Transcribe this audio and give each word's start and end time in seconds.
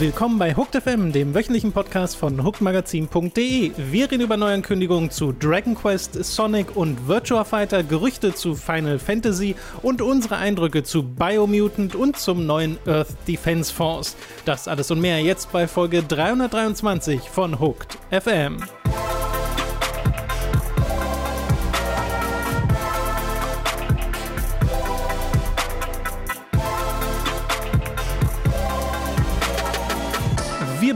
Willkommen 0.00 0.38
bei 0.38 0.54
Hooked 0.54 0.80
FM, 0.80 1.10
dem 1.10 1.34
wöchentlichen 1.34 1.72
Podcast 1.72 2.16
von 2.16 2.44
hookedmagazin.de. 2.44 3.72
Wir 3.76 4.08
reden 4.08 4.20
über 4.20 4.36
Neuankündigungen 4.36 5.10
zu 5.10 5.32
Dragon 5.32 5.74
Quest, 5.74 6.24
Sonic 6.24 6.76
und 6.76 7.08
Virtua 7.08 7.42
Fighter, 7.42 7.82
Gerüchte 7.82 8.32
zu 8.32 8.54
Final 8.54 9.00
Fantasy 9.00 9.56
und 9.82 10.00
unsere 10.00 10.36
Eindrücke 10.36 10.84
zu 10.84 11.02
Biomutant 11.02 11.96
und 11.96 12.16
zum 12.16 12.46
neuen 12.46 12.78
Earth 12.86 13.08
Defense 13.26 13.74
Force. 13.74 14.14
Das 14.44 14.68
alles 14.68 14.92
und 14.92 15.00
mehr 15.00 15.20
jetzt 15.20 15.50
bei 15.50 15.66
Folge 15.66 16.04
323 16.04 17.20
von 17.20 17.58
Hooked 17.58 17.98
FM. 18.12 18.58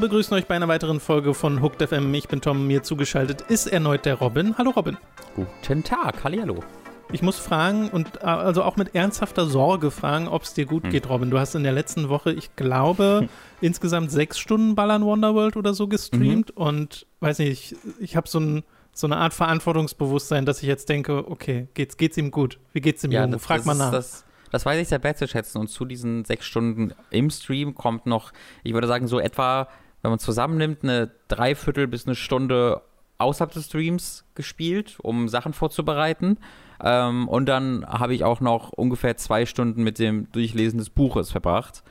Begrüßen 0.03 0.37
euch 0.37 0.47
bei 0.47 0.57
einer 0.57 0.67
weiteren 0.67 0.99
Folge 0.99 1.33
von 1.33 1.63
Hooked 1.63 1.81
FM. 1.81 2.13
Ich 2.15 2.27
bin 2.27 2.41
Tom, 2.41 2.67
mir 2.67 2.83
zugeschaltet 2.83 3.43
ist 3.43 3.69
erneut 3.69 4.05
der 4.05 4.17
Robin. 4.17 4.59
Hallo 4.59 4.71
Robin. 4.71 4.97
Guten 5.37 5.85
Tag, 5.85 6.25
hallihallo. 6.25 6.65
Ich 7.13 7.23
muss 7.23 7.39
fragen 7.39 7.89
und 7.89 8.17
äh, 8.17 8.25
also 8.25 8.65
auch 8.65 8.77
mit 8.77 8.97
ernsthafter 8.97 9.47
Sorge 9.47 9.93
fragen, 9.93 10.27
ob 10.27 10.43
es 10.43 10.55
dir 10.55 10.67
gut 10.67 10.83
hm. 10.83 10.91
geht, 10.91 11.09
Robin. 11.09 11.31
Du 11.31 11.39
hast 11.39 11.55
in 11.55 11.63
der 11.63 11.71
letzten 11.71 12.09
Woche, 12.09 12.33
ich 12.33 12.57
glaube, 12.57 13.21
hm. 13.21 13.29
insgesamt 13.61 14.11
sechs 14.11 14.41
Stunden 14.41 14.75
Ballern 14.75 15.05
Wonderworld 15.05 15.57
oder 15.57 15.73
so 15.73 15.87
gestreamt 15.87 16.51
mhm. 16.57 16.63
und 16.65 17.07
weiß 17.21 17.39
nicht, 17.39 17.53
ich, 17.53 17.77
ich 18.01 18.17
habe 18.17 18.29
so, 18.29 18.41
ein, 18.41 18.65
so 18.93 19.07
eine 19.07 19.19
Art 19.19 19.35
Verantwortungsbewusstsein, 19.35 20.47
dass 20.47 20.63
ich 20.63 20.69
jetzt 20.69 20.89
denke, 20.89 21.31
okay, 21.31 21.69
geht's, 21.75 21.97
geht's 21.97 22.17
ihm 22.17 22.33
gut? 22.33 22.59
Wie 22.73 22.81
geht's 22.81 23.03
dem 23.03 23.13
ja, 23.13 23.23
Jungen? 23.23 23.39
Frag 23.39 23.65
mal 23.67 23.75
nach. 23.75 23.93
Das, 23.93 24.25
das 24.51 24.67
weiß 24.67 24.81
ich 24.83 24.89
sehr 24.89 24.99
bad 24.99 25.17
zu 25.17 25.29
schätzen. 25.29 25.59
Und 25.59 25.69
zu 25.69 25.85
diesen 25.85 26.25
sechs 26.25 26.45
Stunden 26.45 26.93
im 27.11 27.31
Stream 27.31 27.77
kommt 27.77 28.07
noch, 28.07 28.33
ich 28.65 28.75
würde 28.75 28.89
sagen, 28.89 29.07
so 29.07 29.21
etwa 29.21 29.69
wenn 30.03 30.11
man 30.11 30.19
zusammennimmt, 30.19 30.83
eine 30.83 31.11
Dreiviertel 31.29 31.87
bis 31.87 32.07
eine 32.07 32.17
Stunde 32.17 32.83
außerhalb 33.19 33.53
des 33.53 33.67
Streams 33.67 34.25
gespielt, 34.35 34.99
um 35.01 35.29
Sachen 35.29 35.53
vorzubereiten. 35.53 36.39
Ähm, 36.83 37.29
und 37.29 37.47
dann 37.47 37.87
habe 37.87 38.15
ich 38.15 38.25
auch 38.25 38.41
noch 38.41 38.71
ungefähr 38.71 39.17
zwei 39.17 39.47
Stunden 39.47 39.83
mit 39.83 39.99
dem 39.99 40.31
Durchlesen 40.33 40.79
des 40.79 40.91
Buches 40.91 41.31
verbracht 41.31 41.85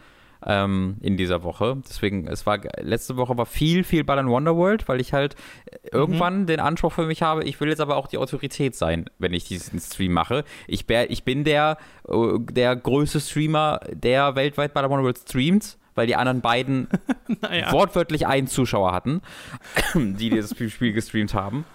ähm, 0.46 0.98
in 1.02 1.16
dieser 1.16 1.44
Woche. 1.44 1.82
Deswegen, 1.88 2.28
es 2.28 2.46
war 2.46 2.60
letzte 2.82 3.16
Woche 3.16 3.38
war 3.38 3.46
viel, 3.46 3.86
viel 3.86 4.04
Ball 4.04 4.20
in 4.20 4.28
Wonderworld, 4.28 4.88
weil 4.90 5.00
ich 5.00 5.14
halt 5.14 5.36
mhm. 5.36 5.90
irgendwann 5.92 6.46
den 6.48 6.60
Anspruch 6.60 6.92
für 6.92 7.06
mich 7.06 7.22
habe, 7.22 7.46
ich 7.46 7.60
will 7.62 7.70
jetzt 7.70 7.82
aber 7.82 7.96
auch 7.96 8.08
die 8.08 8.18
Autorität 8.18 8.76
sein, 8.76 9.06
wenn 9.18 9.34
ich 9.34 9.46
diesen 9.46 9.80
Stream 9.80 10.12
mache. 10.12 10.44
Ich, 10.68 10.90
ich 10.90 11.24
bin 11.24 11.46
der, 11.46 11.78
äh, 12.08 12.40
der 12.40 12.76
größte 12.76 13.22
Streamer, 13.22 13.80
der 13.94 14.36
weltweit 14.36 14.74
Ball 14.74 14.84
in 14.84 14.90
Wonderworld 14.90 15.20
streamt 15.20 15.78
weil 15.96 16.08
die 16.08 16.16
anderen 16.16 16.42
beiden 16.42 16.88
naja. 17.42 17.72
wortwörtlich 17.72 18.28
einen 18.28 18.48
Zuschauer 18.48 18.94
hatten, 18.94 19.22
die 19.96 20.30
dieses 20.30 20.56
Spiel 20.72 20.94
gestreamt 20.94 21.34
haben. 21.34 21.66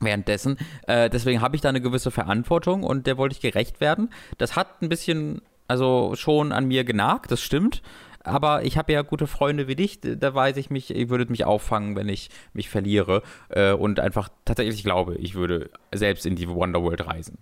Währenddessen. 0.00 0.56
Äh, 0.86 1.10
deswegen 1.10 1.42
habe 1.42 1.56
ich 1.56 1.62
da 1.62 1.68
eine 1.68 1.82
gewisse 1.82 2.10
Verantwortung 2.10 2.84
und 2.84 3.06
der 3.06 3.18
wollte 3.18 3.34
ich 3.34 3.40
gerecht 3.40 3.80
werden. 3.80 4.08
Das 4.38 4.56
hat 4.56 4.80
ein 4.80 4.88
bisschen, 4.88 5.42
also 5.68 6.14
schon 6.16 6.52
an 6.52 6.66
mir 6.66 6.84
genagt, 6.84 7.30
das 7.30 7.42
stimmt. 7.42 7.82
Aber 8.22 8.64
ich 8.64 8.76
habe 8.76 8.92
ja 8.92 9.02
gute 9.02 9.26
Freunde 9.26 9.66
wie 9.66 9.76
dich, 9.76 10.00
da 10.00 10.34
weiß 10.34 10.56
ich 10.58 10.68
mich, 10.70 10.94
ihr 10.94 11.08
würdet 11.08 11.30
mich 11.30 11.44
auffangen, 11.44 11.96
wenn 11.96 12.08
ich 12.08 12.28
mich 12.52 12.68
verliere. 12.68 13.22
Äh, 13.48 13.72
und 13.72 14.00
einfach 14.00 14.28
tatsächlich 14.44 14.82
glaube, 14.82 15.16
ich 15.16 15.34
würde 15.34 15.70
selbst 15.92 16.26
in 16.26 16.36
die 16.36 16.48
Wonderworld 16.48 17.06
reisen. 17.06 17.38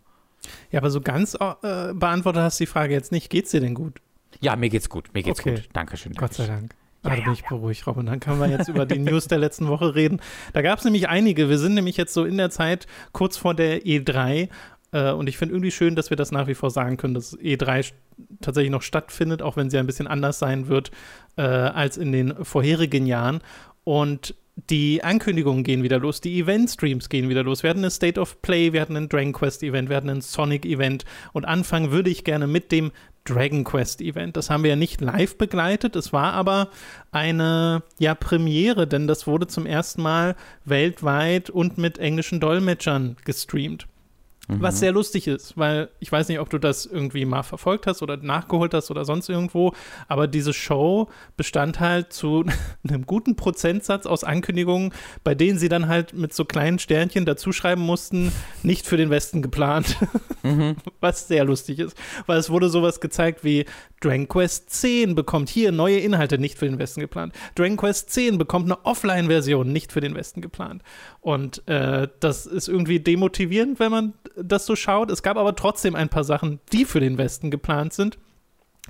Ja, 0.71 0.81
aber 0.81 0.91
so 0.91 1.01
ganz 1.01 1.35
äh, 1.35 1.95
beantwortet 1.95 2.43
hast 2.43 2.61
du 2.61 2.65
die 2.65 2.71
Frage 2.71 2.95
jetzt 2.95 3.13
nicht. 3.13 3.29
Geht's 3.29 3.51
dir 3.51 3.61
denn 3.61 3.75
gut? 3.75 4.01
Ja, 4.41 4.57
mir 4.57 4.69
geht's 4.69 4.89
gut. 4.89 5.13
Mir 5.15 5.23
geht's 5.23 5.41
okay. 5.41 5.57
gut. 5.57 5.69
Dankeschön. 5.73 6.13
Gott 6.15 6.35
sei 6.35 6.47
Dank. 6.47 6.75
Ja, 7.05 7.11
ah, 7.13 7.17
da 7.17 7.23
bin 7.23 7.33
ich 7.33 7.43
ja, 7.43 7.49
beruhigt, 7.49 7.87
Robin. 7.87 8.07
Dann 8.07 8.21
können 8.21 8.41
wir 8.41 8.49
jetzt 8.49 8.69
über 8.69 8.85
die 8.85 8.99
News 8.99 9.29
der 9.29 9.39
letzten 9.39 9.69
Woche 9.69 9.95
reden. 9.95 10.21
Da 10.53 10.63
gab 10.63 10.79
es 10.79 10.85
nämlich 10.85 11.09
einige. 11.09 11.49
Wir 11.49 11.59
sind 11.59 11.75
nämlich 11.75 11.97
jetzt 11.97 12.13
so 12.13 12.25
in 12.25 12.37
der 12.37 12.51
Zeit 12.51 12.87
kurz 13.13 13.37
vor 13.37 13.55
der 13.55 13.83
E3. 13.85 14.49
Äh, 14.93 15.13
und 15.13 15.29
ich 15.29 15.37
finde 15.39 15.55
irgendwie 15.55 15.71
schön, 15.71 15.95
dass 15.95 16.11
wir 16.11 16.17
das 16.17 16.33
nach 16.33 16.47
wie 16.49 16.55
vor 16.55 16.71
sagen 16.71 16.97
können, 16.97 17.15
dass 17.15 17.39
E3 17.39 17.93
tatsächlich 18.41 18.73
noch 18.73 18.83
stattfindet, 18.83 19.43
auch 19.43 19.57
wenn 19.57 19.71
sie 19.71 19.79
ein 19.79 19.87
bisschen 19.87 20.07
anders 20.07 20.39
sein 20.39 20.69
wird 20.69 20.91
äh, 21.37 21.43
als 21.43 21.97
in 21.97 22.13
den 22.13 22.45
vorherigen 22.45 23.07
Jahren. 23.07 23.41
Und 23.85 24.35
die 24.71 25.05
Ankündigungen 25.05 25.63
gehen 25.63 25.85
wieder 25.85 26.01
los, 26.01 26.21
die 26.21 26.41
Event-Streams 26.41 27.09
gehen 27.09 27.29
wieder 27.29 27.45
los. 27.45 27.63
Wir 27.63 27.71
hatten 27.71 27.85
ein 27.85 27.91
State 27.91 28.21
of 28.21 28.43
Play, 28.43 28.73
wir 28.73 28.81
hatten 28.81 28.97
ein 28.97 29.09
Dragon 29.09 29.33
Quest-Event, 29.33 29.89
wir 29.89 29.97
hatten 29.97 30.11
ein 30.11 30.21
Sonic-Event. 30.21 31.05
Und 31.33 31.45
anfangen 31.45 31.93
würde 31.93 32.11
ich 32.11 32.25
gerne 32.25 32.49
mit 32.49 32.73
dem 32.73 32.91
Dragon 33.29 33.65
Quest 33.65 34.01
Event. 34.01 34.37
Das 34.37 34.51
haben 34.51 34.63
wir 34.63 34.71
ja 34.71 34.77
nicht 34.77 35.01
live 35.01 35.37
begleitet, 35.37 35.97
es 35.97 36.13
war 36.13 36.33
aber 36.33 36.69
eine 37.13 37.83
ja 37.99 38.15
Premiere, 38.15 38.87
denn 38.87 39.07
das 39.07 39.27
wurde 39.27 39.47
zum 39.47 39.67
ersten 39.67 40.03
Mal 40.03 40.37
weltweit 40.65 41.51
und 41.51 41.79
mit 41.79 41.99
englischen 41.99 42.41
Dolmetschern 42.41 43.17
gestreamt. 43.25 43.87
Mhm. 44.49 44.63
Was 44.63 44.81
sehr 44.81 44.93
lustig 44.93 45.27
ist, 45.27 45.59
weil 45.59 45.91
ich 46.01 46.11
weiß 46.11 46.29
nicht, 46.29 46.41
ob 46.41 46.49
du 46.49 46.59
das 46.59 46.87
irgendwie 46.87 47.27
mal 47.27 47.43
verfolgt 47.43 47.87
hast 47.87 48.03
oder 48.03 48.17
nachgeholt 48.17 48.73
hast 48.73 48.91
oder 48.91 49.05
sonst 49.05 49.29
irgendwo, 49.29 49.73
aber 50.09 50.27
diese 50.27 50.55
Show 50.55 51.11
bestand 51.37 51.81
halt 51.81 52.15
zu 52.15 52.47
einem 52.89 53.05
guten 53.05 53.37
Prozentsatz 53.37 54.07
aus 54.07 54.25
Ankündigungen, 54.25 54.93
bei 55.23 55.35
denen 55.35 55.59
sie 55.59 55.69
dann 55.69 55.87
halt 55.87 56.15
mit 56.15 56.33
so 56.33 56.47
kleinen 56.47 56.79
Sternchen 56.79 57.27
dazuschreiben 57.27 57.85
mussten, 57.85 58.33
nicht 58.63 58.87
für 58.87 58.97
den 58.97 59.11
Westen 59.11 59.43
geplant. 59.43 59.97
Mhm. 60.45 60.77
Was 61.01 61.27
sehr 61.27 61.45
lustig 61.45 61.81
ist, 61.81 61.97
weil 62.27 62.39
es 62.39 62.49
wurde 62.49 62.69
sowas 62.69 63.01
gezeigt 63.01 63.43
wie 63.43 63.67
Dragon 64.01 64.29
Quest 64.29 64.71
10 64.71 65.17
bekommt 65.17 65.49
hier 65.49 65.73
neue 65.73 65.99
Inhalte, 65.99 66.39
nicht 66.39 66.59
für 66.59 66.67
den 66.67 66.79
Westen 66.79 67.01
geplant. 67.01 67.35
Dragon 67.57 67.77
Quest 67.77 68.11
10 68.11 68.39
bekommt 68.39 68.67
eine 68.67 68.85
Offline-Version, 68.85 69.71
nicht 69.73 69.93
für 69.93 70.01
den 70.01 70.15
Westen 70.15 70.41
geplant. 70.41 70.83
Und 71.29 71.69
äh, 71.69 72.09
das 72.21 72.47
ist 72.47 72.69
irgendwie 72.69 73.01
demotivierend, 73.01 73.79
wenn 73.81 73.91
man 73.91 74.15
das 74.35 74.65
so 74.65 74.75
schaut. 74.77 75.11
Es 75.11 75.23
gab 75.23 75.37
aber 75.37 75.55
trotzdem 75.55 75.95
ein 75.95 76.09
paar 76.09 76.25
Sachen, 76.25 76.59
die 76.73 76.87
für 76.87 77.01
den 77.01 77.19
Westen 77.19 77.51
geplant 77.51 77.93
sind. 77.93 78.17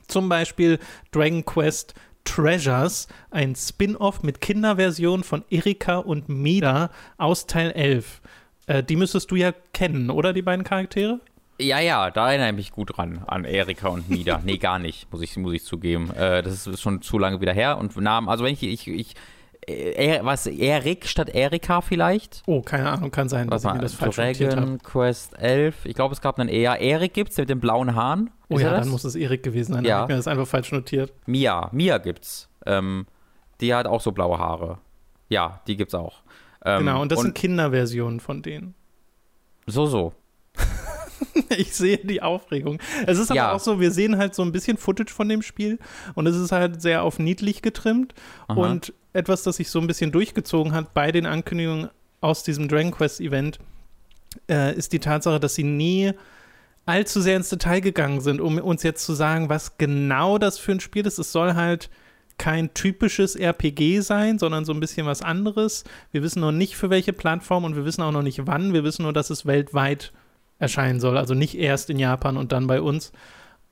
Zum 0.07 0.29
Beispiel 0.29 0.79
Dragon 1.11 1.45
Quest 1.45 1.95
Treasures, 2.23 3.09
ein 3.33 3.57
Spin-off 3.57 4.23
mit 4.23 4.41
Kinderversion 4.41 5.25
von 5.25 5.45
Erika 5.51 5.97
und 5.97 6.29
Mida 6.29 6.91
aus 7.17 7.49
Teil 7.49 7.73
11. 7.73 8.21
Äh, 8.69 8.85
die 8.85 8.95
müsstest 8.95 9.33
du 9.33 9.35
ja 9.35 9.53
kennen, 9.73 10.09
oder 10.09 10.33
die 10.33 10.43
beiden 10.43 10.63
Charaktere? 10.63 11.19
Ja, 11.61 11.81
ja, 11.81 12.09
da 12.13 12.29
erinnere 12.29 12.51
ich 12.51 12.55
mich 12.55 12.71
gut 12.71 12.97
dran, 12.97 13.25
an 13.27 13.47
Erika 13.47 13.89
und 13.89 14.09
Mida. 14.09 14.41
nee, 14.45 14.59
gar 14.59 14.79
nicht, 14.79 15.11
muss 15.11 15.23
ich, 15.23 15.37
muss 15.39 15.55
ich 15.55 15.65
zugeben. 15.65 16.13
Äh, 16.15 16.45
das 16.45 16.69
ist 16.69 16.81
schon 16.81 17.03
zu 17.03 17.19
lange 17.19 17.41
wieder 17.41 17.53
her. 17.53 17.79
Und 17.79 17.97
Namen, 17.97 18.29
also 18.29 18.45
wenn 18.45 18.53
ich, 18.53 18.63
ich, 18.63 18.87
ich 18.87 19.17
er, 19.67 20.25
was, 20.25 20.47
Erik 20.47 21.07
statt 21.07 21.29
Erika 21.31 21.81
vielleicht? 21.81 22.43
Oh, 22.47 22.63
keine 22.63 22.91
Ahnung, 22.91 23.11
kann 23.11 23.29
sein, 23.29 23.49
dass 23.49 23.65
ich 23.65 23.73
mir 23.73 23.81
das 23.81 23.95
falsch 23.95 24.17
Dragon 24.17 24.79
Quest 24.79 25.39
11. 25.39 25.85
Ich 25.85 25.95
glaube, 25.95 26.15
es 26.15 26.21
gab 26.21 26.39
einen 26.39 26.49
eher. 26.49 26.81
Erik 26.81 27.15
gibt's 27.15 27.37
mit 27.37 27.49
den 27.49 27.61
blauen 27.61 27.95
Haaren. 27.95 28.31
Oh 28.49 28.57
Ist 28.57 28.63
ja, 28.63 28.71
dann 28.71 28.89
muss 28.89 29.05
es 29.05 29.15
Erik 29.15 29.43
gewesen 29.43 29.75
sein. 29.75 29.85
Ja. 29.85 30.03
Ich 30.03 30.09
mir 30.09 30.17
das 30.17 30.27
einfach 30.27 30.47
falsch 30.47 30.73
notiert. 30.73 31.13
Mia, 31.27 31.69
Mia 31.73 31.99
gibt's. 31.99 32.49
Ähm, 32.67 33.07
die 33.61 33.75
hat 33.75 33.87
auch 33.87 34.01
so 34.01 34.13
blaue 34.13 34.39
Haare. 34.39 34.79
Ja, 35.29 35.61
die 35.67 35.77
gibt's 35.77 35.95
auch. 35.95 36.23
Ähm, 36.65 36.81
genau, 36.81 37.03
und 37.03 37.13
das 37.13 37.19
und 37.19 37.27
sind 37.27 37.35
Kinderversionen 37.35 38.21
von 38.21 38.43
denen. 38.43 38.75
So, 39.67 39.87
so. 39.87 40.15
ich 41.51 41.75
sehe 41.75 41.99
die 41.99 42.23
Aufregung. 42.23 42.79
Es 43.07 43.19
ist 43.19 43.31
aber 43.31 43.37
ja. 43.37 43.53
auch 43.53 43.61
so, 43.61 43.81
wir 43.81 43.91
sehen 43.91 44.17
halt 44.17 44.35
so 44.35 44.43
ein 44.43 44.53
bisschen 44.53 44.77
Footage 44.77 45.13
von 45.13 45.29
dem 45.29 45.43
Spiel 45.43 45.79
und 46.15 46.27
es 46.27 46.37
ist 46.37 46.53
halt 46.53 46.81
sehr 46.81 47.03
auf 47.03 47.19
niedlich 47.19 47.63
getrimmt 47.63 48.15
Aha. 48.49 48.59
und 48.59 48.93
etwas, 49.19 49.43
das 49.43 49.57
sich 49.57 49.71
so 49.71 49.81
ein 49.81 49.87
bisschen 49.87 50.13
durchgezogen 50.13 50.73
hat 50.73 50.95
bei 50.95 51.13
den 51.13 51.27
Ankündigungen 51.27 51.91
aus 52.21 52.43
diesem 52.43 52.69
Dragon 52.69 52.93
Quest 52.93 53.21
Event, 53.21 53.59
äh, 54.49 54.75
ist 54.75 54.93
die 54.93 54.99
Tatsache, 54.99 55.41
dass 55.41 55.55
sie 55.55 55.65
nie 55.65 56.13
allzu 56.87 57.21
sehr 57.21 57.37
ins 57.37 57.51
Detail 57.51 57.81
gegangen 57.81 58.21
sind, 58.21 58.41
um 58.41 58.59
uns 58.59 58.83
jetzt 58.83 59.05
zu 59.05 59.13
sagen, 59.13 59.49
was 59.49 59.77
genau 59.77 60.39
das 60.39 60.59
für 60.59 60.73
ein 60.73 60.81
Spiel 60.81 61.07
ist. 61.07 61.19
Es 61.19 61.33
soll 61.33 61.55
halt 61.55 61.91
kein 62.39 62.73
typisches 62.73 63.37
RPG 63.37 64.01
sein, 64.01 64.39
sondern 64.39 64.65
so 64.65 64.73
ein 64.73 64.81
bisschen 64.81 65.07
was 65.07 65.21
anderes. 65.21 65.85
Wir 66.13 66.23
wissen 66.23 66.41
noch 66.41 66.53
nicht 66.53 66.77
für 66.77 66.89
welche 66.89 67.13
Plattform 67.13 67.65
und 67.65 67.77
wir 67.77 67.85
wissen 67.85 68.03
auch 68.03 68.13
noch 68.13 68.23
nicht 68.23 68.47
wann. 68.47 68.73
Wir 68.73 68.85
wissen 68.85 69.03
nur, 69.03 69.13
dass 69.13 69.29
es 69.29 69.45
weltweit 69.45 70.13
erscheinen 70.59 71.01
soll. 71.01 71.19
Also 71.19 71.35
nicht 71.35 71.57
erst 71.59 71.91
in 71.91 71.99
Japan 71.99 72.37
und 72.37 72.53
dann 72.53 72.67
bei 72.67 72.81
uns. 72.81 73.13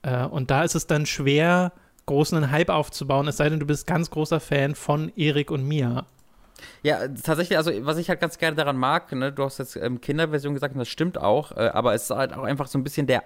Äh, 0.03 0.25
und 0.25 0.51
da 0.51 0.63
ist 0.63 0.75
es 0.75 0.85
dann 0.85 1.05
schwer, 1.05 1.71
großen 2.07 2.49
Hype 2.49 2.69
aufzubauen, 2.69 3.27
es 3.27 3.37
sei 3.37 3.49
denn, 3.49 3.59
du 3.59 3.67
bist 3.67 3.85
ganz 3.85 4.09
großer 4.09 4.39
Fan 4.39 4.73
von 4.73 5.11
Erik 5.15 5.51
und 5.51 5.67
Mia. 5.67 6.07
Ja, 6.81 7.07
tatsächlich, 7.07 7.57
also 7.57 7.71
was 7.85 7.97
ich 7.97 8.09
halt 8.09 8.19
ganz 8.19 8.39
gerne 8.39 8.55
daran 8.55 8.77
mag, 8.77 9.11
ne, 9.11 9.31
du 9.31 9.43
hast 9.43 9.59
jetzt 9.59 9.75
ähm, 9.75 10.01
Kinderversion 10.01 10.55
gesagt 10.55 10.73
und 10.73 10.79
das 10.79 10.89
stimmt 10.89 11.19
auch, 11.19 11.51
äh, 11.51 11.69
aber 11.73 11.93
es 11.93 12.03
ist 12.03 12.09
halt 12.09 12.33
auch 12.33 12.43
einfach 12.43 12.65
so 12.65 12.79
ein 12.79 12.83
bisschen 12.83 13.05
der 13.05 13.23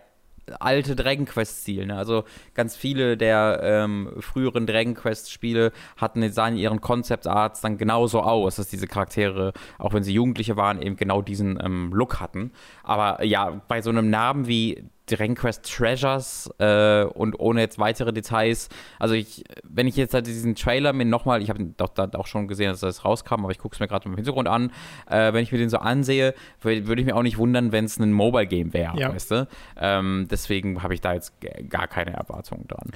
alte 0.60 0.96
Dragon 0.96 1.26
Quest-Stil. 1.26 1.86
Ne? 1.86 1.96
Also 1.96 2.24
ganz 2.54 2.76
viele 2.76 3.18
der 3.18 3.60
ähm, 3.64 4.12
früheren 4.20 4.66
Dragon 4.66 4.96
Quest-Spiele 4.96 5.72
hatten, 5.98 6.30
sahen 6.32 6.58
ihren 6.58 6.82
Concept 6.82 7.28
Arts 7.28 7.62
dann 7.62 7.78
genauso 7.78 8.22
aus, 8.22 8.56
dass 8.56 8.68
diese 8.68 8.88
Charaktere, 8.88 9.54
auch 9.78 9.94
wenn 9.94 10.04
sie 10.04 10.14
Jugendliche 10.14 10.58
waren, 10.58 10.82
eben 10.82 10.96
genau 10.96 11.22
diesen 11.22 11.60
ähm, 11.64 11.92
Look 11.94 12.20
hatten. 12.20 12.52
Aber 12.84 13.24
ja, 13.24 13.62
bei 13.68 13.82
so 13.82 13.90
einem 13.92 14.10
Namen 14.10 14.48
wie 14.48 14.84
Dragon 15.08 15.36
Quest 15.36 15.64
Treasures 15.64 16.50
äh, 16.60 17.04
und 17.04 17.40
ohne 17.40 17.62
jetzt 17.62 17.80
weitere 17.80 18.14
Details. 18.14 18.70
Also 19.00 19.14
ich, 19.16 19.44
wenn 19.64 19.88
ich 19.88 19.96
jetzt 19.96 20.14
halt 20.14 20.28
diesen 20.28 20.56
Trailer 20.56 20.94
mir 20.94 21.06
nochmal, 21.06 21.42
ich 21.42 21.50
habe 21.50 21.64
doch 21.78 21.90
da 21.90 22.10
auch 22.14 22.28
schon 22.28 22.48
gesehen, 22.48 22.70
dass 22.72 22.82
das 22.82 23.04
rauskam, 23.04 23.44
aber 23.44 23.52
ich 23.52 23.60
gucke 23.60 23.74
es 23.76 23.80
mir 23.80 23.88
gerade 23.88 24.08
im 24.08 24.16
Hintergrund 24.16 24.48
an. 24.48 24.72
Äh, 25.10 25.34
wenn 25.34 25.44
ich 25.44 25.52
mir 25.52 25.58
den 25.58 25.70
so 25.70 25.78
ansehe, 25.78 26.34
würde 26.62 27.02
ich 27.02 27.06
mir 27.06 27.16
auch 27.16 27.24
nicht 27.24 27.38
wundern, 27.38 27.72
wenn 27.72 27.86
es 27.86 28.00
ein 28.00 28.14
Mobile 28.14 28.48
Game 28.48 28.74
wäre, 28.74 28.98
ja. 28.98 29.14
weißt 29.14 29.32
du? 29.32 29.48
Ähm, 29.78 30.28
deswegen 30.30 30.84
habe 30.84 30.94
ich 30.94 31.02
da 31.02 31.14
jetzt 31.14 31.34
gar 31.70 31.88
keine 31.88 32.14
Erwartungen 32.14 32.68
dran. 32.68 32.92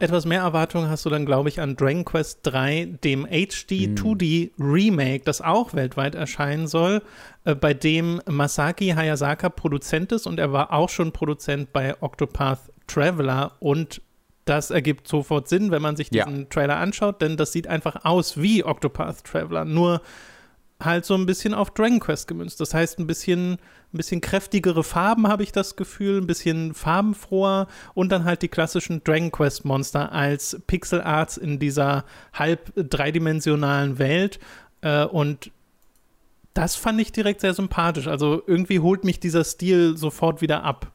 Etwas 0.00 0.26
mehr 0.26 0.42
Erwartungen 0.42 0.88
hast 0.88 1.04
du 1.04 1.10
dann, 1.10 1.26
glaube 1.26 1.48
ich, 1.48 1.60
an 1.60 1.74
Dragon 1.74 2.04
Quest 2.04 2.40
3, 2.44 2.98
dem 3.02 3.26
HD 3.26 3.98
2D 3.98 4.52
Remake, 4.58 5.24
das 5.24 5.40
auch 5.40 5.74
weltweit 5.74 6.14
erscheinen 6.14 6.68
soll, 6.68 7.02
äh, 7.44 7.56
bei 7.56 7.74
dem 7.74 8.22
Masaki 8.28 8.90
Hayasaka 8.90 9.48
Produzent 9.48 10.12
ist 10.12 10.26
und 10.26 10.38
er 10.38 10.52
war 10.52 10.72
auch 10.72 10.88
schon 10.88 11.10
Produzent 11.10 11.72
bei 11.72 12.00
Octopath 12.00 12.70
Traveler 12.86 13.52
und 13.58 14.00
das 14.44 14.70
ergibt 14.70 15.08
sofort 15.08 15.48
Sinn, 15.48 15.72
wenn 15.72 15.82
man 15.82 15.96
sich 15.96 16.10
diesen 16.10 16.38
ja. 16.38 16.44
Trailer 16.44 16.76
anschaut, 16.76 17.20
denn 17.20 17.36
das 17.36 17.52
sieht 17.52 17.66
einfach 17.66 18.04
aus 18.04 18.40
wie 18.40 18.64
Octopath 18.64 19.24
Traveler, 19.24 19.64
nur 19.64 20.00
halt 20.82 21.04
so 21.04 21.14
ein 21.14 21.26
bisschen 21.26 21.54
auf 21.54 21.70
Dragon 21.70 21.98
Quest 21.98 22.28
gemünzt. 22.28 22.60
Das 22.60 22.72
heißt, 22.72 22.98
ein 22.98 23.06
bisschen, 23.06 23.54
ein 23.54 23.96
bisschen 23.96 24.20
kräftigere 24.20 24.84
Farben 24.84 25.26
habe 25.26 25.42
ich 25.42 25.50
das 25.50 25.76
Gefühl, 25.76 26.20
ein 26.20 26.26
bisschen 26.26 26.74
farbenfroher 26.74 27.66
und 27.94 28.10
dann 28.10 28.24
halt 28.24 28.42
die 28.42 28.48
klassischen 28.48 29.02
Dragon 29.02 29.32
Quest 29.32 29.64
Monster 29.64 30.12
als 30.12 30.60
Pixel 30.66 31.00
Arts 31.00 31.36
in 31.36 31.58
dieser 31.58 32.04
halb 32.32 32.72
dreidimensionalen 32.76 33.98
Welt. 33.98 34.38
Äh, 34.82 35.04
und 35.04 35.50
das 36.54 36.76
fand 36.76 37.00
ich 37.00 37.12
direkt 37.12 37.40
sehr 37.40 37.54
sympathisch. 37.54 38.06
Also 38.06 38.42
irgendwie 38.46 38.80
holt 38.80 39.04
mich 39.04 39.18
dieser 39.18 39.44
Stil 39.44 39.96
sofort 39.96 40.42
wieder 40.42 40.62
ab. 40.62 40.92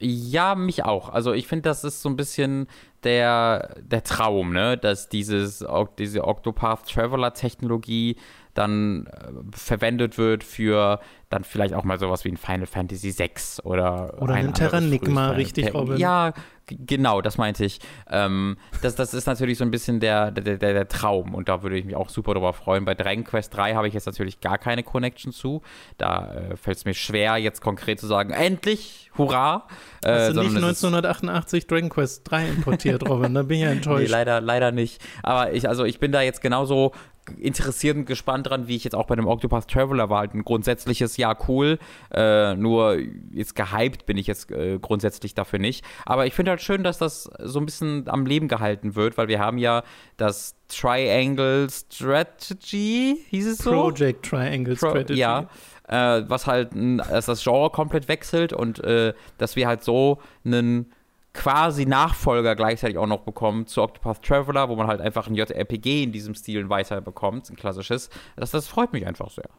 Ja, 0.00 0.54
mich 0.54 0.84
auch. 0.84 1.08
Also 1.08 1.32
ich 1.32 1.46
finde, 1.46 1.62
das 1.62 1.84
ist 1.84 2.02
so 2.02 2.08
ein 2.08 2.16
bisschen 2.16 2.66
der, 3.04 3.76
der 3.80 4.02
Traum, 4.02 4.52
ne? 4.52 4.76
dass 4.76 5.08
dieses, 5.08 5.64
diese 5.98 6.24
Octopath 6.24 6.90
Traveler 6.90 7.32
Technologie 7.32 8.16
dann 8.54 9.06
äh, 9.06 9.32
verwendet 9.52 10.16
wird 10.16 10.44
für 10.44 11.00
dann 11.28 11.44
vielleicht 11.44 11.74
auch 11.74 11.84
mal 11.84 11.98
sowas 11.98 12.24
wie 12.24 12.30
ein 12.30 12.36
Final 12.36 12.66
Fantasy 12.66 13.16
VI 13.18 13.30
oder 13.64 14.22
oder 14.22 14.34
ein, 14.34 14.48
ein 14.48 14.54
Terranigma, 14.54 15.30
richtig, 15.30 15.74
Robin. 15.74 15.96
Ja, 15.96 16.32
genau, 16.68 17.20
das 17.20 17.38
meinte 17.38 17.64
ich. 17.64 17.80
Ähm, 18.08 18.56
das, 18.82 18.94
das 18.94 19.14
ist 19.14 19.26
natürlich 19.26 19.58
so 19.58 19.64
ein 19.64 19.70
bisschen 19.70 19.98
der, 20.00 20.30
der, 20.30 20.58
der, 20.58 20.72
der 20.72 20.88
Traum 20.88 21.34
und 21.34 21.48
da 21.48 21.62
würde 21.62 21.76
ich 21.76 21.84
mich 21.84 21.96
auch 21.96 22.08
super 22.08 22.34
drüber 22.34 22.52
freuen. 22.52 22.84
Bei 22.84 22.94
Dragon 22.94 23.24
Quest 23.24 23.54
3 23.56 23.74
habe 23.74 23.88
ich 23.88 23.94
jetzt 23.94 24.06
natürlich 24.06 24.40
gar 24.40 24.58
keine 24.58 24.82
Connection 24.84 25.32
zu. 25.32 25.62
Da 25.98 26.32
äh, 26.32 26.56
fällt 26.56 26.78
es 26.78 26.84
mir 26.84 26.94
schwer, 26.94 27.36
jetzt 27.36 27.60
konkret 27.60 27.98
zu 27.98 28.06
sagen, 28.06 28.30
endlich, 28.30 29.10
hurra. 29.18 29.66
Äh, 30.04 30.12
Hast 30.12 30.36
du 30.36 30.42
nicht 30.42 30.56
1988 30.56 31.66
Dragon 31.66 31.88
Quest 31.88 32.30
3 32.30 32.48
importiert, 32.48 33.08
Robin? 33.08 33.34
Da 33.34 33.42
bin 33.42 33.56
ich 33.56 33.64
ja 33.64 33.70
enttäuscht. 33.72 34.04
Nee, 34.04 34.10
leider, 34.10 34.40
leider 34.40 34.70
nicht. 34.70 35.02
Aber 35.22 35.52
ich, 35.52 35.68
also 35.68 35.84
ich 35.84 35.98
bin 35.98 36.12
da 36.12 36.22
jetzt 36.22 36.40
genauso 36.40 36.92
interessiert 37.38 37.96
und 37.96 38.06
gespannt 38.06 38.48
dran, 38.48 38.68
wie 38.68 38.76
ich 38.76 38.84
jetzt 38.84 38.94
auch 38.94 39.06
bei 39.06 39.16
dem 39.16 39.26
Octopath 39.26 39.68
Traveler 39.68 40.10
war. 40.10 40.20
Halt 40.20 40.34
ein 40.34 40.44
grundsätzliches 40.44 41.16
Ja, 41.16 41.36
cool. 41.48 41.78
Äh, 42.12 42.54
nur 42.54 42.98
jetzt 43.32 43.54
gehypt 43.54 44.06
bin 44.06 44.16
ich 44.16 44.26
jetzt 44.26 44.50
äh, 44.50 44.78
grundsätzlich 44.80 45.34
dafür 45.34 45.58
nicht. 45.58 45.84
Aber 46.06 46.26
ich 46.26 46.34
finde 46.34 46.52
halt 46.52 46.60
schön, 46.60 46.84
dass 46.84 46.98
das 46.98 47.30
so 47.38 47.58
ein 47.58 47.66
bisschen 47.66 48.08
am 48.08 48.26
Leben 48.26 48.48
gehalten 48.48 48.94
wird, 48.94 49.16
weil 49.18 49.28
wir 49.28 49.38
haben 49.38 49.58
ja 49.58 49.82
das 50.16 50.56
Triangle 50.68 51.68
Strategy, 51.70 53.24
hieß 53.28 53.46
es 53.46 53.58
so? 53.58 53.70
Project 53.70 54.26
Triangle 54.26 54.76
Pro 54.76 54.90
Strategy. 54.90 55.20
Ja. 55.20 55.48
Äh, 55.86 56.24
was 56.28 56.46
halt 56.46 56.70
dass 56.74 57.26
das 57.26 57.44
Genre 57.44 57.70
komplett 57.70 58.08
wechselt 58.08 58.52
und 58.52 58.82
äh, 58.82 59.12
dass 59.36 59.54
wir 59.54 59.66
halt 59.66 59.84
so 59.84 60.18
einen 60.44 60.92
quasi 61.34 61.84
Nachfolger 61.84 62.56
gleichzeitig 62.56 62.96
auch 62.96 63.06
noch 63.06 63.20
bekommen 63.20 63.66
zu 63.66 63.82
Octopath 63.82 64.22
Traveler, 64.22 64.68
wo 64.68 64.76
man 64.76 64.86
halt 64.86 65.00
einfach 65.00 65.26
ein 65.26 65.34
JRPG 65.34 66.04
in 66.04 66.12
diesem 66.12 66.34
Stil 66.34 66.68
weiter 66.70 67.00
bekommt, 67.00 67.50
ein 67.50 67.56
klassisches. 67.56 68.08
Das, 68.36 68.52
das 68.52 68.68
freut 68.68 68.92
mich 68.92 69.06
einfach 69.06 69.30
sehr. 69.30 69.50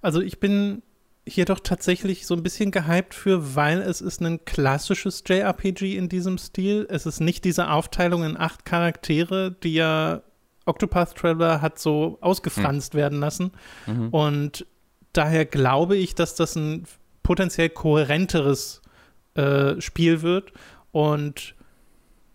Also 0.00 0.20
ich 0.20 0.40
bin 0.40 0.82
hier 1.28 1.44
doch 1.44 1.58
tatsächlich 1.58 2.26
so 2.26 2.34
ein 2.34 2.44
bisschen 2.44 2.70
gehypt 2.70 3.12
für, 3.12 3.56
weil 3.56 3.82
es 3.82 4.00
ist 4.00 4.22
ein 4.22 4.44
klassisches 4.44 5.24
JRPG 5.26 5.96
in 5.96 6.08
diesem 6.08 6.38
Stil. 6.38 6.86
Es 6.88 7.04
ist 7.04 7.20
nicht 7.20 7.44
diese 7.44 7.70
Aufteilung 7.70 8.22
in 8.22 8.36
acht 8.36 8.64
Charaktere, 8.64 9.50
die 9.50 9.74
ja 9.74 10.22
Octopath 10.64 11.16
Traveler 11.16 11.60
hat 11.60 11.80
so 11.80 12.18
ausgefranst 12.20 12.92
hm. 12.92 12.98
werden 12.98 13.20
lassen. 13.20 13.52
Mhm. 13.86 14.08
Und 14.10 14.66
daher 15.12 15.44
glaube 15.44 15.96
ich, 15.96 16.14
dass 16.14 16.36
das 16.36 16.54
ein 16.54 16.84
potenziell 17.24 17.70
kohärenteres 17.70 18.82
äh, 19.34 19.80
Spiel 19.80 20.22
wird 20.22 20.52
und 20.96 21.54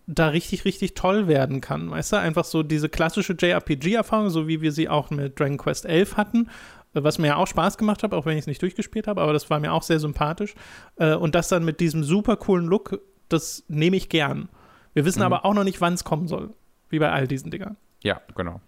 da 0.06 0.28
richtig, 0.28 0.64
richtig 0.64 0.94
toll 0.94 1.26
werden 1.26 1.60
kann. 1.60 1.90
Weißt 1.90 2.12
du, 2.12 2.16
einfach 2.16 2.44
so 2.44 2.62
diese 2.62 2.88
klassische 2.88 3.34
JRPG-Erfahrung, 3.36 4.30
so 4.30 4.46
wie 4.46 4.60
wir 4.60 4.70
sie 4.70 4.88
auch 4.88 5.10
mit 5.10 5.40
Dragon 5.40 5.56
Quest 5.56 5.84
11 5.84 6.16
hatten, 6.16 6.48
was 6.92 7.18
mir 7.18 7.28
ja 7.28 7.36
auch 7.36 7.48
Spaß 7.48 7.76
gemacht 7.76 8.04
hat, 8.04 8.14
auch 8.14 8.24
wenn 8.24 8.34
ich 8.34 8.42
es 8.42 8.46
nicht 8.46 8.62
durchgespielt 8.62 9.08
habe, 9.08 9.20
aber 9.20 9.32
das 9.32 9.50
war 9.50 9.58
mir 9.58 9.72
auch 9.72 9.82
sehr 9.82 9.98
sympathisch. 9.98 10.54
Äh, 10.94 11.14
und 11.14 11.34
das 11.34 11.48
dann 11.48 11.64
mit 11.64 11.80
diesem 11.80 12.04
super 12.04 12.36
coolen 12.36 12.66
Look, 12.66 13.00
das 13.28 13.64
nehme 13.66 13.96
ich 13.96 14.08
gern. 14.08 14.48
Wir 14.94 15.04
wissen 15.04 15.20
mhm. 15.20 15.26
aber 15.26 15.44
auch 15.44 15.54
noch 15.54 15.64
nicht, 15.64 15.80
wann 15.80 15.94
es 15.94 16.04
kommen 16.04 16.28
soll, 16.28 16.50
wie 16.88 17.00
bei 17.00 17.10
all 17.10 17.26
diesen 17.26 17.50
Dingern. 17.50 17.76
Ja, 18.04 18.20
genau. 18.36 18.60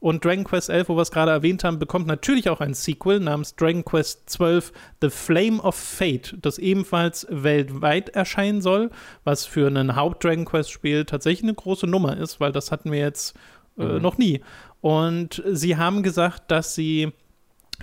Und 0.00 0.24
Dragon 0.24 0.44
Quest 0.44 0.70
11, 0.70 0.88
wo 0.88 0.96
wir 0.96 1.02
es 1.02 1.10
gerade 1.10 1.30
erwähnt 1.30 1.62
haben, 1.62 1.78
bekommt 1.78 2.06
natürlich 2.06 2.48
auch 2.48 2.60
ein 2.60 2.72
Sequel 2.72 3.20
namens 3.20 3.54
Dragon 3.54 3.84
Quest 3.84 4.30
12 4.30 4.72
The 5.02 5.10
Flame 5.10 5.60
of 5.62 5.74
Fate, 5.74 6.36
das 6.40 6.58
ebenfalls 6.58 7.26
weltweit 7.28 8.08
erscheinen 8.08 8.62
soll, 8.62 8.90
was 9.24 9.44
für 9.44 9.68
ein 9.68 9.94
Haupt-Dragon 9.94 10.46
Quest-Spiel 10.46 11.04
tatsächlich 11.04 11.44
eine 11.44 11.54
große 11.54 11.86
Nummer 11.86 12.16
ist, 12.16 12.40
weil 12.40 12.50
das 12.50 12.72
hatten 12.72 12.90
wir 12.90 12.98
jetzt 12.98 13.36
äh, 13.78 13.84
mhm. 13.84 14.02
noch 14.02 14.16
nie. 14.16 14.40
Und 14.80 15.42
sie 15.46 15.76
haben 15.76 16.02
gesagt, 16.02 16.50
dass 16.50 16.74
sie 16.74 17.12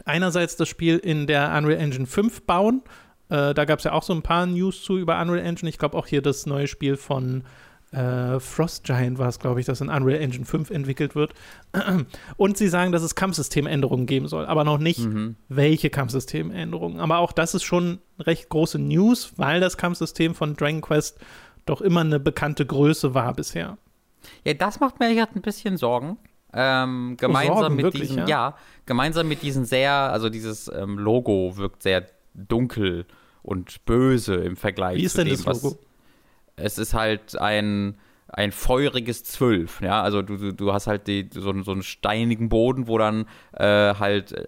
einerseits 0.05 0.55
das 0.55 0.67
Spiel 0.67 0.97
in 0.97 1.27
der 1.27 1.53
Unreal 1.55 1.79
Engine 1.79 2.07
5 2.07 2.47
bauen. 2.47 2.81
Äh, 3.29 3.53
da 3.53 3.65
gab 3.65 3.77
es 3.77 3.85
ja 3.85 3.91
auch 3.91 4.03
so 4.03 4.13
ein 4.13 4.23
paar 4.23 4.47
News 4.47 4.83
zu 4.83 4.97
über 4.97 5.21
Unreal 5.21 5.45
Engine. 5.45 5.69
Ich 5.69 5.77
glaube 5.77 5.95
auch 5.95 6.07
hier 6.07 6.23
das 6.23 6.47
neue 6.47 6.67
Spiel 6.67 6.97
von 6.97 7.43
äh, 7.91 8.39
Frost 8.39 8.83
Giant 8.83 9.17
war 9.17 9.29
es, 9.29 9.39
glaube 9.39 9.59
ich, 9.59 9.65
das 9.65 9.81
in 9.81 9.89
Unreal 9.89 10.21
Engine 10.21 10.45
5 10.45 10.69
entwickelt 10.71 11.15
wird. 11.15 11.33
Und 12.37 12.57
sie 12.57 12.67
sagen, 12.67 12.91
dass 12.91 13.01
es 13.01 13.15
Kampfsystemänderungen 13.15 14.06
geben 14.06 14.27
soll, 14.27 14.45
aber 14.45 14.63
noch 14.63 14.77
nicht, 14.77 15.06
mhm. 15.06 15.35
welche 15.47 15.89
Kampfsystemänderungen. 15.89 16.99
Aber 16.99 17.19
auch 17.19 17.31
das 17.31 17.53
ist 17.53 17.63
schon 17.63 17.99
recht 18.19 18.49
große 18.49 18.79
News, 18.79 19.33
weil 19.37 19.59
das 19.61 19.77
Kampfsystem 19.77 20.35
von 20.35 20.56
Dragon 20.56 20.81
Quest 20.81 21.19
doch 21.65 21.81
immer 21.81 22.01
eine 22.01 22.19
bekannte 22.19 22.65
Größe 22.65 23.13
war 23.13 23.33
bisher. 23.33 23.77
Ja, 24.44 24.53
das 24.53 24.79
macht 24.79 24.99
mir 24.99 25.13
gerade 25.13 25.35
ein 25.35 25.41
bisschen 25.41 25.77
Sorgen. 25.77 26.17
Ähm, 26.53 27.15
gemeinsam 27.17 27.56
oh, 27.56 27.59
Sorgen, 27.59 27.75
mit 27.75 27.85
wirklich, 27.85 28.01
diesen, 28.03 28.17
ja? 28.19 28.27
ja? 28.27 28.57
gemeinsam 28.85 29.27
mit 29.27 29.41
diesen 29.41 29.65
sehr, 29.65 29.91
also 29.91 30.29
dieses 30.29 30.71
ähm, 30.73 30.97
Logo 30.97 31.57
wirkt 31.57 31.83
sehr 31.83 32.06
dunkel 32.33 33.06
und 33.44 33.85
böse 33.85 34.35
im 34.35 34.56
Vergleich 34.56 34.97
Wie 34.97 35.03
ist 35.03 35.13
zu 35.13 35.23
denn 35.23 35.27
dem, 35.27 35.44
das 35.44 35.63
Logo? 35.63 35.79
Es 36.57 36.78
ist 36.78 36.94
halt 36.94 37.40
ein, 37.40 37.97
ein 38.28 38.52
feuriges 38.52 39.23
Zwölf, 39.23 39.80
ja, 39.81 40.02
also 40.02 40.21
du, 40.21 40.35
du, 40.35 40.54
du 40.54 40.73
hast 40.73 40.87
halt 40.87 41.07
die, 41.07 41.30
so, 41.31 41.61
so 41.61 41.71
einen 41.71 41.83
steinigen 41.83 42.49
Boden, 42.49 42.87
wo 42.87 42.97
dann 42.97 43.26
äh, 43.54 43.94
halt 43.95 44.33
äh, 44.33 44.45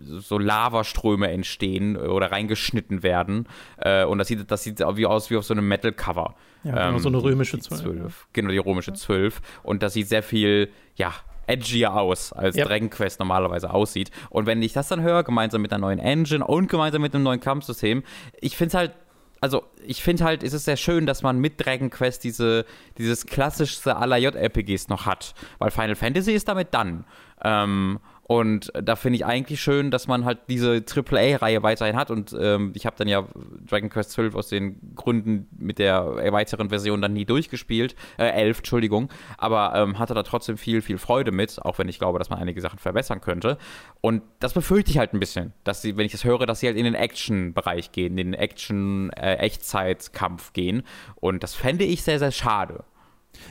so 0.00 0.38
Lavaströme 0.38 1.30
entstehen 1.30 1.96
oder 1.96 2.32
reingeschnitten 2.32 3.02
werden 3.02 3.46
äh, 3.76 4.04
und 4.04 4.18
das 4.18 4.28
sieht, 4.28 4.50
das 4.50 4.64
sieht 4.64 4.80
wie 4.80 5.06
aus 5.06 5.30
wie 5.30 5.36
auf 5.36 5.44
so 5.44 5.54
einem 5.54 5.68
Metal-Cover. 5.68 6.34
Ja, 6.64 6.72
genau, 6.72 6.88
ähm, 6.88 6.98
so 6.98 7.08
eine 7.08 7.22
römische 7.22 7.60
Zwölf. 7.60 7.86
Ja. 7.96 8.28
Genau, 8.32 8.50
die 8.50 8.58
römische 8.58 8.92
Zwölf 8.94 9.40
und 9.62 9.82
das 9.82 9.92
sieht 9.92 10.08
sehr 10.08 10.24
viel, 10.24 10.70
ja, 10.96 11.12
edgier 11.48 11.94
aus, 11.94 12.32
als 12.32 12.56
yep. 12.56 12.68
Dragon 12.68 12.90
Quest 12.90 13.20
normalerweise 13.20 13.72
aussieht. 13.72 14.10
Und 14.30 14.46
wenn 14.46 14.60
ich 14.62 14.74
das 14.74 14.88
dann 14.88 15.02
höre, 15.02 15.24
gemeinsam 15.24 15.62
mit 15.62 15.72
einer 15.72 15.80
neuen 15.80 15.98
Engine 15.98 16.46
und 16.46 16.68
gemeinsam 16.68 17.02
mit 17.02 17.14
einem 17.14 17.24
neuen 17.24 17.40
Kampfsystem, 17.40 18.02
ich 18.40 18.56
finde 18.56 18.68
es 18.68 18.74
halt 18.74 18.92
also 19.40 19.64
ich 19.86 20.02
finde 20.02 20.24
halt, 20.24 20.42
ist 20.42 20.52
es 20.52 20.64
sehr 20.64 20.76
schön, 20.76 21.06
dass 21.06 21.22
man 21.22 21.38
mit 21.38 21.64
Dragon 21.64 21.90
Quest 21.90 22.24
diese, 22.24 22.64
dieses 22.98 23.26
klassischste 23.26 23.96
aller 23.96 24.16
JRPGs 24.16 24.88
noch 24.88 25.06
hat. 25.06 25.34
Weil 25.58 25.70
Final 25.70 25.96
Fantasy 25.96 26.32
ist 26.32 26.48
damit 26.48 26.68
dann. 26.72 27.04
Ähm, 27.44 28.00
und 28.28 28.70
da 28.74 28.94
finde 28.94 29.16
ich 29.16 29.24
eigentlich 29.24 29.58
schön, 29.58 29.90
dass 29.90 30.06
man 30.06 30.26
halt 30.26 30.38
diese 30.50 30.84
AAA-Reihe 30.86 31.62
weiterhin 31.62 31.96
hat. 31.96 32.10
Und 32.10 32.36
ähm, 32.38 32.72
ich 32.74 32.84
habe 32.84 32.94
dann 32.98 33.08
ja 33.08 33.26
Dragon 33.66 33.88
Quest 33.88 34.10
12 34.10 34.34
aus 34.34 34.48
den 34.48 34.94
Gründen 34.94 35.48
mit 35.56 35.78
der 35.78 36.30
weiteren 36.30 36.68
Version 36.68 37.00
dann 37.00 37.14
nie 37.14 37.24
durchgespielt. 37.24 37.96
Äh, 38.18 38.26
11, 38.26 38.58
Entschuldigung. 38.58 39.08
Aber 39.38 39.72
ähm, 39.74 39.98
hatte 39.98 40.12
da 40.12 40.24
trotzdem 40.24 40.58
viel, 40.58 40.82
viel 40.82 40.98
Freude 40.98 41.32
mit, 41.32 41.58
auch 41.64 41.78
wenn 41.78 41.88
ich 41.88 41.98
glaube, 41.98 42.18
dass 42.18 42.28
man 42.28 42.38
einige 42.38 42.60
Sachen 42.60 42.78
verbessern 42.78 43.22
könnte. 43.22 43.56
Und 44.02 44.20
das 44.40 44.52
befürchte 44.52 44.90
ich 44.90 44.98
halt 44.98 45.14
ein 45.14 45.20
bisschen, 45.20 45.54
dass 45.64 45.80
sie, 45.80 45.96
wenn 45.96 46.04
ich 46.04 46.12
das 46.12 46.24
höre, 46.24 46.44
dass 46.44 46.60
sie 46.60 46.66
halt 46.66 46.76
in 46.76 46.84
den 46.84 46.94
Action-Bereich 46.94 47.92
gehen, 47.92 48.18
in 48.18 48.32
den 48.32 48.34
Action-Echtzeitkampf 48.34 50.50
äh, 50.50 50.52
gehen. 50.52 50.82
Und 51.14 51.42
das 51.42 51.54
fände 51.54 51.84
ich 51.84 52.02
sehr, 52.02 52.18
sehr 52.18 52.32
schade. 52.32 52.84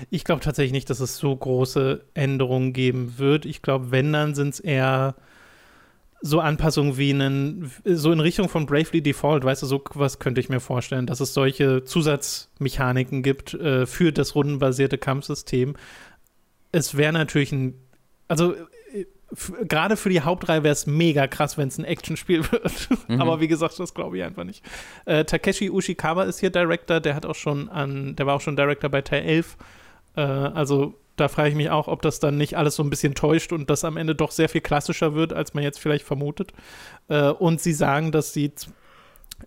Ich 0.09 0.23
glaube 0.23 0.41
tatsächlich 0.41 0.73
nicht, 0.73 0.89
dass 0.89 0.99
es 0.99 1.17
so 1.17 1.35
große 1.35 2.03
Änderungen 2.13 2.73
geben 2.73 3.17
wird. 3.17 3.45
Ich 3.45 3.61
glaube, 3.61 3.91
wenn, 3.91 4.13
dann 4.13 4.35
sind 4.35 4.55
es 4.55 4.59
eher 4.59 5.15
so 6.21 6.39
Anpassungen 6.39 6.97
wie 6.97 7.11
einen, 7.11 7.71
so 7.85 8.11
in 8.11 8.19
Richtung 8.19 8.49
von 8.49 8.65
Bravely 8.65 9.01
Default, 9.01 9.43
weißt 9.43 9.61
du, 9.61 9.67
so 9.67 9.83
was 9.93 10.19
könnte 10.19 10.41
ich 10.41 10.49
mir 10.49 10.59
vorstellen, 10.59 11.05
dass 11.05 11.19
es 11.19 11.33
solche 11.33 11.83
Zusatzmechaniken 11.83 13.21
gibt 13.21 13.53
äh, 13.53 13.85
für 13.85 14.11
das 14.11 14.35
rundenbasierte 14.35 14.97
Kampfsystem. 14.97 15.75
Es 16.71 16.97
wäre 16.97 17.13
natürlich 17.13 17.51
ein, 17.51 17.75
also 18.27 18.55
gerade 19.67 19.97
für 19.97 20.09
die 20.09 20.21
Hauptreihe 20.21 20.63
wäre 20.63 20.73
es 20.73 20.87
mega 20.87 21.27
krass, 21.27 21.57
wenn 21.57 21.67
es 21.67 21.77
ein 21.77 21.85
Actionspiel 21.85 22.43
wird. 22.51 22.89
Mhm. 23.07 23.21
Aber 23.21 23.39
wie 23.39 23.47
gesagt, 23.47 23.79
das 23.79 23.93
glaube 23.93 24.17
ich 24.17 24.23
einfach 24.23 24.43
nicht. 24.43 24.63
Äh, 25.05 25.25
Takeshi 25.25 25.69
Ushikawa 25.69 26.23
ist 26.23 26.39
hier 26.39 26.49
Director, 26.49 26.99
der 26.99 27.15
hat 27.15 27.25
auch 27.25 27.35
schon 27.35 27.69
an, 27.69 28.15
der 28.15 28.25
war 28.25 28.35
auch 28.35 28.41
schon 28.41 28.55
Director 28.55 28.89
bei 28.89 29.01
Teil 29.01 29.23
11. 29.23 29.57
Äh, 30.15 30.21
also 30.21 30.95
da 31.17 31.27
frage 31.27 31.49
ich 31.49 31.55
mich 31.55 31.69
auch, 31.69 31.87
ob 31.87 32.01
das 32.03 32.19
dann 32.19 32.37
nicht 32.37 32.55
alles 32.57 32.75
so 32.75 32.83
ein 32.83 32.89
bisschen 32.89 33.15
täuscht 33.15 33.51
und 33.51 33.69
das 33.69 33.83
am 33.83 33.97
Ende 33.97 34.15
doch 34.15 34.31
sehr 34.31 34.49
viel 34.49 34.61
klassischer 34.61 35.15
wird, 35.15 35.33
als 35.33 35.53
man 35.53 35.63
jetzt 35.63 35.79
vielleicht 35.79 36.05
vermutet. 36.05 36.53
Äh, 37.09 37.29
und 37.29 37.59
sie 37.59 37.73
sagen, 37.73 38.11
dass 38.11 38.33
sie 38.33 38.51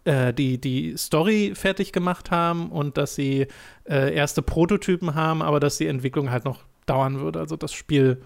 äh, 0.04 0.34
die, 0.34 0.60
die 0.60 0.96
Story 0.96 1.52
fertig 1.54 1.92
gemacht 1.92 2.30
haben 2.30 2.70
und 2.70 2.98
dass 2.98 3.14
sie 3.14 3.46
äh, 3.88 4.14
erste 4.14 4.42
Prototypen 4.42 5.14
haben, 5.14 5.42
aber 5.42 5.60
dass 5.60 5.78
die 5.78 5.86
Entwicklung 5.86 6.30
halt 6.30 6.44
noch 6.44 6.64
dauern 6.86 7.20
würde. 7.20 7.38
Also 7.38 7.56
das 7.56 7.72
Spiel 7.72 8.20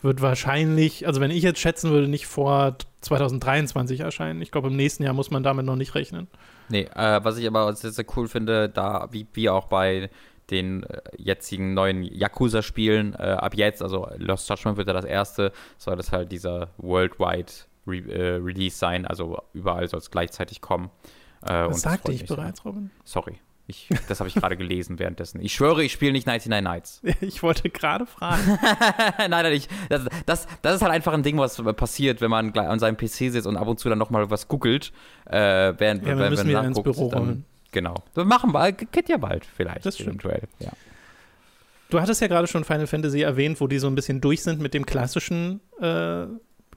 wird 0.00 0.22
wahrscheinlich, 0.22 1.06
also 1.06 1.20
wenn 1.20 1.30
ich 1.30 1.42
jetzt 1.42 1.60
schätzen 1.60 1.90
würde, 1.90 2.08
nicht 2.08 2.26
vor 2.26 2.76
2023 3.00 4.00
erscheinen. 4.00 4.42
Ich 4.42 4.50
glaube, 4.50 4.68
im 4.68 4.76
nächsten 4.76 5.02
Jahr 5.02 5.14
muss 5.14 5.30
man 5.30 5.42
damit 5.42 5.66
noch 5.66 5.76
nicht 5.76 5.94
rechnen. 5.94 6.28
Nee, 6.68 6.88
äh, 6.94 7.20
was 7.22 7.38
ich 7.38 7.46
aber 7.46 7.72
sehr, 7.74 7.90
sehr 7.90 8.04
cool 8.16 8.28
finde, 8.28 8.68
da, 8.68 9.08
wie, 9.10 9.26
wie 9.32 9.48
auch 9.48 9.66
bei 9.66 10.10
den 10.50 10.82
äh, 10.84 11.00
jetzigen 11.16 11.74
neuen 11.74 12.02
Yakuza-Spielen 12.02 13.14
äh, 13.14 13.16
ab 13.16 13.54
jetzt, 13.54 13.82
also 13.82 14.08
Lost 14.16 14.48
Judgment 14.48 14.76
wird 14.76 14.88
ja 14.88 14.94
das 14.94 15.04
erste, 15.04 15.52
soll 15.76 15.96
das 15.96 16.12
halt 16.12 16.32
dieser 16.32 16.68
Worldwide 16.78 17.52
Re 17.86 17.96
äh, 17.96 18.34
Release 18.36 18.76
sein, 18.76 19.06
also 19.06 19.38
überall 19.52 19.88
soll 19.88 19.98
es 19.98 20.10
gleichzeitig 20.10 20.60
kommen. 20.60 20.90
Äh, 21.42 21.68
das 21.68 21.82
sagte 21.82 22.12
ich 22.12 22.26
bereits, 22.26 22.62
sein. 22.62 22.72
Robin. 22.72 22.90
Sorry. 23.04 23.38
Ich, 23.70 23.86
das 24.08 24.20
habe 24.20 24.30
ich 24.30 24.34
gerade 24.34 24.56
gelesen 24.56 24.98
währenddessen. 24.98 25.42
Ich 25.42 25.52
schwöre, 25.52 25.84
ich 25.84 25.92
spiele 25.92 26.12
nicht 26.12 26.26
99 26.26 26.62
Nights. 26.62 27.02
Ich 27.20 27.42
wollte 27.42 27.68
gerade 27.68 28.06
fragen. 28.06 28.58
nein, 29.18 29.30
nein, 29.30 29.52
ich, 29.52 29.68
das, 29.90 30.06
das, 30.24 30.46
das, 30.62 30.76
ist 30.76 30.82
halt 30.82 30.92
einfach 30.92 31.12
ein 31.12 31.22
Ding, 31.22 31.36
was 31.36 31.62
passiert, 31.76 32.22
wenn 32.22 32.30
man 32.30 32.56
an 32.56 32.78
seinem 32.78 32.96
PC 32.96 33.30
sitzt 33.30 33.46
und 33.46 33.58
ab 33.58 33.68
und 33.68 33.78
zu 33.78 33.90
dann 33.90 33.98
nochmal 33.98 34.30
was 34.30 34.48
googelt. 34.48 34.90
Äh, 35.26 35.74
während, 35.76 36.06
ja, 36.06 36.18
wir 36.18 36.30
müssen 36.30 36.48
wieder 36.48 36.64
ins 36.64 36.82
Büro 36.82 37.08
rollen. 37.08 37.44
Genau. 37.70 37.94
Das 38.14 38.24
machen 38.24 38.54
wir, 38.54 38.72
geht 38.72 39.10
ja 39.10 39.18
bald 39.18 39.44
vielleicht. 39.44 39.84
Das 39.84 40.00
eventuell, 40.00 40.44
ja. 40.60 40.72
Du 41.90 42.00
hattest 42.00 42.22
ja 42.22 42.26
gerade 42.26 42.46
schon 42.46 42.64
Final 42.64 42.86
Fantasy 42.86 43.20
erwähnt, 43.20 43.60
wo 43.60 43.66
die 43.66 43.78
so 43.78 43.86
ein 43.86 43.94
bisschen 43.94 44.22
durch 44.22 44.42
sind 44.42 44.60
mit 44.60 44.72
dem 44.72 44.86
klassischen, 44.86 45.60
äh, 45.80 46.26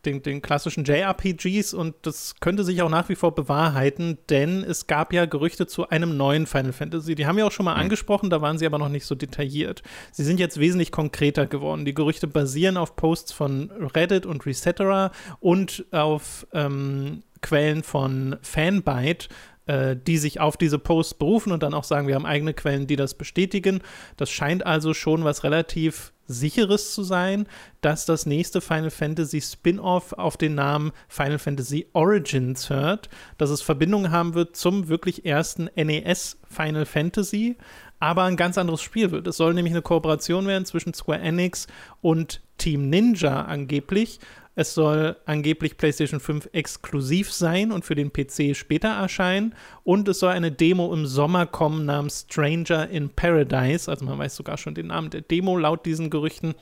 den, 0.06 0.22
den 0.24 0.42
klassischen 0.42 0.84
JRPGs 0.84 1.74
und 1.74 1.96
das 2.04 2.36
könnte 2.40 2.64
sich 2.64 2.82
auch 2.82 2.90
nach 2.90 3.10
wie 3.10 3.16
vor 3.16 3.36
bewahrheiten, 3.36 4.18
denn 4.30 4.64
es 4.64 4.88
gab 4.88 5.14
ja 5.14 5.26
Gerüchte 5.26 5.68
zu 5.68 5.90
einem 5.90 6.18
neuen 6.18 6.48
Final 6.48 6.74
Fantasy. 6.74 7.16
Die 7.16 7.26
haben 7.26 7.38
wir 7.38 7.46
auch 7.46 7.52
schon 7.52 7.66
mal 7.66 7.76
mhm. 7.76 7.82
angesprochen, 7.82 8.30
da 8.30 8.42
waren 8.42 8.58
sie 8.58 8.66
aber 8.66 8.78
noch 8.78 8.90
nicht 8.90 9.06
so 9.06 9.16
detailliert. 9.16 9.84
Sie 10.12 10.24
sind 10.24 10.40
jetzt 10.40 10.60
wesentlich 10.60 10.92
konkreter 10.92 11.46
geworden. 11.46 11.86
Die 11.86 11.94
Gerüchte 11.94 12.28
basieren 12.28 12.78
auf 12.78 12.96
Posts 12.96 13.32
von 13.32 13.72
Reddit 13.72 14.26
und 14.26 14.46
Resetera 14.46 15.12
und 15.40 15.86
auf 15.92 16.48
ähm, 16.54 17.24
Quellen 17.42 17.84
von 17.84 18.38
Fanbyte, 18.42 19.30
äh, 19.72 19.96
die 19.96 20.18
sich 20.18 20.42
auf 20.42 20.58
diese 20.58 20.80
Posts 20.80 21.14
berufen 21.14 21.54
und 21.54 21.64
dann 21.64 21.74
auch 21.74 21.86
sagen, 21.86 22.08
wir 22.08 22.16
haben 22.16 22.26
eigene 22.26 22.54
Quellen, 22.54 22.88
die 22.88 22.98
das 22.98 23.14
bestätigen. 23.14 23.80
Das 24.18 24.30
scheint 24.30 24.66
also 24.66 24.94
schon 24.94 25.24
was 25.24 25.46
relativ 25.46 26.12
sicheres 26.28 26.94
zu 26.94 27.04
sein, 27.04 27.48
dass 27.80 28.06
das 28.06 28.26
nächste 28.26 28.60
Final 28.60 28.90
Fantasy 28.90 29.40
Spin-off 29.40 30.12
auf 30.14 30.36
den 30.36 30.56
Namen 30.56 30.92
Final 31.08 31.40
Fantasy 31.40 31.88
Origins 31.94 32.70
hört, 32.70 33.10
dass 33.38 33.50
es 33.50 33.62
Verbindungen 33.62 34.12
haben 34.12 34.34
wird 34.34 34.58
zum 34.58 34.90
wirklich 34.90 35.26
ersten 35.26 35.70
NES 35.76 36.38
Final 36.50 36.86
Fantasy, 36.86 37.58
aber 38.00 38.24
ein 38.24 38.36
ganz 38.36 38.58
anderes 38.58 38.82
Spiel 38.82 39.12
wird. 39.12 39.26
Es 39.28 39.38
soll 39.38 39.54
nämlich 39.54 39.74
eine 39.74 39.82
Kooperation 39.82 40.48
werden 40.48 40.66
zwischen 40.66 40.94
Square 40.94 41.20
Enix 41.20 41.68
und 42.02 42.42
Team 42.58 42.90
Ninja 42.90 43.44
angeblich 43.44 44.20
es 44.62 44.74
soll 44.74 45.18
angeblich 45.26 45.78
PlayStation 45.78 46.20
5 46.20 46.50
exklusiv 46.54 47.32
sein 47.32 47.72
und 47.72 47.84
für 47.84 47.96
den 47.96 48.14
PC 48.14 48.56
später 48.56 48.90
erscheinen. 48.90 49.54
Und 49.84 50.08
es 50.08 50.20
soll 50.20 50.32
eine 50.32 50.52
Demo 50.52 50.94
im 50.94 51.06
Sommer 51.06 51.46
kommen 51.46 51.86
namens 51.86 52.26
Stranger 52.30 52.90
in 52.90 53.10
Paradise. 53.10 53.90
Also 53.90 54.06
man 54.06 54.18
weiß 54.18 54.36
sogar 54.36 54.58
schon 54.58 54.76
den 54.76 54.88
Namen 54.88 55.10
der 55.10 55.22
Demo 55.22 55.58
laut 55.58 55.86
diesen 55.86 56.10
Gerüchten. 56.10 56.56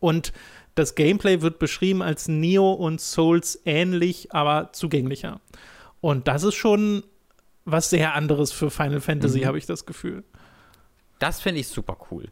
Und 0.00 0.32
das 0.74 0.94
Gameplay 0.94 1.40
wird 1.40 1.58
beschrieben 1.58 2.02
als 2.02 2.28
Neo 2.28 2.72
und 2.72 3.00
Souls 3.00 3.60
ähnlich, 3.64 4.34
aber 4.34 4.72
zugänglicher. 4.72 5.40
Und 6.00 6.28
das 6.28 6.42
ist 6.42 6.54
schon 6.54 7.04
was 7.64 7.90
sehr 7.90 8.14
anderes 8.14 8.52
für 8.52 8.70
Final 8.70 9.00
Fantasy, 9.00 9.40
mhm. 9.40 9.46
habe 9.46 9.58
ich 9.58 9.66
das 9.66 9.86
Gefühl. 9.86 10.24
Das 11.18 11.40
finde 11.40 11.60
ich 11.60 11.68
super 11.68 11.96
cool 12.10 12.28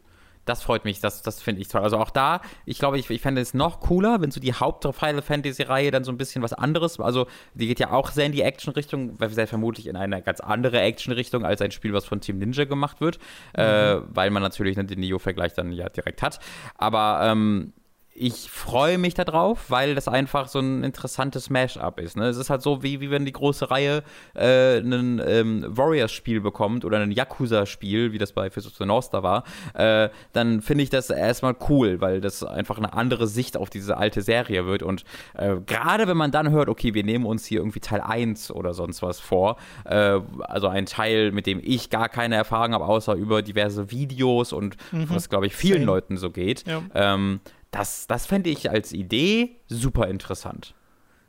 das 0.51 0.63
freut 0.63 0.83
mich, 0.83 0.99
das, 0.99 1.21
das 1.21 1.41
finde 1.41 1.61
ich 1.61 1.69
toll. 1.69 1.81
Also 1.81 1.97
auch 1.97 2.09
da, 2.09 2.41
ich 2.65 2.77
glaube, 2.77 2.99
ich, 2.99 3.09
ich 3.09 3.21
fände 3.21 3.39
es 3.39 3.53
noch 3.53 3.79
cooler, 3.79 4.21
wenn 4.21 4.31
so 4.31 4.41
die 4.41 4.53
Haupt-Final 4.53 5.21
Fantasy-Reihe 5.21 5.91
dann 5.91 6.03
so 6.03 6.11
ein 6.11 6.17
bisschen 6.17 6.43
was 6.43 6.51
anderes, 6.51 6.99
also 6.99 7.27
die 7.53 7.67
geht 7.67 7.79
ja 7.79 7.91
auch 7.91 8.11
sehr 8.11 8.25
in 8.25 8.33
die 8.33 8.41
Action-Richtung, 8.41 9.17
sehr 9.29 9.47
vermutlich 9.47 9.87
in 9.87 9.95
eine 9.95 10.21
ganz 10.21 10.41
andere 10.41 10.81
Action-Richtung 10.81 11.45
als 11.45 11.61
ein 11.61 11.71
Spiel, 11.71 11.93
was 11.93 12.05
von 12.05 12.19
Team 12.19 12.37
Ninja 12.37 12.65
gemacht 12.65 12.99
wird, 12.99 13.17
mhm. 13.55 13.63
äh, 13.63 14.01
weil 14.13 14.29
man 14.29 14.43
natürlich 14.43 14.75
den 14.75 14.99
Neo-Vergleich 14.99 15.53
dann 15.53 15.71
ja 15.71 15.87
direkt 15.87 16.21
hat. 16.21 16.39
Aber 16.75 17.21
ähm, 17.23 17.71
ich 18.13 18.49
freue 18.51 18.97
mich 18.97 19.13
darauf, 19.13 19.69
weil 19.69 19.95
das 19.95 20.07
einfach 20.07 20.49
so 20.49 20.59
ein 20.59 20.83
interessantes 20.83 21.49
Mash-up 21.49 21.99
ist. 21.99 22.17
Ne? 22.17 22.27
Es 22.27 22.37
ist 22.37 22.49
halt 22.49 22.61
so, 22.61 22.83
wie, 22.83 22.99
wie 22.99 23.09
wenn 23.09 23.25
die 23.25 23.31
große 23.31 23.71
Reihe 23.71 24.03
äh, 24.35 24.79
ein 24.79 25.21
ähm, 25.25 25.65
Warriors-Spiel 25.67 26.41
bekommt 26.41 26.83
oder 26.83 26.99
ein 26.99 27.11
Yakuza-Spiel, 27.11 28.11
wie 28.11 28.17
das 28.17 28.33
bei 28.33 28.49
Fist 28.49 28.67
of 28.67 28.73
the 28.75 28.85
North 28.85 29.05
Star 29.05 29.23
war, 29.23 29.43
äh, 29.73 30.09
dann 30.33 30.61
finde 30.61 30.83
ich 30.83 30.89
das 30.89 31.09
erstmal 31.09 31.55
cool, 31.69 32.01
weil 32.01 32.19
das 32.19 32.43
einfach 32.43 32.77
eine 32.77 32.93
andere 32.93 33.27
Sicht 33.27 33.55
auf 33.55 33.69
diese 33.69 33.95
alte 33.95 34.21
Serie 34.21 34.65
wird. 34.65 34.83
Und 34.83 35.05
äh, 35.33 35.55
gerade 35.65 36.07
wenn 36.07 36.17
man 36.17 36.31
dann 36.31 36.51
hört, 36.51 36.67
okay, 36.67 36.93
wir 36.93 37.05
nehmen 37.05 37.25
uns 37.25 37.45
hier 37.45 37.59
irgendwie 37.59 37.79
Teil 37.79 38.01
1 38.01 38.51
oder 38.51 38.73
sonst 38.73 39.01
was 39.01 39.21
vor, 39.21 39.55
äh, 39.85 40.19
also 40.41 40.67
ein 40.67 40.85
Teil, 40.85 41.31
mit 41.31 41.45
dem 41.47 41.61
ich 41.63 41.89
gar 41.89 42.09
keine 42.09 42.35
Erfahrung 42.35 42.73
habe, 42.73 42.85
außer 42.85 43.15
über 43.15 43.41
diverse 43.41 43.89
Videos 43.89 44.51
und 44.51 44.75
mhm. 44.91 45.09
was, 45.09 45.29
glaube 45.29 45.47
ich, 45.47 45.55
vielen 45.55 45.79
Same. 45.79 45.85
Leuten 45.85 46.17
so 46.17 46.29
geht. 46.29 46.67
Ja. 46.67 46.81
Ähm, 46.93 47.39
das, 47.71 48.07
das 48.07 48.25
fände 48.25 48.49
ich 48.49 48.69
als 48.69 48.91
Idee 48.91 49.57
super 49.67 50.07
interessant. 50.07 50.75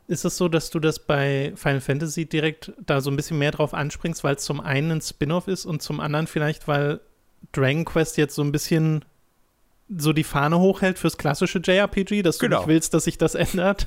Ist 0.08 0.25
es 0.25 0.37
so, 0.37 0.49
dass 0.49 0.70
du 0.70 0.80
das 0.80 0.99
bei 0.99 1.52
Final 1.54 1.80
Fantasy 1.80 2.26
direkt 2.26 2.72
da 2.84 3.00
so 3.00 3.11
ein 3.11 3.16
bisschen 3.16 3.38
mehr 3.38 3.52
drauf 3.52 3.72
anspringst, 3.72 4.25
weil 4.25 4.34
es 4.34 4.44
zum 4.44 4.61
einen 4.61 4.90
ein 4.90 5.00
Spin-off 5.00 5.49
ist 5.49 5.64
und 5.64 5.80
zum 5.80 6.00
anderen 6.00 6.26
vielleicht, 6.26 6.66
weil 6.66 7.00
Dragon 7.52 7.84
Quest 7.84 8.16
jetzt 8.16 8.34
so 8.34 8.42
ein 8.42 8.52
bisschen 8.52 9.04
so 9.88 10.12
die 10.12 10.25
Fahne 10.25 10.58
hochhält 10.58 10.99
fürs 10.99 11.16
klassische 11.16 11.61
JRPG, 11.61 12.22
dass 12.22 12.38
du 12.38 12.46
genau. 12.46 12.58
nicht 12.58 12.68
willst, 12.68 12.94
dass 12.94 13.04
sich 13.04 13.18
das 13.18 13.34
ändert? 13.37 13.87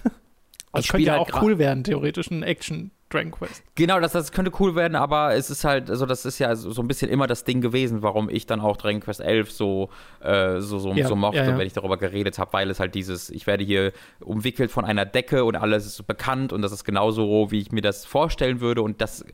Das 0.71 0.87
könnte 0.87 1.07
ja 1.07 1.17
halt 1.17 1.33
auch 1.33 1.41
cool 1.41 1.57
werden, 1.57 1.83
theoretisch 1.83 2.31
ein 2.31 2.43
Action 2.43 2.91
Dragon 3.15 3.31
Quest. 3.31 3.63
Genau, 3.75 3.99
das, 3.99 4.11
das 4.11 4.31
könnte 4.31 4.51
cool 4.59 4.75
werden, 4.75 4.95
aber 4.95 5.35
es 5.35 5.49
ist 5.49 5.63
halt, 5.63 5.89
also 5.89 6.05
das 6.05 6.25
ist 6.25 6.39
ja 6.39 6.55
so, 6.55 6.71
so 6.71 6.81
ein 6.81 6.87
bisschen 6.87 7.09
immer 7.09 7.27
das 7.27 7.43
Ding 7.43 7.61
gewesen, 7.61 8.01
warum 8.01 8.29
ich 8.29 8.45
dann 8.45 8.59
auch 8.59 8.77
Dragon 8.77 9.01
Quest 9.01 9.21
11 9.21 9.51
so, 9.51 9.89
äh, 10.21 10.59
so, 10.59 10.79
so, 10.79 10.93
ja, 10.93 11.07
so 11.07 11.15
mochte, 11.15 11.37
ja, 11.37 11.45
ja. 11.45 11.57
wenn 11.57 11.67
ich 11.67 11.73
darüber 11.73 11.97
geredet 11.97 12.37
habe, 12.39 12.53
weil 12.53 12.69
es 12.69 12.79
halt 12.79 12.95
dieses, 12.95 13.29
ich 13.29 13.47
werde 13.47 13.63
hier 13.63 13.91
umwickelt 14.19 14.71
von 14.71 14.85
einer 14.85 15.05
Decke 15.05 15.45
und 15.45 15.55
alles 15.55 15.85
ist 15.85 16.05
bekannt 16.07 16.53
und 16.53 16.61
das 16.61 16.71
ist 16.71 16.83
genauso, 16.83 17.51
wie 17.51 17.59
ich 17.59 17.71
mir 17.71 17.81
das 17.81 18.05
vorstellen 18.05 18.59
würde 18.61 18.81
und 18.81 19.01
das, 19.01 19.25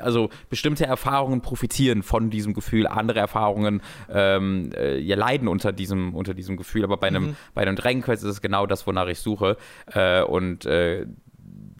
also 0.00 0.28
bestimmte 0.50 0.86
Erfahrungen 0.86 1.40
profitieren 1.40 2.02
von 2.02 2.30
diesem 2.30 2.54
Gefühl, 2.54 2.86
andere 2.86 3.20
Erfahrungen 3.20 3.82
ähm, 4.12 4.70
äh, 4.76 4.98
ja, 4.98 5.16
leiden 5.16 5.48
unter 5.48 5.72
diesem, 5.72 6.14
unter 6.14 6.34
diesem 6.34 6.56
Gefühl, 6.56 6.84
aber 6.84 6.96
bei 6.98 7.08
einem, 7.08 7.28
mhm. 7.28 7.36
bei 7.54 7.62
einem 7.62 7.76
Dragon 7.76 8.02
Quest 8.02 8.22
ist 8.24 8.30
es 8.30 8.40
genau 8.42 8.66
das, 8.66 8.86
wonach 8.86 9.06
ich 9.08 9.20
suche 9.20 9.56
äh, 9.92 10.22
und 10.22 10.66
äh, 10.66 11.06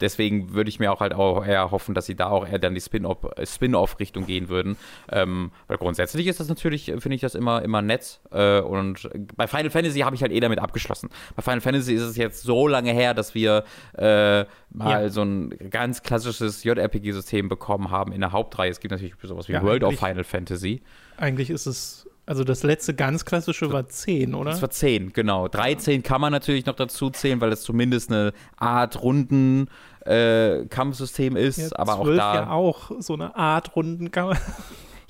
deswegen 0.02 0.52
würde 0.52 0.68
ich 0.68 0.78
mir 0.78 0.92
auch 0.92 1.00
halt 1.00 1.14
auch 1.14 1.44
eher 1.44 1.71
hoffen, 1.71 1.94
dass 1.94 2.06
sie 2.06 2.14
da 2.14 2.28
auch 2.28 2.47
eher 2.47 2.59
dann 2.59 2.75
die 2.75 2.80
Spin-off-Richtung 2.80 4.26
gehen 4.26 4.49
würden. 4.49 4.76
Ähm, 5.11 5.52
weil 5.68 5.78
grundsätzlich 5.78 6.26
ist 6.26 6.40
das 6.40 6.49
natürlich, 6.49 6.87
finde 6.87 7.14
ich 7.14 7.21
das 7.21 7.35
immer, 7.35 7.62
immer 7.62 7.80
nett. 7.80 8.21
Äh, 8.30 8.61
und 8.61 9.09
bei 9.37 9.47
Final 9.47 9.71
Fantasy 9.71 10.00
habe 10.00 10.14
ich 10.16 10.23
halt 10.23 10.32
eh 10.32 10.40
damit 10.40 10.59
abgeschlossen. 10.59 11.09
Bei 11.37 11.42
Final 11.42 11.61
Fantasy 11.61 11.94
ist 11.94 12.02
es 12.02 12.16
jetzt 12.16 12.42
so 12.42 12.68
lange 12.68 12.92
her, 12.92 13.14
dass 13.14 13.35
wir 13.35 13.64
äh, 13.94 14.44
mal 14.71 15.02
ja. 15.02 15.09
so 15.09 15.23
ein 15.23 15.50
ganz 15.71 16.02
klassisches 16.02 16.64
JRPG-System 16.64 17.49
bekommen 17.49 17.90
haben 17.90 18.12
in 18.12 18.21
der 18.21 18.32
Hauptreihe. 18.32 18.71
Es 18.71 18.80
gibt 18.80 18.92
natürlich 18.92 19.14
sowas 19.23 19.49
wie 19.49 19.52
ja, 19.52 19.62
World 19.62 19.85
of 19.85 19.99
Final 19.99 20.25
Fantasy. 20.25 20.82
Eigentlich 21.16 21.50
ist 21.50 21.66
es 21.66 22.09
also 22.25 22.44
das 22.44 22.62
letzte 22.62 22.94
ganz 22.94 23.25
klassische 23.25 23.73
war 23.73 23.88
10, 23.88 24.35
oder? 24.35 24.52
Das 24.52 24.62
war 24.62 24.71
10, 24.71 25.12
genau. 25.12 25.49
13 25.49 26.04
kann 26.04 26.21
man 26.21 26.30
natürlich 26.30 26.66
noch 26.66 26.76
dazu 26.76 27.11
zählen, 27.11 27.40
weil 27.40 27.50
es 27.52 27.62
zumindest 27.62 28.12
eine 28.12 28.32
Art 28.56 29.02
Runden 29.02 29.68
äh, 30.04 30.66
Kampfsystem 30.66 31.37
ist, 31.37 31.59
ja, 31.59 31.68
aber 31.75 31.99
auch 31.99 32.06
da 32.06 32.35
ja 32.35 32.50
auch 32.50 32.90
so 32.99 33.14
eine 33.14 33.37
Art 33.37 33.76
Rundenkampf. 33.76 34.40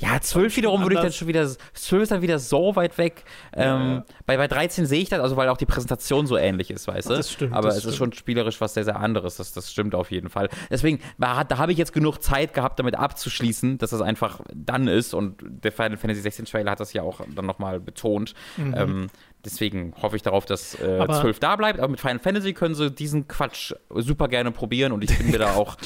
Ja, 0.03 0.21
12 0.21 0.57
wiederum 0.57 0.83
würde 0.83 0.97
ich 0.97 1.01
dann 1.01 1.13
schon 1.13 1.29
wieder, 1.29 1.47
12 1.75 2.03
ist 2.03 2.11
dann 2.11 2.23
wieder 2.23 2.41
so 2.41 2.75
weit 2.75 2.99
weg. 2.99 3.25
Ja, 3.57 3.81
ähm. 3.81 4.03
Bei, 4.27 4.37
bei 4.37 4.49
13 4.49 4.85
sehe 4.85 5.01
ich 5.01 5.09
das, 5.09 5.21
also 5.21 5.37
weil 5.37 5.49
auch 5.49 5.57
die 5.57 5.67
Präsentation 5.67 6.27
so 6.27 6.37
ähnlich 6.37 6.73
ist, 6.73 6.89
weißt 6.89 7.09
du? 7.09 7.15
Das 7.15 7.31
stimmt. 7.31 7.53
Aber 7.53 7.69
das 7.69 7.77
es 7.77 7.83
stimmt. 7.83 7.93
ist 7.93 7.99
schon 7.99 8.13
spielerisch 8.13 8.61
was 8.61 8.75
sehr, 8.75 8.83
sehr 8.83 8.99
anderes. 8.99 9.37
Das, 9.37 9.53
das 9.53 9.71
stimmt 9.71 9.95
auf 9.95 10.11
jeden 10.11 10.29
Fall. 10.29 10.49
Deswegen, 10.71 10.99
da 11.19 11.47
habe 11.57 11.71
ich 11.71 11.79
jetzt 11.79 11.93
genug 11.93 12.19
Zeit 12.19 12.53
gehabt, 12.53 12.81
damit 12.81 12.97
abzuschließen, 12.97 13.79
dass 13.79 13.91
das 13.91 14.01
einfach 14.01 14.41
dann 14.53 14.89
ist. 14.89 15.15
Und 15.15 15.37
der 15.47 15.71
Final 15.71 15.97
Fantasy 15.97 16.21
16 16.23 16.47
Trailer 16.47 16.73
hat 16.73 16.81
das 16.81 16.93
ja 16.93 17.03
auch 17.03 17.21
dann 17.33 17.47
nochmal 17.47 17.79
betont. 17.79 18.35
Mhm. 18.57 18.75
Ähm, 18.77 19.07
deswegen 19.45 19.95
hoffe 20.01 20.17
ich 20.17 20.23
darauf, 20.23 20.45
dass 20.45 20.75
äh, 20.75 21.07
12 21.07 21.39
da 21.39 21.57
bleibt. 21.57 21.79
Aber 21.79 21.89
mit 21.89 22.01
Final 22.01 22.19
Fantasy 22.19 22.53
können 22.53 22.75
sie 22.75 22.91
diesen 22.91 23.29
Quatsch 23.29 23.73
super 23.91 24.29
gerne 24.29 24.51
probieren 24.51 24.93
und 24.93 25.05
ich 25.05 25.17
bin 25.17 25.31
mir 25.31 25.39
da 25.39 25.55
auch 25.57 25.77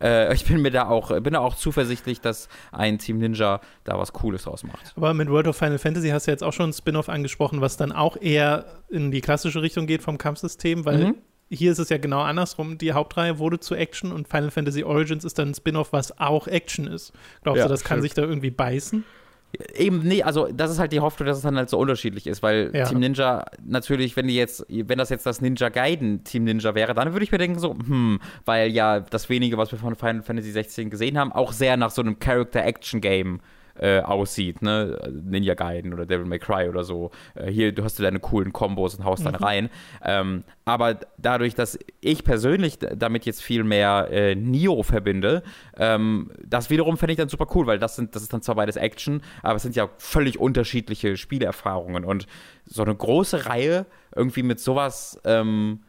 äh, 0.00 0.34
ich 0.34 0.44
bin 0.44 0.60
mir 0.62 0.70
da 0.70 0.88
auch, 0.88 1.08
bin 1.20 1.34
da 1.34 1.40
auch 1.40 1.54
zuversichtlich, 1.54 2.20
dass 2.20 2.48
ein 2.72 2.98
Team 2.98 3.18
Ninja 3.18 3.60
da 3.84 3.98
was 3.98 4.12
Cooles 4.12 4.44
draus 4.44 4.64
macht. 4.64 4.92
Aber 4.96 5.14
mit 5.14 5.28
World 5.28 5.46
of 5.48 5.56
Final 5.56 5.78
Fantasy 5.78 6.08
hast 6.08 6.26
du 6.26 6.30
jetzt 6.30 6.42
auch 6.42 6.52
schon 6.52 6.70
ein 6.70 6.72
Spin-off 6.72 7.08
angesprochen, 7.08 7.60
was 7.60 7.76
dann 7.76 7.92
auch 7.92 8.16
eher 8.20 8.82
in 8.90 9.10
die 9.10 9.20
klassische 9.20 9.62
Richtung 9.62 9.86
geht 9.86 10.02
vom 10.02 10.18
Kampfsystem, 10.18 10.84
weil 10.84 11.06
mhm. 11.06 11.14
hier 11.50 11.72
ist 11.72 11.78
es 11.78 11.88
ja 11.88 11.98
genau 11.98 12.20
andersrum. 12.20 12.78
Die 12.78 12.92
Hauptreihe 12.92 13.38
wurde 13.38 13.60
zu 13.60 13.74
Action 13.74 14.12
und 14.12 14.28
Final 14.28 14.50
Fantasy 14.50 14.82
Origins 14.82 15.24
ist 15.24 15.38
dann 15.38 15.50
ein 15.50 15.54
Spin-off, 15.54 15.92
was 15.92 16.18
auch 16.18 16.48
Action 16.48 16.86
ist. 16.86 17.12
Glaubst 17.42 17.58
ja, 17.58 17.64
du, 17.64 17.70
das 17.70 17.80
stimmt. 17.80 17.88
kann 17.88 18.02
sich 18.02 18.14
da 18.14 18.22
irgendwie 18.22 18.50
beißen? 18.50 19.04
Eben, 19.74 19.98
nee, 19.98 20.22
also 20.22 20.48
das 20.50 20.70
ist 20.70 20.78
halt 20.78 20.92
die 20.92 21.00
Hoffnung, 21.00 21.26
dass 21.26 21.36
es 21.36 21.42
dann 21.42 21.56
halt 21.56 21.68
so 21.68 21.78
unterschiedlich 21.78 22.26
ist, 22.26 22.42
weil 22.42 22.70
ja. 22.72 22.86
Team 22.86 23.00
Ninja 23.00 23.44
natürlich, 23.62 24.16
wenn 24.16 24.26
die 24.26 24.34
jetzt, 24.34 24.64
wenn 24.68 24.96
das 24.96 25.10
jetzt 25.10 25.26
das 25.26 25.42
Ninja 25.42 25.68
Gaiden 25.68 26.24
Team 26.24 26.44
Ninja 26.44 26.74
wäre, 26.74 26.94
dann 26.94 27.12
würde 27.12 27.24
ich 27.24 27.32
mir 27.32 27.38
denken 27.38 27.58
so, 27.58 27.74
hm, 27.74 28.18
weil 28.46 28.70
ja 28.70 29.00
das 29.00 29.28
wenige, 29.28 29.58
was 29.58 29.70
wir 29.70 29.78
von 29.78 29.94
Final 29.94 30.22
Fantasy 30.22 30.52
16 30.52 30.88
gesehen 30.88 31.18
haben, 31.18 31.32
auch 31.32 31.52
sehr 31.52 31.76
nach 31.76 31.90
so 31.90 32.00
einem 32.00 32.18
Character-Action-Game 32.18 33.40
äh, 33.78 34.00
aussieht, 34.00 34.62
ne? 34.62 34.98
Ninja 35.24 35.54
Gaiden 35.54 35.92
oder 35.92 36.06
Devil 36.06 36.26
May 36.26 36.38
Cry 36.38 36.68
oder 36.68 36.84
so. 36.84 37.10
Äh, 37.34 37.50
hier, 37.50 37.72
du 37.72 37.84
hast 37.84 37.98
du 37.98 38.02
deine 38.02 38.20
coolen 38.20 38.52
Kombos 38.52 38.94
und 38.94 39.04
haust 39.04 39.24
mhm. 39.24 39.32
dann 39.32 39.34
rein. 39.36 39.70
Ähm, 40.04 40.44
aber 40.64 40.98
dadurch, 41.18 41.54
dass 41.54 41.78
ich 42.00 42.24
persönlich 42.24 42.78
damit 42.78 43.24
jetzt 43.26 43.42
viel 43.42 43.64
mehr 43.64 44.08
äh, 44.10 44.34
Nio 44.34 44.82
verbinde, 44.82 45.42
ähm, 45.76 46.30
das 46.44 46.70
wiederum 46.70 46.96
fände 46.96 47.12
ich 47.12 47.18
dann 47.18 47.28
super 47.28 47.46
cool, 47.54 47.66
weil 47.66 47.78
das 47.78 47.96
sind, 47.96 48.14
das 48.14 48.22
ist 48.22 48.32
dann 48.32 48.42
zwar 48.42 48.54
beides 48.54 48.76
Action, 48.76 49.22
aber 49.42 49.56
es 49.56 49.62
sind 49.62 49.76
ja 49.76 49.88
völlig 49.98 50.38
unterschiedliche 50.38 51.16
Spielerfahrungen 51.16 52.04
und 52.04 52.26
so 52.66 52.82
eine 52.82 52.94
große 52.94 53.46
Reihe 53.46 53.86
irgendwie 54.14 54.42
mit 54.42 54.60
sowas 54.60 55.20
ähm, 55.24 55.80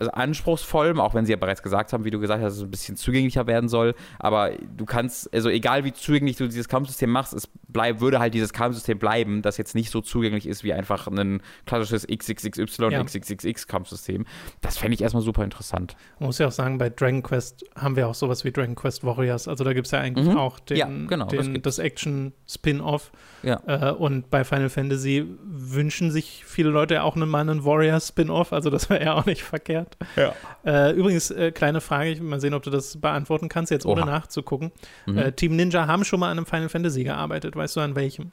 also 0.00 0.12
anspruchsvoll, 0.12 0.98
auch 0.98 1.14
wenn 1.14 1.26
sie 1.26 1.32
ja 1.32 1.36
bereits 1.36 1.62
gesagt 1.62 1.92
haben, 1.92 2.04
wie 2.04 2.10
du 2.10 2.18
gesagt 2.18 2.42
hast, 2.42 2.52
dass 2.52 2.56
es 2.58 2.64
ein 2.64 2.70
bisschen 2.70 2.96
zugänglicher 2.96 3.46
werden 3.46 3.68
soll. 3.68 3.94
Aber 4.18 4.52
du 4.76 4.86
kannst, 4.86 5.32
also 5.34 5.50
egal 5.50 5.84
wie 5.84 5.92
zugänglich 5.92 6.36
du 6.36 6.46
dieses 6.46 6.68
Kampfsystem 6.68 7.10
machst, 7.10 7.34
es 7.34 7.48
bleib, 7.68 8.00
würde 8.00 8.18
halt 8.18 8.32
dieses 8.32 8.52
Kampfsystem 8.52 8.98
bleiben, 8.98 9.42
das 9.42 9.58
jetzt 9.58 9.74
nicht 9.74 9.90
so 9.90 10.00
zugänglich 10.00 10.46
ist 10.46 10.64
wie 10.64 10.72
einfach 10.72 11.06
ein 11.06 11.42
klassisches 11.66 12.06
XXXY, 12.06 12.88
ja. 12.90 13.04
XXXX 13.04 13.66
Kampfsystem. 13.66 14.24
Das 14.62 14.78
fände 14.78 14.94
ich 14.94 15.02
erstmal 15.02 15.22
super 15.22 15.44
interessant. 15.44 15.96
Man 16.18 16.28
muss 16.28 16.38
ja 16.38 16.46
auch 16.46 16.52
sagen, 16.52 16.78
bei 16.78 16.88
Dragon 16.88 17.22
Quest 17.22 17.64
haben 17.76 17.94
wir 17.94 18.08
auch 18.08 18.14
sowas 18.14 18.44
wie 18.44 18.52
Dragon 18.52 18.74
Quest 18.74 19.04
Warriors. 19.04 19.48
Also 19.48 19.64
da 19.64 19.74
gibt 19.74 19.86
es 19.86 19.90
ja 19.90 20.00
eigentlich 20.00 20.28
mhm. 20.28 20.38
auch 20.38 20.58
den, 20.60 20.76
ja, 20.78 20.86
genau, 20.86 21.26
den, 21.26 21.54
das, 21.54 21.76
das 21.76 21.78
Action-Spin-Off. 21.78 23.12
Ja. 23.42 23.60
Äh, 23.66 23.92
und 23.92 24.30
bei 24.30 24.44
Final 24.44 24.68
Fantasy 24.68 25.26
wünschen 25.42 26.10
sich 26.10 26.44
viele 26.44 26.70
Leute 26.70 27.02
auch 27.02 27.16
mal 27.16 27.40
einen 27.40 27.64
Warriors-Spin-Off. 27.64 28.52
Also 28.52 28.70
das 28.70 28.90
wäre 28.90 29.04
ja 29.04 29.14
auch 29.14 29.26
nicht 29.26 29.42
verkehrt. 29.42 29.96
Ja. 30.16 30.34
Äh, 30.64 30.92
übrigens, 30.92 31.30
äh, 31.30 31.52
kleine 31.52 31.80
Frage, 31.80 32.10
ich 32.10 32.20
will 32.20 32.28
mal 32.28 32.40
sehen, 32.40 32.54
ob 32.54 32.62
du 32.62 32.70
das 32.70 33.00
beantworten 33.00 33.48
kannst, 33.48 33.70
jetzt 33.70 33.86
ohne 33.86 34.02
Oha. 34.02 34.10
nachzugucken. 34.10 34.72
Mhm. 35.06 35.18
Äh, 35.18 35.32
Team 35.32 35.56
Ninja 35.56 35.86
haben 35.86 36.04
schon 36.04 36.20
mal 36.20 36.30
an 36.30 36.38
einem 36.38 36.46
Final 36.46 36.68
Fantasy 36.68 37.04
gearbeitet. 37.04 37.56
Weißt 37.56 37.76
du 37.76 37.80
an 37.80 37.94
welchem? 37.94 38.32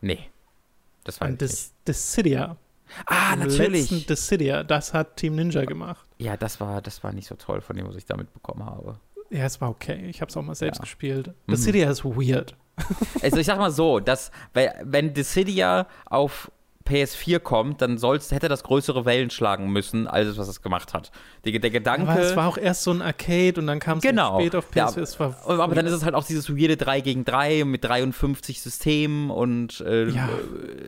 Nee. 0.00 0.20
Das 1.04 1.20
war 1.20 1.28
Dis 1.30 1.72
Dissidia. 1.86 2.56
Ah, 3.06 3.36
natürlich. 3.36 3.90
Letzten 3.90 4.06
Dissidia, 4.06 4.62
das 4.62 4.94
hat 4.94 5.16
Team 5.16 5.36
Ninja 5.36 5.64
gemacht. 5.64 6.06
Ja, 6.18 6.36
das 6.36 6.60
war, 6.60 6.80
das 6.80 7.04
war 7.04 7.12
nicht 7.12 7.28
so 7.28 7.34
toll 7.34 7.60
von 7.60 7.76
dem, 7.76 7.86
was 7.86 7.96
ich 7.96 8.06
da 8.06 8.16
mitbekommen 8.16 8.64
habe. 8.64 8.98
Ja, 9.30 9.44
es 9.44 9.60
war 9.60 9.68
okay. 9.68 10.06
Ich 10.08 10.20
habe 10.20 10.30
es 10.30 10.36
auch 10.36 10.42
mal 10.42 10.54
selbst 10.54 10.78
ja. 10.78 10.82
gespielt. 10.82 11.34
Dissidia 11.50 11.86
mhm. 11.86 11.92
ist 11.92 12.04
weird. 12.04 12.56
Also 13.22 13.36
ich 13.38 13.46
sag 13.46 13.58
mal 13.58 13.70
so, 13.70 14.00
dass, 14.00 14.30
wenn 14.52 15.12
Dissidia 15.12 15.86
auf 16.06 16.50
PS4 16.88 17.38
kommt, 17.38 17.82
dann 17.82 17.98
soll's, 17.98 18.32
hätte 18.32 18.48
das 18.48 18.62
größere 18.62 19.04
Wellen 19.04 19.30
schlagen 19.30 19.70
müssen, 19.70 20.06
als 20.06 20.38
was 20.38 20.48
es 20.48 20.62
gemacht 20.62 20.94
hat. 20.94 21.10
Die, 21.44 21.58
der 21.58 21.70
Gedanke. 21.70 22.10
Aber 22.10 22.20
es 22.20 22.34
war 22.34 22.48
auch 22.48 22.56
erst 22.56 22.82
so 22.82 22.90
ein 22.90 23.02
Arcade 23.02 23.60
und 23.60 23.66
dann 23.66 23.78
kam 23.78 23.98
es 23.98 24.02
genau. 24.02 24.40
spät 24.40 24.54
auf 24.56 24.70
PS4. 24.72 25.34
Ja, 25.48 25.58
aber 25.58 25.74
dann 25.74 25.86
ist 25.86 25.92
es 25.92 26.04
halt 26.04 26.14
auch 26.14 26.24
dieses 26.24 26.50
weirde 26.50 26.76
3 26.76 27.00
gegen 27.02 27.24
3 27.24 27.64
mit 27.64 27.84
53 27.84 28.62
Systemen 28.62 29.30
und 29.30 29.80
äh, 29.80 30.08
ja. 30.08 30.28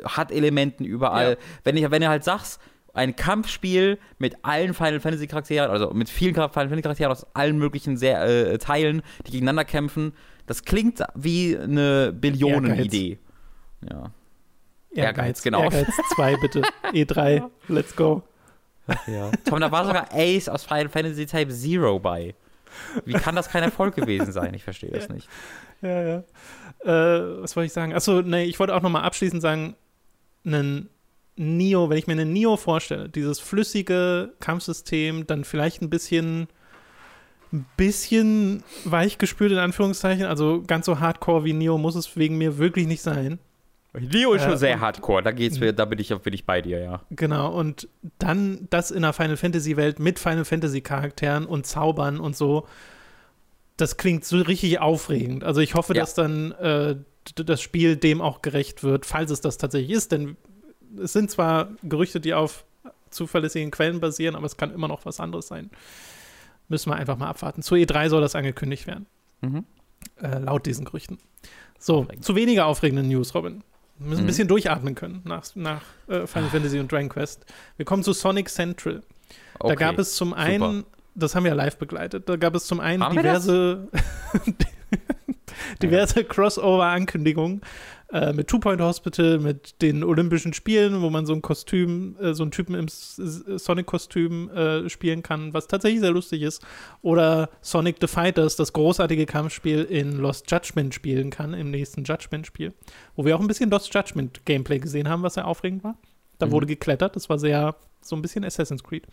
hat 0.04 0.32
Elementen 0.32 0.84
überall. 0.84 1.32
Ja. 1.32 1.36
Wenn, 1.64 1.76
ich, 1.76 1.90
wenn 1.90 2.02
du 2.02 2.08
halt 2.08 2.24
sagst, 2.24 2.60
ein 2.92 3.14
Kampfspiel 3.14 3.98
mit 4.18 4.44
allen 4.44 4.74
Final 4.74 5.00
Fantasy 5.00 5.26
Charakteren, 5.26 5.70
also 5.70 5.90
mit 5.90 6.08
vielen 6.08 6.34
Final 6.34 6.50
Fantasy 6.50 6.82
Charakteren 6.82 7.12
aus 7.12 7.26
allen 7.34 7.58
möglichen 7.58 7.96
sehr, 7.96 8.22
äh, 8.22 8.58
Teilen, 8.58 9.02
die 9.26 9.32
gegeneinander 9.32 9.64
kämpfen, 9.64 10.12
das 10.50 10.64
klingt 10.64 11.00
wie 11.14 11.56
eine 11.56 12.12
Billionenidee. 12.12 13.20
Ja. 13.88 14.10
Ehrgeiz, 14.90 15.42
genau. 15.42 15.62
Ehrgeiz 15.62 15.86
2 16.16 16.36
bitte. 16.38 16.62
E3, 16.92 17.48
let's 17.68 17.94
go. 17.94 18.24
Ja. 19.06 19.30
Tom, 19.44 19.60
da 19.60 19.70
war 19.70 19.86
sogar 19.86 20.08
Ace 20.12 20.48
aus 20.48 20.64
Final 20.64 20.88
Fantasy 20.88 21.26
Type 21.26 21.52
Zero 21.52 22.00
bei. 22.00 22.34
Wie 23.04 23.12
kann 23.12 23.36
das 23.36 23.48
kein 23.48 23.62
Erfolg 23.62 23.94
gewesen 23.94 24.32
sein? 24.32 24.52
Ich 24.54 24.64
verstehe 24.64 24.90
das 24.90 25.08
nicht. 25.08 25.28
Ja, 25.82 26.02
ja. 26.02 26.24
Äh, 26.82 27.42
was 27.42 27.54
wollte 27.54 27.66
ich 27.66 27.72
sagen? 27.72 27.94
Achso, 27.94 28.20
nee, 28.20 28.42
ich 28.42 28.58
wollte 28.58 28.74
auch 28.74 28.82
nochmal 28.82 29.02
abschließend 29.02 29.40
sagen, 29.40 29.76
einen 30.44 30.90
Neo, 31.36 31.90
wenn 31.90 31.96
ich 31.96 32.08
mir 32.08 32.14
einen 32.14 32.32
Neo 32.32 32.56
vorstelle, 32.56 33.08
dieses 33.08 33.38
flüssige 33.38 34.34
Kampfsystem, 34.40 35.28
dann 35.28 35.44
vielleicht 35.44 35.80
ein 35.80 35.90
bisschen 35.90 36.48
ein 37.52 37.66
bisschen 37.76 38.62
weich 38.84 39.18
gespürt 39.18 39.52
in 39.52 39.58
Anführungszeichen, 39.58 40.24
also 40.24 40.62
ganz 40.66 40.86
so 40.86 41.00
hardcore 41.00 41.44
wie 41.44 41.52
Neo 41.52 41.78
muss 41.78 41.94
es 41.94 42.16
wegen 42.16 42.38
mir 42.38 42.58
wirklich 42.58 42.86
nicht 42.86 43.02
sein. 43.02 43.38
Leo 43.92 44.34
ist 44.34 44.44
schon 44.44 44.52
äh, 44.52 44.58
sehr 44.58 44.80
hardcore, 44.80 45.22
da 45.22 45.32
geht's 45.32 45.58
mir, 45.58 45.72
da 45.72 45.84
bin 45.84 45.98
ich, 45.98 46.14
bin 46.16 46.32
ich 46.32 46.46
bei 46.46 46.62
dir, 46.62 46.78
ja. 46.78 47.00
Genau, 47.10 47.52
und 47.52 47.88
dann 48.18 48.68
das 48.70 48.92
in 48.92 48.98
einer 48.98 49.12
Final 49.12 49.36
Fantasy 49.36 49.76
Welt 49.76 49.98
mit 49.98 50.20
Final 50.20 50.44
Fantasy 50.44 50.80
Charakteren 50.80 51.44
und 51.44 51.66
Zaubern 51.66 52.20
und 52.20 52.36
so, 52.36 52.68
das 53.76 53.96
klingt 53.96 54.24
so 54.24 54.36
richtig 54.36 54.78
aufregend. 54.78 55.42
Also 55.42 55.60
ich 55.60 55.74
hoffe, 55.74 55.94
ja. 55.94 56.02
dass 56.02 56.14
dann 56.14 56.52
äh, 56.52 56.96
das 57.34 57.60
Spiel 57.60 57.96
dem 57.96 58.20
auch 58.20 58.42
gerecht 58.42 58.84
wird, 58.84 59.06
falls 59.06 59.30
es 59.30 59.40
das 59.40 59.58
tatsächlich 59.58 59.90
ist, 59.90 60.12
denn 60.12 60.36
es 61.02 61.12
sind 61.12 61.30
zwar 61.30 61.70
Gerüchte, 61.82 62.20
die 62.20 62.34
auf 62.34 62.64
zuverlässigen 63.10 63.70
Quellen 63.70 64.00
basieren, 64.00 64.36
aber 64.36 64.46
es 64.46 64.56
kann 64.56 64.72
immer 64.72 64.88
noch 64.88 65.04
was 65.04 65.18
anderes 65.18 65.48
sein. 65.48 65.70
Müssen 66.70 66.90
wir 66.90 66.96
einfach 66.96 67.18
mal 67.18 67.28
abwarten. 67.28 67.62
Zu 67.62 67.74
E3 67.74 68.08
soll 68.08 68.20
das 68.20 68.36
angekündigt 68.36 68.86
werden. 68.86 69.06
Mhm. 69.40 69.64
Äh, 70.22 70.38
laut 70.38 70.66
diesen 70.66 70.84
Gerüchten. 70.84 71.18
So, 71.78 71.98
Aufregend. 71.98 72.24
zu 72.24 72.36
weniger 72.36 72.66
aufregenden 72.66 73.08
News, 73.08 73.34
Robin. 73.34 73.64
Wir 73.98 74.08
müssen 74.08 74.20
mhm. 74.20 74.24
ein 74.24 74.26
bisschen 74.28 74.48
durchatmen 74.48 74.94
können 74.94 75.20
nach, 75.24 75.44
nach 75.56 75.82
äh, 76.06 76.26
Final 76.26 76.48
ah. 76.48 76.52
Fantasy 76.52 76.78
und 76.78 76.90
Dragon 76.90 77.08
Quest. 77.08 77.44
Wir 77.76 77.84
kommen 77.84 78.04
zu 78.04 78.12
Sonic 78.12 78.48
Central. 78.48 79.02
Okay. 79.58 79.68
Da 79.68 79.74
gab 79.74 79.98
es 79.98 80.14
zum 80.14 80.32
einen, 80.32 80.78
Super. 80.78 80.88
das 81.16 81.34
haben 81.34 81.44
wir 81.44 81.54
live 81.54 81.76
begleitet, 81.76 82.28
da 82.28 82.36
gab 82.36 82.54
es 82.54 82.66
zum 82.66 82.78
einen 82.78 83.02
haben 83.02 83.16
diverse, 83.16 83.88
diverse 85.82 86.24
Crossover-Ankündigungen 86.24 87.62
äh, 88.12 88.32
mit 88.32 88.48
Two 88.48 88.58
Point 88.58 88.80
Hospital, 88.80 89.38
mit 89.38 89.80
den 89.82 90.02
Olympischen 90.02 90.52
Spielen, 90.52 91.00
wo 91.00 91.10
man 91.10 91.26
so 91.26 91.32
ein 91.32 91.42
Kostüm, 91.42 92.16
äh, 92.20 92.34
so 92.34 92.42
einen 92.42 92.50
Typen 92.50 92.74
im 92.74 92.86
Sonic-Kostüm 92.88 94.50
äh, 94.50 94.88
spielen 94.88 95.22
kann, 95.22 95.54
was 95.54 95.68
tatsächlich 95.68 96.00
sehr 96.00 96.10
lustig 96.10 96.42
ist. 96.42 96.62
Oder 97.02 97.50
Sonic 97.60 97.96
the 98.00 98.06
Fighters, 98.06 98.56
das 98.56 98.72
großartige 98.72 99.26
Kampfspiel 99.26 99.84
in 99.84 100.18
Lost 100.18 100.50
Judgment 100.50 100.94
spielen 100.94 101.30
kann, 101.30 101.54
im 101.54 101.70
nächsten 101.70 102.04
Judgment-Spiel. 102.04 102.72
Wo 103.14 103.24
wir 103.24 103.36
auch 103.36 103.40
ein 103.40 103.46
bisschen 103.46 103.70
Lost 103.70 103.94
Judgment-Gameplay 103.94 104.78
gesehen 104.80 105.08
haben, 105.08 105.22
was 105.22 105.34
sehr 105.34 105.46
aufregend 105.46 105.84
war. 105.84 105.96
Da 106.38 106.46
mhm. 106.46 106.52
wurde 106.52 106.66
geklettert, 106.66 107.14
das 107.16 107.28
war 107.28 107.38
sehr, 107.38 107.76
so 108.00 108.16
ein 108.16 108.22
bisschen 108.22 108.44
Assassin's 108.44 108.82
Creed. 108.82 109.06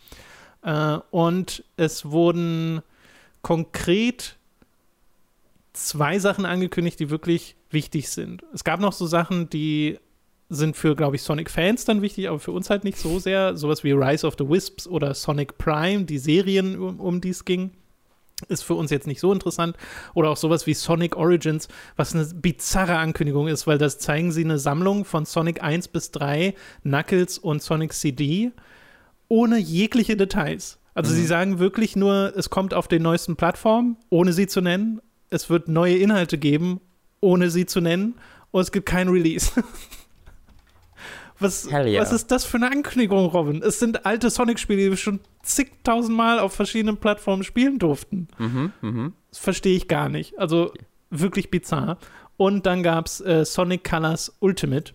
Äh, 0.62 0.98
und 1.10 1.64
es 1.76 2.10
wurden 2.10 2.82
konkret 3.42 4.36
zwei 5.72 6.18
Sachen 6.18 6.44
angekündigt, 6.44 6.98
die 6.98 7.10
wirklich 7.10 7.54
wichtig 7.70 8.08
sind. 8.08 8.44
Es 8.52 8.64
gab 8.64 8.80
noch 8.80 8.92
so 8.92 9.06
Sachen, 9.06 9.50
die 9.50 9.98
sind 10.48 10.76
für, 10.76 10.96
glaube 10.96 11.16
ich, 11.16 11.22
Sonic-Fans 11.22 11.84
dann 11.84 12.02
wichtig, 12.02 12.28
aber 12.28 12.38
für 12.38 12.52
uns 12.52 12.70
halt 12.70 12.84
nicht 12.84 12.98
so 12.98 13.18
sehr. 13.18 13.56
Sowas 13.56 13.84
wie 13.84 13.92
Rise 13.92 14.26
of 14.26 14.36
the 14.38 14.48
Wisps 14.48 14.86
oder 14.86 15.14
Sonic 15.14 15.58
Prime, 15.58 16.04
die 16.04 16.18
Serien, 16.18 16.78
um, 16.78 17.00
um 17.00 17.20
die 17.20 17.30
es 17.30 17.44
ging, 17.44 17.72
ist 18.48 18.62
für 18.62 18.74
uns 18.74 18.90
jetzt 18.90 19.06
nicht 19.06 19.20
so 19.20 19.32
interessant. 19.32 19.76
Oder 20.14 20.30
auch 20.30 20.36
sowas 20.36 20.66
wie 20.66 20.74
Sonic 20.74 21.16
Origins, 21.16 21.68
was 21.96 22.14
eine 22.14 22.24
bizarre 22.24 22.96
Ankündigung 22.96 23.48
ist, 23.48 23.66
weil 23.66 23.78
das 23.78 23.98
zeigen 23.98 24.32
sie 24.32 24.44
eine 24.44 24.58
Sammlung 24.58 25.04
von 25.04 25.26
Sonic 25.26 25.62
1 25.62 25.88
bis 25.88 26.12
3, 26.12 26.54
Knuckles 26.82 27.38
und 27.38 27.62
Sonic 27.62 27.92
CD 27.92 28.52
ohne 29.28 29.58
jegliche 29.58 30.16
Details. 30.16 30.78
Also 30.94 31.12
mhm. 31.12 31.16
sie 31.16 31.26
sagen 31.26 31.58
wirklich 31.58 31.96
nur, 31.96 32.32
es 32.34 32.48
kommt 32.48 32.72
auf 32.72 32.88
den 32.88 33.02
neuesten 33.02 33.36
Plattformen, 33.36 33.96
ohne 34.08 34.32
sie 34.32 34.46
zu 34.46 34.62
nennen. 34.62 35.02
Es 35.28 35.50
wird 35.50 35.68
neue 35.68 35.98
Inhalte 35.98 36.38
geben 36.38 36.80
ohne 37.20 37.50
sie 37.50 37.66
zu 37.66 37.80
nennen. 37.80 38.14
Und 38.50 38.62
es 38.62 38.72
gibt 38.72 38.86
kein 38.86 39.08
Release. 39.08 39.50
Was, 41.40 41.66
Yeah. 41.70 42.00
was 42.00 42.10
ist 42.12 42.32
das 42.32 42.44
für 42.44 42.56
eine 42.56 42.68
Ankündigung, 42.68 43.26
Robin? 43.26 43.62
Es 43.62 43.78
sind 43.78 44.04
alte 44.04 44.28
Sonic-Spiele, 44.28 44.82
die 44.82 44.90
wir 44.90 44.96
schon 44.96 45.20
zigtausendmal 45.44 46.40
auf 46.40 46.52
verschiedenen 46.52 46.96
Plattformen 46.96 47.44
spielen 47.44 47.78
durften. 47.78 48.26
Mhm, 48.38 48.72
mhm. 48.80 49.12
Das 49.30 49.38
verstehe 49.38 49.76
ich 49.76 49.86
gar 49.86 50.08
nicht. 50.08 50.36
Also 50.38 50.72
wirklich 51.10 51.48
bizarr. 51.48 51.98
Und 52.36 52.66
dann 52.66 52.82
gab 52.82 53.06
es 53.06 53.20
äh, 53.20 53.44
Sonic 53.44 53.88
Colors 53.88 54.32
Ultimate. 54.40 54.94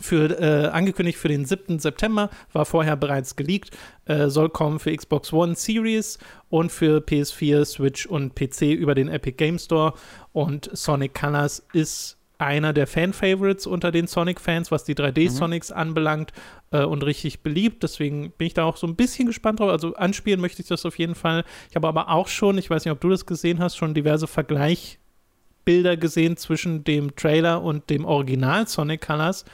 Für, 0.00 0.40
äh, 0.40 0.68
angekündigt 0.68 1.18
für 1.18 1.28
den 1.28 1.44
7. 1.44 1.78
September, 1.78 2.30
war 2.52 2.64
vorher 2.64 2.96
bereits 2.96 3.36
geleakt, 3.36 3.76
äh, 4.06 4.28
soll 4.28 4.48
kommen 4.48 4.78
für 4.78 4.96
Xbox 4.96 5.32
One 5.32 5.54
Series 5.54 6.18
und 6.48 6.72
für 6.72 7.00
PS4, 7.00 7.64
Switch 7.66 8.06
und 8.06 8.34
PC 8.34 8.72
über 8.72 8.94
den 8.94 9.08
Epic 9.08 9.36
Game 9.36 9.58
Store. 9.58 9.92
Und 10.32 10.70
Sonic 10.72 11.14
Colors 11.14 11.66
ist 11.72 12.16
einer 12.40 12.72
der 12.72 12.86
Fan-Favorites 12.86 13.66
unter 13.66 13.92
den 13.92 14.06
Sonic-Fans, 14.06 14.70
was 14.70 14.84
die 14.84 14.94
3D-Sonics 14.94 15.72
anbelangt 15.72 16.32
äh, 16.70 16.82
und 16.82 17.04
richtig 17.04 17.42
beliebt. 17.42 17.82
Deswegen 17.82 18.30
bin 18.32 18.46
ich 18.46 18.54
da 18.54 18.64
auch 18.64 18.76
so 18.76 18.86
ein 18.86 18.96
bisschen 18.96 19.26
gespannt 19.26 19.60
drauf. 19.60 19.70
Also 19.70 19.94
anspielen 19.94 20.40
möchte 20.40 20.62
ich 20.62 20.68
das 20.68 20.86
auf 20.86 20.98
jeden 20.98 21.14
Fall. 21.14 21.44
Ich 21.68 21.76
habe 21.76 21.86
aber 21.86 22.08
auch 22.08 22.28
schon, 22.28 22.56
ich 22.58 22.70
weiß 22.70 22.84
nicht, 22.84 22.92
ob 22.92 23.00
du 23.00 23.10
das 23.10 23.26
gesehen 23.26 23.58
hast, 23.58 23.76
schon 23.76 23.92
diverse 23.92 24.26
Vergleichbilder 24.26 25.96
gesehen 25.98 26.38
zwischen 26.38 26.82
dem 26.82 27.14
Trailer 27.14 27.62
und 27.62 27.90
dem 27.90 28.06
Original 28.06 28.66
Sonic 28.66 29.06
Colors. 29.06 29.44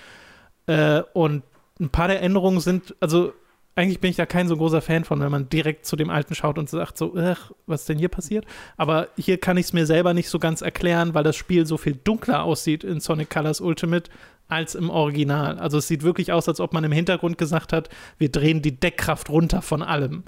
Äh, 0.67 1.03
und 1.13 1.43
ein 1.81 1.91
paar 1.91 2.09
der 2.09 2.23
Änderungen 2.23 2.61
sind, 2.61 2.95
also 3.01 3.33
eigentlich 3.77 4.01
bin 4.01 4.11
ich 4.11 4.17
da 4.17 4.25
kein 4.25 4.49
so 4.49 4.57
großer 4.57 4.81
Fan 4.81 5.05
von, 5.05 5.21
wenn 5.21 5.31
man 5.31 5.51
direkt 5.51 5.85
zu 5.85 5.97
dem 5.97 6.09
Alten 6.09 6.35
schaut 6.35 6.59
und 6.59 6.69
sagt 6.69 6.97
so, 6.97 7.15
ach, 7.19 7.53
was 7.67 7.85
denn 7.85 7.99
hier 7.99 8.09
passiert? 8.09 8.47
Aber 8.79 9.09
hier 9.17 9.39
kann 9.39 9.59
ich 9.59 9.67
es 9.67 9.73
mir 9.75 9.85
selber 9.85 10.15
nicht 10.15 10.31
so 10.31 10.39
ganz 10.39 10.63
erklären, 10.63 11.13
weil 11.13 11.25
das 11.25 11.37
Spiel 11.37 11.67
so 11.67 11.77
viel 11.77 11.95
dunkler 11.95 12.43
aussieht 12.43 12.85
in 12.85 13.01
Sonic 13.01 13.29
Colors 13.29 13.61
Ultimate 13.61 14.11
als 14.49 14.75
im 14.75 14.89
Original. 14.89 15.59
Also 15.59 15.79
es 15.79 15.89
sieht 15.89 16.03
wirklich 16.03 16.33
aus, 16.33 16.49
als 16.49 16.59
ob 16.59 16.73
man 16.73 16.85
im 16.85 16.93
Hintergrund 16.93 17.37
gesagt 17.37 17.75
hat, 17.75 17.91
wir 18.17 18.31
drehen 18.31 18.63
die 18.63 18.81
Deckkraft 18.81 19.29
runter 19.29 19.61
von 19.61 19.83
allem. 19.83 20.25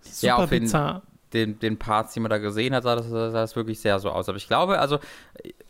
Super 0.00 0.26
Ja, 0.26 0.36
auf 0.36 0.50
bizarr. 0.50 1.02
Den, 1.34 1.58
den 1.58 1.78
Parts, 1.78 2.14
die 2.14 2.20
man 2.20 2.30
da 2.30 2.38
gesehen 2.38 2.74
hat, 2.74 2.84
sah 2.84 2.94
das, 2.96 3.08
sah 3.10 3.30
das 3.32 3.56
wirklich 3.56 3.80
sehr 3.80 3.98
so 3.98 4.08
aus. 4.10 4.28
Aber 4.28 4.38
ich 4.38 4.46
glaube, 4.46 4.78
also 4.78 4.98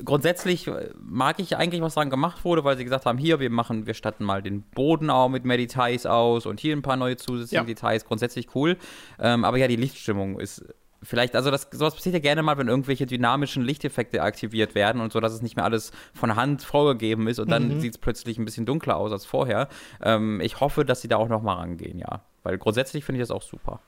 grundsätzlich 0.04 0.66
äh, 0.68 0.90
mag 1.00 1.38
ich 1.38 1.56
eigentlich, 1.56 1.80
was 1.82 1.94
daran 1.94 2.10
gemacht 2.10 2.44
wurde, 2.44 2.64
weil 2.64 2.76
sie 2.76 2.84
gesagt 2.84 3.06
haben, 3.06 3.18
hier, 3.18 3.40
wir 3.40 3.50
machen, 3.50 3.86
wir 3.86 3.94
statten 3.94 4.24
mal 4.24 4.42
den 4.42 4.62
Boden 4.62 5.10
auch 5.10 5.28
mit 5.28 5.44
mehr 5.44 5.56
Details 5.56 6.06
aus 6.06 6.46
und 6.46 6.60
hier 6.60 6.76
ein 6.76 6.82
paar 6.82 6.96
neue 6.96 7.16
zusätzliche 7.16 7.56
Ja. 7.56 7.64
Details. 7.64 8.04
Grundsätzlich 8.04 8.54
cool. 8.54 8.76
Ähm, 9.18 9.44
aber 9.44 9.56
ja, 9.56 9.68
die 9.68 9.76
Lichtstimmung 9.76 10.38
ist 10.38 10.64
vielleicht, 11.02 11.36
also 11.36 11.50
das, 11.50 11.68
sowas 11.70 11.94
passiert 11.94 12.14
ja 12.14 12.20
gerne 12.20 12.42
mal, 12.42 12.56
wenn 12.56 12.68
irgendwelche 12.68 13.04
dynamischen 13.04 13.62
Lichteffekte 13.62 14.22
aktiviert 14.22 14.74
werden 14.74 15.02
und 15.02 15.12
so, 15.12 15.20
dass 15.20 15.32
es 15.34 15.42
nicht 15.42 15.54
mehr 15.56 15.64
alles 15.64 15.92
von 16.14 16.34
Hand 16.34 16.62
vorgegeben 16.62 17.26
ist 17.28 17.38
und 17.38 17.50
dann 17.50 17.68
Mhm. 17.74 17.80
sieht 17.80 17.92
es 17.94 17.98
plötzlich 17.98 18.38
ein 18.38 18.44
bisschen 18.46 18.64
dunkler 18.64 18.96
aus 18.96 19.12
als 19.12 19.26
vorher. 19.26 19.68
Ähm, 20.02 20.40
ich 20.40 20.60
hoffe, 20.60 20.84
dass 20.84 21.02
sie 21.02 21.08
da 21.08 21.16
auch 21.16 21.28
noch 21.28 21.42
mal 21.42 21.54
rangehen, 21.56 21.98
ja. 21.98 22.22
Weil 22.42 22.56
grundsätzlich 22.58 23.04
finde 23.04 23.20
ich 23.20 23.28
das 23.28 23.30
auch 23.34 23.42
super. 23.42 23.80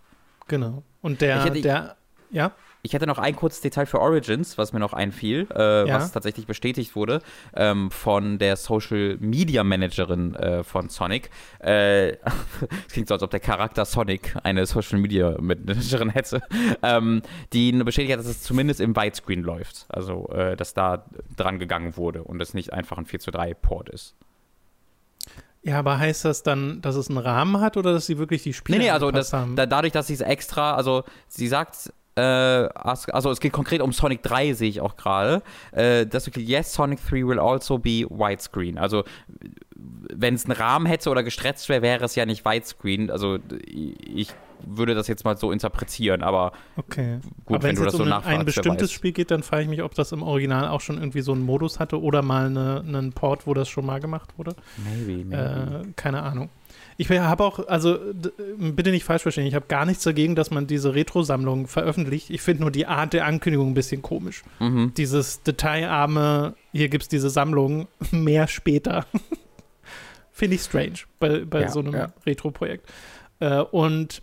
Genau. 0.48 0.82
Und 1.02 1.20
der, 1.20 1.38
Ich 1.38 1.44
hätte- 1.44 1.60
der, 1.60 1.96
ja, 2.30 2.52
Ich 2.82 2.92
hätte 2.92 3.08
noch 3.08 3.18
ein 3.18 3.34
kurzes 3.34 3.62
Detail 3.62 3.86
für 3.86 4.00
Origins, 4.00 4.58
was 4.58 4.72
mir 4.72 4.78
noch 4.78 4.92
einfiel, 4.92 5.48
äh, 5.52 5.88
Ja. 5.88 5.94
was 5.96 6.12
tatsächlich 6.12 6.46
bestätigt 6.46 6.94
wurde 6.94 7.20
ähm, 7.52 7.90
von 7.90 8.38
der 8.38 8.54
Social 8.54 9.16
Media 9.18 9.64
Managerin 9.64 10.36
äh, 10.36 10.62
von 10.62 10.88
Sonic. 10.88 11.30
Äh, 11.58 12.10
Es 12.86 12.92
klingt 12.92 13.08
so, 13.08 13.14
als 13.14 13.24
ob 13.24 13.30
der 13.32 13.40
Charakter 13.40 13.84
Sonic 13.84 14.36
eine 14.44 14.66
Social 14.66 15.00
Media 15.00 15.34
Managerin 15.40 16.10
hätte, 16.14 16.40
ähm, 16.84 17.22
die 17.52 17.72
bestätigt 17.72 18.12
hat, 18.12 18.20
dass 18.20 18.26
es 18.28 18.42
zumindest 18.44 18.80
im 18.80 18.94
Widescreen 18.94 19.42
läuft. 19.42 19.86
Also, 19.88 20.28
äh, 20.28 20.54
dass 20.56 20.72
da 20.72 21.06
dran 21.36 21.58
gegangen 21.58 21.96
wurde 21.96 22.22
und 22.22 22.40
es 22.40 22.54
nicht 22.54 22.72
einfach 22.72 22.98
ein 22.98 23.06
4 23.06 23.18
zu 23.18 23.32
3 23.32 23.52
Port 23.54 23.88
ist. 23.88 24.14
Ja, 25.66 25.80
aber 25.80 25.98
heißt 25.98 26.24
das 26.24 26.44
dann, 26.44 26.80
dass 26.80 26.94
es 26.94 27.08
einen 27.08 27.18
Rahmen 27.18 27.60
hat 27.60 27.76
oder 27.76 27.92
dass 27.92 28.06
sie 28.06 28.18
wirklich 28.18 28.44
die 28.44 28.52
Spiele 28.52 28.78
Nee, 28.78 28.84
nee, 28.84 28.90
also 28.90 29.10
das, 29.10 29.32
haben? 29.32 29.56
da, 29.56 29.66
dadurch, 29.66 29.92
dass 29.92 30.06
sie 30.06 30.14
es 30.14 30.20
extra, 30.20 30.76
also 30.76 31.02
sie 31.26 31.48
sagt, 31.48 31.92
äh, 32.14 32.20
also 32.22 33.32
es 33.32 33.40
geht 33.40 33.52
konkret 33.52 33.80
um 33.80 33.92
Sonic 33.92 34.22
3, 34.22 34.52
sehe 34.52 34.68
ich 34.68 34.80
auch 34.80 34.96
gerade, 34.96 35.42
äh, 35.72 36.06
dass 36.06 36.26
wirklich, 36.26 36.46
yes, 36.46 36.72
Sonic 36.72 37.00
3 37.04 37.26
will 37.26 37.40
also 37.40 37.78
be 37.78 38.06
widescreen. 38.08 38.78
Also 38.78 39.02
wenn 39.74 40.34
es 40.34 40.44
einen 40.44 40.52
Rahmen 40.52 40.86
hätte 40.86 41.10
oder 41.10 41.24
gestretzt 41.24 41.68
wäre, 41.68 41.82
wäre 41.82 42.04
es 42.04 42.14
ja 42.14 42.26
nicht 42.26 42.44
widescreen. 42.44 43.10
Also 43.10 43.38
ich 43.68 44.32
würde 44.64 44.94
das 44.94 45.08
jetzt 45.08 45.24
mal 45.24 45.36
so 45.36 45.52
interpretieren, 45.52 46.22
aber 46.22 46.52
Okay. 46.76 47.18
gut, 47.44 47.56
Aber 47.56 47.62
wenn 47.62 47.62
wenn 47.62 47.70
es 47.74 47.78
du 47.78 47.84
das 47.84 47.92
so 47.94 47.98
um 47.98 48.04
ein, 48.04 48.08
nachfragst, 48.10 48.28
ein 48.34 48.38
wer 48.40 48.44
bestimmtes. 48.44 48.92
Spiel 48.92 49.12
geht, 49.12 49.30
dann 49.30 49.42
frage 49.42 49.62
ich 49.64 49.68
mich, 49.68 49.82
ob 49.82 49.94
das 49.94 50.12
im 50.12 50.22
Original 50.22 50.68
auch 50.68 50.80
schon 50.80 50.98
irgendwie 50.98 51.20
so 51.20 51.32
einen 51.32 51.42
Modus 51.42 51.78
hatte 51.78 52.00
oder 52.00 52.22
mal 52.22 52.46
eine, 52.46 52.80
einen 52.86 53.12
Port, 53.12 53.46
wo 53.46 53.54
das 53.54 53.68
schon 53.68 53.84
mal 53.86 54.00
gemacht 54.00 54.30
wurde. 54.38 54.54
Maybe, 54.84 55.24
maybe. 55.24 55.82
Äh, 55.88 55.92
keine 55.96 56.22
Ahnung. 56.22 56.48
Ich 56.98 57.10
habe 57.10 57.44
auch, 57.44 57.66
also 57.68 57.96
d- 58.12 58.30
bitte 58.58 58.90
nicht 58.90 59.04
falsch 59.04 59.22
verstehen, 59.22 59.46
ich 59.46 59.54
habe 59.54 59.66
gar 59.68 59.84
nichts 59.84 60.02
dagegen, 60.02 60.34
dass 60.34 60.50
man 60.50 60.66
diese 60.66 60.94
Retro-Sammlung 60.94 61.66
veröffentlicht. 61.66 62.30
Ich 62.30 62.40
finde 62.40 62.62
nur 62.62 62.70
die 62.70 62.86
Art 62.86 63.12
der 63.12 63.26
Ankündigung 63.26 63.70
ein 63.70 63.74
bisschen 63.74 64.00
komisch. 64.00 64.42
mhm. 64.60 64.92
Dieses 64.96 65.42
detailarme, 65.42 66.54
hier 66.72 66.88
gibt 66.88 67.02
es 67.02 67.08
diese 67.08 67.28
Sammlung, 67.30 67.86
mehr 68.10 68.46
später. 68.48 69.04
finde 70.32 70.56
ich 70.56 70.62
strange 70.62 71.00
bei, 71.18 71.44
bei 71.44 71.62
Ja, 71.62 71.68
so 71.70 71.80
einem 71.80 71.94
ja. 71.94 72.08
Retro-Projekt. 72.26 72.88
Äh, 73.40 73.60
und 73.60 74.22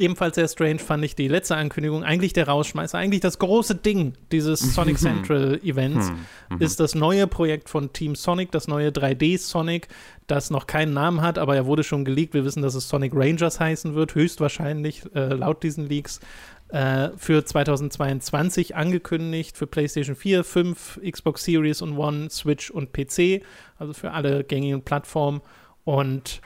ebenfalls 0.00 0.36
sehr 0.36 0.48
strange 0.48 0.78
fand 0.78 1.04
ich 1.04 1.14
die 1.14 1.28
letzte 1.28 1.56
Ankündigung, 1.56 2.04
eigentlich 2.04 2.32
der 2.32 2.48
Rausschmeißer, 2.48 2.98
eigentlich 2.98 3.20
das 3.20 3.38
große 3.38 3.74
Ding 3.74 4.14
dieses 4.32 4.60
Sonic 4.74 4.98
Central 4.98 5.60
Events 5.62 6.08
Hm. 6.08 6.16
Mhm. 6.50 6.62
ist 6.62 6.80
das 6.80 6.94
neue 6.94 7.26
Projekt 7.26 7.68
von 7.68 7.92
Team 7.92 8.14
Sonic, 8.14 8.52
das 8.52 8.68
neue 8.68 8.90
3D 8.90 9.38
Sonic, 9.38 9.88
das 10.26 10.50
noch 10.50 10.66
keinen 10.66 10.92
Namen 10.92 11.22
hat, 11.22 11.38
aber 11.38 11.56
er 11.56 11.66
wurde 11.66 11.84
schon 11.84 12.04
geleakt. 12.04 12.34
Wir 12.34 12.44
wissen, 12.44 12.62
dass 12.62 12.74
es 12.74 12.88
Sonic 12.88 13.12
Rangers 13.14 13.60
heißen 13.60 13.94
wird, 13.94 14.14
höchstwahrscheinlich 14.14 15.02
äh, 15.14 15.34
laut 15.34 15.62
diesen 15.62 15.88
Leaks. 15.88 16.20
Äh, 16.68 17.10
für 17.16 17.44
2022 17.44 18.74
angekündigt 18.74 19.56
für 19.56 19.68
PlayStation 19.68 20.16
4, 20.16 20.42
5, 20.42 21.00
Xbox 21.08 21.44
Series 21.44 21.80
und 21.80 21.96
One, 21.96 22.28
Switch 22.28 22.70
und 22.70 22.92
PC, 22.92 23.44
also 23.78 23.92
für 23.92 24.10
alle 24.10 24.42
gängigen 24.42 24.82
Plattformen. 24.82 25.42
Und 25.84 26.40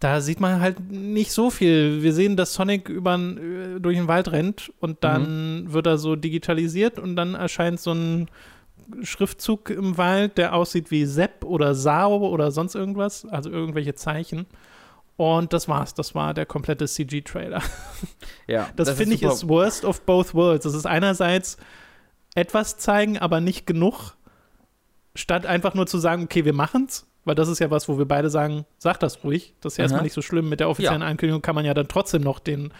da 0.00 0.20
sieht 0.20 0.40
man 0.40 0.60
halt 0.60 0.90
nicht 0.90 1.32
so 1.32 1.50
viel. 1.50 2.02
Wir 2.02 2.12
sehen, 2.12 2.36
dass 2.36 2.54
Sonic 2.54 2.88
übern, 2.88 3.76
äh, 3.76 3.80
durch 3.80 3.96
den 3.96 4.08
Wald 4.08 4.30
rennt 4.30 4.72
und 4.80 5.02
dann 5.02 5.72
wird 5.72 5.86
er 5.86 5.98
so 5.98 6.16
digitalisiert 6.16 6.98
und 6.98 7.16
dann 7.16 7.34
erscheint 7.34 7.80
so 7.80 7.92
ein 7.92 8.28
Schriftzug 9.02 9.70
im 9.70 9.96
Wald, 9.96 10.38
der 10.38 10.54
aussieht 10.54 10.90
wie 10.90 11.06
Sepp 11.06 11.44
oder 11.44 11.74
Sao 11.74 12.18
oder 12.18 12.50
sonst 12.50 12.74
irgendwas, 12.74 13.24
also 13.24 13.50
irgendwelche 13.50 13.94
Zeichen. 13.94 14.46
Und 15.16 15.54
das 15.54 15.66
war's. 15.66 15.94
Das 15.94 16.14
war 16.14 16.34
der 16.34 16.44
komplette 16.44 16.86
CG-Trailer. 16.86 17.62
ja, 18.46 18.68
Das, 18.76 18.88
ist 18.88 18.98
finde 18.98 19.14
ich 19.14 19.22
ist 19.22 19.48
worst 19.48 19.84
of 19.84 20.02
both 20.02 20.34
worlds. 20.34 20.64
Das 20.64 20.74
ist 20.74 20.86
einerseits 20.86 21.56
etwas 22.34 22.76
zeigen, 22.76 23.16
aber 23.18 23.40
nicht 23.40 23.66
genug, 23.66 24.15
statt 25.16 25.46
einfach 25.46 25.74
nur 25.74 25.86
zu 25.86 25.98
sagen, 25.98 26.24
okay, 26.24 26.44
wir 26.44 26.52
machen's. 26.54 27.06
Weil 27.24 27.34
das 27.34 27.48
ist 27.48 27.58
ja 27.58 27.70
was, 27.72 27.88
wo 27.88 27.98
wir 27.98 28.04
beide 28.06 28.30
sagen, 28.30 28.64
sag 28.78 29.00
das 29.00 29.24
ruhig. 29.24 29.54
Das 29.60 29.72
ist 29.72 29.78
ja 29.78 29.82
erstmal 29.82 30.02
nicht 30.04 30.12
so 30.12 30.22
schlimm. 30.22 30.48
Mit 30.48 30.60
der 30.60 30.68
offiziellen 30.68 31.02
Ankündigung 31.02 31.42
kann 31.42 31.56
man 31.56 31.64
ja 31.64 31.74
dann 31.74 31.88
trotzdem 31.88 32.22
noch 32.22 32.38
den, 32.38 32.72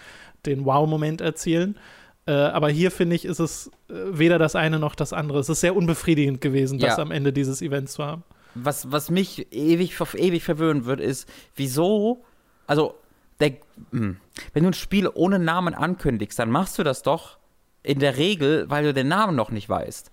den 0.45 0.63
Wow-Moment 0.63 1.19
erzielen. 1.19 1.77
Äh, 2.25 2.31
aber 2.31 2.69
hier 2.69 2.89
finde 2.91 3.17
ich, 3.17 3.25
ist 3.25 3.39
es 3.39 3.67
äh, 3.89 3.93
weder 3.93 4.39
das 4.39 4.55
eine 4.55 4.79
noch 4.79 4.95
das 4.95 5.11
andere. 5.11 5.39
Es 5.39 5.49
ist 5.49 5.59
sehr 5.59 5.75
unbefriedigend 5.75 6.39
gewesen, 6.39 6.79
das 6.79 6.95
Ja. 6.95 7.03
am 7.03 7.11
Ende 7.11 7.33
dieses 7.33 7.61
Events 7.61 7.93
zu 7.93 8.05
haben. 8.05 8.23
was, 8.55 8.89
was 8.91 9.11
mich 9.11 9.51
ewig, 9.51 9.93
ewig 10.15 10.43
verwirren 10.43 10.85
wird, 10.85 10.99
ist, 11.01 11.29
wieso, 11.55 12.23
also, 12.65 12.95
der, 13.39 13.51
hm, 13.91 14.17
wenn 14.53 14.63
du 14.63 14.69
ein 14.69 14.73
Spiel 14.73 15.09
ohne 15.13 15.39
Namen 15.39 15.73
ankündigst, 15.75 16.39
dann 16.39 16.49
machst 16.49 16.79
du 16.79 16.83
das 16.83 17.03
doch 17.03 17.37
in 17.83 17.99
der 17.99 18.17
Regel, 18.17 18.65
weil 18.69 18.83
du 18.85 18.93
den 18.93 19.09
Namen 19.09 19.35
noch 19.35 19.51
nicht 19.51 19.69
weißt. 19.69 20.09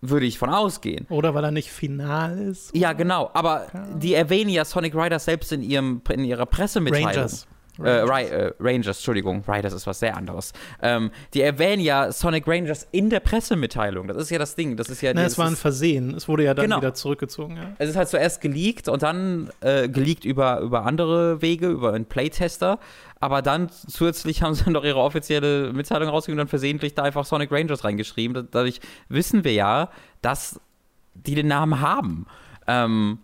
Würde 0.00 0.26
ich 0.26 0.38
von 0.38 0.50
ausgehen. 0.50 1.06
Oder 1.08 1.34
weil 1.34 1.44
er 1.44 1.50
nicht 1.50 1.70
final 1.70 2.38
ist. 2.38 2.76
Ja, 2.76 2.92
genau, 2.92 3.30
aber 3.32 3.66
die 3.96 4.14
erwähnen 4.14 4.50
ja 4.50 4.64
Sonic 4.64 4.94
Riders 4.94 5.24
selbst 5.24 5.52
in, 5.52 5.62
ihrem, 5.62 6.02
in 6.10 6.24
ihrer 6.24 6.46
Pressemitteilung. 6.46 7.08
Rangers. 7.08 7.46
Äh, 7.82 7.90
Ri 7.90 8.22
äh, 8.24 8.52
Rangers, 8.58 8.96
Entschuldigung, 8.98 9.44
Riders 9.46 9.72
ist 9.72 9.86
was 9.86 9.98
sehr 10.00 10.16
anderes. 10.16 10.52
Ähm, 10.82 11.10
die 11.34 11.42
erwähnen 11.42 11.82
ja 11.82 12.10
Sonic 12.12 12.46
Rangers 12.48 12.86
in 12.92 13.10
der 13.10 13.20
Pressemitteilung. 13.20 14.08
Das 14.08 14.16
ist 14.16 14.30
ja 14.30 14.38
das 14.38 14.54
Ding. 14.54 14.76
Das 14.76 14.88
ist 14.88 15.00
ja 15.02 15.12
Na, 15.14 15.24
es 15.24 15.36
war 15.38 15.46
ein 15.46 15.56
Versehen. 15.56 16.14
Es 16.14 16.26
wurde 16.28 16.44
ja 16.44 16.54
dann 16.54 16.64
Genau. 16.64 16.78
wieder 16.78 16.94
zurückgezogen. 16.94 17.56
Ja. 17.56 17.72
es 17.78 17.90
ist 17.90 17.96
halt 17.96 18.08
zuerst 18.08 18.40
geleakt 18.40 18.88
und 18.88 19.02
dann 19.02 19.50
äh, 19.60 19.88
geleakt 19.88 20.24
über, 20.24 20.60
über 20.60 20.84
andere 20.86 21.42
Wege, 21.42 21.68
über 21.68 21.92
einen 21.92 22.06
Playtester. 22.06 22.78
Aber 23.20 23.40
dann 23.42 23.68
zusätzlich 23.70 24.42
haben 24.42 24.54
sie 24.54 24.70
noch 24.70 24.84
ihre 24.84 24.98
offizielle 25.00 25.72
Mitteilung 25.72 26.08
rausgegeben 26.08 26.38
und 26.40 26.46
dann 26.46 26.50
versehentlich 26.50 26.94
da 26.94 27.02
einfach 27.02 27.24
Sonic 27.24 27.50
Rangers 27.52 27.84
reingeschrieben. 27.84 28.34
Da- 28.34 28.42
Dadurch 28.42 28.80
wissen 29.08 29.44
wir 29.44 29.52
ja, 29.52 29.90
dass 30.22 30.60
die 31.14 31.34
den 31.34 31.46
Namen 31.48 31.80
haben. 31.80 32.26
Ähm, 32.66 33.18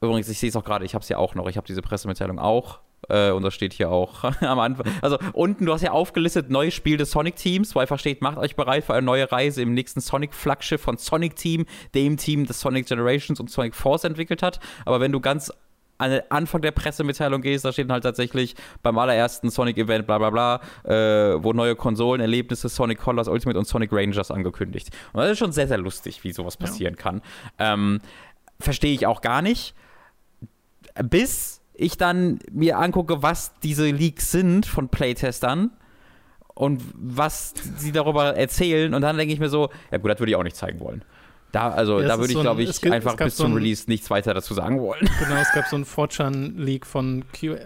übrigens, 0.00 0.28
ich 0.28 0.38
sehe 0.38 0.48
es 0.48 0.56
auch 0.56 0.64
gerade, 0.64 0.84
ich 0.84 0.94
habe 0.94 1.02
es 1.02 1.08
ja 1.08 1.16
auch 1.18 1.34
noch. 1.34 1.48
Ich 1.48 1.56
habe 1.56 1.66
diese 1.66 1.80
Pressemitteilung 1.82 2.38
auch. 2.38 2.80
Äh, 3.10 3.30
und 3.32 3.42
das 3.42 3.54
steht 3.54 3.72
hier 3.72 3.90
auch 3.90 4.24
am 4.40 4.58
Anfang. 4.58 4.86
Also 5.02 5.18
unten, 5.32 5.66
du 5.66 5.72
hast 5.72 5.82
ja 5.82 5.90
aufgelistet, 5.90 6.50
neues 6.50 6.74
Spiel 6.74 6.96
des 6.96 7.10
Sonic-Teams, 7.10 7.74
wo 7.74 7.80
einfach 7.80 7.98
steht, 7.98 8.22
macht 8.22 8.38
euch 8.38 8.56
bereit 8.56 8.84
für 8.84 8.94
eine 8.94 9.04
neue 9.04 9.30
Reise 9.30 9.62
im 9.62 9.74
nächsten 9.74 10.00
Sonic-Flaggschiff 10.00 10.80
von 10.80 10.96
Sonic 10.96 11.36
Team, 11.36 11.66
dem 11.94 12.16
Team, 12.16 12.46
das 12.46 12.60
Sonic 12.60 12.86
Generations 12.86 13.40
und 13.40 13.50
Sonic 13.50 13.74
Force 13.74 14.04
entwickelt 14.04 14.42
hat. 14.42 14.60
Aber 14.84 15.00
wenn 15.00 15.12
du 15.12 15.20
ganz 15.20 15.52
an 15.98 16.10
den 16.10 16.22
Anfang 16.30 16.62
der 16.62 16.70
Pressemitteilung 16.70 17.42
gehst, 17.42 17.64
da 17.64 17.72
steht 17.72 17.90
halt 17.90 18.02
tatsächlich 18.02 18.56
beim 18.82 18.96
allerersten 18.96 19.50
Sonic-Event, 19.50 20.06
bla 20.06 20.16
bla 20.16 20.30
bla, 20.30 20.60
äh, 20.84 21.42
wo 21.42 21.52
neue 21.52 21.76
Konsolen, 21.76 22.22
Erlebnisse, 22.22 22.70
Sonic 22.70 22.98
Colors 22.98 23.28
Ultimate 23.28 23.58
und 23.58 23.66
Sonic 23.66 23.92
Rangers 23.92 24.30
angekündigt. 24.30 24.88
Und 25.12 25.20
das 25.20 25.32
ist 25.32 25.38
schon 25.38 25.52
sehr, 25.52 25.68
sehr 25.68 25.76
lustig, 25.76 26.24
wie 26.24 26.32
sowas 26.32 26.56
passieren 26.56 26.94
ja. 26.96 27.02
kann. 27.02 27.22
Ähm, 27.58 28.00
Verstehe 28.58 28.92
ich 28.92 29.06
auch 29.06 29.20
gar 29.20 29.42
nicht. 29.42 29.74
Bis 31.02 31.59
ich 31.80 31.96
dann 31.96 32.38
mir 32.52 32.78
angucke, 32.78 33.22
was 33.22 33.52
diese 33.62 33.90
Leaks 33.90 34.30
sind 34.30 34.66
von 34.66 34.90
Playtestern 34.90 35.70
und 36.54 36.82
was 36.94 37.54
sie 37.78 37.90
darüber 37.90 38.36
erzählen. 38.36 38.92
Und 38.92 39.00
dann 39.00 39.16
denke 39.16 39.32
ich 39.32 39.40
mir 39.40 39.48
so, 39.48 39.70
ja 39.90 39.98
gut, 39.98 40.10
das 40.10 40.18
würde 40.18 40.30
ich 40.30 40.36
auch 40.36 40.42
nicht 40.42 40.56
zeigen 40.56 40.78
wollen. 40.80 41.02
Da, 41.52 41.70
also, 41.70 42.00
ja, 42.00 42.06
da 42.06 42.18
würde 42.18 42.30
ich, 42.30 42.36
so 42.36 42.42
glaube 42.42 42.62
ich, 42.62 42.80
gibt, 42.80 42.94
einfach 42.94 43.16
bis 43.16 43.36
so 43.36 43.44
zum 43.44 43.54
Release 43.54 43.84
nichts 43.88 44.08
weiter 44.08 44.34
dazu 44.34 44.54
sagen 44.54 44.80
wollen. 44.80 45.08
Genau, 45.18 45.40
es 45.40 45.50
gab 45.52 45.66
so 45.66 45.74
einen 45.74 45.84
Fortran-Leak 45.84 46.86
von 46.86 47.24
Q, 47.38 47.54
äh, 47.54 47.58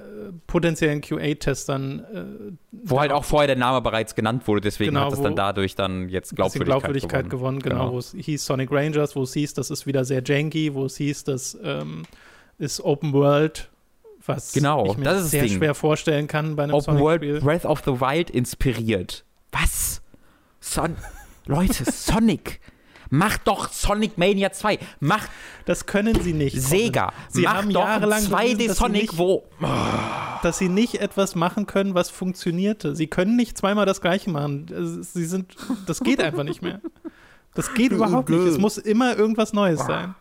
potenziellen 0.46 1.02
QA-Testern. 1.02 1.98
Äh, 2.00 2.52
Wo 2.70 3.00
halt 3.00 3.12
auch 3.12 3.24
vorher 3.24 3.48
der 3.48 3.56
Name 3.56 3.82
bereits 3.82 4.14
genannt 4.14 4.46
wurde, 4.48 4.62
deswegen 4.62 4.94
genau, 4.94 5.06
hat 5.06 5.12
es 5.12 5.20
dann 5.20 5.36
dadurch 5.36 5.74
dann 5.74 6.08
jetzt 6.08 6.34
Glaubwürdigkeit, 6.34 6.80
Glaubwürdigkeit 6.80 7.30
gewonnen. 7.30 7.58
gewonnen. 7.58 7.76
Genau, 7.76 7.86
genau. 7.86 7.92
wo 7.92 7.98
es 7.98 8.14
hieß 8.16 8.46
Sonic 8.46 8.70
Rangers, 8.70 9.16
wo 9.16 9.24
es 9.24 9.34
hieß, 9.34 9.52
das 9.54 9.70
ist 9.70 9.86
wieder 9.86 10.04
sehr 10.04 10.22
janky, 10.24 10.72
wo 10.72 10.86
es 10.86 10.96
hieß, 10.96 11.24
das 11.24 11.58
ähm, 11.62 12.04
ist 12.58 12.80
Open 12.80 13.12
World 13.12 13.68
was 14.26 14.52
genau, 14.52 14.86
ich 14.86 14.96
mir 14.96 15.20
sehr 15.22 15.48
schwer 15.48 15.74
vorstellen 15.74 16.26
kann 16.26 16.56
bei 16.56 16.64
einem 16.64 16.74
Open 16.74 16.98
World 16.98 17.42
Breath 17.42 17.64
of 17.64 17.82
the 17.84 18.00
Wild 18.00 18.30
inspiriert. 18.30 19.24
Was? 19.52 20.02
Son 20.60 20.96
Leute, 21.46 21.84
Sonic. 21.84 22.60
Macht 23.10 23.46
doch 23.46 23.70
Sonic 23.70 24.18
Mania 24.18 24.50
2. 24.50 24.78
Macht. 25.00 25.30
Das 25.66 25.86
können 25.86 26.20
sie 26.20 26.32
nicht. 26.32 26.60
Sega. 26.60 27.12
Sie 27.28 27.42
macht 27.42 27.56
haben 27.56 27.72
doch 27.72 27.84
jahrelang 27.84 28.24
2D 28.24 28.72
Sonic, 28.72 29.02
nicht, 29.02 29.18
wo. 29.18 29.44
Dass 30.42 30.58
sie 30.58 30.68
nicht 30.68 31.00
etwas 31.00 31.34
machen 31.34 31.66
können, 31.66 31.94
was 31.94 32.10
funktionierte. 32.10 32.96
Sie 32.96 33.06
können 33.06 33.36
nicht 33.36 33.56
zweimal 33.56 33.86
das 33.86 34.00
gleiche 34.00 34.30
machen. 34.30 34.66
Sie 35.02 35.26
sind. 35.26 35.54
Das 35.86 36.00
geht 36.00 36.20
einfach 36.20 36.44
nicht 36.44 36.62
mehr. 36.62 36.80
Das 37.54 37.72
geht 37.74 37.92
überhaupt 37.92 38.30
nicht. 38.30 38.40
Es 38.40 38.58
muss 38.58 38.78
immer 38.78 39.16
irgendwas 39.16 39.52
Neues 39.52 39.80
sein. 39.80 40.14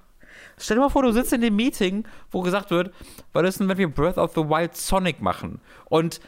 Stell 0.57 0.77
dir 0.77 0.81
mal 0.81 0.89
vor, 0.89 1.03
du 1.03 1.11
sitzt 1.11 1.33
in 1.33 1.41
dem 1.41 1.55
Meeting, 1.55 2.05
wo 2.31 2.41
gesagt 2.41 2.71
wird, 2.71 2.93
was 3.33 3.47
ist 3.47 3.59
denn, 3.59 3.69
wenn 3.69 3.77
wir 3.77 3.89
Breath 3.89 4.17
of 4.17 4.33
the 4.35 4.41
Wild 4.41 4.75
Sonic 4.75 5.21
machen? 5.21 5.59
Und 5.85 6.19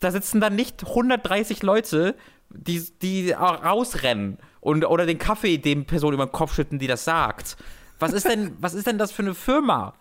da 0.00 0.10
sitzen 0.10 0.40
dann 0.40 0.56
nicht 0.56 0.84
130 0.86 1.62
Leute, 1.62 2.16
die, 2.50 2.86
die 3.02 3.32
rausrennen 3.32 4.38
und, 4.60 4.84
oder 4.84 5.06
den 5.06 5.18
Kaffee 5.18 5.58
dem 5.58 5.84
Person 5.84 6.14
über 6.14 6.26
den 6.26 6.32
Kopf 6.32 6.54
schütten, 6.54 6.78
die 6.78 6.86
das 6.86 7.04
sagt. 7.04 7.56
Was 7.98 8.12
ist 8.12 8.28
denn, 8.28 8.56
was 8.60 8.74
ist 8.74 8.86
denn 8.86 8.98
das 8.98 9.12
für 9.12 9.22
eine 9.22 9.34
Firma? 9.34 9.94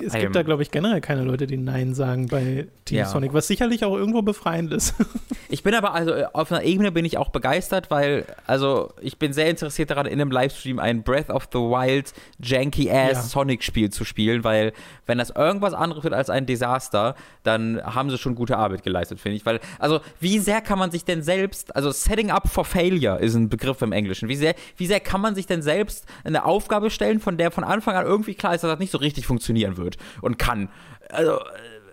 Es 0.00 0.14
gibt 0.14 0.34
da, 0.34 0.42
glaube 0.42 0.62
ich, 0.62 0.70
generell 0.70 1.00
keine 1.00 1.22
Leute, 1.22 1.46
die 1.46 1.56
Nein 1.56 1.94
sagen 1.94 2.26
bei 2.26 2.68
Team 2.84 2.98
ja. 2.98 3.06
Sonic, 3.06 3.32
was 3.32 3.46
sicherlich 3.46 3.84
auch 3.84 3.96
irgendwo 3.96 4.22
befreiend 4.22 4.72
ist. 4.72 4.94
ich 5.48 5.62
bin 5.62 5.74
aber, 5.74 5.94
also 5.94 6.12
auf 6.32 6.50
einer 6.50 6.62
Ebene 6.62 6.92
bin 6.92 7.04
ich 7.04 7.18
auch 7.18 7.30
begeistert, 7.30 7.90
weil, 7.90 8.26
also 8.46 8.92
ich 9.00 9.18
bin 9.18 9.32
sehr 9.32 9.48
interessiert 9.48 9.90
daran, 9.90 10.06
in 10.06 10.20
einem 10.20 10.30
Livestream 10.30 10.78
ein 10.78 11.02
Breath 11.02 11.30
of 11.30 11.48
the 11.52 11.58
Wild 11.58 12.12
janky-ass 12.40 13.12
ja. 13.12 13.22
Sonic-Spiel 13.22 13.90
zu 13.90 14.04
spielen, 14.04 14.44
weil 14.44 14.72
wenn 15.06 15.18
das 15.18 15.30
irgendwas 15.30 15.74
anderes 15.74 16.04
wird 16.04 16.14
als 16.14 16.30
ein 16.30 16.46
Desaster, 16.46 17.14
dann 17.42 17.82
haben 17.82 18.10
sie 18.10 18.18
schon 18.18 18.34
gute 18.34 18.56
Arbeit 18.56 18.82
geleistet, 18.82 19.20
finde 19.20 19.36
ich. 19.36 19.46
Weil, 19.46 19.60
also 19.78 20.00
wie 20.20 20.38
sehr 20.38 20.60
kann 20.60 20.78
man 20.78 20.90
sich 20.90 21.04
denn 21.04 21.22
selbst, 21.22 21.74
also 21.76 21.90
Setting 21.90 22.30
up 22.30 22.48
for 22.48 22.64
Failure 22.64 23.18
ist 23.18 23.34
ein 23.34 23.48
Begriff 23.48 23.82
im 23.82 23.92
Englischen, 23.92 24.28
wie 24.28 24.36
sehr, 24.36 24.54
wie 24.76 24.86
sehr 24.86 25.00
kann 25.00 25.20
man 25.20 25.34
sich 25.34 25.46
denn 25.46 25.62
selbst 25.62 26.06
eine 26.24 26.44
Aufgabe 26.44 26.90
stellen, 26.90 27.20
von 27.20 27.36
der 27.36 27.50
von 27.50 27.64
Anfang 27.64 27.94
an 27.96 28.06
irgendwie 28.06 28.34
klar 28.34 28.54
ist, 28.54 28.64
dass 28.64 28.70
das 28.70 28.78
nicht 28.78 28.90
so 28.90 28.98
richtig 28.98 29.26
funktionieren 29.26 29.76
wird 29.76 29.81
und 30.20 30.38
kann. 30.38 30.68
Also, 31.08 31.38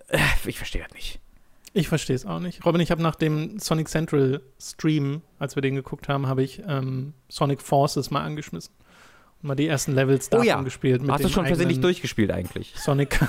äh, 0.08 0.19
ich 0.45 0.58
verstehe 0.58 0.84
das 0.84 0.93
nicht. 0.93 1.19
Ich 1.73 1.88
verstehe 1.88 2.15
es 2.15 2.25
auch 2.25 2.39
nicht. 2.39 2.65
Robin, 2.65 2.82
ich 2.82 2.91
habe 2.91 3.02
nach 3.02 3.15
dem 3.15 3.60
Sonic 3.60 3.89
Central 3.89 4.41
Stream, 4.60 5.21
als 5.38 5.56
wir 5.56 5.62
den 5.62 5.75
geguckt 5.75 6.10
haben, 6.10 6.28
habe 6.28 6.43
ich 6.43 6.62
ähm, 6.67 7.13
Sonic 7.28 7.62
Forces 7.62 8.10
mal 8.12 8.23
angeschmissen. 8.23 8.73
Und 9.41 9.47
mal 9.47 9.56
die 9.56 9.67
ersten 9.67 9.93
Levels 9.93 10.30
davon 10.30 10.45
oh 10.45 10.49
ja. 10.49 10.62
gespielt. 10.62 11.02
Hast 11.08 11.23
du 11.23 11.30
schon 11.30 11.45
versehentlich 11.45 11.80
durchgespielt 11.80 12.32
eigentlich? 12.32 12.73
Sonic. 12.75 13.19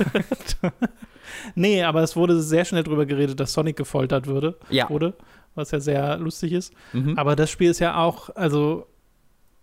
nee, 1.55 1.83
aber 1.83 2.03
es 2.03 2.16
wurde 2.16 2.40
sehr 2.40 2.64
schnell 2.64 2.83
darüber 2.83 3.07
geredet, 3.07 3.38
dass 3.38 3.53
Sonic 3.53 3.77
gefoltert 3.77 4.27
würde, 4.27 4.59
ja. 4.70 4.88
wurde, 4.88 5.14
was 5.55 5.70
ja 5.70 5.81
sehr 5.81 6.16
lustig 6.16 6.53
ist. 6.53 6.73
Mhm. 6.92 7.16
Aber 7.18 7.37
das 7.37 7.51
Spiel 7.51 7.70
ist 7.70 7.79
ja 7.79 7.96
auch, 7.99 8.35
also, 8.35 8.87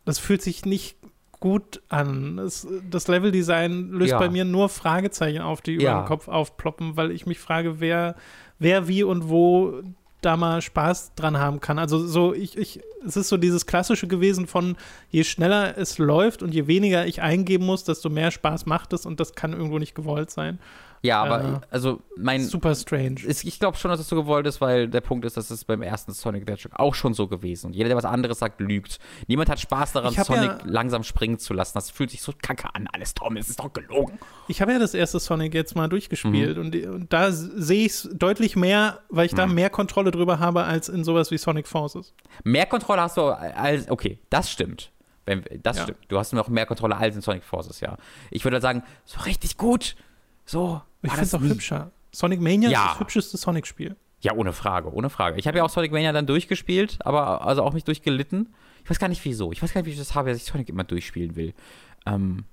das 0.06 0.20
fühlt 0.20 0.42
sich 0.42 0.66
nicht 0.66 0.98
gut 1.40 1.82
an. 1.90 2.40
Es, 2.40 2.68
das 2.90 3.08
Leveldesign 3.08 3.90
löst 3.92 4.12
ja. 4.12 4.20
bei 4.20 4.30
mir 4.30 4.46
nur 4.46 4.70
Fragezeichen 4.70 5.42
auf, 5.42 5.62
die 5.62 5.74
ja. 5.74 5.92
über 5.92 6.02
den 6.02 6.08
Kopf 6.08 6.28
aufploppen, 6.28 6.98
weil 6.98 7.12
ich 7.12 7.26
mich 7.26 7.40
frage, 7.40 7.80
wer, 7.80 8.16
wer 8.60 8.88
wie 8.88 9.04
und 9.04 9.30
wo 9.30 9.82
da 10.22 10.36
mal 10.36 10.62
Spaß 10.62 11.14
dran 11.16 11.38
haben 11.38 11.60
kann. 11.60 11.78
Also 11.78 12.06
so, 12.06 12.34
ich, 12.34 12.58
ich, 12.58 12.82
es 13.06 13.18
ist 13.18 13.30
so 13.30 13.38
dieses 13.38 13.68
Klassische 13.68 14.08
gewesen 14.08 14.48
von, 14.48 14.76
je 15.12 15.24
schneller 15.24 15.78
es 15.78 16.00
läuft 16.00 16.42
und 16.42 16.54
je 16.54 16.68
weniger 16.68 17.06
ich 17.06 17.22
eingeben 17.22 17.66
muss, 17.66 17.84
desto 17.84 18.10
mehr 18.10 18.32
Spaß 18.32 18.66
macht 18.66 18.94
es 18.94 19.06
und 19.06 19.20
das 19.20 19.36
kann 19.36 19.54
irgendwo 19.54 19.78
nicht 19.78 19.94
gewollt 19.94 20.32
sein. 20.32 20.60
Ja, 21.02 21.24
aber 21.24 21.44
äh, 21.44 21.60
also 21.70 22.02
mein. 22.18 22.44
Super 22.44 22.74
strange. 22.76 23.22
Ist, 23.26 23.44
ich 23.44 23.60
glaube 23.60 23.78
schon, 23.78 23.92
dass 23.92 24.00
es 24.00 24.08
so 24.08 24.16
gewollt 24.16 24.48
ist, 24.48 24.62
weil 24.62 24.88
der 24.88 25.02
Punkt 25.02 25.26
ist, 25.26 25.38
dass 25.38 25.50
es 25.50 25.64
beim 25.64 25.82
ersten 25.82 26.12
Sonic 26.12 26.44
the 26.46 26.54
Hedgehog 26.54 26.74
auch 26.76 26.96
schon 26.96 27.14
so 27.14 27.28
gewesen. 27.28 27.68
Und 27.68 27.76
jeder, 27.76 27.90
der 27.90 27.98
was 27.98 28.06
anderes 28.06 28.40
sagt, 28.40 28.60
lügt. 28.60 29.00
Niemand 29.28 29.50
hat 29.50 29.60
Spaß 29.60 29.94
daran, 29.94 30.14
Sonic 30.14 30.50
ja, 30.50 30.60
langsam 30.66 31.04
springen 31.04 31.40
zu 31.40 31.54
lassen. 31.54 31.74
Das 31.76 31.92
fühlt 31.92 32.12
sich 32.12 32.22
so 32.22 32.34
kacke 32.42 32.74
an, 32.74 32.88
alles 32.92 33.14
Tom, 33.14 33.38
es 33.38 33.50
ist 33.50 33.60
doch 33.60 33.72
gelogen. 33.72 34.18
Ich 34.48 34.62
habe 34.62 34.72
ja 34.72 34.80
das 34.80 34.94
erste 34.94 35.20
Sonic 35.20 35.54
jetzt 35.54 35.76
mal 35.76 35.88
durchgespielt 35.88 36.58
mhm. 36.58 36.64
und, 36.64 36.86
und, 36.86 37.14
da 37.14 37.32
sehe 37.32 37.86
ich 37.86 37.92
es 37.92 38.10
deutlich 38.14 38.56
mehr, 38.56 39.00
weil 39.10 39.26
ich 39.26 39.34
da 39.34 39.46
mhm. 39.46 39.56
mehr 39.56 39.70
Kontrolle 39.70 40.12
drüber 40.12 40.40
habe 40.40 40.64
als 40.64 40.90
in 40.90 41.04
sowas 41.04 41.32
wie 41.32 41.38
Sonic 41.38 41.68
Forces. 41.68 42.14
Mehr 42.44 42.66
Kontrolle 42.66 43.02
hast 43.02 43.18
du 43.18 43.24
als. 43.24 43.90
Okay, 43.90 44.20
das 44.30 44.50
stimmt. 44.50 44.92
Wenn, 45.26 45.44
das 45.62 45.78
ja. 45.78 45.84
stimmt. 45.84 46.00
Du 46.08 46.18
hast 46.18 46.32
noch 46.34 46.48
mehr 46.48 46.66
Kontrolle 46.66 46.96
als 46.96 47.16
in 47.16 47.22
Sonic 47.22 47.44
Forces, 47.44 47.82
ja. 47.82 47.98
Ich 48.32 48.46
würde 48.46 48.62
sagen, 48.62 48.84
so 49.04 49.20
richtig 49.22 49.58
gut. 49.58 49.96
So, 50.48 50.82
ich 51.04 51.12
finde 51.12 51.26
es 51.26 51.34
auch 51.36 51.42
hübscher. 51.42 51.92
Sonic 52.12 52.42
Mania 52.42 52.70
ja. 52.70 52.86
ist 52.86 52.92
das 52.94 53.00
hübscheste 53.02 53.38
Sonic-Spiel. 53.38 53.96
Ja, 54.22 54.34
ohne 54.34 54.54
Frage, 54.54 54.92
ohne 54.92 55.10
Frage. 55.12 55.38
Ich 55.38 55.46
habe 55.46 55.60
ja 55.60 55.64
auch 55.64 55.70
Sonic 55.70 55.92
Mania 55.92 56.12
dann 56.12 56.26
durchgespielt, 56.26 56.98
aber 57.02 57.46
also 57.46 57.64
auch 57.64 57.74
mich 57.74 57.84
durchgelitten. 57.84 58.54
Ich 58.84 58.90
weiß 58.90 58.98
gar 58.98 59.10
nicht 59.10 59.24
wieso. 59.26 59.52
Ich 59.52 59.62
weiß 59.62 59.74
gar 59.74 59.82
nicht, 59.82 59.88
wie 59.88 59.92
ich 59.92 60.00
das 60.00 60.16
habe, 60.16 60.30
dass 60.30 60.38
ich 60.38 60.46
Sonic 60.46 60.70
immer 60.70 60.86
durchspielen 60.86 61.36
will. 61.36 61.54
Ähm, 62.06 62.46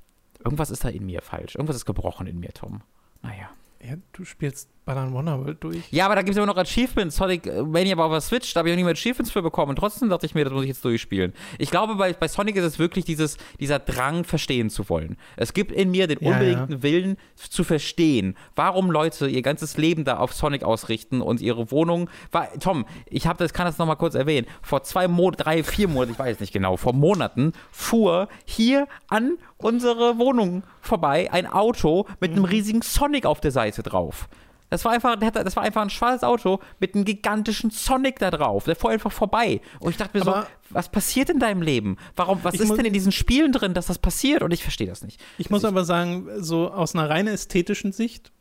irgendwas 0.45 0.71
ist 0.71 0.85
da 0.85 0.89
in 0.89 1.07
mir 1.07 1.23
falsch. 1.23 1.55
Irgendwas 1.55 1.77
ist 1.77 1.87
gebrochen 1.87 2.27
in 2.27 2.41
mir, 2.41 2.53
Tom. 2.53 2.83
Naja. 3.23 3.49
Ja, 3.87 3.97
du 4.13 4.25
spielst 4.25 4.71
Ballern 4.85 5.13
Wonderworld 5.13 5.63
durch. 5.63 5.83
Ja, 5.91 6.07
aber 6.07 6.15
da 6.15 6.23
gibt 6.23 6.33
es 6.33 6.37
immer 6.37 6.47
noch 6.47 6.57
Achievements. 6.57 7.17
Sonic 7.17 7.47
Mania 7.67 7.97
war 7.97 8.07
auf 8.07 8.13
der 8.13 8.21
Switch, 8.21 8.53
da 8.53 8.59
habe 8.59 8.69
ich 8.69 8.75
auch 8.75 8.77
nie 8.77 8.85
mehr 8.85 8.93
Achievements 8.93 9.31
für 9.31 9.43
bekommen. 9.43 9.71
Und 9.71 9.77
trotzdem 9.77 10.09
dachte 10.09 10.27
ich 10.27 10.35
mir, 10.35 10.45
das 10.45 10.53
muss 10.53 10.63
ich 10.63 10.69
jetzt 10.69 10.85
durchspielen. 10.85 11.33
Ich 11.59 11.71
glaube, 11.71 11.95
bei, 11.97 12.13
bei 12.13 12.29
Sonic 12.29 12.57
ist 12.57 12.65
es 12.65 12.79
wirklich 12.79 13.05
dieses, 13.05 13.37
dieser 13.61 13.79
Drang, 13.79 14.25
verstehen 14.25 14.71
zu 14.71 14.89
wollen. 14.89 15.17
Es 15.37 15.55
gibt 15.55 15.73
in 15.73 15.91
mir 15.91 16.07
den 16.07 16.19
ja, 16.21 16.33
unbedingten 16.33 16.73
ja. 16.77 16.83
Willen 16.83 17.17
zu 17.35 17.65
verstehen, 17.65 18.37
warum 18.57 18.91
Leute 18.91 19.27
ihr 19.27 19.43
ganzes 19.43 19.77
Leben 19.77 20.05
da 20.05 20.19
auf 20.19 20.35
Sonic 20.35 20.65
ausrichten 20.65 21.21
und 21.21 21.41
ihre 21.41 21.71
Wohnung. 21.71 22.11
War, 22.31 22.53
Tom, 22.59 22.87
ich 23.07 23.27
habe 23.27 23.39
das, 23.39 23.53
kann 23.53 23.67
das 23.67 23.79
nochmal 23.79 23.97
kurz 23.97 24.15
erwähnen. 24.15 24.47
Vor 24.63 24.83
zwei 24.83 25.09
Monaten, 25.09 25.43
drei, 25.43 25.63
vier 25.63 25.89
Monaten, 25.89 26.13
ich 26.13 26.19
weiß 26.19 26.41
nicht 26.41 26.53
genau, 26.53 26.77
vor 26.77 26.93
Monaten 26.93 27.53
fuhr 27.71 28.29
hier 28.45 28.87
an 29.09 29.39
unsere 29.57 30.19
Wohnung 30.19 30.63
vorbei 30.83 31.33
ein 31.33 31.47
Auto 31.47 32.07
mit 32.21 32.33
einem 32.33 32.41
mhm. 32.41 32.47
riesigen 32.47 32.83
Sonic 32.83 33.25
auf 33.25 33.41
der 33.41 33.51
Seite 33.51 33.74
drauf. 33.83 34.29
Das 34.71 34.85
war 34.85 34.93
einfach, 34.93 35.17
das 35.17 35.55
war 35.55 35.63
einfach 35.63 35.83
ein 35.83 35.91
schwarzes 35.91 36.25
Auto 36.25 36.59
mit 36.81 36.95
einem 36.95 37.05
gigantischen 37.05 37.71
Sonic 37.71 38.19
da 38.19 38.33
drauf. 38.33 38.65
Der 38.65 38.75
fuhr 38.75 38.91
einfach 38.91 39.13
vorbei. 39.13 39.61
Und 39.79 39.93
ich 39.93 39.97
dachte 39.97 40.19
mir 40.19 40.27
Aber 40.27 40.43
so, 40.43 40.49
was 40.71 40.89
passiert 40.89 41.31
in 41.31 41.39
deinem 41.39 41.63
Leben? 41.63 41.97
Warum, 42.17 42.43
was 42.43 42.55
ist 42.55 42.75
denn 42.77 42.85
in 42.85 42.93
diesen 42.93 43.13
Spielen 43.13 43.53
drin, 43.53 43.75
dass 43.75 43.87
das 43.87 43.99
passiert? 43.99 44.43
Und 44.43 44.53
ich 44.53 44.63
verstehe 44.63 44.89
das 44.89 45.03
nicht. 45.03 45.23
Ich 45.39 45.49
muss 45.49 45.65
aber 45.65 45.85
sagen, 45.85 46.29
so 46.39 46.73
aus 46.73 46.95
einer 46.95 47.09
rein 47.09 47.29
ästhetischen 47.29 47.93
Sicht, 47.93 48.33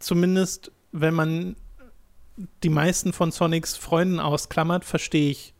zumindest 0.00 0.72
wenn 0.90 1.14
man 1.14 1.54
die 2.62 2.70
meisten 2.70 3.12
von 3.12 3.30
Sonics 3.30 3.76
Freunden 3.76 4.20
ausklammert, 4.20 4.84
verstehe 4.84 5.30
ich, 5.30 5.54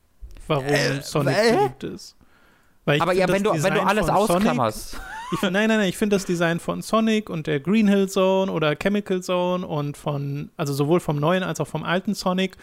warum 0.48 0.66
äh, 0.66 1.00
Sonic 1.02 1.36
äh? 1.36 1.56
beliebt 1.56 1.84
ist. 1.84 2.16
aber 2.86 3.12
ja, 3.12 3.28
wenn 3.28 3.42
du, 3.42 3.52
wenn 3.52 3.74
du 3.74 3.82
alles 3.82 4.08
ausklammerst. 4.08 4.90
Sonic, 4.90 5.17
ich, 5.32 5.42
nein, 5.42 5.52
nein, 5.52 5.68
nein, 5.68 5.88
ich 5.88 5.96
finde 5.96 6.16
das 6.16 6.24
Design 6.24 6.60
von 6.60 6.82
Sonic 6.82 7.28
und 7.30 7.46
der 7.46 7.60
Green 7.60 7.88
Hill 7.88 8.08
Zone 8.08 8.50
oder 8.50 8.74
Chemical 8.76 9.22
Zone 9.22 9.66
und 9.66 9.96
von, 9.96 10.50
also 10.56 10.72
sowohl 10.72 11.00
vom 11.00 11.16
neuen 11.18 11.42
als 11.42 11.60
auch 11.60 11.66
vom 11.68 11.84
alten 11.84 12.14
Sonic, 12.14 12.56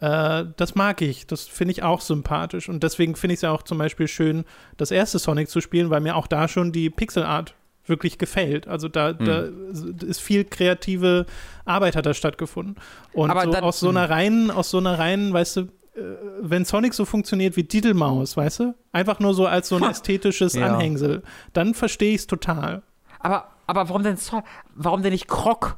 äh, 0.00 0.44
das 0.56 0.74
mag 0.74 1.00
ich. 1.02 1.26
Das 1.26 1.46
finde 1.46 1.72
ich 1.72 1.82
auch 1.82 2.00
sympathisch. 2.00 2.68
Und 2.68 2.82
deswegen 2.82 3.16
finde 3.16 3.34
ich 3.34 3.38
es 3.38 3.42
ja 3.42 3.50
auch 3.50 3.62
zum 3.62 3.78
Beispiel 3.78 4.08
schön, 4.08 4.44
das 4.76 4.90
erste 4.90 5.18
Sonic 5.18 5.48
zu 5.48 5.60
spielen, 5.60 5.90
weil 5.90 6.00
mir 6.00 6.16
auch 6.16 6.26
da 6.26 6.48
schon 6.48 6.72
die 6.72 6.90
Pixel 6.90 7.22
Art 7.24 7.54
wirklich 7.86 8.18
gefällt. 8.18 8.68
Also 8.68 8.88
da, 8.88 9.16
Hm. 9.18 9.24
da 9.24 9.48
ist 10.06 10.20
viel 10.20 10.44
kreative 10.44 11.24
Arbeit 11.64 11.96
hat 11.96 12.04
da 12.04 12.12
stattgefunden. 12.14 12.76
Und 13.14 13.30
so 13.32 13.50
dann- 13.50 13.62
aus 13.64 13.80
so 13.80 13.88
einer 13.88 14.10
reinen, 14.10 14.50
aus 14.50 14.70
so 14.70 14.78
einer 14.78 14.98
reinen, 14.98 15.32
weißt 15.32 15.56
du, 15.56 15.68
wenn 16.40 16.64
Sonic 16.64 16.94
so 16.94 17.04
funktioniert 17.04 17.56
wie 17.56 17.64
Diddlemaus, 17.64 18.36
weißt 18.36 18.60
du? 18.60 18.74
Einfach 18.92 19.20
nur 19.20 19.34
so 19.34 19.46
als 19.46 19.68
so 19.68 19.76
ein 19.76 19.82
ästhetisches 19.82 20.54
Ja. 20.54 20.74
Anhängsel, 20.74 21.22
dann 21.52 21.74
verstehe 21.74 22.10
ich 22.14 22.20
es 22.22 22.26
total. 22.26 22.82
Aber, 23.18 23.48
aber 23.66 23.88
warum 23.88 24.02
denn 24.02 24.16
so, 24.16 24.42
warum 24.74 25.02
denn 25.02 25.12
nicht 25.12 25.28
Krog 25.28 25.76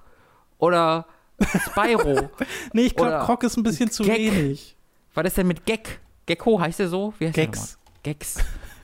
oder 0.58 1.06
Spyro? 1.40 2.30
Nee, 2.72 2.82
ich 2.82 2.96
glaube, 2.96 3.22
Croc 3.24 3.42
ist 3.44 3.56
ein 3.56 3.62
bisschen 3.62 3.90
zu 3.90 4.02
Gek. 4.04 4.18
wenig. 4.18 4.76
Was 5.14 5.24
ist 5.26 5.36
denn 5.38 5.46
mit 5.46 5.64
Gek? 5.66 6.00
Gecko 6.26 6.60
heißt 6.60 6.78
der 6.78 6.88
so? 6.88 7.14
Wie 7.18 7.26
heißt 7.26 7.36
der 7.36 7.46
Gex. 7.46 7.58
nochmal? 7.60 7.76
Gex. 8.02 8.36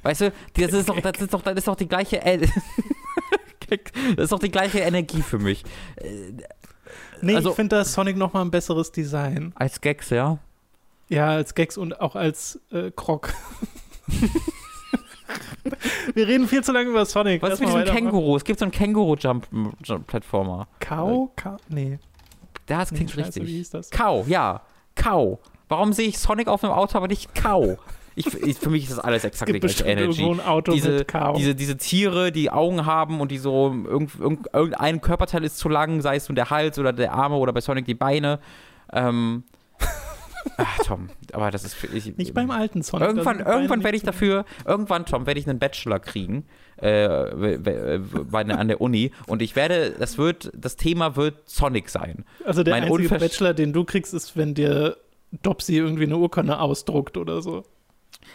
Weißt 0.03 0.21
du, 0.23 0.33
das 0.55 0.73
ist 0.73 0.89
doch, 0.89 1.01
das 1.01 1.21
ist 1.21 1.33
doch, 1.35 1.43
das 1.43 1.55
ist 1.57 1.69
doch 1.69 1.77
die 1.77 1.89
gleiche. 1.89 2.23
Äh, 2.25 2.39
das 3.69 3.79
ist 4.17 4.33
doch 4.33 4.39
die 4.39 4.51
gleiche 4.51 4.79
Energie 4.81 5.23
für 5.23 5.39
mich. 5.39 5.65
Äh, 5.97 6.33
Nee, 7.21 7.35
Also- 7.35 7.51
ich 7.51 7.57
finde 7.57 7.77
da 7.77 7.85
Sonic 7.85 8.17
noch 8.17 8.33
mal 8.35 8.43
ein 8.43 8.51
besseres 8.51 8.93
Design. 8.93 9.53
Als 9.57 9.81
Gex, 9.81 10.11
ja. 10.11 10.39
Ja, 11.09 11.29
als 11.29 11.55
Gex 11.55 11.79
und 11.79 12.01
auch 12.01 12.17
als 12.17 12.61
äh, 12.73 12.91
Croc. 12.95 13.33
Wir 16.15 16.27
reden 16.29 16.47
viel 16.49 16.63
zu 16.63 16.73
lange 16.73 16.89
über 16.91 17.05
Sonic. 17.05 17.43
Was 17.43 17.51
Lass 17.51 17.61
ist 17.61 17.67
mit 17.75 17.83
diesem. 17.83 17.95
Känguru? 17.97 18.37
Es 18.37 18.45
gibt 18.45 18.59
so 18.59 18.65
einen 18.65 18.73
Känguru-Jump-Plattformer. 18.73 20.69
Kau? 20.81 21.33
Ka 21.37 21.57
nee. 21.69 21.99
Das 22.67 22.91
nee 22.91 22.97
klingt 22.99 23.11
scheiße, 23.13 23.37
wie 23.37 23.41
richtig. 23.41 23.57
hieß 23.57 23.71
das? 23.71 23.91
Kau, 23.91 24.25
ja. 24.27 24.63
Kau. 24.95 25.41
Warum 25.69 25.93
sehe 25.93 26.09
ich 26.09 26.19
Sonic 26.19 26.49
auf 26.49 26.63
einem 26.65 26.73
Auto, 26.73 26.97
aber 26.97 27.09
nicht 27.09 27.35
Kau? 27.35 27.77
Ich, 28.15 28.33
ich, 28.35 28.57
für 28.59 28.71
mich 28.71 28.85
ist 28.85 28.93
das 28.93 29.01
alles 29.01 29.25
Es 29.25 29.27
exakt 29.33 29.53
die 29.55 29.61
gleiche 29.61 29.85
Energy. 29.85 30.25
ein 30.25 30.41
Auto 30.41 30.73
diese, 30.73 31.05
Kau. 31.05 31.35
diese, 31.35 31.55
diese 31.55 31.77
Tiere, 31.77 32.33
die 32.33 32.51
Augen 32.51 32.87
haben 32.87 33.21
und 33.21 33.31
die 33.31 33.37
so, 33.37 33.67
irgend, 33.85 34.19
irgend, 34.19 34.49
irgendein 34.55 35.03
Körperteil 35.03 35.45
ist 35.45 35.59
zu 35.59 35.69
lang, 35.69 36.01
sei 36.01 36.17
es 36.17 36.27
nun 36.29 36.35
der 36.37 36.49
Hals 36.49 36.79
oder 36.79 36.95
der 36.95 37.13
Arme 37.13 37.37
oder 37.37 37.53
bei 37.53 37.61
Sonic 37.61 37.85
die 37.85 37.95
Beine. 37.95 38.41
Ähm, 38.93 39.45
ach, 40.57 40.79
Tom, 40.85 41.09
aber 41.33 41.51
das 41.51 41.65
ist 41.65 41.75
für 41.75 41.87
ich, 41.89 42.17
nicht 42.17 42.35
beim 42.35 42.51
alten 42.51 42.83
Sonic. 42.83 43.09
Irgendwann, 43.09 43.41
irgendwann 43.41 43.83
werde 43.85 43.97
ich 43.97 44.03
dafür, 44.03 44.45
irgendwann, 44.65 45.07
Tom, 45.07 45.27
werde 45.27 45.41
ich 45.41 45.49
einen 45.49 45.59
Bachelor 45.59 45.99
kriegen 46.01 46.45
äh, 46.77 47.09
w- 47.09 47.99
bei, 48.25 48.45
an 48.45 48.69
der 48.69 48.81
Uni 48.81 49.13
und 49.27 49.43
ich 49.43 49.57
werde, 49.57 49.93
das 49.99 50.19
wird, 50.19 50.51
das 50.55 50.77
Thema 50.77 51.17
wird 51.17 51.49
Sonic 51.49 51.89
sein. 51.89 52.25
Also 52.45 52.63
der 52.63 52.75
mein 52.75 52.85
einzige 52.85 53.09
Unver- 53.15 53.19
Bachelor, 53.19 53.55
den 53.55 53.73
du 53.73 53.85
kriegst, 53.85 54.15
ist, 54.15 54.37
wenn 54.37 54.55
dir 54.55 54.97
Dopsy 55.43 55.77
irgendwie 55.77 56.05
eine 56.05 56.17
Urkunde 56.17 56.59
ausdruckt 56.59 57.17
oder 57.17 57.43
so. 57.43 57.65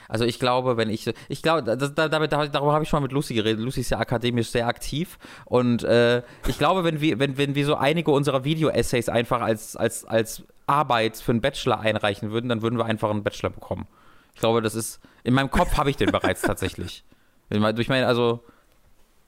Also 0.07 0.25
ich 0.25 0.39
glaube, 0.39 0.77
wenn 0.77 0.89
ich, 0.89 1.09
ich 1.27 1.41
glaube, 1.41 1.63
das, 1.63 1.93
da, 1.95 2.07
damit, 2.07 2.31
darüber 2.31 2.71
habe 2.73 2.83
ich 2.83 2.89
schon 2.89 2.99
mal 2.99 3.03
mit 3.07 3.11
Lucy 3.11 3.33
geredet. 3.33 3.59
Lucy 3.63 3.81
ist 3.81 3.89
ja 3.89 3.99
akademisch 3.99 4.49
sehr 4.49 4.67
aktiv 4.67 5.17
und 5.45 5.83
äh, 5.83 6.21
ich 6.47 6.57
glaube, 6.57 6.83
wenn 6.83 7.01
wir, 7.01 7.19
wenn, 7.19 7.37
wenn 7.37 7.55
wir 7.55 7.65
so 7.65 7.75
einige 7.75 8.11
unserer 8.11 8.43
Video-Essays 8.43 9.09
einfach 9.09 9.41
als, 9.41 9.75
als, 9.75 10.05
als 10.05 10.43
Arbeit 10.71 11.17
für 11.17 11.31
einen 11.31 11.41
Bachelor 11.41 11.79
einreichen 11.79 12.31
würden, 12.31 12.49
dann 12.49 12.61
würden 12.61 12.77
wir 12.77 12.85
einfach 12.85 13.09
einen 13.09 13.23
Bachelor 13.23 13.49
bekommen. 13.49 13.87
Ich 14.33 14.39
glaube, 14.39 14.61
das 14.61 14.75
ist, 14.75 14.99
in 15.23 15.33
meinem 15.33 15.51
Kopf 15.51 15.77
habe 15.77 15.89
ich 15.89 15.97
den 15.97 16.11
bereits 16.11 16.41
tatsächlich. 16.41 17.03
Durch 17.49 17.89
meine, 17.89 18.07
also 18.07 18.43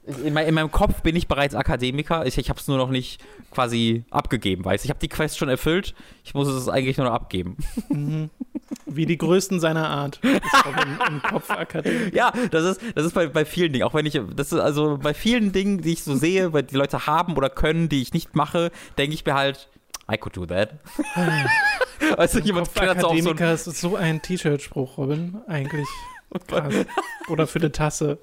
in, 0.06 0.34
mein, 0.34 0.48
in 0.48 0.54
meinem 0.54 0.72
Kopf 0.72 1.02
bin 1.02 1.16
ich 1.16 1.28
bereits 1.28 1.56
Akademiker. 1.56 2.26
Ich, 2.26 2.38
ich 2.38 2.50
habe 2.50 2.60
es 2.60 2.68
nur 2.68 2.78
noch 2.78 2.90
nicht 2.90 3.24
quasi 3.52 4.04
abgegeben, 4.12 4.66
weißt 4.66 4.84
du. 4.84 4.88
Ich 4.88 4.90
habe 4.90 5.00
die 5.00 5.08
Quest 5.08 5.38
schon 5.38 5.50
erfüllt. 5.50 5.94
Ich 6.24 6.34
muss 6.34 6.48
es 6.48 6.68
eigentlich 6.68 6.98
nur 6.98 7.08
noch 7.08 7.14
abgeben. 7.14 7.58
Mhm. 7.90 8.30
Wie 8.86 9.06
die 9.06 9.18
Größten 9.18 9.60
seiner 9.60 9.90
Art. 9.90 10.20
Im, 10.24 11.16
im 11.16 11.22
Kopf 11.22 11.50
Akademiker. 11.50 12.16
Ja, 12.16 12.34
das 12.52 12.64
ist, 12.66 12.82
das 12.96 13.06
ist 13.06 13.14
bei, 13.14 13.28
bei 13.28 13.46
vielen 13.46 13.72
Dingen. 13.72 13.84
Auch 13.86 13.94
wenn 13.94 14.06
ich, 14.06 14.20
das 14.36 14.52
ist 14.52 14.60
also 14.60 14.98
bei 15.02 15.14
vielen 15.14 15.52
Dingen, 15.54 15.82
die 15.82 15.94
ich 15.94 16.04
so 16.04 16.16
sehe, 16.16 16.52
weil 16.52 16.64
die 16.64 16.76
Leute 16.76 17.08
haben 17.08 17.38
oder 17.38 17.50
können, 17.50 17.88
die 17.88 18.02
ich 18.02 18.14
nicht 18.14 18.36
mache, 18.36 18.72
denke 18.98 19.14
ich 19.14 19.26
mir 19.26 19.36
halt, 19.36 19.70
I 20.12 20.18
could 20.18 20.36
do 20.36 20.46
that. 20.46 20.74
also 22.18 22.40
jemand 22.40 22.68
Kopf 22.74 23.00
so 23.00 23.08
auf 23.08 23.22
so 23.22 23.30
ein, 23.30 23.38
Akademiker 23.38 23.54
ist 23.54 23.66
so 23.66 23.96
ein 23.96 24.22
T-Shirt-Spruch, 24.22 24.98
Robin. 24.98 25.42
Eigentlich. 25.48 25.88
Krass. 26.48 26.74
Oder 27.30 27.48
für 27.48 27.60
eine 27.60 27.72
Tasse. 27.72 28.18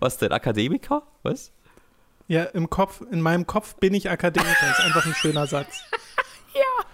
was 0.00 0.18
denn, 0.18 0.32
Akademiker? 0.32 1.02
Was? 1.22 1.50
Ja, 2.28 2.44
im 2.44 2.68
Kopf, 2.68 3.02
in 3.10 3.20
meinem 3.20 3.46
Kopf 3.46 3.76
bin 3.76 3.94
ich 3.94 4.10
Akademiker. 4.10 4.70
Ist 4.70 4.80
einfach 4.80 5.06
ein 5.06 5.14
schöner 5.14 5.46
Satz. 5.46 5.82
ja. 6.54 6.84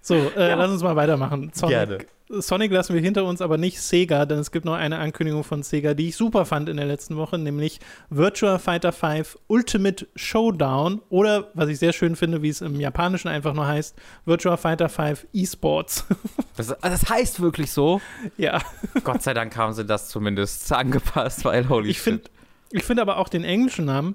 So, 0.00 0.14
äh, 0.14 0.54
lass 0.54 0.70
uns 0.70 0.82
mal 0.82 0.96
weitermachen. 0.96 1.50
Sonic. 1.52 1.76
Gerne. 1.76 2.06
Sonic 2.30 2.72
lassen 2.72 2.94
wir 2.94 3.02
hinter 3.02 3.24
uns, 3.24 3.42
aber 3.42 3.58
nicht 3.58 3.80
Sega, 3.82 4.24
denn 4.24 4.38
es 4.38 4.50
gibt 4.50 4.64
noch 4.64 4.74
eine 4.74 4.98
Ankündigung 4.98 5.44
von 5.44 5.62
Sega, 5.62 5.92
die 5.92 6.08
ich 6.08 6.16
super 6.16 6.46
fand 6.46 6.70
in 6.70 6.78
der 6.78 6.86
letzten 6.86 7.16
Woche, 7.16 7.36
nämlich 7.36 7.80
Virtua 8.08 8.58
Fighter 8.58 8.92
5 8.92 9.38
Ultimate 9.46 10.06
Showdown 10.16 11.02
oder, 11.10 11.50
was 11.52 11.68
ich 11.68 11.78
sehr 11.78 11.92
schön 11.92 12.16
finde, 12.16 12.40
wie 12.40 12.48
es 12.48 12.62
im 12.62 12.80
Japanischen 12.80 13.28
einfach 13.28 13.52
nur 13.52 13.66
heißt, 13.66 13.94
Virtua 14.24 14.56
Fighter 14.56 14.88
5 14.88 15.26
Esports. 15.32 16.06
Das, 16.56 16.68
das 16.68 17.10
heißt 17.10 17.40
wirklich 17.40 17.72
so. 17.72 18.00
ja, 18.36 18.62
Gott 19.02 19.24
sei 19.24 19.34
Dank 19.34 19.56
haben 19.56 19.72
sie 19.72 19.84
das 19.84 20.08
zumindest 20.08 20.72
angepasst, 20.72 21.44
weil 21.44 21.68
holy 21.68 21.90
ich 21.90 21.98
finde 21.98 22.22
shit. 22.22 22.30
ich 22.70 22.84
find 22.84 23.00
aber 23.00 23.16
auch 23.16 23.28
den 23.28 23.42
englischen 23.42 23.86
Namen 23.86 24.14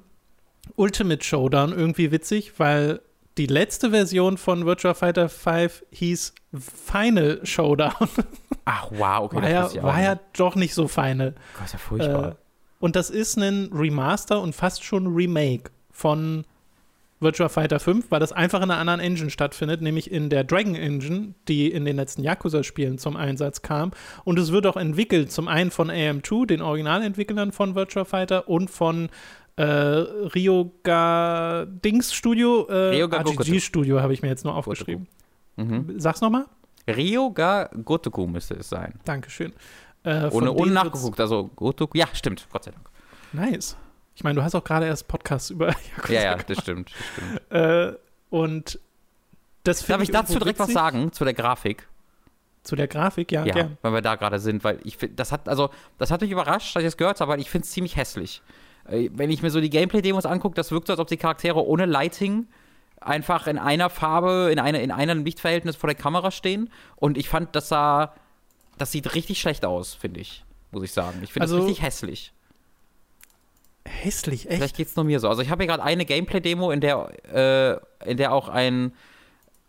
Ultimate 0.77 1.21
Showdown 1.21 1.73
irgendwie 1.73 2.11
witzig, 2.13 2.53
weil 2.57 3.01
die 3.39 3.45
letzte 3.45 3.91
Version 3.91 4.37
von 4.37 4.65
Virtua 4.65 4.93
Fighter 4.93 5.29
5 5.29 5.85
hieß 5.91 6.33
Final 6.53 7.39
Showdown. 7.43 8.09
Ach 8.65 8.87
wow, 8.91 9.31
okay, 9.31 9.41
war 9.41 9.49
ja, 9.49 9.83
war 9.83 10.01
ja 10.01 10.19
doch 10.35 10.55
nicht 10.55 10.73
so 10.73 10.89
final. 10.89 11.35
Gott, 11.55 11.65
ist 11.65 11.71
ja 11.71 11.79
furchtbar. 11.79 12.31
Äh, 12.31 12.35
und 12.81 12.97
das 12.97 13.09
ist 13.09 13.37
ein 13.37 13.71
Remaster 13.73 14.41
und 14.41 14.53
fast 14.53 14.83
schon 14.83 15.07
Remake 15.07 15.71
von 15.89 16.43
Virtua 17.21 17.49
Fighter 17.49 17.79
5, 17.79 18.11
weil 18.11 18.19
das 18.19 18.31
einfach 18.31 18.61
in 18.61 18.71
einer 18.71 18.79
anderen 18.79 18.99
Engine 18.99 19.29
stattfindet, 19.29 19.81
nämlich 19.81 20.11
in 20.11 20.29
der 20.29 20.43
Dragon 20.43 20.75
Engine, 20.75 21.33
die 21.47 21.71
in 21.71 21.85
den 21.85 21.95
letzten 21.95 22.23
Yakuza-Spielen 22.23 22.97
zum 22.97 23.15
Einsatz 23.15 23.61
kam. 23.61 23.91
Und 24.23 24.37
es 24.39 24.51
wird 24.51 24.65
auch 24.67 24.77
entwickelt, 24.77 25.31
zum 25.31 25.47
einen 25.47 25.71
von 25.71 25.89
AM2, 25.89 26.45
den 26.45 26.61
Originalentwicklern 26.61 27.51
von 27.53 27.75
Virtua 27.75 28.05
Fighter, 28.05 28.49
und 28.49 28.69
von 28.69 29.09
äh, 29.59 29.63
Ryoga 29.63 31.65
Dings 31.65 32.13
Studio, 32.13 32.65
äh, 32.67 32.95
Ryoga. 32.95 33.19
RGG 33.21 33.59
Studio 33.59 34.01
habe 34.01 34.13
ich 34.13 34.21
mir 34.21 34.29
jetzt 34.29 34.45
nur 34.45 34.55
aufgeschrieben. 34.55 35.07
mhm. 35.57 35.99
Sag's 35.99 36.21
nochmal. 36.21 36.45
Ryoga 36.87 37.69
Gotoku 37.83 38.25
müsste 38.27 38.55
es 38.55 38.69
sein. 38.69 38.93
Dankeschön. 39.05 39.53
Äh, 40.03 40.29
Ohne, 40.31 40.51
ohne 40.53 40.71
nachgeguckt. 40.71 41.19
Also 41.19 41.49
Gotoku, 41.55 41.97
ja, 41.97 42.07
stimmt, 42.13 42.47
Gott 42.51 42.63
sei 42.63 42.71
Dank. 42.71 42.89
Nice. 43.33 43.75
Ich 44.15 44.23
meine, 44.23 44.35
du 44.35 44.43
hast 44.43 44.55
auch 44.55 44.63
gerade 44.63 44.85
erst 44.85 45.07
Podcasts 45.07 45.49
über 45.49 45.67
Yakuza 45.97 46.13
Ja, 46.13 46.21
ja, 46.23 46.35
das 46.37 46.57
stimmt. 46.59 46.91
Das 46.91 47.07
stimmt. 47.13 47.51
Äh, 47.51 47.93
und 48.29 48.79
das 49.63 49.81
finde 49.81 49.99
Darf 49.99 50.03
ich 50.03 50.11
dazu 50.11 50.33
irgendwo 50.33 50.43
direkt 50.45 50.59
was 50.59 50.67
witzig. 50.69 50.81
sagen? 50.81 51.11
Zu 51.11 51.25
der 51.25 51.33
Grafik? 51.33 51.87
Zu 52.63 52.75
der 52.75 52.87
Grafik, 52.87 53.31
ja, 53.31 53.45
Ja, 53.45 53.53
gern. 53.53 53.77
weil 53.81 53.93
wir 53.93 54.01
da 54.01 54.15
gerade 54.15 54.39
sind, 54.39 54.63
weil 54.63 54.79
ich 54.83 54.97
das 55.15 55.31
hat, 55.31 55.47
also, 55.49 55.69
das 55.97 56.11
hat 56.11 56.21
mich 56.21 56.31
überrascht, 56.31 56.75
dass 56.75 56.81
ich 56.81 56.87
das 56.87 56.97
gehört 56.97 57.19
habe, 57.21 57.33
weil 57.33 57.39
ich 57.41 57.49
finde 57.49 57.65
es 57.65 57.71
ziemlich 57.71 57.95
hässlich. 57.97 58.41
Äh, 58.89 59.09
Wenn 59.13 59.29
ich 59.31 59.41
mir 59.41 59.49
so 59.51 59.61
die 59.61 59.69
Gameplay-Demos 59.69 60.25
angucke, 60.25 60.55
das 60.55 60.71
wirkt 60.71 60.87
so, 60.87 60.93
als 60.93 60.99
ob 60.99 61.07
die 61.07 61.17
Charaktere 61.17 61.65
ohne 61.65 61.85
Lighting 61.85 62.47
einfach 63.01 63.47
in 63.47 63.57
einer 63.57 63.89
Farbe, 63.89 64.49
in, 64.51 64.59
eine, 64.59 64.81
in 64.81 64.91
einem 64.91 65.23
Lichtverhältnis 65.23 65.75
vor 65.75 65.87
der 65.87 65.95
Kamera 65.95 66.31
stehen. 66.31 66.69
Und 66.97 67.17
ich 67.17 67.29
fand, 67.29 67.55
das 67.55 67.69
sah, 67.69 68.13
das 68.77 68.91
sieht 68.91 69.15
richtig 69.15 69.39
schlecht 69.39 69.63
aus, 69.65 69.93
finde 69.93 70.19
ich, 70.19 70.43
muss 70.71 70.83
ich 70.83 70.91
sagen. 70.91 71.19
Ich 71.23 71.31
finde 71.33 71.43
Also- 71.43 71.57
das 71.57 71.65
richtig 71.67 71.83
hässlich. 71.83 72.33
Hässlich, 73.85 74.47
echt. 74.47 74.57
Vielleicht 74.57 74.75
geht 74.77 74.87
es 74.87 74.95
nur 74.95 75.05
mir 75.05 75.19
so. 75.19 75.29
Also 75.29 75.41
ich 75.41 75.49
habe 75.49 75.63
hier 75.63 75.67
gerade 75.67 75.83
eine 75.83 76.05
Gameplay-Demo, 76.05 76.71
in 76.71 76.79
der, 76.81 77.09
äh, 78.03 78.09
in 78.09 78.17
der 78.17 78.33
auch 78.33 78.47
ein 78.49 78.93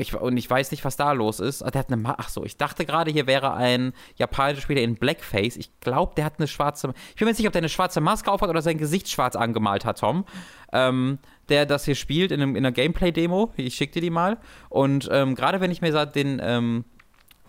ich, 0.00 0.14
und 0.14 0.36
ich 0.36 0.48
weiß 0.48 0.70
nicht, 0.70 0.84
was 0.84 0.96
da 0.96 1.12
los 1.12 1.40
ist. 1.40 1.60
Der 1.60 1.78
hat 1.78 1.92
eine 1.92 2.02
Ach 2.18 2.28
so, 2.28 2.44
ich 2.44 2.56
dachte 2.56 2.86
gerade, 2.86 3.10
hier 3.10 3.26
wäre 3.26 3.54
ein 3.54 3.92
japanischer 4.16 4.62
Spieler 4.62 4.80
in 4.82 4.96
Blackface. 4.96 5.56
Ich 5.56 5.78
glaube, 5.80 6.14
der 6.16 6.24
hat 6.24 6.34
eine 6.38 6.48
schwarze. 6.48 6.92
Ich 7.10 7.16
bin 7.16 7.26
mir 7.26 7.32
nicht, 7.32 7.46
ob 7.46 7.52
der 7.52 7.60
eine 7.60 7.68
schwarze 7.68 8.00
Maske 8.00 8.30
aufhat 8.30 8.48
oder 8.48 8.62
sein 8.62 8.78
Gesicht 8.78 9.08
schwarz 9.08 9.36
angemalt 9.36 9.84
hat, 9.84 10.00
Tom. 10.00 10.24
Ähm, 10.72 11.18
der 11.48 11.66
das 11.66 11.84
hier 11.84 11.94
spielt 11.94 12.32
in, 12.32 12.40
einem, 12.40 12.56
in 12.56 12.64
einer 12.64 12.72
Gameplay-Demo. 12.72 13.52
Ich 13.56 13.74
schick 13.74 13.92
dir 13.92 14.02
die 14.02 14.10
mal. 14.10 14.38
Und 14.68 15.08
ähm, 15.12 15.34
gerade 15.34 15.60
wenn 15.60 15.70
ich 15.70 15.82
mir 15.82 16.06
den. 16.06 16.40
Ähm, 16.42 16.84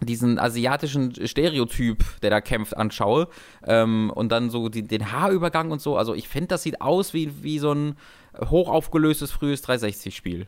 diesen 0.04 0.40
asiatischen 0.40 1.14
Stereotyp, 1.28 2.04
der 2.22 2.32
da 2.32 2.42
kämpft, 2.42 2.76
anschaue 2.76 3.28
ähm, 3.68 4.12
und 4.14 4.32
dann 4.32 4.50
so 4.50 4.68
die, 4.68 4.82
den 4.82 5.12
Haarübergang 5.12 5.70
und 5.70 5.80
so. 5.80 5.96
Also 5.96 6.16
ich 6.16 6.28
finde, 6.28 6.48
das 6.48 6.64
sieht 6.64 6.82
aus 6.82 7.14
wie, 7.14 7.44
wie 7.44 7.60
so 7.60 7.72
ein 7.72 7.96
hochaufgelöstes 8.40 9.32
frühes 9.32 9.64
360-Spiel. 9.64 10.48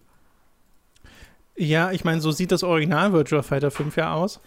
Ja, 1.55 1.91
ich 1.91 2.03
meine, 2.03 2.21
so 2.21 2.31
sieht 2.31 2.51
das 2.51 2.63
Original 2.63 3.13
Virtua 3.13 3.43
Fighter 3.43 3.71
5 3.71 3.95
ja 3.95 4.13
aus. 4.13 4.39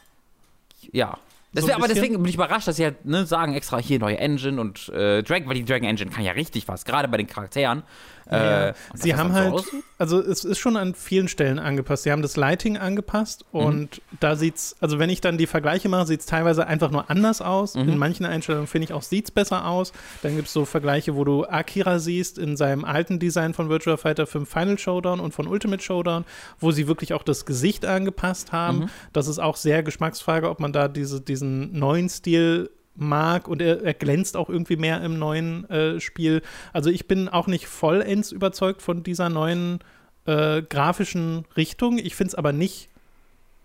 Ja. 0.92 1.18
Das 1.52 1.62
So 1.62 1.68
wär, 1.68 1.76
aber 1.76 1.88
deswegen 1.88 2.16
bin 2.16 2.26
ich 2.26 2.34
überrascht, 2.34 2.68
dass 2.68 2.76
sie 2.76 2.84
halt 2.84 3.04
ne, 3.04 3.24
sagen 3.24 3.54
extra 3.54 3.78
hier 3.78 3.98
neue 3.98 4.18
Engine 4.18 4.60
und 4.60 4.88
äh, 4.90 5.22
Dragon, 5.22 5.48
weil 5.48 5.54
die 5.54 5.64
Dragon 5.64 5.88
Engine 5.88 6.10
kann 6.10 6.24
ja 6.24 6.32
richtig 6.32 6.68
was, 6.68 6.84
gerade 6.84 7.08
bei 7.08 7.16
den 7.16 7.26
Charakteren. 7.26 7.82
Ja, 8.30 8.68
äh, 8.68 8.74
sie 8.94 9.14
haben 9.14 9.32
halt, 9.32 9.56
so 9.56 9.64
also 9.98 10.20
es 10.20 10.44
ist 10.44 10.58
schon 10.58 10.76
an 10.76 10.94
vielen 10.94 11.28
Stellen 11.28 11.58
angepasst. 11.58 12.02
Sie 12.02 12.12
haben 12.12 12.22
das 12.22 12.36
Lighting 12.36 12.76
angepasst 12.76 13.44
mhm. 13.52 13.60
und 13.60 14.02
da 14.20 14.36
sieht's, 14.36 14.76
also 14.80 14.98
wenn 14.98 15.10
ich 15.10 15.20
dann 15.20 15.38
die 15.38 15.46
Vergleiche 15.46 15.88
mache, 15.88 16.06
sieht 16.06 16.20
es 16.20 16.26
teilweise 16.26 16.66
einfach 16.66 16.90
nur 16.90 17.08
anders 17.10 17.40
aus. 17.40 17.74
Mhm. 17.74 17.88
In 17.88 17.98
manchen 17.98 18.26
Einstellungen 18.26 18.66
finde 18.66 18.86
ich 18.86 18.92
auch, 18.92 19.02
sieht 19.02 19.26
es 19.26 19.30
besser 19.30 19.66
aus. 19.66 19.92
Dann 20.22 20.34
gibt 20.36 20.48
es 20.48 20.52
so 20.52 20.64
Vergleiche, 20.64 21.14
wo 21.14 21.24
du 21.24 21.44
Akira 21.44 21.98
siehst 21.98 22.38
in 22.38 22.56
seinem 22.56 22.84
alten 22.84 23.18
Design 23.18 23.54
von 23.54 23.68
Virtual 23.68 23.96
Fighter 23.96 24.26
5 24.26 24.48
Final 24.48 24.78
Showdown 24.78 25.20
und 25.20 25.32
von 25.32 25.46
Ultimate 25.46 25.82
Showdown, 25.82 26.24
wo 26.58 26.72
sie 26.72 26.88
wirklich 26.88 27.14
auch 27.14 27.22
das 27.22 27.46
Gesicht 27.46 27.86
angepasst 27.86 28.52
haben. 28.52 28.80
Mhm. 28.80 28.88
Das 29.12 29.28
ist 29.28 29.38
auch 29.38 29.56
sehr 29.56 29.82
Geschmacksfrage, 29.82 30.50
ob 30.50 30.60
man 30.60 30.72
da 30.72 30.88
diese, 30.88 31.20
diesen 31.20 31.78
neuen 31.78 32.08
Stil 32.08 32.70
mag 32.96 33.48
und 33.48 33.62
er, 33.62 33.82
er, 33.82 33.94
glänzt 33.94 34.36
auch 34.36 34.48
irgendwie 34.48 34.76
mehr 34.76 35.02
im 35.02 35.18
neuen 35.18 35.68
äh, 35.70 36.00
Spiel. 36.00 36.42
Also 36.72 36.90
ich 36.90 37.06
bin 37.06 37.28
auch 37.28 37.46
nicht 37.46 37.66
vollends 37.66 38.32
überzeugt 38.32 38.82
von 38.82 39.02
dieser 39.02 39.28
neuen 39.28 39.80
äh, 40.26 40.62
grafischen 40.62 41.44
Richtung. 41.56 41.98
Ich 41.98 42.14
finde 42.14 42.28
es 42.28 42.34
aber 42.34 42.52
nicht 42.52 42.88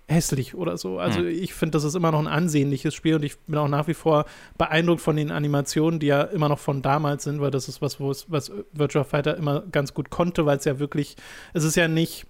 hässlich 0.08 0.56
oder 0.56 0.78
so. 0.78 1.00
Also 1.00 1.20
hm. 1.20 1.28
ich 1.28 1.54
finde, 1.54 1.72
das 1.72 1.84
ist 1.84 1.96
immer 1.96 2.12
noch 2.12 2.20
ein 2.20 2.28
ansehnliches 2.28 2.94
Spiel 2.94 3.16
und 3.16 3.24
ich 3.24 3.40
bin 3.40 3.58
auch 3.58 3.68
nach 3.68 3.88
wie 3.88 3.94
vor 3.94 4.26
beeindruckt 4.58 5.02
von 5.02 5.16
den 5.16 5.32
Animationen, 5.32 6.00
die 6.00 6.08
ja 6.08 6.24
immer 6.24 6.50
noch 6.50 6.60
von 6.60 6.82
damals 6.82 7.24
sind, 7.24 7.42
weil 7.42 7.52
das 7.52 7.68
ist 7.68 7.82
was, 7.82 8.00
wo 8.00 8.12
es, 8.12 8.26
was 8.30 8.52
Virtua 8.74 9.04
Fighter 9.04 9.38
immer 9.38 9.62
ganz 9.72 9.94
gut 9.94 10.10
konnte, 10.10 10.46
weil 10.46 10.58
es 10.58 10.66
ja 10.66 10.80
wirklich, 10.80 11.16
es 11.54 11.64
ist 11.64 11.76
ja 11.76 11.88
nicht 11.88 12.26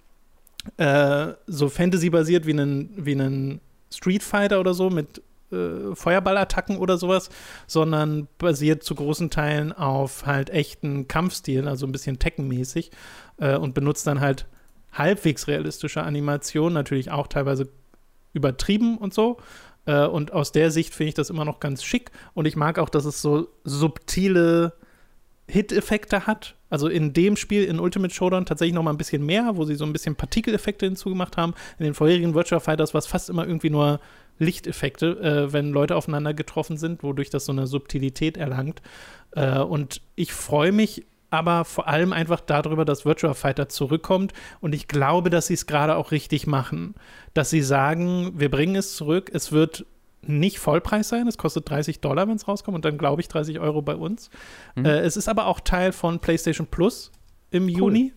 äh, 0.76 1.32
so 1.46 1.68
Fantasy-basiert 1.68 2.46
wie 2.46 2.52
ein, 2.52 2.90
wie 2.96 3.14
ein 3.14 3.60
Street 3.92 4.22
Fighter 4.22 4.60
oder 4.60 4.74
so 4.74 4.88
mit 4.88 5.22
äh, 5.52 5.94
Feuerballattacken 5.94 6.78
oder 6.78 6.98
sowas, 6.98 7.30
sondern 7.66 8.28
basiert 8.38 8.82
zu 8.82 8.94
großen 8.94 9.30
Teilen 9.30 9.72
auf 9.72 10.26
halt 10.26 10.50
echten 10.50 11.08
Kampfstilen, 11.08 11.68
also 11.68 11.86
ein 11.86 11.92
bisschen 11.92 12.18
Tekken-mäßig 12.18 12.90
äh, 13.38 13.56
und 13.56 13.74
benutzt 13.74 14.06
dann 14.06 14.20
halt 14.20 14.46
halbwegs 14.92 15.48
realistische 15.48 16.02
Animationen, 16.02 16.74
natürlich 16.74 17.10
auch 17.10 17.26
teilweise 17.26 17.68
übertrieben 18.32 18.98
und 18.98 19.14
so. 19.14 19.38
Äh, 19.86 20.06
und 20.06 20.32
aus 20.32 20.52
der 20.52 20.70
Sicht 20.70 20.94
finde 20.94 21.08
ich 21.08 21.14
das 21.14 21.30
immer 21.30 21.44
noch 21.44 21.60
ganz 21.60 21.82
schick 21.82 22.10
und 22.34 22.46
ich 22.46 22.56
mag 22.56 22.78
auch, 22.78 22.88
dass 22.88 23.04
es 23.04 23.20
so 23.20 23.48
subtile 23.64 24.74
Hit-Effekte 25.48 26.26
hat. 26.26 26.54
Also 26.70 26.88
in 26.88 27.12
dem 27.12 27.36
Spiel, 27.36 27.64
in 27.64 27.78
Ultimate 27.78 28.14
Showdown, 28.14 28.46
tatsächlich 28.46 28.74
noch 28.74 28.82
mal 28.82 28.92
ein 28.92 28.96
bisschen 28.96 29.26
mehr, 29.26 29.56
wo 29.56 29.64
sie 29.64 29.74
so 29.74 29.84
ein 29.84 29.92
bisschen 29.92 30.16
Partikeleffekte 30.16 30.86
hinzugemacht 30.86 31.36
haben. 31.36 31.52
In 31.78 31.84
den 31.84 31.94
vorherigen 31.94 32.34
Virtual 32.34 32.60
Fighters 32.60 32.94
war 32.94 33.00
es 33.00 33.06
fast 33.06 33.28
immer 33.28 33.46
irgendwie 33.46 33.68
nur 33.68 34.00
Lichteffekte, 34.42 35.18
äh, 35.20 35.52
wenn 35.52 35.70
Leute 35.70 35.96
aufeinander 35.96 36.34
getroffen 36.34 36.76
sind, 36.76 37.02
wodurch 37.02 37.30
das 37.30 37.44
so 37.44 37.52
eine 37.52 37.66
Subtilität 37.66 38.36
erlangt. 38.36 38.82
Äh, 39.32 39.58
und 39.60 40.02
ich 40.14 40.32
freue 40.32 40.72
mich 40.72 41.04
aber 41.30 41.64
vor 41.64 41.88
allem 41.88 42.12
einfach 42.12 42.40
darüber, 42.40 42.84
dass 42.84 43.06
Virtua 43.06 43.32
Fighter 43.32 43.68
zurückkommt. 43.68 44.34
Und 44.60 44.74
ich 44.74 44.86
glaube, 44.86 45.30
dass 45.30 45.46
sie 45.46 45.54
es 45.54 45.66
gerade 45.66 45.96
auch 45.96 46.10
richtig 46.10 46.46
machen. 46.46 46.94
Dass 47.32 47.48
sie 47.48 47.62
sagen, 47.62 48.32
wir 48.36 48.50
bringen 48.50 48.76
es 48.76 48.94
zurück. 48.94 49.30
Es 49.32 49.50
wird 49.50 49.86
nicht 50.20 50.58
Vollpreis 50.58 51.08
sein. 51.08 51.26
Es 51.26 51.38
kostet 51.38 51.70
30 51.70 52.00
Dollar, 52.00 52.28
wenn 52.28 52.36
es 52.36 52.46
rauskommt. 52.46 52.74
Und 52.74 52.84
dann 52.84 52.98
glaube 52.98 53.22
ich 53.22 53.28
30 53.28 53.60
Euro 53.60 53.80
bei 53.80 53.96
uns. 53.96 54.28
Mhm. 54.74 54.84
Äh, 54.84 55.00
es 55.00 55.16
ist 55.16 55.28
aber 55.28 55.46
auch 55.46 55.60
Teil 55.60 55.92
von 55.92 56.20
PlayStation 56.20 56.66
Plus 56.66 57.10
im 57.50 57.64
cool. 57.64 57.70
Juni. 57.70 58.12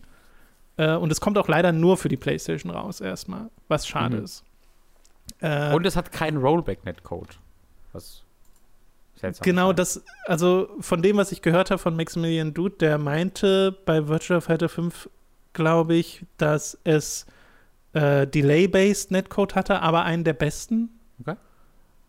Äh, 0.76 0.94
und 0.96 1.10
es 1.10 1.20
kommt 1.20 1.38
auch 1.38 1.48
leider 1.48 1.72
nur 1.72 1.96
für 1.96 2.10
die 2.10 2.18
PlayStation 2.18 2.70
raus, 2.70 3.00
erstmal. 3.00 3.48
Was 3.68 3.88
schade 3.88 4.18
mhm. 4.18 4.24
ist. 4.24 4.44
Äh, 5.40 5.74
und 5.74 5.84
es 5.86 5.96
hat 5.96 6.12
keinen 6.12 6.38
Rollback-Netcode. 6.38 7.38
Was 7.92 8.22
seltsam 9.16 9.44
Genau, 9.44 9.70
ist. 9.70 9.78
das, 9.78 10.04
also 10.26 10.68
von 10.80 11.02
dem, 11.02 11.16
was 11.16 11.32
ich 11.32 11.42
gehört 11.42 11.70
habe 11.70 11.78
von 11.78 11.96
Maximilian 11.96 12.54
Dude, 12.54 12.76
der 12.76 12.98
meinte 12.98 13.72
bei 13.84 14.08
Virtual 14.08 14.40
Fighter 14.40 14.68
5, 14.68 15.08
glaube 15.52 15.94
ich, 15.94 16.24
dass 16.36 16.78
es 16.84 17.26
äh, 17.92 18.26
Delay-Based 18.26 19.10
Netcode 19.10 19.54
hatte, 19.54 19.80
aber 19.80 20.04
einen 20.04 20.24
der 20.24 20.34
besten. 20.34 20.90
Okay. 21.20 21.36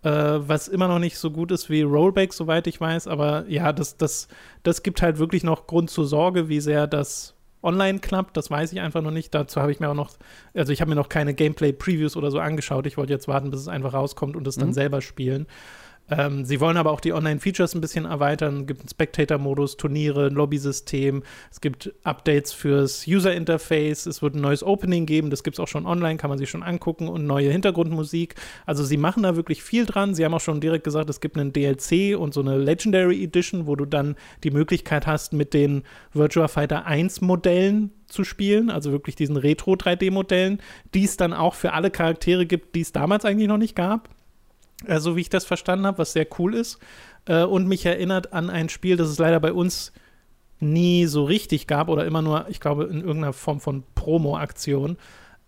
Äh, 0.03 0.09
was 0.47 0.67
immer 0.67 0.87
noch 0.87 0.99
nicht 0.99 1.17
so 1.17 1.31
gut 1.31 1.51
ist 1.51 1.69
wie 1.69 1.81
Rollback, 1.81 2.33
soweit 2.33 2.67
ich 2.67 2.79
weiß. 2.79 3.07
Aber 3.07 3.45
ja, 3.47 3.71
das, 3.73 3.97
das, 3.97 4.27
das 4.63 4.83
gibt 4.83 5.01
halt 5.01 5.17
wirklich 5.17 5.43
noch 5.43 5.65
Grund 5.67 5.89
zur 5.89 6.05
Sorge, 6.05 6.49
wie 6.49 6.59
sehr 6.59 6.87
das 6.87 7.33
online 7.63 7.99
klappt, 7.99 8.37
das 8.37 8.51
weiß 8.51 8.71
ich 8.73 8.81
einfach 8.81 9.01
noch 9.01 9.11
nicht. 9.11 9.33
Dazu 9.33 9.61
habe 9.61 9.71
ich 9.71 9.79
mir 9.79 9.89
auch 9.89 9.95
noch, 9.95 10.11
also 10.53 10.71
ich 10.71 10.81
habe 10.81 10.89
mir 10.89 10.95
noch 10.95 11.09
keine 11.09 11.33
Gameplay-Previews 11.33 12.15
oder 12.15 12.31
so 12.31 12.39
angeschaut. 12.39 12.85
Ich 12.85 12.97
wollte 12.97 13.13
jetzt 13.13 13.27
warten, 13.27 13.51
bis 13.51 13.61
es 13.61 13.67
einfach 13.67 13.93
rauskommt 13.93 14.35
und 14.35 14.47
es 14.47 14.55
dann 14.55 14.69
mhm. 14.69 14.73
selber 14.73 15.01
spielen. 15.01 15.47
Ähm, 16.09 16.45
sie 16.45 16.59
wollen 16.59 16.77
aber 16.77 16.91
auch 16.91 17.01
die 17.01 17.13
Online-Features 17.13 17.75
ein 17.75 17.81
bisschen 17.81 18.05
erweitern. 18.05 18.61
Es 18.61 18.67
gibt 18.67 18.81
einen 18.81 18.89
Spectator-Modus, 18.89 19.77
Turniere, 19.77 20.27
ein 20.27 20.33
Lobby-System. 20.33 21.23
Es 21.51 21.61
gibt 21.61 21.93
Updates 22.03 22.53
fürs 22.53 23.05
User-Interface. 23.07 24.05
Es 24.05 24.21
wird 24.21 24.35
ein 24.35 24.41
neues 24.41 24.63
Opening 24.63 25.05
geben. 25.05 25.29
Das 25.29 25.43
gibt 25.43 25.55
es 25.55 25.59
auch 25.59 25.67
schon 25.67 25.85
online, 25.85 26.17
kann 26.17 26.29
man 26.29 26.39
sich 26.39 26.49
schon 26.49 26.63
angucken. 26.63 27.07
Und 27.07 27.25
neue 27.25 27.51
Hintergrundmusik. 27.51 28.35
Also 28.65 28.83
sie 28.83 28.97
machen 28.97 29.23
da 29.23 29.35
wirklich 29.35 29.63
viel 29.63 29.85
dran. 29.85 30.15
Sie 30.15 30.23
haben 30.23 30.33
auch 30.33 30.41
schon 30.41 30.61
direkt 30.61 30.83
gesagt, 30.83 31.09
es 31.09 31.19
gibt 31.19 31.37
einen 31.37 31.51
DLC 31.53 32.17
und 32.17 32.33
so 32.33 32.41
eine 32.41 32.57
Legendary 32.57 33.23
Edition, 33.23 33.67
wo 33.67 33.75
du 33.75 33.85
dann 33.85 34.15
die 34.43 34.51
Möglichkeit 34.51 35.07
hast, 35.07 35.33
mit 35.33 35.53
den 35.53 35.83
Virtua 36.13 36.47
Fighter 36.47 36.85
1 36.85 37.21
Modellen 37.21 37.91
zu 38.07 38.23
spielen, 38.23 38.69
also 38.69 38.93
wirklich 38.93 39.17
diesen 39.17 39.35
Retro 39.35 39.73
3D-Modellen, 39.73 40.61
die 40.93 41.03
es 41.03 41.17
dann 41.17 41.33
auch 41.33 41.55
für 41.55 41.73
alle 41.73 41.91
Charaktere 41.91 42.45
gibt, 42.45 42.73
die 42.75 42.81
es 42.81 42.93
damals 42.93 43.25
eigentlich 43.25 43.49
noch 43.49 43.57
nicht 43.57 43.75
gab 43.75 44.09
äh, 44.85 44.99
so 44.99 45.15
wie 45.15 45.21
ich 45.21 45.29
das 45.29 45.45
verstanden 45.45 45.85
habe, 45.85 45.99
was 45.99 46.13
sehr 46.13 46.27
cool 46.37 46.53
ist. 46.55 46.79
Äh, 47.25 47.43
und 47.43 47.67
mich 47.67 47.85
erinnert 47.85 48.33
an 48.33 48.49
ein 48.49 48.69
Spiel, 48.69 48.97
das 48.97 49.09
es 49.09 49.19
leider 49.19 49.39
bei 49.39 49.53
uns 49.53 49.91
nie 50.59 51.05
so 51.05 51.23
richtig 51.23 51.67
gab 51.67 51.87
oder 51.87 52.05
immer 52.05 52.21
nur, 52.21 52.47
ich 52.49 52.59
glaube, 52.59 52.85
in 52.85 53.01
irgendeiner 53.01 53.33
Form 53.33 53.59
von 53.59 53.83
Promo-Aktion. 53.95 54.97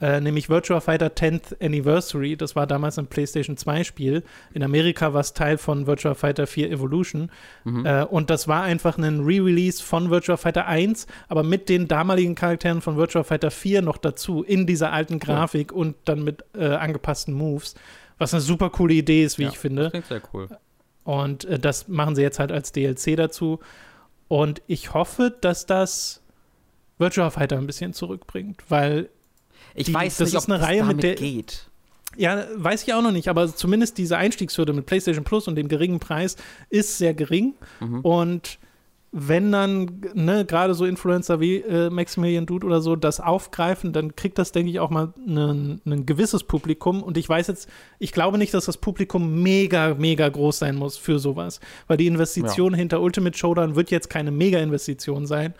Äh, 0.01 0.21
nämlich 0.21 0.47
Virtua 0.49 0.79
Fighter 0.79 1.07
10th 1.07 1.61
Anniversary. 1.61 2.37
Das 2.37 2.55
war 2.55 2.65
damals 2.65 2.97
ein 2.97 3.07
PlayStation 3.07 3.57
2 3.57 3.83
Spiel. 3.83 4.23
In 4.53 4.63
Amerika 4.63 5.13
war 5.13 5.19
es 5.19 5.33
Teil 5.33 5.57
von 5.57 5.87
Virtua 5.87 6.13
Fighter 6.13 6.47
4 6.47 6.71
Evolution. 6.71 7.29
Mhm. 7.65 7.85
Äh, 7.85 8.03
und 8.03 8.29
das 8.29 8.47
war 8.47 8.63
einfach 8.63 8.97
ein 8.97 9.19
Re-Release 9.21 9.83
von 9.83 10.09
Virtua 10.09 10.37
Fighter 10.37 10.67
1, 10.67 11.05
aber 11.27 11.43
mit 11.43 11.67
den 11.67 11.89
damaligen 11.89 12.35
Charakteren 12.35 12.81
von 12.81 12.95
Virtua 12.95 13.23
Fighter 13.23 13.51
4 13.51 13.81
noch 13.81 13.97
dazu, 13.97 14.41
in 14.41 14.65
dieser 14.65 14.93
alten 14.93 15.19
Grafik 15.19 15.73
cool. 15.73 15.79
und 15.79 15.95
dann 16.05 16.23
mit 16.23 16.45
äh, 16.55 16.67
angepassten 16.67 17.33
Moves. 17.33 17.75
Was 18.19 18.33
eine 18.33 18.41
super 18.41 18.69
coole 18.69 18.93
Idee 18.93 19.23
ist, 19.23 19.39
wie 19.39 19.43
ja, 19.43 19.49
ich 19.49 19.57
finde. 19.57 19.83
Das 19.83 19.91
klingt 19.91 20.07
sehr 20.07 20.21
cool. 20.33 20.47
Und 21.03 21.45
äh, 21.45 21.57
das 21.57 21.87
machen 21.87 22.15
sie 22.15 22.21
jetzt 22.21 22.37
halt 22.37 22.51
als 22.51 22.71
DLC 22.71 23.17
dazu. 23.17 23.59
Und 24.27 24.61
ich 24.67 24.93
hoffe, 24.93 25.35
dass 25.41 25.65
das 25.65 26.21
Virtual 26.99 27.31
Fighter 27.31 27.57
ein 27.57 27.65
bisschen 27.65 27.93
zurückbringt, 27.93 28.61
weil 28.69 29.09
ich 29.73 29.87
die, 29.87 29.93
weiß 29.93 30.17
das 30.17 30.29
nicht, 30.29 30.37
ist 30.37 30.49
eine 30.49 30.61
ob 30.61 30.67
Reihe, 30.67 30.83
mit 30.83 31.01
der 31.01 31.15
geht. 31.15 31.65
Ja, 32.17 32.45
weiß 32.55 32.83
ich 32.83 32.93
auch 32.93 33.01
noch 33.01 33.11
nicht, 33.11 33.27
aber 33.27 33.55
zumindest 33.55 33.97
diese 33.97 34.17
Einstiegshürde 34.17 34.73
mit 34.73 34.85
PlayStation 34.85 35.23
Plus 35.23 35.47
und 35.47 35.55
dem 35.55 35.67
geringen 35.67 35.99
Preis 35.99 36.35
ist 36.69 36.97
sehr 36.97 37.13
gering. 37.13 37.53
Mhm. 37.79 38.01
Und 38.01 38.59
wenn 39.11 39.51
dann, 39.51 40.01
ne, 40.13 40.45
gerade 40.45 40.75
so 40.75 40.85
Influencer 40.85 41.39
wie 41.39 41.57
äh, 41.57 41.89
Maximilian 41.89 42.45
Dude 42.45 42.65
oder 42.65 42.79
so 42.79 42.95
das 42.95 43.19
aufgreifen, 43.19 43.91
dann 43.91 44.15
kriegt 44.15 44.37
das, 44.37 44.51
denke 44.51 44.69
ich, 44.69 44.79
auch 44.79 44.91
mal 44.91 45.13
ein 45.25 46.05
gewisses 46.05 46.43
Publikum. 46.43 47.01
Und 47.01 47.17
ich 47.17 47.27
weiß 47.27 47.47
jetzt, 47.47 47.69
ich 47.97 48.11
glaube 48.11 48.37
nicht, 48.37 48.53
dass 48.53 48.65
das 48.65 48.77
Publikum 48.77 49.41
mega, 49.41 49.95
mega 49.95 50.29
groß 50.29 50.59
sein 50.59 50.75
muss 50.75 50.97
für 50.97 51.17
sowas. 51.17 51.59
Weil 51.87 51.97
die 51.97 52.05
Investition 52.07 52.73
ja. 52.73 52.77
hinter 52.77 53.01
Ultimate 53.01 53.35
Showdown 53.35 53.75
wird 53.75 53.89
jetzt 53.89 54.09
keine 54.11 54.29
Mega-Investition 54.29 55.25
sein. 55.25 55.55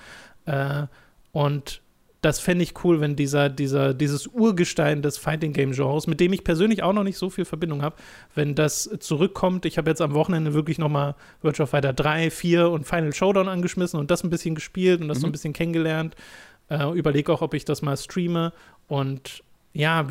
Äh, 0.46 0.84
und 1.32 1.82
das 2.22 2.40
fände 2.40 2.64
ich 2.64 2.84
cool, 2.84 3.00
wenn 3.00 3.16
dieser, 3.16 3.50
dieser, 3.50 3.94
dieses 3.94 4.28
Urgestein 4.28 5.02
des 5.02 5.18
Fighting 5.18 5.54
Game 5.54 5.72
Genres, 5.72 6.06
mit 6.06 6.20
dem 6.20 6.34
ich 6.34 6.44
persönlich 6.44 6.84
auch 6.84 6.92
noch 6.92 7.04
nicht 7.04 7.18
so 7.18 7.30
viel 7.30 7.46
Verbindung 7.46 7.82
habe, 7.82 7.96
wenn 8.36 8.56
das 8.56 8.90
zurückkommt. 9.00 9.66
Ich 9.66 9.78
habe 9.78 9.90
jetzt 9.90 10.02
am 10.02 10.14
Wochenende 10.14 10.54
wirklich 10.54 10.78
nochmal 10.80 11.16
Virtual 11.42 11.68
Fighter 11.68 11.94
3, 11.94 12.30
4 12.30 12.70
und 12.70 12.86
Final 12.86 13.14
Showdown 13.14 13.48
angeschmissen 13.48 14.00
und 14.00 14.12
das 14.12 14.24
ein 14.24 14.30
bisschen 14.30 14.56
gespielt 14.56 15.00
und 15.02 15.08
das 15.08 15.20
mhm. 15.20 15.22
so 15.22 15.28
ein 15.28 15.30
mhm. 15.30 15.34
bisschen 15.34 15.54
kennengelernt. 15.54 16.16
Äh, 16.70 16.92
Überlege 16.98 17.32
auch, 17.32 17.42
ob 17.42 17.54
ich 17.54 17.64
das 17.64 17.82
mal 17.82 17.96
streame 17.96 18.52
und 18.88 19.44
ja, 19.72 20.06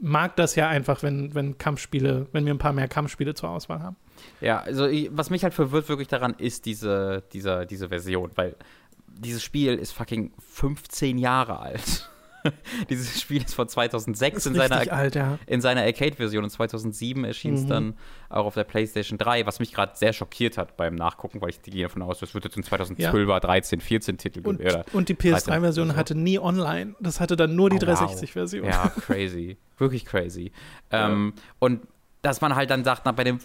mag 0.00 0.34
das 0.36 0.56
ja 0.56 0.68
einfach, 0.68 1.02
wenn, 1.02 1.34
wenn 1.34 1.58
Kampfspiele, 1.58 2.26
wenn 2.32 2.44
wir 2.44 2.54
ein 2.54 2.58
paar 2.58 2.72
mehr 2.72 2.88
Kampfspiele 2.88 3.34
zur 3.34 3.50
Auswahl 3.50 3.80
haben. 3.80 3.96
Ja, 4.40 4.60
also 4.60 4.86
ich, 4.86 5.10
was 5.12 5.30
mich 5.30 5.44
halt 5.44 5.54
verwirrt 5.54 5.88
wirklich 5.88 6.08
daran 6.08 6.34
ist 6.38 6.66
diese, 6.66 7.22
diese, 7.32 7.66
diese 7.66 7.88
Version, 7.88 8.30
weil 8.34 8.56
dieses 9.18 9.42
Spiel 9.42 9.74
ist 9.74 9.92
fucking 9.92 10.32
15 10.38 11.18
Jahre 11.18 11.58
alt. 11.60 12.10
dieses 12.88 13.20
Spiel 13.20 13.42
ist 13.42 13.54
von 13.54 13.68
2006 13.68 14.46
in 14.46 14.54
seiner, 14.54 14.92
alt, 14.92 15.14
ja. 15.14 15.38
seiner 15.58 15.82
Arcade-Version 15.82 16.44
und 16.44 16.50
2007 16.50 17.24
erschien 17.24 17.54
es 17.54 17.64
mhm. 17.64 17.68
dann 17.68 17.94
auch 18.28 18.46
auf 18.46 18.54
der 18.54 18.64
PlayStation 18.64 19.18
3, 19.18 19.46
was 19.46 19.58
mich 19.60 19.72
gerade 19.72 19.96
sehr 19.96 20.12
schockiert 20.12 20.58
hat 20.58 20.76
beim 20.76 20.94
Nachgucken, 20.94 21.40
weil 21.40 21.50
ich 21.50 21.62
gehe 21.62 21.82
davon 21.82 22.02
aus, 22.02 22.20
das 22.20 22.34
wird 22.34 22.44
jetzt 22.44 22.56
ein 22.56 22.64
2012er, 22.64 23.28
ja. 23.28 23.40
13, 23.40 23.80
14 23.80 24.18
Titel 24.18 24.46
und, 24.46 24.60
und 24.92 25.08
die 25.08 25.14
PS3-Version 25.14 25.90
so. 25.90 25.96
hatte 25.96 26.14
nie 26.14 26.38
online. 26.38 26.94
Das 27.00 27.20
hatte 27.20 27.36
dann 27.36 27.54
nur 27.54 27.70
die 27.70 27.76
oh, 27.76 27.80
360-Version. 27.80 28.64
Wow. 28.64 28.70
Ja, 28.70 28.88
crazy. 28.88 29.58
Wirklich 29.78 30.04
crazy. 30.04 30.52
Ja. 30.92 31.08
Ähm, 31.08 31.34
und 31.60 31.82
dass 32.22 32.40
man 32.40 32.56
halt 32.56 32.70
dann 32.70 32.82
sagt, 32.82 33.02
na, 33.04 33.12
bei 33.12 33.22
dem 33.22 33.38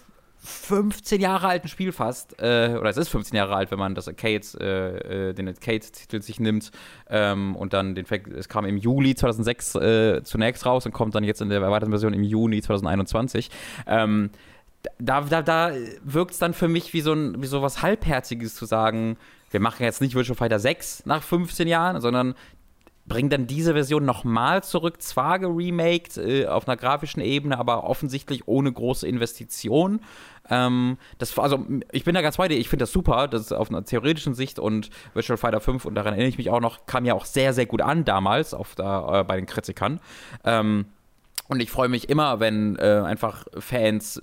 15 0.45 1.19
Jahre 1.19 1.47
alten 1.47 1.67
Spiel 1.67 1.91
fast, 1.91 2.39
äh, 2.39 2.77
oder 2.79 2.89
es 2.89 2.97
ist 2.97 3.09
15 3.09 3.35
Jahre 3.35 3.55
alt, 3.55 3.71
wenn 3.71 3.79
man 3.79 3.95
das 3.95 4.07
Arcade, 4.07 4.45
äh, 4.59 5.29
äh, 5.29 5.33
den 5.33 5.47
Arcade-Titel 5.47 6.21
sich 6.21 6.39
nimmt 6.39 6.71
ähm, 7.09 7.55
und 7.55 7.73
dann 7.73 7.95
den 7.95 8.05
Fact, 8.05 8.27
es 8.27 8.47
kam 8.47 8.65
im 8.65 8.77
Juli 8.77 9.15
2006 9.15 9.75
äh, 9.75 10.23
zunächst 10.23 10.65
raus 10.65 10.85
und 10.85 10.91
kommt 10.91 11.15
dann 11.15 11.23
jetzt 11.23 11.41
in 11.41 11.49
der 11.49 11.61
erweiterten 11.61 11.91
Version 11.91 12.13
im 12.13 12.23
Juni 12.23 12.61
2021. 12.61 13.49
Ähm, 13.87 14.29
da, 14.99 15.21
da, 15.21 15.41
da 15.41 15.71
wirkt 16.03 16.31
es 16.31 16.37
dann 16.37 16.53
für 16.53 16.67
mich 16.67 16.93
wie 16.93 17.01
so, 17.01 17.13
ein, 17.13 17.41
wie 17.41 17.47
so 17.47 17.63
was 17.63 17.81
Halbherziges 17.81 18.53
zu 18.55 18.65
sagen, 18.65 19.17
wir 19.51 19.59
machen 19.59 19.83
jetzt 19.83 20.01
nicht 20.01 20.15
Virtual 20.15 20.35
Fighter 20.35 20.59
6 20.59 21.05
nach 21.05 21.23
15 21.23 21.67
Jahren, 21.67 22.01
sondern 22.01 22.35
bringen 23.07 23.29
dann 23.29 23.45
diese 23.47 23.73
Version 23.73 24.03
nochmal 24.03 24.63
zurück, 24.63 25.01
zwar 25.01 25.39
geremaked 25.39 26.17
äh, 26.17 26.47
auf 26.47 26.67
einer 26.67 26.75
grafischen 26.75 27.21
Ebene, 27.21 27.57
aber 27.57 27.83
offensichtlich 27.83 28.47
ohne 28.47 28.71
große 28.71 29.07
Investition. 29.07 30.01
Ähm, 30.49 30.97
das, 31.17 31.37
also 31.37 31.65
ich 31.91 32.03
bin 32.03 32.15
da 32.15 32.21
ganz 32.21 32.37
bei 32.37 32.47
dir, 32.47 32.57
ich 32.57 32.69
finde 32.69 32.83
das 32.83 32.91
super, 32.91 33.27
das 33.27 33.41
ist 33.41 33.51
auf 33.51 33.69
einer 33.69 33.83
theoretischen 33.85 34.33
Sicht 34.33 34.57
und 34.57 34.89
Virtual 35.13 35.37
Fighter 35.37 35.61
5, 35.61 35.85
und 35.85 35.95
daran 35.95 36.13
erinnere 36.13 36.29
ich 36.29 36.37
mich 36.37 36.49
auch 36.49 36.61
noch, 36.61 36.85
kam 36.87 37.05
ja 37.05 37.13
auch 37.13 37.25
sehr, 37.25 37.53
sehr 37.53 37.67
gut 37.67 37.81
an 37.81 38.05
damals 38.05 38.53
auf 38.53 38.75
der, 38.75 39.07
äh, 39.11 39.23
bei 39.23 39.35
den 39.35 39.45
Kritikern. 39.45 39.99
Ähm, 40.43 40.85
und 41.47 41.61
ich 41.61 41.69
freue 41.69 41.89
mich 41.89 42.09
immer, 42.09 42.39
wenn 42.39 42.75
äh, 42.77 43.03
einfach 43.05 43.45
Fans 43.59 44.21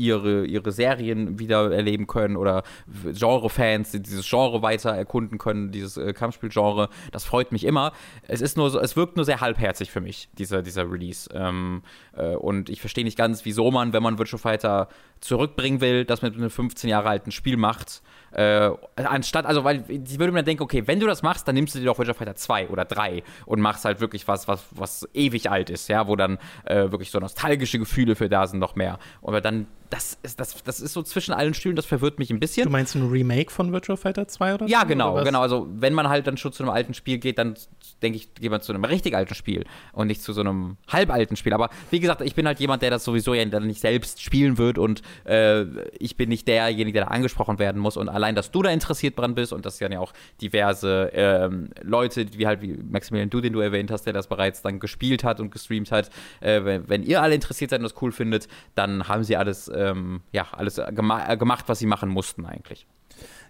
ihre, 0.00 0.46
ihre 0.46 0.72
Serien 0.72 1.38
wieder 1.38 1.70
erleben 1.70 2.06
können 2.06 2.36
oder 2.36 2.62
Genre-Fans, 3.04 3.92
die 3.92 4.00
dieses 4.00 4.28
Genre 4.28 4.62
weiter 4.62 4.90
erkunden 4.90 5.38
können, 5.38 5.70
dieses 5.70 5.96
äh, 5.96 6.12
Kampfspiel-Genre. 6.12 6.88
Das 7.12 7.24
freut 7.24 7.52
mich 7.52 7.64
immer. 7.64 7.92
Es 8.26 8.40
ist 8.40 8.56
nur 8.56 8.70
so, 8.70 8.80
es 8.80 8.96
wirkt 8.96 9.16
nur 9.16 9.24
sehr 9.24 9.40
halbherzig 9.40 9.90
für 9.90 10.00
mich, 10.00 10.28
dieser, 10.38 10.62
dieser 10.62 10.90
Release. 10.90 11.28
Ähm, 11.32 11.82
äh, 12.16 12.34
und 12.34 12.70
ich 12.70 12.80
verstehe 12.80 13.04
nicht 13.04 13.18
ganz, 13.18 13.44
wieso 13.44 13.70
man, 13.70 13.92
wenn 13.92 14.02
man 14.02 14.18
Virtual 14.18 14.40
Fighter 14.40 14.88
zurückbringen 15.20 15.80
will, 15.80 16.04
das 16.04 16.22
mit 16.22 16.34
einem 16.34 16.50
15 16.50 16.88
Jahre 16.88 17.10
alten 17.10 17.30
Spiel 17.30 17.56
macht. 17.56 18.02
Äh, 18.32 18.70
anstatt, 18.96 19.46
also, 19.46 19.64
weil 19.64 19.84
ich 19.88 20.18
würde 20.18 20.32
mir 20.32 20.42
denken, 20.42 20.62
okay, 20.62 20.82
wenn 20.86 21.00
du 21.00 21.06
das 21.06 21.22
machst, 21.22 21.48
dann 21.48 21.54
nimmst 21.54 21.74
du 21.74 21.78
dir 21.78 21.86
doch 21.86 21.98
Virtual 21.98 22.14
Fighter 22.14 22.36
2 22.36 22.68
oder 22.68 22.84
3 22.84 23.22
und 23.46 23.60
machst 23.60 23.84
halt 23.84 24.00
wirklich 24.00 24.28
was, 24.28 24.48
was, 24.48 24.64
was 24.70 25.08
ewig 25.14 25.50
alt 25.50 25.70
ist, 25.70 25.88
ja, 25.88 26.06
wo 26.06 26.16
dann 26.16 26.38
äh, 26.64 26.90
wirklich 26.90 27.10
so 27.10 27.18
nostalgische 27.18 27.78
Gefühle 27.78 28.16
für 28.16 28.28
da 28.28 28.46
sind 28.46 28.58
noch 28.58 28.76
mehr. 28.76 28.98
Und 29.20 29.44
dann 29.44 29.66
das 29.90 30.18
ist, 30.22 30.38
das, 30.38 30.62
das 30.62 30.80
ist 30.80 30.92
so 30.92 31.02
zwischen 31.02 31.34
allen 31.34 31.52
Stühlen, 31.52 31.74
das 31.74 31.84
verwirrt 31.84 32.20
mich 32.20 32.30
ein 32.30 32.38
bisschen. 32.38 32.64
Du 32.64 32.70
meinst 32.70 32.94
ein 32.94 33.08
Remake 33.08 33.50
von 33.50 33.72
Virtual 33.72 33.96
Fighter 33.96 34.28
2 34.28 34.54
oder 34.54 34.66
Ja, 34.66 34.84
genau, 34.84 35.14
oder 35.14 35.24
genau. 35.24 35.40
Also 35.42 35.66
wenn 35.72 35.94
man 35.94 36.08
halt 36.08 36.28
dann 36.28 36.36
schon 36.36 36.52
zu 36.52 36.62
einem 36.62 36.70
alten 36.70 36.94
Spiel 36.94 37.18
geht, 37.18 37.38
dann 37.38 37.54
denke 38.00 38.16
ich, 38.16 38.32
geht 38.34 38.50
man 38.50 38.60
zu 38.60 38.72
einem 38.72 38.84
richtig 38.84 39.16
alten 39.16 39.34
Spiel 39.34 39.64
und 39.92 40.06
nicht 40.06 40.22
zu 40.22 40.32
so 40.32 40.42
einem 40.42 40.76
halbalten 40.88 41.36
Spiel. 41.36 41.52
Aber 41.52 41.70
wie 41.90 41.98
gesagt, 41.98 42.20
ich 42.20 42.36
bin 42.36 42.46
halt 42.46 42.60
jemand, 42.60 42.82
der 42.82 42.90
das 42.90 43.04
sowieso 43.04 43.34
ja 43.34 43.44
dann 43.44 43.66
nicht 43.66 43.80
selbst 43.80 44.22
spielen 44.22 44.58
wird 44.58 44.78
und 44.78 45.02
äh, 45.24 45.64
ich 45.98 46.16
bin 46.16 46.28
nicht 46.28 46.46
derjenige, 46.46 46.92
der 46.92 47.06
da 47.06 47.10
angesprochen 47.10 47.58
werden 47.58 47.80
muss. 47.80 47.96
Und 47.96 48.08
allein, 48.20 48.34
dass 48.34 48.50
du 48.50 48.62
da 48.62 48.70
interessiert 48.70 49.18
dran 49.18 49.34
bist 49.34 49.52
und 49.52 49.66
dass 49.66 49.80
ja 49.80 49.90
auch 49.98 50.12
diverse 50.40 51.10
ähm, 51.12 51.70
Leute, 51.82 52.26
wie 52.34 52.46
halt 52.46 52.62
wie 52.62 52.74
Maximilian 52.74 53.28
Du, 53.28 53.40
den 53.40 53.52
du 53.52 53.60
erwähnt 53.60 53.90
hast, 53.90 54.04
der 54.04 54.12
das 54.12 54.28
bereits 54.28 54.62
dann 54.62 54.78
gespielt 54.78 55.24
hat 55.24 55.40
und 55.40 55.50
gestreamt 55.50 55.90
hat, 55.90 56.10
äh, 56.40 56.64
wenn, 56.64 56.88
wenn, 56.88 57.02
ihr 57.02 57.22
alle 57.22 57.34
interessiert 57.34 57.70
seid 57.70 57.80
und 57.80 57.84
das 57.84 58.00
cool 58.00 58.12
findet, 58.12 58.48
dann 58.74 59.08
haben 59.08 59.24
sie 59.24 59.36
alles 59.36 59.68
äh, 59.68 59.90
ähm, 59.90 60.22
ja, 60.32 60.46
alles 60.52 60.80
gema 60.90 61.28
äh, 61.28 61.36
gemacht, 61.36 61.64
was 61.68 61.78
sie 61.78 61.86
machen 61.86 62.08
mussten 62.08 62.46
eigentlich. 62.46 62.86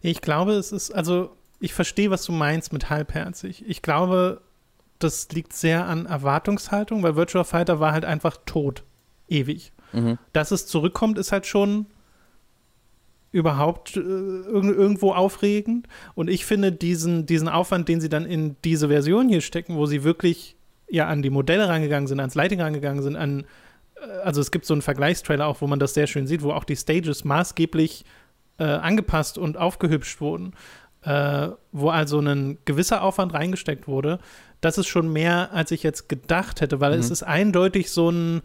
Ich 0.03 0.21
glaube, 0.21 0.53
es 0.53 0.73
ist, 0.73 0.91
also 0.93 1.37
ich 1.59 1.75
verstehe, 1.75 2.11
was 2.11 2.25
du 2.25 2.33
meinst 2.33 2.73
mit 2.73 2.91
halbherzig. 2.91 3.65
Ich 3.67 3.83
glaube, 3.83 4.41
das 4.99 5.29
liegt 5.33 5.53
sehr 5.53 5.87
an 5.87 6.07
Erwartungshaltung, 6.07 7.03
weil 7.03 7.17
Virtual 7.17 7.45
Fighter 7.45 7.81
war 7.81 7.93
halt 7.93 8.05
einfach 8.05 8.37
tot. 8.47 8.85
Ewig. 9.29 9.73
Mhm. 9.93 10.19
Dass 10.33 10.51
es 10.51 10.67
zurückkommt, 10.67 11.19
ist 11.19 11.33
halt 11.33 11.47
schon 11.47 11.87
überhaupt 13.33 13.97
äh, 13.97 14.01
irgendwo 14.01 15.13
aufregend. 15.13 15.87
Und 16.15 16.29
ich 16.29 16.45
finde 16.45 16.73
diesen, 16.73 17.27
diesen 17.27 17.49
Aufwand, 17.49 17.89
den 17.89 18.01
sie 18.01 18.09
dann 18.09 18.27
in 18.27 18.57
diese 18.65 18.89
Version 18.89 19.29
hier 19.29 19.41
stecken, 19.41 19.77
wo 19.77 19.87
sie 19.87 20.05
wirklich 20.05 20.57
ja 20.89 21.07
an 21.07 21.23
die 21.23 21.31
Modelle 21.31 21.69
rangegangen 21.69 22.09
sind, 22.09 22.19
ans 22.21 22.35
Lighting 22.35 22.61
rangegangen 22.61 23.03
sind, 23.03 23.17
an 23.17 23.45
äh, 24.01 24.07
also 24.25 24.41
es 24.41 24.51
gibt 24.51 24.67
so 24.67 24.75
einen 24.75 24.83
Vergleichstrailer 24.83 25.47
auch, 25.47 25.61
wo 25.61 25.67
man 25.67 25.79
das 25.79 25.95
sehr 25.95 26.07
schön 26.07 26.27
sieht, 26.27 26.43
wo 26.43 26.53
auch 26.53 26.65
die 26.65 26.77
Stages 26.77 27.25
maßgeblich 27.25 28.05
äh, 28.59 28.65
angepasst 28.65 29.39
und 29.39 29.57
aufgehübscht 29.57 30.21
wurden, 30.21 30.53
äh, 31.03 31.49
wo 31.73 31.91
also 31.91 32.21
ein 32.21 32.59
gewisser 32.65 33.03
Aufwand 33.03 33.33
reingesteckt 33.33 33.89
wurde. 33.89 34.19
Das 34.61 34.77
ist 34.77 34.89
schon 34.89 35.13
mehr, 35.13 35.53
als 35.53 35.71
ich 35.71 35.83
jetzt 35.83 36.09
gedacht 36.09 36.61
hätte, 36.61 36.81
weil 36.81 36.95
mhm. 36.95 37.01
es 37.01 37.11
ist 37.11 37.23
eindeutig 37.23 37.91
so 37.91 38.11
ein 38.11 38.43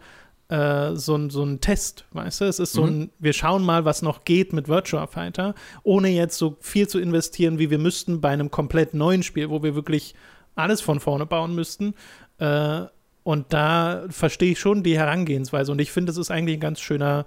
äh, 0.48 0.94
so, 0.94 1.16
ein, 1.16 1.30
so 1.30 1.42
ein 1.44 1.60
Test, 1.60 2.04
weißt 2.12 2.40
du? 2.40 2.44
Es 2.44 2.58
ist 2.58 2.72
so 2.72 2.82
mhm. 2.82 2.88
ein, 2.88 3.10
wir 3.18 3.32
schauen 3.32 3.64
mal, 3.64 3.84
was 3.84 4.02
noch 4.02 4.24
geht 4.24 4.52
mit 4.52 4.68
Virtua 4.68 5.06
Fighter, 5.06 5.54
ohne 5.82 6.08
jetzt 6.08 6.38
so 6.38 6.56
viel 6.60 6.88
zu 6.88 6.98
investieren, 7.00 7.58
wie 7.58 7.70
wir 7.70 7.78
müssten 7.78 8.20
bei 8.20 8.30
einem 8.30 8.50
komplett 8.50 8.94
neuen 8.94 9.22
Spiel, 9.22 9.50
wo 9.50 9.62
wir 9.62 9.74
wirklich 9.74 10.14
alles 10.54 10.80
von 10.80 11.00
vorne 11.00 11.26
bauen 11.26 11.54
müssten. 11.54 11.94
Äh, 12.38 12.82
und 13.22 13.52
da 13.52 14.04
verstehe 14.08 14.52
ich 14.52 14.60
schon 14.60 14.84
die 14.84 14.96
Herangehensweise. 14.96 15.72
Und 15.72 15.80
ich 15.80 15.90
finde, 15.90 16.12
es 16.12 16.18
ist 16.18 16.30
eigentlich 16.30 16.58
ein 16.58 16.60
ganz 16.60 16.80
schöner 16.80 17.26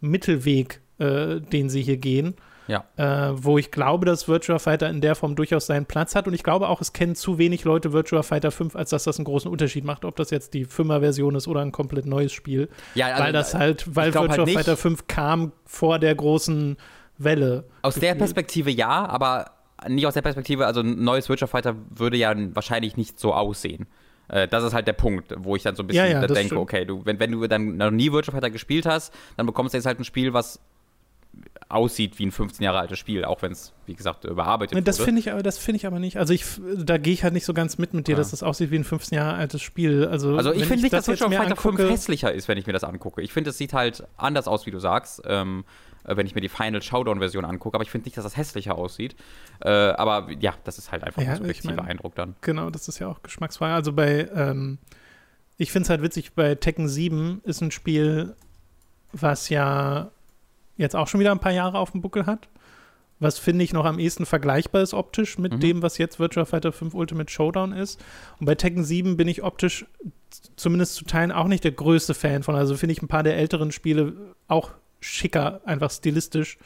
Mittelweg, 0.00 0.80
äh, 0.98 1.40
den 1.40 1.68
sie 1.68 1.82
hier 1.82 1.98
gehen. 1.98 2.36
Ja. 2.68 2.84
Äh, 2.96 3.32
wo 3.36 3.58
ich 3.58 3.70
glaube, 3.70 4.06
dass 4.06 4.28
Virtua 4.28 4.58
Fighter 4.58 4.88
in 4.88 5.00
der 5.00 5.14
Form 5.14 5.36
durchaus 5.36 5.66
seinen 5.66 5.86
Platz 5.86 6.14
hat. 6.14 6.26
Und 6.26 6.34
ich 6.34 6.42
glaube 6.42 6.68
auch, 6.68 6.80
es 6.80 6.92
kennen 6.92 7.14
zu 7.14 7.38
wenig 7.38 7.64
Leute 7.64 7.92
Virtua 7.92 8.22
Fighter 8.22 8.50
5, 8.50 8.76
als 8.76 8.90
dass 8.90 9.04
das 9.04 9.18
einen 9.18 9.24
großen 9.24 9.50
Unterschied 9.50 9.84
macht, 9.84 10.04
ob 10.04 10.16
das 10.16 10.30
jetzt 10.30 10.54
die 10.54 10.66
5er-Version 10.66 11.34
ist 11.34 11.48
oder 11.48 11.60
ein 11.60 11.72
komplett 11.72 12.06
neues 12.06 12.32
Spiel. 12.32 12.68
Ja, 12.94 13.06
also, 13.06 13.24
weil 13.24 13.32
das 13.32 13.54
halt, 13.54 13.94
weil 13.94 14.14
Virtua 14.14 14.36
halt 14.36 14.50
Fighter 14.50 14.76
5 14.76 15.06
kam 15.06 15.52
vor 15.64 15.98
der 15.98 16.14
großen 16.14 16.76
Welle. 17.18 17.64
Aus 17.82 17.94
gefühlt. 17.94 18.10
der 18.10 18.18
Perspektive 18.18 18.70
ja, 18.70 19.06
aber 19.06 19.52
nicht 19.88 20.06
aus 20.06 20.14
der 20.14 20.22
Perspektive, 20.22 20.66
also 20.66 20.80
ein 20.80 21.02
neues 21.02 21.28
Virtua 21.28 21.46
Fighter 21.46 21.76
würde 21.90 22.16
ja 22.16 22.34
wahrscheinlich 22.54 22.96
nicht 22.96 23.20
so 23.20 23.34
aussehen. 23.34 23.86
Äh, 24.28 24.48
das 24.48 24.64
ist 24.64 24.74
halt 24.74 24.86
der 24.86 24.92
Punkt, 24.92 25.34
wo 25.38 25.56
ich 25.56 25.62
dann 25.62 25.76
so 25.76 25.82
ein 25.82 25.86
bisschen 25.86 26.10
ja, 26.10 26.20
ja, 26.20 26.26
denke, 26.26 26.58
okay, 26.58 26.84
du, 26.84 27.04
wenn, 27.04 27.20
wenn 27.20 27.32
du 27.32 27.46
dann 27.46 27.76
noch 27.76 27.90
nie 27.90 28.12
Virtual 28.12 28.32
Fighter 28.32 28.50
gespielt 28.50 28.86
hast, 28.86 29.12
dann 29.36 29.46
bekommst 29.46 29.74
du 29.74 29.78
jetzt 29.78 29.86
halt 29.86 29.98
ein 30.00 30.04
Spiel, 30.04 30.32
was 30.32 30.60
aussieht 31.68 32.18
wie 32.18 32.26
ein 32.26 32.32
15 32.32 32.62
Jahre 32.62 32.78
altes 32.78 32.98
Spiel, 32.98 33.24
auch 33.24 33.42
wenn 33.42 33.50
es, 33.50 33.72
wie 33.86 33.94
gesagt, 33.94 34.24
überarbeitet 34.24 34.74
nee, 34.74 34.82
das 34.82 35.00
wurde. 35.00 35.18
Ich, 35.18 35.24
das 35.24 35.58
finde 35.58 35.76
ich 35.76 35.86
aber 35.86 35.98
nicht. 35.98 36.16
Also 36.16 36.32
ich, 36.32 36.44
da 36.76 36.96
gehe 36.96 37.12
ich 37.12 37.24
halt 37.24 37.34
nicht 37.34 37.44
so 37.44 37.54
ganz 37.54 37.76
mit 37.78 37.92
mit 37.92 38.06
dir, 38.06 38.12
ja. 38.12 38.18
dass 38.18 38.30
das 38.30 38.42
aussieht 38.42 38.70
wie 38.70 38.76
ein 38.76 38.84
15 38.84 39.16
Jahre 39.16 39.36
altes 39.36 39.62
Spiel. 39.62 40.06
Also, 40.06 40.36
also 40.36 40.52
ich 40.52 40.64
finde 40.64 40.82
nicht, 40.82 40.92
dass 40.92 41.08
Virtual 41.08 41.32
Fighter 41.32 41.56
5 41.56 41.78
hässlicher 41.78 42.32
ist, 42.32 42.46
wenn 42.46 42.58
ich 42.58 42.66
mir 42.66 42.72
das 42.72 42.84
angucke. 42.84 43.20
Ich 43.20 43.32
finde, 43.32 43.50
es 43.50 43.58
sieht 43.58 43.72
halt 43.72 44.04
anders 44.16 44.46
aus, 44.46 44.66
wie 44.66 44.70
du 44.70 44.78
sagst. 44.78 45.22
Ähm, 45.26 45.64
äh, 46.04 46.16
wenn 46.16 46.26
ich 46.26 46.34
mir 46.34 46.40
die 46.40 46.48
Final 46.48 46.82
Showdown-Version 46.82 47.44
angucke. 47.44 47.74
Aber 47.74 47.82
ich 47.82 47.90
finde 47.90 48.06
nicht, 48.06 48.16
dass 48.16 48.24
das 48.24 48.36
hässlicher 48.36 48.76
aussieht. 48.76 49.16
Äh, 49.60 49.70
aber 49.70 50.30
ja, 50.38 50.54
das 50.64 50.78
ist 50.78 50.92
halt 50.92 51.02
einfach 51.02 51.22
ja, 51.22 51.30
ein 51.30 51.36
subjektiver 51.38 51.72
ich 51.72 51.76
mein, 51.76 51.88
Eindruck 51.88 52.14
dann. 52.14 52.36
Genau, 52.42 52.70
das 52.70 52.88
ist 52.88 52.98
ja 52.98 53.08
auch 53.08 53.22
Geschmacksfrage. 53.22 53.74
Also 53.74 53.92
bei, 53.92 54.28
ähm, 54.34 54.78
ich 55.56 55.72
finde 55.72 55.84
es 55.84 55.90
halt 55.90 56.02
witzig, 56.02 56.34
bei 56.34 56.54
Tekken 56.54 56.88
7 56.88 57.40
ist 57.44 57.60
ein 57.60 57.70
Spiel, 57.70 58.36
was 59.12 59.48
ja 59.48 60.12
jetzt 60.76 60.96
auch 60.96 61.08
schon 61.08 61.20
wieder 61.20 61.32
ein 61.32 61.40
paar 61.40 61.52
Jahre 61.52 61.78
auf 61.78 61.92
dem 61.92 62.02
Buckel 62.02 62.26
hat. 62.26 62.48
Was 63.18 63.38
finde 63.38 63.64
ich 63.64 63.72
noch 63.72 63.86
am 63.86 63.98
ehesten 63.98 64.26
vergleichbar 64.26 64.82
ist 64.82 64.92
optisch 64.92 65.38
mit 65.38 65.54
mhm. 65.54 65.60
dem, 65.60 65.82
was 65.82 65.96
jetzt 65.96 66.18
Virtua 66.18 66.44
Fighter 66.44 66.72
5 66.72 66.92
Ultimate 66.92 67.30
Showdown 67.30 67.72
ist. 67.72 68.02
Und 68.38 68.46
bei 68.46 68.54
Tekken 68.54 68.84
7 68.84 69.16
bin 69.16 69.26
ich 69.26 69.42
optisch 69.42 69.86
zumindest 70.56 70.96
zu 70.96 71.04
Teilen 71.04 71.32
auch 71.32 71.48
nicht 71.48 71.64
der 71.64 71.72
größte 71.72 72.12
Fan 72.12 72.42
von. 72.42 72.54
Also 72.56 72.76
finde 72.76 72.92
ich 72.92 73.02
ein 73.02 73.08
paar 73.08 73.22
der 73.22 73.36
älteren 73.36 73.72
Spiele 73.72 74.12
auch 74.48 74.72
schicker, 75.00 75.62
einfach 75.64 75.90
stilistisch. 75.90 76.58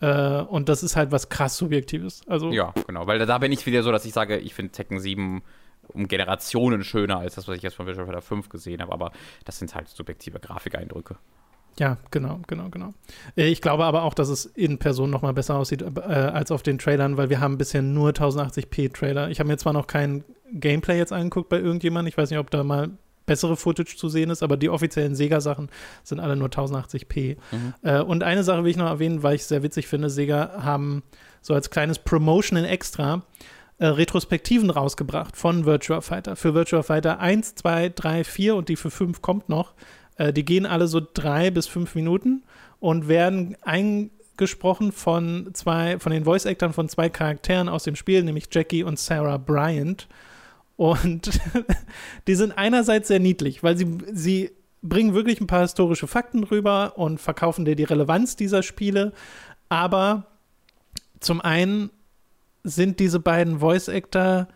Äh, 0.00 0.42
und 0.42 0.68
das 0.68 0.84
ist 0.84 0.94
halt 0.94 1.10
was 1.10 1.28
krass 1.28 1.56
Subjektives. 1.56 2.22
Also, 2.28 2.52
ja, 2.52 2.72
genau, 2.86 3.06
weil 3.08 3.18
da 3.18 3.38
bin 3.38 3.50
ich 3.50 3.66
wieder 3.66 3.82
so, 3.82 3.90
dass 3.90 4.04
ich 4.04 4.12
sage, 4.12 4.38
ich 4.38 4.54
finde 4.54 4.72
Tekken 4.72 5.00
7 5.00 5.42
um 5.88 6.06
Generationen 6.06 6.84
schöner 6.84 7.18
als 7.18 7.34
das, 7.34 7.48
was 7.48 7.56
ich 7.56 7.62
jetzt 7.62 7.74
von 7.74 7.86
Visual 7.86 8.06
Fighter 8.06 8.20
5 8.22 8.48
gesehen 8.50 8.82
habe, 8.82 8.92
aber 8.92 9.10
das 9.44 9.58
sind 9.58 9.74
halt 9.74 9.88
subjektive 9.88 10.38
Grafikeindrücke. 10.38 11.16
Ja, 11.78 11.96
genau, 12.10 12.40
genau, 12.46 12.68
genau. 12.70 12.94
Äh, 13.36 13.48
ich 13.48 13.60
glaube 13.60 13.84
aber 13.84 14.02
auch, 14.02 14.14
dass 14.14 14.28
es 14.28 14.46
in 14.46 14.78
Person 14.78 15.10
noch 15.10 15.22
mal 15.22 15.32
besser 15.32 15.56
aussieht 15.56 15.82
äh, 15.82 16.10
als 16.10 16.50
auf 16.50 16.62
den 16.62 16.78
Trailern, 16.78 17.16
weil 17.16 17.30
wir 17.30 17.40
haben 17.40 17.58
bisher 17.58 17.82
nur 17.82 18.10
1080p 18.10 18.92
Trailer. 18.92 19.30
Ich 19.30 19.38
habe 19.38 19.48
mir 19.48 19.56
zwar 19.58 19.72
noch 19.72 19.86
kein 19.86 20.24
Gameplay 20.52 20.98
jetzt 20.98 21.12
angeguckt 21.12 21.48
bei 21.48 21.58
irgendjemandem. 21.58 22.08
Ich 22.08 22.18
weiß 22.18 22.30
nicht, 22.30 22.38
ob 22.38 22.50
da 22.50 22.64
mal 22.64 22.90
bessere 23.26 23.56
Footage 23.56 23.96
zu 23.96 24.08
sehen 24.08 24.30
ist, 24.30 24.42
aber 24.42 24.56
die 24.56 24.70
offiziellen 24.70 25.14
Sega-Sachen 25.14 25.68
sind 26.02 26.18
alle 26.18 26.34
nur 26.34 26.48
1080p. 26.48 27.36
Mhm. 27.52 27.74
Äh, 27.82 28.00
und 28.00 28.24
eine 28.24 28.42
Sache 28.42 28.64
will 28.64 28.70
ich 28.70 28.76
noch 28.76 28.88
erwähnen, 28.88 29.22
weil 29.22 29.36
ich 29.36 29.42
es 29.42 29.48
sehr 29.48 29.62
witzig 29.62 29.86
finde: 29.86 30.10
Sega 30.10 30.62
haben 30.62 31.04
so 31.40 31.54
als 31.54 31.70
kleines 31.70 32.00
Promotion 32.00 32.58
in 32.58 32.64
Extra 32.64 33.22
äh, 33.78 33.86
Retrospektiven 33.86 34.70
rausgebracht 34.70 35.36
von 35.36 35.64
Virtua 35.64 36.00
Fighter. 36.00 36.34
Für 36.34 36.54
Virtua 36.54 36.82
Fighter 36.82 37.20
1, 37.20 37.54
2, 37.54 37.90
3, 37.90 38.24
4 38.24 38.56
und 38.56 38.68
die 38.68 38.76
für 38.76 38.90
5 38.90 39.22
kommt 39.22 39.48
noch. 39.48 39.74
Äh, 40.18 40.32
die 40.32 40.44
gehen 40.44 40.66
alle 40.66 40.86
so 40.86 41.00
drei 41.00 41.50
bis 41.50 41.66
fünf 41.66 41.94
Minuten 41.94 42.42
und 42.80 43.08
werden 43.08 43.56
eingesprochen 43.62 44.92
von 44.92 45.50
zwei, 45.54 45.98
von 45.98 46.12
den 46.12 46.24
Voice-Actern 46.24 46.72
von 46.72 46.88
zwei 46.88 47.08
Charakteren 47.08 47.68
aus 47.68 47.84
dem 47.84 47.96
Spiel, 47.96 48.22
nämlich 48.22 48.48
Jackie 48.50 48.82
und 48.82 48.98
Sarah 48.98 49.38
Bryant. 49.38 50.06
Und 50.76 51.40
die 52.28 52.34
sind 52.34 52.52
einerseits 52.52 53.08
sehr 53.08 53.20
niedlich, 53.20 53.62
weil 53.62 53.76
sie, 53.76 53.98
sie 54.12 54.50
bringen 54.82 55.14
wirklich 55.14 55.40
ein 55.40 55.46
paar 55.46 55.62
historische 55.62 56.06
Fakten 56.06 56.44
rüber 56.44 56.92
und 56.96 57.20
verkaufen 57.20 57.64
dir 57.64 57.74
die 57.74 57.84
Relevanz 57.84 58.36
dieser 58.36 58.62
Spiele. 58.62 59.12
Aber 59.68 60.26
zum 61.20 61.40
einen 61.40 61.90
sind 62.62 63.00
diese 63.00 63.18
beiden 63.18 63.58
Voice-Actor 63.58 64.48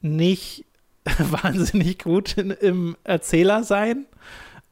nicht 0.00 0.66
wahnsinnig 1.18 1.98
gut 1.98 2.36
in, 2.36 2.50
im 2.50 2.96
Erzähler 3.04 3.64
sein. 3.64 4.06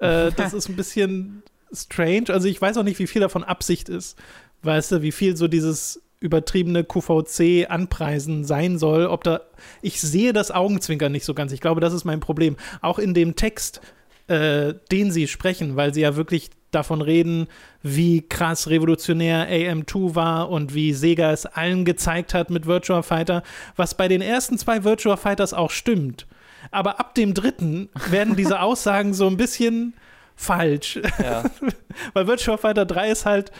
Äh, 0.02 0.32
das 0.32 0.52
ist 0.52 0.68
ein 0.68 0.76
bisschen 0.76 1.42
strange. 1.72 2.26
Also 2.28 2.48
ich 2.48 2.60
weiß 2.60 2.76
auch 2.76 2.82
nicht, 2.82 2.98
wie 2.98 3.06
viel 3.06 3.20
davon 3.20 3.44
Absicht 3.44 3.88
ist. 3.88 4.18
Weißt 4.62 4.92
du, 4.92 5.02
wie 5.02 5.12
viel 5.12 5.36
so 5.36 5.48
dieses 5.48 6.02
übertriebene 6.20 6.84
QVC-Anpreisen 6.84 8.44
sein 8.44 8.78
soll. 8.78 9.06
Ob 9.06 9.24
da, 9.24 9.40
ich 9.80 10.00
sehe 10.00 10.32
das 10.32 10.50
Augenzwinkern 10.50 11.12
nicht 11.12 11.24
so 11.24 11.34
ganz. 11.34 11.52
Ich 11.52 11.60
glaube, 11.60 11.80
das 11.80 11.92
ist 11.92 12.04
mein 12.04 12.20
Problem. 12.20 12.56
Auch 12.80 12.98
in 12.98 13.14
dem 13.14 13.34
Text, 13.34 13.80
äh, 14.28 14.74
den 14.90 15.10
sie 15.10 15.26
sprechen, 15.26 15.76
weil 15.76 15.92
sie 15.94 16.02
ja 16.02 16.16
wirklich 16.16 16.50
davon 16.70 17.02
reden, 17.02 17.48
wie 17.82 18.22
krass 18.22 18.68
revolutionär 18.68 19.48
AM2 19.48 20.14
war 20.14 20.50
und 20.50 20.74
wie 20.74 20.94
Sega 20.94 21.32
es 21.32 21.44
allen 21.44 21.84
gezeigt 21.84 22.34
hat 22.34 22.50
mit 22.50 22.66
Virtua 22.66 23.02
Fighter, 23.02 23.42
was 23.76 23.94
bei 23.94 24.08
den 24.08 24.22
ersten 24.22 24.58
zwei 24.58 24.84
Virtua 24.84 25.16
Fighters 25.16 25.52
auch 25.52 25.70
stimmt. 25.70 26.26
Aber 26.70 27.00
ab 27.00 27.14
dem 27.14 27.34
dritten 27.34 27.88
werden 28.10 28.36
diese 28.36 28.60
Aussagen 28.60 29.14
so 29.14 29.26
ein 29.26 29.36
bisschen 29.36 29.94
falsch. 30.36 31.00
Ja. 31.22 31.44
Weil 32.12 32.26
Virtua 32.26 32.56
Fighter 32.56 32.86
3 32.86 33.10
ist 33.10 33.26
halt 33.26 33.52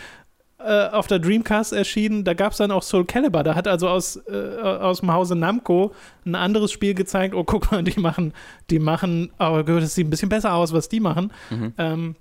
äh, 0.58 0.88
auf 0.88 1.06
der 1.06 1.18
Dreamcast 1.18 1.72
erschienen. 1.72 2.24
Da 2.24 2.34
gab 2.34 2.52
es 2.52 2.58
dann 2.58 2.70
auch 2.70 2.82
Soul 2.82 3.04
Calibur. 3.04 3.42
Da 3.42 3.54
hat 3.54 3.66
also 3.66 3.88
aus, 3.88 4.16
äh, 4.28 4.60
aus 4.62 5.00
dem 5.00 5.12
Hause 5.12 5.34
Namco 5.34 5.92
ein 6.24 6.34
anderes 6.34 6.70
Spiel 6.70 6.94
gezeigt. 6.94 7.34
Oh, 7.34 7.44
guck 7.44 7.72
mal, 7.72 7.82
die 7.82 7.98
machen, 7.98 8.32
die 8.70 8.78
machen, 8.78 9.32
aber 9.38 9.60
oh, 9.60 9.80
das 9.80 9.94
sieht 9.94 10.06
ein 10.06 10.10
bisschen 10.10 10.28
besser 10.28 10.54
aus, 10.54 10.72
was 10.72 10.88
die 10.88 11.00
machen. 11.00 11.32
Mhm. 11.50 11.74
Ähm, 11.78 12.16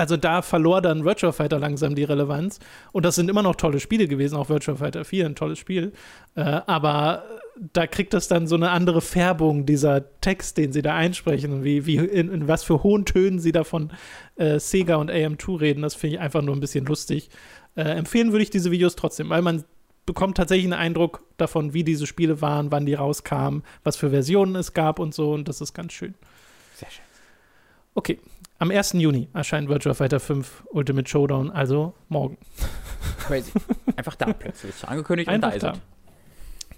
also 0.00 0.16
da 0.16 0.42
verlor 0.42 0.80
dann 0.80 1.04
Virtua 1.04 1.32
Fighter 1.32 1.58
langsam 1.58 1.94
die 1.94 2.04
Relevanz. 2.04 2.58
Und 2.92 3.04
das 3.04 3.14
sind 3.14 3.28
immer 3.28 3.42
noch 3.42 3.54
tolle 3.54 3.80
Spiele 3.80 4.08
gewesen, 4.08 4.36
auch 4.36 4.48
Virtua 4.48 4.76
Fighter 4.76 5.04
4, 5.04 5.26
ein 5.26 5.34
tolles 5.34 5.58
Spiel. 5.58 5.92
Äh, 6.34 6.40
aber 6.66 7.24
da 7.72 7.86
kriegt 7.86 8.14
das 8.14 8.26
dann 8.26 8.46
so 8.46 8.54
eine 8.54 8.70
andere 8.70 9.02
Färbung, 9.02 9.66
dieser 9.66 10.18
Text, 10.20 10.56
den 10.56 10.72
sie 10.72 10.82
da 10.82 10.94
einsprechen 10.94 11.52
und 11.52 11.64
wie, 11.64 11.84
wie 11.84 11.96
in, 11.96 12.32
in 12.32 12.48
was 12.48 12.64
für 12.64 12.82
hohen 12.82 13.04
Tönen 13.04 13.38
sie 13.38 13.52
da 13.52 13.62
von 13.62 13.92
äh, 14.36 14.58
Sega 14.58 14.96
und 14.96 15.10
AM2 15.10 15.60
reden. 15.60 15.82
Das 15.82 15.94
finde 15.94 16.16
ich 16.16 16.22
einfach 16.22 16.42
nur 16.42 16.56
ein 16.56 16.60
bisschen 16.60 16.86
lustig. 16.86 17.28
Äh, 17.76 17.82
empfehlen 17.82 18.32
würde 18.32 18.42
ich 18.42 18.50
diese 18.50 18.70
Videos 18.70 18.96
trotzdem, 18.96 19.28
weil 19.28 19.42
man 19.42 19.64
bekommt 20.06 20.38
tatsächlich 20.38 20.64
einen 20.64 20.80
Eindruck 20.80 21.22
davon, 21.36 21.74
wie 21.74 21.84
diese 21.84 22.06
Spiele 22.06 22.40
waren, 22.40 22.72
wann 22.72 22.86
die 22.86 22.94
rauskamen, 22.94 23.62
was 23.84 23.96
für 23.96 24.10
Versionen 24.10 24.56
es 24.56 24.72
gab 24.72 24.98
und 24.98 25.14
so. 25.14 25.32
Und 25.32 25.46
das 25.46 25.60
ist 25.60 25.74
ganz 25.74 25.92
schön. 25.92 26.14
Sehr 26.74 26.90
schön. 26.90 27.04
Okay, 27.94 28.18
am 28.60 28.70
1. 28.70 28.92
Juni 28.92 29.28
erscheint 29.32 29.68
Virtua 29.70 29.94
Fighter 29.94 30.20
5 30.20 30.64
Ultimate 30.70 31.08
Showdown, 31.08 31.50
also 31.50 31.94
morgen. 32.08 32.36
Crazy. 33.20 33.52
Einfach 33.96 34.14
da 34.16 34.34
plötzlich. 34.34 34.74
Angekündigt 34.86 35.30
Einfach 35.30 35.54
und 35.54 35.62
da 35.62 35.70
ist 35.70 35.78
da. 35.78 35.82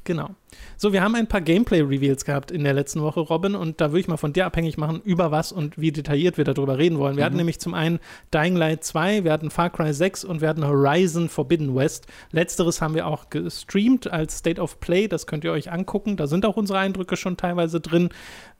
Genau. 0.04 0.30
So, 0.76 0.92
wir 0.92 1.02
haben 1.02 1.14
ein 1.16 1.26
paar 1.26 1.40
Gameplay-Reveals 1.40 2.24
gehabt 2.24 2.50
in 2.52 2.62
der 2.62 2.72
letzten 2.72 3.02
Woche, 3.02 3.20
Robin, 3.20 3.56
und 3.56 3.80
da 3.80 3.90
würde 3.90 4.00
ich 4.00 4.08
mal 4.08 4.16
von 4.16 4.32
dir 4.32 4.46
abhängig 4.46 4.76
machen, 4.76 5.00
über 5.04 5.32
was 5.32 5.50
und 5.50 5.76
wie 5.76 5.92
detailliert 5.92 6.38
wir 6.38 6.44
darüber 6.44 6.78
reden 6.78 6.98
wollen. 6.98 7.16
Wir 7.16 7.22
mhm. 7.22 7.26
hatten 7.26 7.36
nämlich 7.36 7.60
zum 7.60 7.74
einen 7.74 7.98
Dying 8.32 8.56
Light 8.56 8.84
2, 8.84 9.24
wir 9.24 9.32
hatten 9.32 9.50
Far 9.50 9.70
Cry 9.70 9.92
6 9.92 10.24
und 10.24 10.40
wir 10.40 10.48
hatten 10.48 10.66
Horizon 10.66 11.28
Forbidden 11.28 11.74
West. 11.74 12.06
Letzteres 12.30 12.80
haben 12.80 12.94
wir 12.94 13.08
auch 13.08 13.28
gestreamt 13.30 14.10
als 14.10 14.38
State 14.38 14.60
of 14.60 14.78
Play, 14.78 15.08
das 15.08 15.26
könnt 15.26 15.42
ihr 15.42 15.52
euch 15.52 15.70
angucken. 15.70 16.16
Da 16.16 16.28
sind 16.28 16.46
auch 16.46 16.56
unsere 16.56 16.78
Eindrücke 16.78 17.16
schon 17.16 17.36
teilweise 17.36 17.80
drin. 17.80 18.10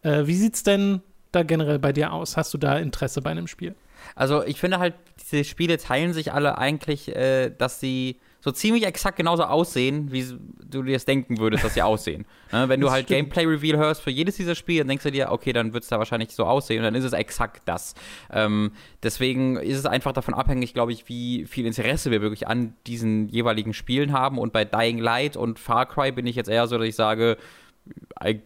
Äh, 0.03 0.27
wie 0.27 0.47
es 0.47 0.63
denn 0.65 1.03
da 1.33 1.43
generell 1.43 1.79
bei 1.79 1.93
dir 1.93 2.13
aus? 2.13 2.37
Hast 2.37 2.55
du 2.55 2.59
da 2.59 2.79
Interesse 2.79 3.23
bei 3.23 3.31
einem 3.31 3.47
Spiel? 3.47 3.75
Also, 4.15 4.45
ich 4.45 4.59
finde 4.59 4.79
halt, 4.79 4.95
diese 5.21 5.45
Spiele 5.45 5.79
teilen 5.79 6.13
sich 6.13 6.33
alle 6.33 6.59
eigentlich, 6.59 7.15
äh, 7.15 7.51
dass 7.51 7.81
sie 7.81 8.21
so 8.45 8.51
ziemlich 8.51 8.85
exakt 8.85 9.17
genauso 9.17 9.45
aussehen, 9.45 10.11
wie 10.11 10.27
du 10.65 10.83
dir 10.83 10.95
das 10.95 11.05
denken 11.05 11.39
würdest, 11.39 11.63
dass 11.63 11.75
sie 11.75 11.83
aussehen. 11.83 12.27
Ne? 12.51 12.69
Wenn 12.69 12.81
du 12.81 12.91
halt 12.91 13.07
Gameplay-Reveal 13.07 13.79
hörst 13.79 14.03
für 14.03 14.11
jedes 14.11 14.37
dieser 14.37 14.57
Spiele, 14.57 14.81
dann 14.81 14.89
denkst 14.89 15.05
du 15.05 15.13
dir, 15.13 15.31
okay, 15.31 15.53
dann 15.53 15.73
wird 15.73 15.85
es 15.85 15.89
da 15.89 15.99
wahrscheinlich 15.99 16.35
so 16.35 16.45
aussehen 16.45 16.79
und 16.79 16.85
dann 16.85 16.97
ist 16.97 17.05
es 17.05 17.13
exakt 17.13 17.63
das. 17.67 17.95
Ähm, 18.33 18.73
deswegen 19.03 19.57
ist 19.57 19.79
es 19.79 19.87
einfach 19.87 20.13
davon 20.13 20.35
abhängig, 20.35 20.75
glaube 20.75 20.91
ich, 20.91 21.09
wie 21.09 21.47
viel 21.47 21.67
Interesse 21.67 22.11
wir 22.11 22.21
wirklich 22.21 22.49
an 22.49 22.75
diesen 22.89 23.29
jeweiligen 23.29 23.75
Spielen 23.75 24.13
haben. 24.13 24.39
Und 24.39 24.53
bei 24.53 24.65
Dying 24.65 24.99
Light 24.99 25.37
und 25.37 25.61
Far 25.61 25.87
Cry 25.87 26.11
bin 26.11 26.27
ich 26.27 26.35
jetzt 26.35 26.51
eher 26.51 26.67
so, 26.67 26.79
dass 26.79 26.89
ich 26.89 26.97
sage, 26.97 27.37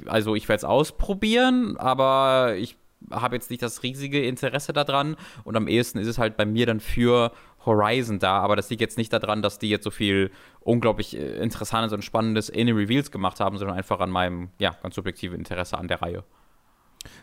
also 0.06 0.34
ich 0.34 0.48
werde 0.48 0.58
es 0.58 0.64
ausprobieren, 0.64 1.76
aber 1.76 2.54
ich 2.56 2.76
habe 3.10 3.36
jetzt 3.36 3.50
nicht 3.50 3.62
das 3.62 3.82
riesige 3.82 4.26
Interesse 4.26 4.72
daran 4.72 5.16
und 5.44 5.56
am 5.56 5.68
ehesten 5.68 5.98
ist 5.98 6.08
es 6.08 6.18
halt 6.18 6.36
bei 6.36 6.46
mir 6.46 6.66
dann 6.66 6.80
für 6.80 7.32
Horizon 7.64 8.18
da, 8.18 8.38
aber 8.38 8.56
das 8.56 8.70
liegt 8.70 8.80
jetzt 8.80 8.96
nicht 8.96 9.12
daran, 9.12 9.42
dass 9.42 9.58
die 9.58 9.68
jetzt 9.68 9.84
so 9.84 9.90
viel 9.90 10.30
unglaublich 10.60 11.16
äh, 11.16 11.36
Interessantes 11.38 11.92
und 11.92 12.02
Spannendes 12.02 12.48
in 12.48 12.66
den 12.66 12.76
Reveals 12.76 13.10
gemacht 13.10 13.40
haben, 13.40 13.58
sondern 13.58 13.76
einfach 13.76 14.00
an 14.00 14.10
meinem, 14.10 14.50
ja, 14.58 14.76
ganz 14.82 14.94
subjektiven 14.94 15.38
Interesse 15.38 15.76
an 15.76 15.88
der 15.88 16.00
Reihe. 16.00 16.24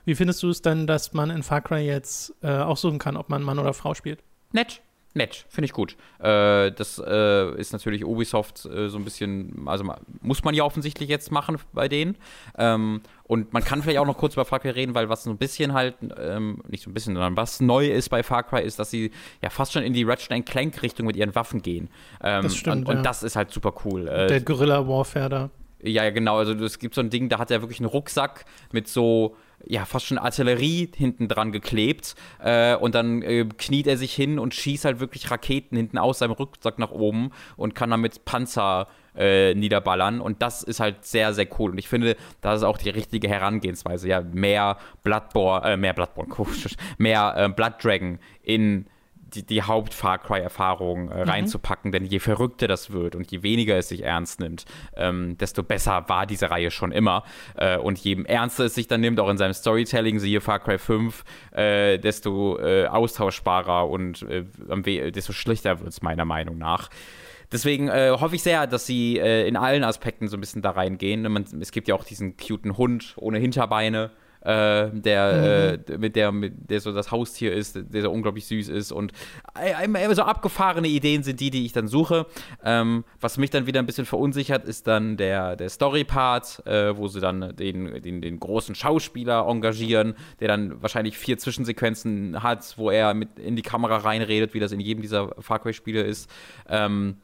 Wie 0.06 0.16
findest 0.16 0.44
du 0.44 0.50
es 0.50 0.62
denn, 0.62 0.86
dass 0.86 1.14
man 1.14 1.30
in 1.30 1.44
Far 1.44 1.62
Cry 1.62 1.86
jetzt 1.86 2.36
äh, 2.42 2.50
aussuchen 2.50 3.00
kann, 3.00 3.18
ob 3.18 3.30
man 3.30 3.42
Mann 3.42 3.60
oder 3.60 3.74
Frau 3.74 3.94
spielt? 3.94 4.24
Nett 4.52 4.82
nett, 5.14 5.46
finde 5.50 5.66
ich 5.66 5.74
gut. 5.74 5.96
Äh, 6.20 6.72
das 6.72 7.02
äh, 7.06 7.56
ist 7.60 7.74
natürlich 7.74 8.06
Ubisoft 8.06 8.66
äh, 8.66 8.90
so 8.90 8.98
ein 8.98 9.04
bisschen, 9.04 9.68
also 9.68 9.84
muss 10.22 10.44
man 10.44 10.56
ja 10.56 10.64
offensichtlich 10.64 11.10
jetzt 11.10 11.32
machen 11.32 11.58
bei 11.72 11.88
denen. 11.88 12.18
Ähm, 12.58 13.02
und 13.24 13.54
man 13.54 13.64
kann 13.64 13.82
vielleicht 13.82 14.00
auch 14.00 14.06
noch 14.06 14.18
kurz 14.18 14.34
über 14.34 14.46
Far 14.46 14.60
Cry 14.60 14.72
reden, 14.72 14.96
weil 14.96 15.10
was 15.10 15.24
so 15.24 15.30
ein 15.30 15.38
bisschen 15.38 15.74
halt, 15.74 15.96
ähm, 16.18 16.62
nicht 16.68 16.84
so 16.84 16.90
ein 16.90 16.94
bisschen, 16.94 17.14
sondern 17.14 17.38
was 17.38 17.62
neu 17.62 17.88
ist 17.88 18.10
bei 18.10 18.24
Far 18.24 18.44
Cry, 18.44 18.64
ist, 18.64 18.80
dass 18.80 18.90
sie 18.90 19.12
ja 19.42 19.50
fast 19.50 19.74
schon 19.74 19.84
in 19.84 19.94
die 19.94 20.04
Ratchet 20.04 20.46
Clank 20.46 20.82
Richtung 20.82 21.08
mit 21.08 21.16
ihren 21.16 21.34
Waffen 21.36 21.62
gehen. 21.62 21.90
Ähm, 22.22 22.44
das 22.44 22.56
stimmt. 22.56 22.88
Und, 22.88 22.90
und 22.90 22.96
ja. 22.98 23.02
das 23.04 23.24
ist 23.24 23.36
halt 23.36 23.52
super 23.52 23.74
cool. 23.86 24.08
Äh, 24.08 24.28
Der 24.28 24.42
Guerilla 24.42 24.88
Warfare 24.88 25.30
da. 25.30 25.50
Ja, 25.84 26.10
genau. 26.12 26.38
Also 26.38 26.54
es 26.54 26.80
gibt 26.80 26.96
so 26.96 27.02
ein 27.02 27.10
Ding, 27.10 27.28
da 27.28 27.40
hat 27.40 27.52
er 27.52 27.62
wirklich 27.62 27.80
einen 27.80 27.90
Rucksack 27.90 28.46
mit 28.72 28.88
so 28.88 29.36
ja, 29.66 29.86
fast 29.86 30.08
schon 30.08 30.18
Artillerie 30.18 30.90
hinten 30.96 31.28
dran 31.28 31.52
geklebt. 31.52 32.16
Äh, 32.40 32.76
und 32.76 32.96
dann 32.96 33.22
äh, 33.22 33.46
kniet 33.58 33.88
er 33.88 33.98
sich 33.98 34.14
hin 34.14 34.40
und 34.40 34.54
schießt 34.54 34.86
halt 34.86 35.00
wirklich 35.00 35.30
Raketen 35.32 35.78
hinten 35.78 35.98
aus 35.98 36.20
seinem 36.20 36.32
Rucksack 36.32 36.80
nach 36.80 36.92
oben 36.92 37.32
und 37.56 37.76
kann 37.76 37.90
damit 37.90 38.26
Panzer 38.26 38.88
äh, 39.16 39.54
niederballern. 39.54 40.22
Und 40.22 40.42
das 40.42 40.64
ist 40.64 40.80
halt 40.80 41.06
sehr, 41.06 41.34
sehr 41.34 41.48
cool. 41.60 41.72
Und 41.72 41.78
ich 41.78 41.88
finde, 41.88 42.16
das 42.42 42.60
ist 42.60 42.64
auch 42.64 42.78
die 42.78 42.90
richtige 42.90 43.28
Herangehensweise. 43.28 44.08
Ja, 44.08 44.22
mehr 44.22 44.78
Bloodborne, 45.04 45.74
äh, 45.74 45.78
mehr 45.78 45.94
Bloodborne, 45.94 46.34
mehr 46.98 47.34
äh, 47.38 47.50
Blood 47.50 47.84
Dragon 47.84 48.20
in 48.42 48.88
die, 49.34 49.46
die 49.46 49.64
Haupt-Far 49.64 50.20
Cry-Erfahrung 50.20 51.12
äh, 51.12 51.24
mhm. 51.24 51.30
reinzupacken, 51.30 51.92
denn 51.92 52.06
je 52.06 52.20
verrückter 52.20 52.68
das 52.68 52.92
wird 52.92 53.16
und 53.16 53.32
je 53.32 53.44
weniger 53.44 53.78
es 53.78 53.90
sich 53.90 54.04
ernst 54.04 54.40
nimmt, 54.40 54.66
ähm, 54.96 55.38
desto 55.38 55.64
besser 55.64 56.06
war 56.08 56.26
diese 56.26 56.50
Reihe 56.50 56.72
schon 56.72 56.92
immer. 56.92 57.24
Äh, 57.56 57.78
und 57.78 58.00
je 58.00 58.24
ernster 58.24 58.66
es 58.66 58.76
sich 58.76 58.88
dann 58.88 59.02
nimmt, 59.02 59.20
auch 59.20 59.30
in 59.30 59.38
seinem 59.38 59.54
Storytelling, 59.54 60.20
siehe 60.20 60.42
Far 60.42 60.60
Cry 60.60 60.78
5, 60.78 61.24
äh, 61.52 62.00
desto 62.00 62.60
äh, 62.60 62.88
austauschbarer 62.88 63.90
und 63.90 64.24
äh, 64.24 65.12
desto 65.12 65.34
schlichter 65.34 65.80
wird 65.80 65.90
es 65.90 66.02
meiner 66.02 66.26
Meinung 66.26 66.58
nach. 66.58 66.90
Deswegen 67.54 67.88
äh, 67.88 68.10
hoffe 68.20 68.36
ich 68.36 68.42
sehr, 68.42 68.66
dass 68.66 68.88
sie 68.88 69.20
äh, 69.20 69.48
in 69.48 69.56
allen 69.56 69.84
Aspekten 69.84 70.28
so 70.28 70.36
ein 70.36 70.40
bisschen 70.40 70.64
da 70.64 70.72
reingehen. 70.72 71.22
Man, 71.32 71.46
es 71.62 71.72
gibt 71.72 71.88
ja 71.88 71.94
auch 71.94 72.04
diesen 72.04 72.36
cuten 72.36 72.78
Hund 72.78 73.14
ohne 73.18 73.38
Hinterbeine, 73.38 74.10
äh, 74.44 74.90
der, 74.92 75.80
mhm. 75.88 75.94
äh, 75.94 75.98
mit 75.98 76.16
der, 76.16 76.32
mit 76.32 76.70
der 76.70 76.82
so 76.82 76.92
das 76.92 77.12
Haustier 77.12 77.54
ist, 77.54 77.80
der 77.82 78.02
so 78.02 78.12
unglaublich 78.12 78.46
süß 78.46 78.70
ist 78.70 78.92
und 78.92 79.14
äh, 79.56 80.14
so 80.14 80.24
abgefahrene 80.24 80.88
Ideen 80.88 81.24
sind 81.24 81.40
die, 81.40 81.50
die 81.50 81.66
ich 81.66 81.72
dann 81.72 81.88
suche. 81.88 82.26
Ähm, 82.64 83.06
was 83.22 83.38
mich 83.38 83.50
dann 83.50 83.68
wieder 83.68 83.80
ein 83.80 83.86
bisschen 83.86 84.06
verunsichert, 84.06 84.66
ist 84.66 84.88
dann 84.88 85.18
der, 85.18 85.56
der 85.56 85.70
Story-Part, 85.70 86.68
äh, 86.68 86.98
wo 86.98 87.08
sie 87.08 87.22
dann 87.22 87.56
den, 87.56 88.02
den, 88.02 88.22
den 88.22 88.40
großen 88.40 88.76
Schauspieler 88.76 89.48
engagieren, 89.48 90.16
der 90.40 90.50
dann 90.50 90.82
wahrscheinlich 90.82 91.18
vier 91.18 91.38
Zwischensequenzen 91.38 92.44
hat, 92.44 92.78
wo 92.78 92.90
er 92.90 93.14
mit 93.14 93.40
in 93.40 93.56
die 93.56 93.62
Kamera 93.62 93.98
reinredet, 93.98 94.54
wie 94.54 94.60
das 94.60 94.72
in 94.72 94.80
jedem 94.80 95.02
dieser 95.02 95.30
Far 95.40 95.60
Cry-Spiele 95.60 96.02
ist. 96.02 96.30
Ähm, 96.68 97.16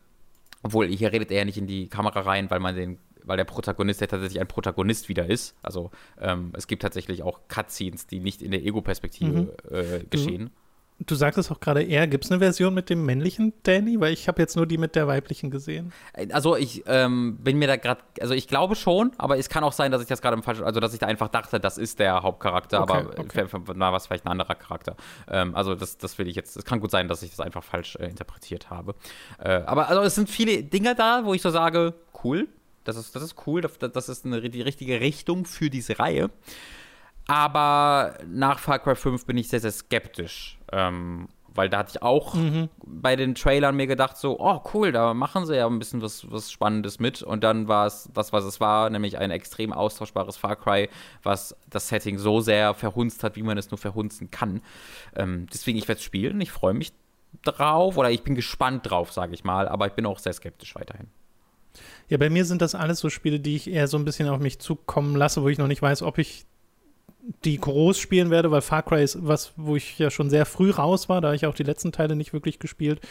obwohl, 0.62 0.88
hier 0.88 1.12
redet 1.12 1.32
er 1.32 1.40
ja 1.40 1.46
nicht 1.46 1.58
in 1.58 1.68
die 1.68 1.88
Kamera 1.88 2.20
rein, 2.22 2.50
weil 2.50 2.60
man 2.60 2.76
den 2.76 2.98
weil 3.30 3.38
der 3.38 3.46
Protagonist 3.46 4.02
ja 4.02 4.08
tatsächlich 4.08 4.42
ein 4.42 4.48
Protagonist 4.48 5.08
wieder 5.08 5.30
ist. 5.30 5.56
Also 5.62 5.92
ähm, 6.20 6.52
es 6.54 6.68
gibt 6.68 6.82
tatsächlich 6.82 7.24
auch 7.24 7.42
Cutscenes, 7.48 8.08
die 8.08 8.20
nicht 8.20 8.42
in 8.42 8.52
der 8.52 8.66
Ego-Perspektive 8.66 9.30
mhm. 9.30 9.50
äh, 9.72 10.04
geschehen. 10.10 10.50
Du, 10.98 11.06
du 11.06 11.16
sagtest 11.16 11.52
auch 11.52 11.60
gerade 11.60 11.84
eher, 11.84 12.08
gibt 12.08 12.26
es 12.26 12.32
eine 12.32 12.40
Version 12.40 12.74
mit 12.74 12.90
dem 12.90 13.06
männlichen 13.06 13.54
Danny? 13.64 14.00
Weil 14.00 14.14
ich 14.14 14.28
habe 14.28 14.42
jetzt 14.42 14.56
nur 14.56 14.66
die 14.66 14.80
mit 14.80 14.96
der 14.96 15.08
weiblichen 15.08 15.52
gesehen. 15.52 15.94
Äh, 16.14 16.32
also 16.32 16.56
ich 16.56 16.84
ähm, 16.88 17.38
bin 17.38 17.60
mir 17.60 17.68
da 17.68 17.76
gerade, 17.76 18.02
also 18.20 18.34
ich 18.34 18.48
glaube 18.48 18.76
schon, 18.76 19.12
aber 19.20 19.38
es 19.38 19.48
kann 19.48 19.64
auch 19.64 19.74
sein, 19.74 19.92
dass 19.92 20.02
ich 20.02 20.08
das 20.08 20.24
gerade 20.24 20.36
im 20.36 20.42
falschen, 20.42 20.64
also 20.64 20.80
dass 20.80 20.94
ich 20.94 21.00
da 21.00 21.06
einfach 21.06 21.28
dachte, 21.28 21.60
das 21.60 21.78
ist 21.78 22.00
der 22.00 22.24
Hauptcharakter, 22.24 22.82
okay, 22.82 22.92
aber 22.92 23.20
okay. 23.20 23.46
war 23.54 23.96
es 23.96 24.08
vielleicht 24.08 24.26
ein 24.26 24.32
anderer 24.32 24.56
Charakter. 24.56 24.96
Ähm, 25.30 25.54
also 25.54 25.76
das, 25.76 26.00
das 26.00 26.18
will 26.18 26.28
ich 26.28 26.36
jetzt, 26.36 26.58
es 26.58 26.66
kann 26.66 26.80
gut 26.80 26.90
sein, 26.90 27.08
dass 27.08 27.22
ich 27.22 27.30
das 27.30 27.42
einfach 27.42 27.64
falsch 27.64 27.96
äh, 27.96 28.08
interpretiert 28.08 28.72
habe. 28.72 28.96
Äh, 29.38 29.62
aber 29.68 29.88
also 29.88 30.02
es 30.02 30.16
sind 30.16 30.32
viele 30.32 30.64
Dinge 30.64 30.96
da, 30.96 31.26
wo 31.26 31.36
ich 31.36 31.44
so 31.44 31.52
sage, 31.52 31.94
cool, 32.24 32.48
das 32.90 32.98
ist, 32.98 33.16
das 33.16 33.24
ist 33.24 33.36
cool, 33.48 33.62
das, 33.62 34.10
ist 34.10 34.26
eine, 34.26 34.50
die 34.50 34.62
richtige 34.62 35.00
Richtung 35.00 35.46
für 35.46 35.70
diese 35.70 36.00
Reihe. 36.00 36.30
Aber 37.28 38.18
nach 38.28 38.60
Far 38.60 38.80
Cry 38.80 38.96
5 38.96 39.26
bin 39.26 39.38
ich 39.38 39.50
sehr, 39.50 39.60
sehr 39.60 39.72
skeptisch. 39.72 40.58
Ähm, 40.72 41.28
weil 41.54 41.70
da 41.70 41.80
hatte 41.80 41.92
ich 41.96 42.02
auch 42.02 42.36
mhm. 42.36 42.70
bei 42.86 43.16
den 43.16 43.36
Trailern 43.36 43.76
mir 43.76 43.88
gedacht, 43.88 44.18
so, 44.18 44.40
oh 44.40 44.62
cool, 44.74 44.92
da 44.92 45.14
machen 45.14 45.46
sie 45.46 45.56
ja 45.56 45.68
ein 45.68 45.80
bisschen 45.80 46.02
was, 46.02 46.32
was 46.32 46.52
Spannendes 46.52 47.00
mit. 47.00 47.22
Und 47.22 47.44
dann 47.44 47.68
war 47.68 47.86
es 47.86 48.10
das, 48.14 48.34
was 48.34 48.46
es 48.46 48.60
war, 48.60 48.90
nämlich 48.90 49.18
ein 49.18 49.32
extrem 49.32 49.74
austauschbares 49.74 50.38
Far 50.38 50.56
Cry, 50.56 50.90
was 51.24 51.56
das 51.70 51.88
Setting 51.90 52.18
so 52.18 52.40
sehr 52.40 52.74
verhunzt 52.74 53.24
hat, 53.24 53.36
wie 53.36 53.44
man 53.44 53.58
es 53.58 53.72
nur 53.72 53.78
verhunzen 53.78 54.32
kann. 54.32 54.62
Ähm, 55.16 55.48
deswegen, 55.52 55.78
ich 55.78 55.88
werde 55.88 56.00
es 56.00 56.06
spielen, 56.06 56.40
ich 56.42 56.52
freue 56.52 56.74
mich 56.74 56.94
drauf 57.44 57.98
oder 57.98 58.10
ich 58.10 58.24
bin 58.24 58.36
gespannt 58.36 58.90
drauf, 58.90 59.12
sage 59.12 59.34
ich 59.34 59.44
mal, 59.44 59.68
aber 59.68 59.88
ich 59.88 59.94
bin 59.94 60.06
auch 60.06 60.20
sehr 60.20 60.34
skeptisch 60.34 60.76
weiterhin. 60.76 61.08
Ja, 62.10 62.18
bei 62.18 62.30
mir 62.30 62.44
sind 62.44 62.62
das 62.62 62.76
alles 62.76 63.00
so 63.00 63.10
Spiele, 63.10 63.40
die 63.40 63.56
ich 63.56 63.70
eher 63.70 63.88
so 63.88 63.98
ein 63.98 64.06
bisschen 64.06 64.28
auf 64.28 64.40
mich 64.40 64.60
zukommen 64.60 65.16
lasse, 65.16 65.44
wo 65.44 65.50
ich 65.50 65.58
noch 65.58 65.68
nicht 65.68 65.82
weiß, 65.82 66.02
ob 66.02 66.18
ich 66.18 66.46
die 67.44 67.60
groß 67.60 68.00
spielen 68.00 68.32
werde, 68.32 68.50
weil 68.50 68.62
Far 68.62 68.82
Cry 68.84 69.04
ist 69.04 69.20
was, 69.22 69.54
wo 69.56 69.76
ich 69.76 70.00
ja 70.00 70.10
schon 70.10 70.30
sehr 70.30 70.46
früh 70.46 70.72
raus 70.72 71.10
war, 71.10 71.22
da 71.22 71.34
ich 71.34 71.46
auch 71.46 71.54
die 71.54 71.64
letzten 71.64 71.92
Teile 71.92 72.16
nicht 72.16 72.34
wirklich 72.34 72.58
gespielt. 72.58 73.02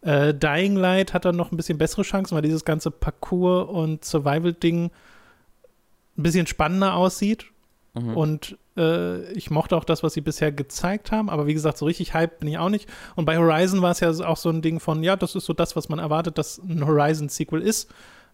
Äh, 0.00 0.32
Dying 0.32 0.76
Light 0.76 1.12
hat 1.12 1.26
dann 1.26 1.36
noch 1.36 1.52
ein 1.52 1.56
bisschen 1.56 1.76
bessere 1.76 2.02
Chancen, 2.02 2.34
weil 2.34 2.42
dieses 2.42 2.64
ganze 2.64 2.90
Parcours- 2.90 3.68
und 3.68 4.04
Survival-Ding 4.04 4.86
ein 4.86 6.22
bisschen 6.22 6.46
spannender 6.46 6.94
aussieht. 6.94 7.46
Mhm. 7.94 8.16
Und 8.16 8.58
äh, 8.78 9.30
ich 9.32 9.50
mochte 9.50 9.76
auch 9.76 9.84
das, 9.84 10.02
was 10.02 10.14
sie 10.14 10.22
bisher 10.22 10.52
gezeigt 10.52 11.12
haben, 11.12 11.28
aber 11.28 11.46
wie 11.46 11.54
gesagt, 11.54 11.76
so 11.76 11.84
richtig 11.84 12.14
Hype 12.14 12.40
bin 12.40 12.48
ich 12.48 12.58
auch 12.58 12.70
nicht. 12.70 12.88
Und 13.14 13.26
bei 13.26 13.36
Horizon 13.36 13.82
war 13.82 13.90
es 13.90 14.00
ja 14.00 14.10
auch 14.26 14.36
so 14.36 14.48
ein 14.48 14.62
Ding 14.62 14.80
von, 14.80 15.02
ja, 15.02 15.16
das 15.16 15.34
ist 15.34 15.44
so 15.44 15.52
das, 15.52 15.76
was 15.76 15.88
man 15.88 15.98
erwartet, 15.98 16.38
dass 16.38 16.58
ein 16.58 16.86
Horizon-Sequel 16.86 17.60
ist. 17.60 17.90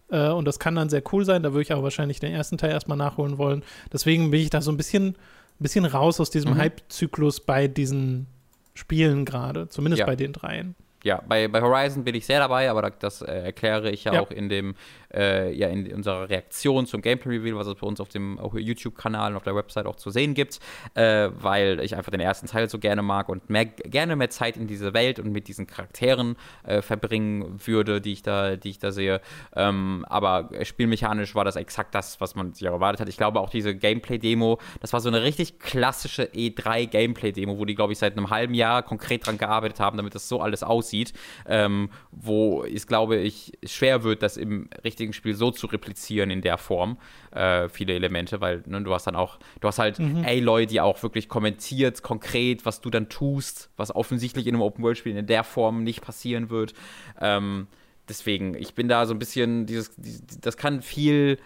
Äh, 0.09 0.29
und 0.29 0.45
das 0.45 0.59
kann 0.59 0.75
dann 0.75 0.89
sehr 0.89 1.03
cool 1.11 1.25
sein. 1.25 1.43
Da 1.43 1.51
würde 1.51 1.63
ich 1.63 1.71
aber 1.71 1.83
wahrscheinlich 1.83 2.19
den 2.19 2.33
ersten 2.33 2.57
Teil 2.57 2.71
erstmal 2.71 2.97
nachholen 2.97 3.37
wollen. 3.37 3.63
Deswegen 3.91 4.31
bin 4.31 4.41
ich 4.41 4.49
da 4.49 4.61
so 4.61 4.71
ein 4.71 4.77
bisschen, 4.77 5.09
ein 5.09 5.15
bisschen 5.59 5.85
raus 5.85 6.19
aus 6.19 6.29
diesem 6.29 6.53
mhm. 6.53 6.57
Hype-Zyklus 6.57 7.41
bei 7.41 7.67
diesen 7.67 8.27
Spielen 8.73 9.25
gerade. 9.25 9.67
Zumindest 9.69 10.01
ja. 10.01 10.05
bei 10.05 10.15
den 10.15 10.33
dreien. 10.33 10.75
Ja, 11.03 11.21
bei, 11.27 11.49
bei 11.49 11.61
Horizon 11.61 12.05
bin 12.05 12.15
ich 12.15 12.25
sehr 12.25 12.39
dabei, 12.39 12.69
aber 12.69 12.89
das 12.89 13.21
äh, 13.21 13.25
erkläre 13.25 13.91
ich 13.91 14.05
ja, 14.05 14.13
ja, 14.13 14.21
auch 14.21 14.31
in 14.31 14.47
dem 14.47 14.73
äh, 15.13 15.51
ja 15.53 15.67
in 15.67 15.93
unserer 15.93 16.29
Reaktion 16.29 16.85
zum 16.85 17.01
Gameplay 17.01 17.37
Reveal, 17.37 17.55
was 17.55 17.67
es 17.67 17.75
bei 17.75 17.87
uns 17.87 17.99
auf 17.99 18.09
dem 18.09 18.39
YouTube-Kanal 18.53 19.31
und 19.31 19.37
auf 19.37 19.43
der 19.43 19.55
Website 19.55 19.85
auch 19.85 19.95
zu 19.95 20.09
sehen 20.09 20.33
gibt, 20.33 20.59
äh, 20.95 21.29
weil 21.33 21.79
ich 21.81 21.95
einfach 21.95 22.11
den 22.11 22.19
ersten 22.19 22.47
Teil 22.47 22.69
so 22.69 22.79
gerne 22.79 23.01
mag 23.01 23.29
und 23.29 23.49
mehr, 23.49 23.65
gerne 23.65 24.15
mehr 24.15 24.29
Zeit 24.29 24.57
in 24.57 24.67
diese 24.67 24.93
Welt 24.93 25.19
und 25.19 25.31
mit 25.31 25.47
diesen 25.47 25.67
Charakteren 25.67 26.35
äh, 26.63 26.81
verbringen 26.81 27.59
würde, 27.65 28.01
die 28.01 28.13
ich 28.13 28.23
da, 28.23 28.55
die 28.55 28.69
ich 28.69 28.79
da 28.79 28.91
sehe. 28.91 29.21
Ähm, 29.55 30.05
aber 30.09 30.49
spielmechanisch 30.63 31.35
war 31.35 31.45
das 31.45 31.55
exakt 31.55 31.95
das, 31.95 32.19
was 32.21 32.35
man 32.35 32.53
sich 32.53 32.65
erwartet 32.67 33.01
hat. 33.01 33.09
Ich 33.09 33.17
glaube 33.17 33.39
auch 33.39 33.49
diese 33.49 33.75
Gameplay-Demo, 33.75 34.59
das 34.81 34.93
war 34.93 35.01
so 35.01 35.09
eine 35.09 35.23
richtig 35.23 35.59
klassische 35.59 36.23
E3-Gameplay-Demo, 36.25 37.57
wo 37.57 37.65
die, 37.65 37.75
glaube 37.75 37.93
ich, 37.93 37.99
seit 37.99 38.17
einem 38.17 38.29
halben 38.29 38.53
Jahr 38.53 38.83
konkret 38.83 39.25
dran 39.25 39.37
gearbeitet 39.37 39.79
haben, 39.79 39.97
damit 39.97 40.15
das 40.15 40.27
so 40.27 40.41
alles 40.41 40.63
aussieht, 40.63 41.13
ähm, 41.47 41.89
wo 42.11 42.63
es, 42.63 42.87
glaube 42.87 43.17
ich, 43.17 43.53
schwer 43.63 44.03
wird, 44.03 44.23
das 44.23 44.37
im 44.37 44.69
richtigen 44.83 45.02
richtigen 45.03 45.13
Spiel 45.13 45.35
so 45.35 45.51
zu 45.51 45.67
replizieren 45.67 46.29
in 46.29 46.41
der 46.41 46.57
Form, 46.57 46.97
äh, 47.31 47.69
viele 47.69 47.93
Elemente, 47.93 48.41
weil 48.41 48.63
ne, 48.65 48.81
du 48.81 48.93
hast 48.93 49.05
dann 49.05 49.15
auch, 49.15 49.37
du 49.59 49.67
hast 49.67 49.79
halt 49.79 49.99
mhm. 49.99 50.23
Aloy, 50.25 50.65
die 50.65 50.81
auch 50.81 51.03
wirklich 51.03 51.29
kommentiert, 51.29 52.01
konkret, 52.01 52.65
was 52.65 52.81
du 52.81 52.89
dann 52.89 53.09
tust, 53.09 53.69
was 53.77 53.93
offensichtlich 53.93 54.47
in 54.47 54.55
einem 54.55 54.61
Open-World-Spiel 54.61 55.15
in 55.15 55.27
der 55.27 55.43
Form 55.43 55.83
nicht 55.83 56.01
passieren 56.01 56.49
wird. 56.49 56.73
Ähm, 57.19 57.67
deswegen, 58.07 58.55
ich 58.55 58.73
bin 58.73 58.87
da 58.87 59.05
so 59.05 59.13
ein 59.13 59.19
bisschen, 59.19 59.65
dieses, 59.65 59.93
das 60.41 60.57
kann 60.57 60.81
viel. 60.81 61.37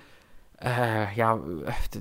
Äh, 0.60 1.14
ja, 1.14 1.40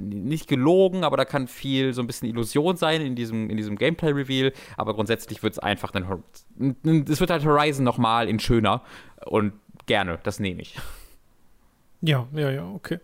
nicht 0.00 0.48
gelogen, 0.48 1.04
aber 1.04 1.18
da 1.18 1.26
kann 1.26 1.46
viel 1.46 1.92
so 1.92 2.00
ein 2.00 2.07
bisschen 2.07 2.26
Illusion 2.26 2.78
sein 2.78 3.02
in 3.02 3.14
diesem, 3.14 3.50
in 3.50 3.59
diesem 3.59 3.76
Gameplay-Reveal. 3.76 4.54
Aber 4.78 4.94
grundsätzlich 4.94 5.42
wird 5.42 5.52
es 5.52 5.59
einfach 5.59 5.92
ein, 5.92 7.04
es 7.07 7.20
wird 7.20 7.28
halt 7.28 7.44
Horizon 7.44 7.84
nochmal 7.84 8.30
in 8.30 8.40
schöner 8.40 8.80
und 9.26 9.52
gerne, 9.84 10.20
das 10.22 10.40
nehme 10.40 10.62
ich. 10.62 10.78
Ja, 12.07 12.28
ja, 12.32 12.50
ja, 12.50 12.70
okay. 12.70 13.00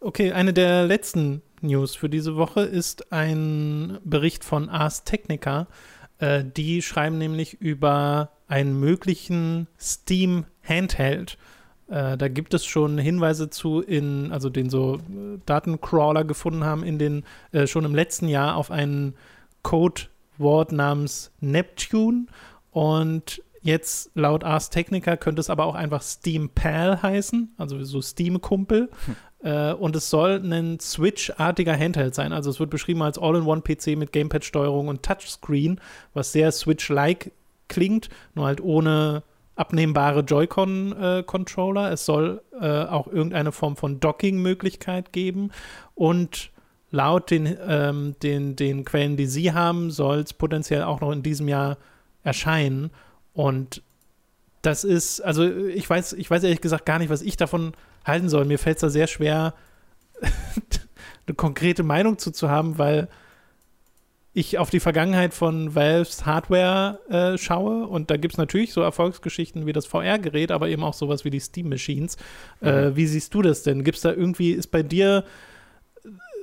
Okay, 0.00 0.32
eine 0.32 0.52
der 0.52 0.84
letzten 0.84 1.42
News 1.60 1.94
für 1.94 2.08
diese 2.08 2.34
Woche 2.34 2.62
ist 2.62 3.12
ein 3.12 3.98
Bericht 4.04 4.42
von 4.42 4.68
Ars 4.68 5.04
Technica. 5.04 5.68
Äh, 6.18 6.42
die 6.44 6.82
schreiben 6.82 7.18
nämlich 7.18 7.60
über 7.60 8.30
einen 8.48 8.80
möglichen 8.80 9.68
Steam 9.78 10.44
Handheld. 10.64 11.38
Äh, 11.86 12.16
da 12.16 12.26
gibt 12.26 12.52
es 12.52 12.64
schon 12.64 12.98
Hinweise 12.98 13.48
zu, 13.48 13.80
in, 13.80 14.32
also 14.32 14.50
den 14.50 14.70
so 14.70 14.96
äh, 14.96 15.38
Datencrawler 15.46 16.24
gefunden 16.24 16.64
haben, 16.64 16.82
in 16.82 16.98
den 16.98 17.22
äh, 17.52 17.68
schon 17.68 17.84
im 17.84 17.94
letzten 17.94 18.26
Jahr 18.26 18.56
auf 18.56 18.72
einen 18.72 19.14
Codewort 19.62 20.72
namens 20.72 21.30
Neptune. 21.38 22.26
Und 22.72 23.40
Jetzt 23.62 24.10
laut 24.14 24.42
Ars 24.44 24.70
Technica 24.70 25.16
könnte 25.16 25.40
es 25.40 25.48
aber 25.48 25.66
auch 25.66 25.76
einfach 25.76 26.02
Steam 26.02 26.50
Pal 26.50 27.00
heißen, 27.00 27.54
also 27.56 27.82
so 27.84 28.02
Steam-Kumpel. 28.02 28.90
Hm. 29.06 29.16
Äh, 29.44 29.72
und 29.72 29.94
es 29.96 30.10
soll 30.10 30.42
ein 30.42 30.80
Switch-artiger 30.80 31.76
Handheld 31.76 32.14
sein. 32.14 32.32
Also 32.32 32.50
es 32.50 32.60
wird 32.60 32.70
beschrieben 32.70 33.02
als 33.02 33.18
All-in-One-PC 33.18 33.96
mit 33.96 34.12
Gamepad-Steuerung 34.12 34.88
und 34.88 35.02
Touchscreen, 35.04 35.80
was 36.12 36.32
sehr 36.32 36.50
Switch-like 36.50 37.32
klingt, 37.68 38.08
nur 38.34 38.46
halt 38.46 38.60
ohne 38.60 39.22
abnehmbare 39.54 40.20
Joy-Con-Controller. 40.20 41.90
Äh, 41.90 41.92
es 41.92 42.04
soll 42.04 42.42
äh, 42.60 42.84
auch 42.84 43.06
irgendeine 43.06 43.52
Form 43.52 43.76
von 43.76 44.00
Docking-Möglichkeit 44.00 45.12
geben 45.12 45.50
und 45.94 46.50
laut 46.90 47.30
den, 47.30 47.56
ähm, 47.66 48.16
den, 48.22 48.56
den 48.56 48.84
Quellen, 48.84 49.16
die 49.16 49.26
sie 49.26 49.52
haben, 49.52 49.90
soll 49.90 50.18
es 50.18 50.32
potenziell 50.32 50.82
auch 50.82 51.00
noch 51.00 51.12
in 51.12 51.22
diesem 51.22 51.48
Jahr 51.48 51.78
erscheinen. 52.22 52.90
Und 53.34 53.82
das 54.62 54.84
ist, 54.84 55.20
also 55.20 55.44
ich 55.44 55.88
weiß, 55.88 56.14
ich 56.14 56.30
weiß 56.30 56.44
ehrlich 56.44 56.60
gesagt 56.60 56.86
gar 56.86 56.98
nicht, 56.98 57.10
was 57.10 57.22
ich 57.22 57.36
davon 57.36 57.72
halten 58.04 58.28
soll. 58.28 58.44
Mir 58.44 58.58
fällt 58.58 58.76
es 58.76 58.82
da 58.82 58.90
sehr 58.90 59.06
schwer, 59.06 59.54
eine 61.26 61.34
konkrete 61.36 61.82
Meinung 61.82 62.18
zu, 62.18 62.30
zu 62.30 62.48
haben, 62.48 62.78
weil 62.78 63.08
ich 64.34 64.58
auf 64.58 64.70
die 64.70 64.80
Vergangenheit 64.80 65.34
von 65.34 65.74
Valves 65.74 66.24
Hardware 66.24 67.00
äh, 67.10 67.38
schaue 67.38 67.86
und 67.86 68.10
da 68.10 68.16
gibt 68.16 68.34
es 68.34 68.38
natürlich 68.38 68.72
so 68.72 68.80
Erfolgsgeschichten 68.80 69.66
wie 69.66 69.74
das 69.74 69.84
VR-Gerät, 69.84 70.50
aber 70.50 70.68
eben 70.68 70.84
auch 70.84 70.94
sowas 70.94 71.24
wie 71.24 71.30
die 71.30 71.40
Steam 71.40 71.68
Machines. 71.68 72.16
Äh, 72.62 72.70
mhm. 72.70 72.78
Äh, 72.78 72.96
wie 72.96 73.06
siehst 73.06 73.34
du 73.34 73.42
das 73.42 73.62
denn? 73.62 73.84
Gibt 73.84 73.96
es 73.96 74.02
da 74.02 74.10
irgendwie, 74.10 74.52
ist 74.52 74.68
bei 74.68 74.82
dir 74.82 75.24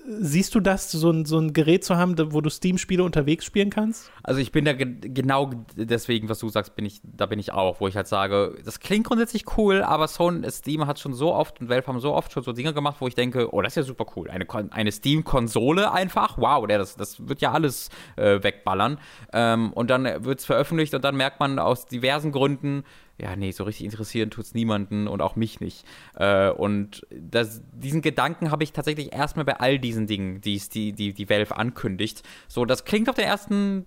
siehst 0.09 0.55
du 0.55 0.59
das, 0.59 0.91
so 0.91 1.11
ein, 1.11 1.25
so 1.25 1.37
ein 1.37 1.53
Gerät 1.53 1.83
zu 1.83 1.95
haben, 1.97 2.15
wo 2.33 2.41
du 2.41 2.49
Steam-Spiele 2.49 3.03
unterwegs 3.03 3.45
spielen 3.45 3.69
kannst? 3.69 4.11
Also 4.23 4.41
ich 4.41 4.51
bin 4.51 4.65
da 4.65 4.73
ge 4.73 4.87
genau 5.01 5.51
deswegen, 5.75 6.29
was 6.29 6.39
du 6.39 6.49
sagst, 6.49 6.75
bin 6.75 6.85
ich, 6.85 7.01
da 7.03 7.27
bin 7.27 7.37
ich 7.37 7.51
auch, 7.51 7.79
wo 7.79 7.87
ich 7.87 7.95
halt 7.95 8.07
sage, 8.07 8.55
das 8.65 8.79
klingt 8.79 9.05
grundsätzlich 9.05 9.45
cool, 9.57 9.83
aber 9.83 10.07
Sony, 10.07 10.49
Steam 10.49 10.87
hat 10.87 10.99
schon 10.99 11.13
so 11.13 11.33
oft 11.33 11.61
und 11.61 11.69
Valve 11.69 11.87
haben 11.87 11.99
so 11.99 12.13
oft 12.13 12.31
schon 12.31 12.43
so 12.43 12.53
Dinge 12.53 12.73
gemacht, 12.73 12.97
wo 12.99 13.07
ich 13.07 13.15
denke, 13.15 13.53
oh, 13.53 13.61
das 13.61 13.73
ist 13.73 13.75
ja 13.77 13.83
super 13.83 14.05
cool. 14.15 14.29
Eine, 14.29 14.47
eine 14.71 14.91
Steam-Konsole 14.91 15.91
einfach, 15.91 16.37
wow, 16.37 16.65
das, 16.67 16.95
das 16.95 17.27
wird 17.27 17.41
ja 17.41 17.51
alles 17.51 17.89
äh, 18.15 18.41
wegballern. 18.41 18.97
Ähm, 19.31 19.71
und 19.73 19.89
dann 19.89 20.25
wird 20.25 20.39
es 20.39 20.45
veröffentlicht 20.45 20.93
und 20.95 21.03
dann 21.03 21.15
merkt 21.15 21.39
man 21.39 21.59
aus 21.59 21.85
diversen 21.85 22.31
Gründen, 22.31 22.83
ja, 23.21 23.35
nee, 23.35 23.51
so 23.51 23.65
richtig 23.65 23.85
interessieren 23.85 24.29
tut 24.29 24.45
es 24.45 24.53
niemanden 24.53 25.07
und 25.07 25.21
auch 25.21 25.35
mich 25.35 25.59
nicht. 25.59 25.85
Äh, 26.15 26.49
und 26.49 27.05
das, 27.09 27.61
diesen 27.73 28.01
Gedanken 28.01 28.49
habe 28.51 28.63
ich 28.63 28.71
tatsächlich 28.71 29.13
erstmal 29.13 29.45
bei 29.45 29.59
all 29.59 29.77
diesen 29.77 30.07
Dingen, 30.07 30.41
die 30.41 30.59
die, 30.73 31.13
die, 31.13 31.29
Valve 31.29 31.57
ankündigt. 31.57 32.23
So, 32.47 32.65
das 32.65 32.85
klingt 32.85 33.09
auf 33.09 33.15
der 33.15 33.25
ersten, 33.25 33.85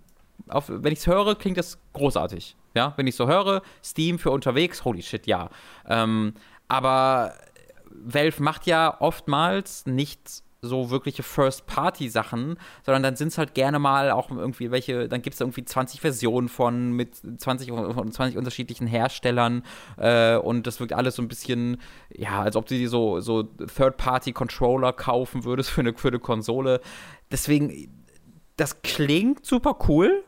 auf, 0.48 0.66
wenn 0.68 0.92
ich 0.92 1.00
es 1.00 1.06
höre, 1.06 1.34
klingt 1.34 1.56
das 1.56 1.78
großartig. 1.94 2.56
Ja, 2.74 2.94
wenn 2.96 3.06
ich 3.06 3.16
so 3.16 3.26
höre, 3.26 3.62
Steam 3.82 4.18
für 4.18 4.30
unterwegs, 4.30 4.84
holy 4.84 5.02
shit, 5.02 5.26
ja. 5.26 5.50
Ähm, 5.86 6.34
aber 6.68 7.34
Valve 7.90 8.42
macht 8.42 8.66
ja 8.66 9.00
oftmals 9.00 9.86
nichts 9.86 10.42
so 10.64 10.90
wirkliche 10.90 11.24
First-Party-Sachen, 11.24 12.56
sondern 12.86 13.02
dann 13.02 13.16
sind 13.16 13.28
es 13.28 13.38
halt 13.38 13.52
gerne 13.52 13.80
mal 13.80 14.12
auch 14.12 14.30
irgendwie 14.30 14.70
welche, 14.70 15.08
dann 15.08 15.20
gibt 15.20 15.34
es 15.34 15.40
irgendwie 15.40 15.64
20 15.64 16.00
Versionen 16.00 16.48
von 16.48 16.92
mit 16.92 17.16
20, 17.16 17.68
von 17.70 18.12
20 18.12 18.38
unterschiedlichen 18.38 18.86
Herstellern 18.86 19.64
äh, 19.96 20.36
und 20.36 20.68
das 20.68 20.78
wirkt 20.78 20.92
alles 20.92 21.16
so 21.16 21.22
ein 21.22 21.26
bisschen, 21.26 21.80
ja, 22.14 22.42
als 22.42 22.54
ob 22.54 22.66
du 22.66 22.76
dir 22.76 22.88
so, 22.88 23.18
so 23.18 23.42
Third-Party-Controller 23.42 24.92
kaufen 24.92 25.42
würdest 25.42 25.70
für 25.70 25.80
eine, 25.80 25.94
für 25.94 26.08
eine 26.08 26.20
Konsole. 26.20 26.80
Deswegen, 27.32 27.88
das 28.56 28.82
klingt 28.82 29.44
super 29.44 29.76
cool, 29.88 30.22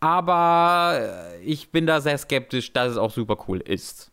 aber 0.00 1.00
ich 1.42 1.70
bin 1.70 1.86
da 1.86 2.02
sehr 2.02 2.18
skeptisch, 2.18 2.74
dass 2.74 2.92
es 2.92 2.98
auch 2.98 3.10
super 3.10 3.38
cool 3.48 3.60
ist. 3.62 4.10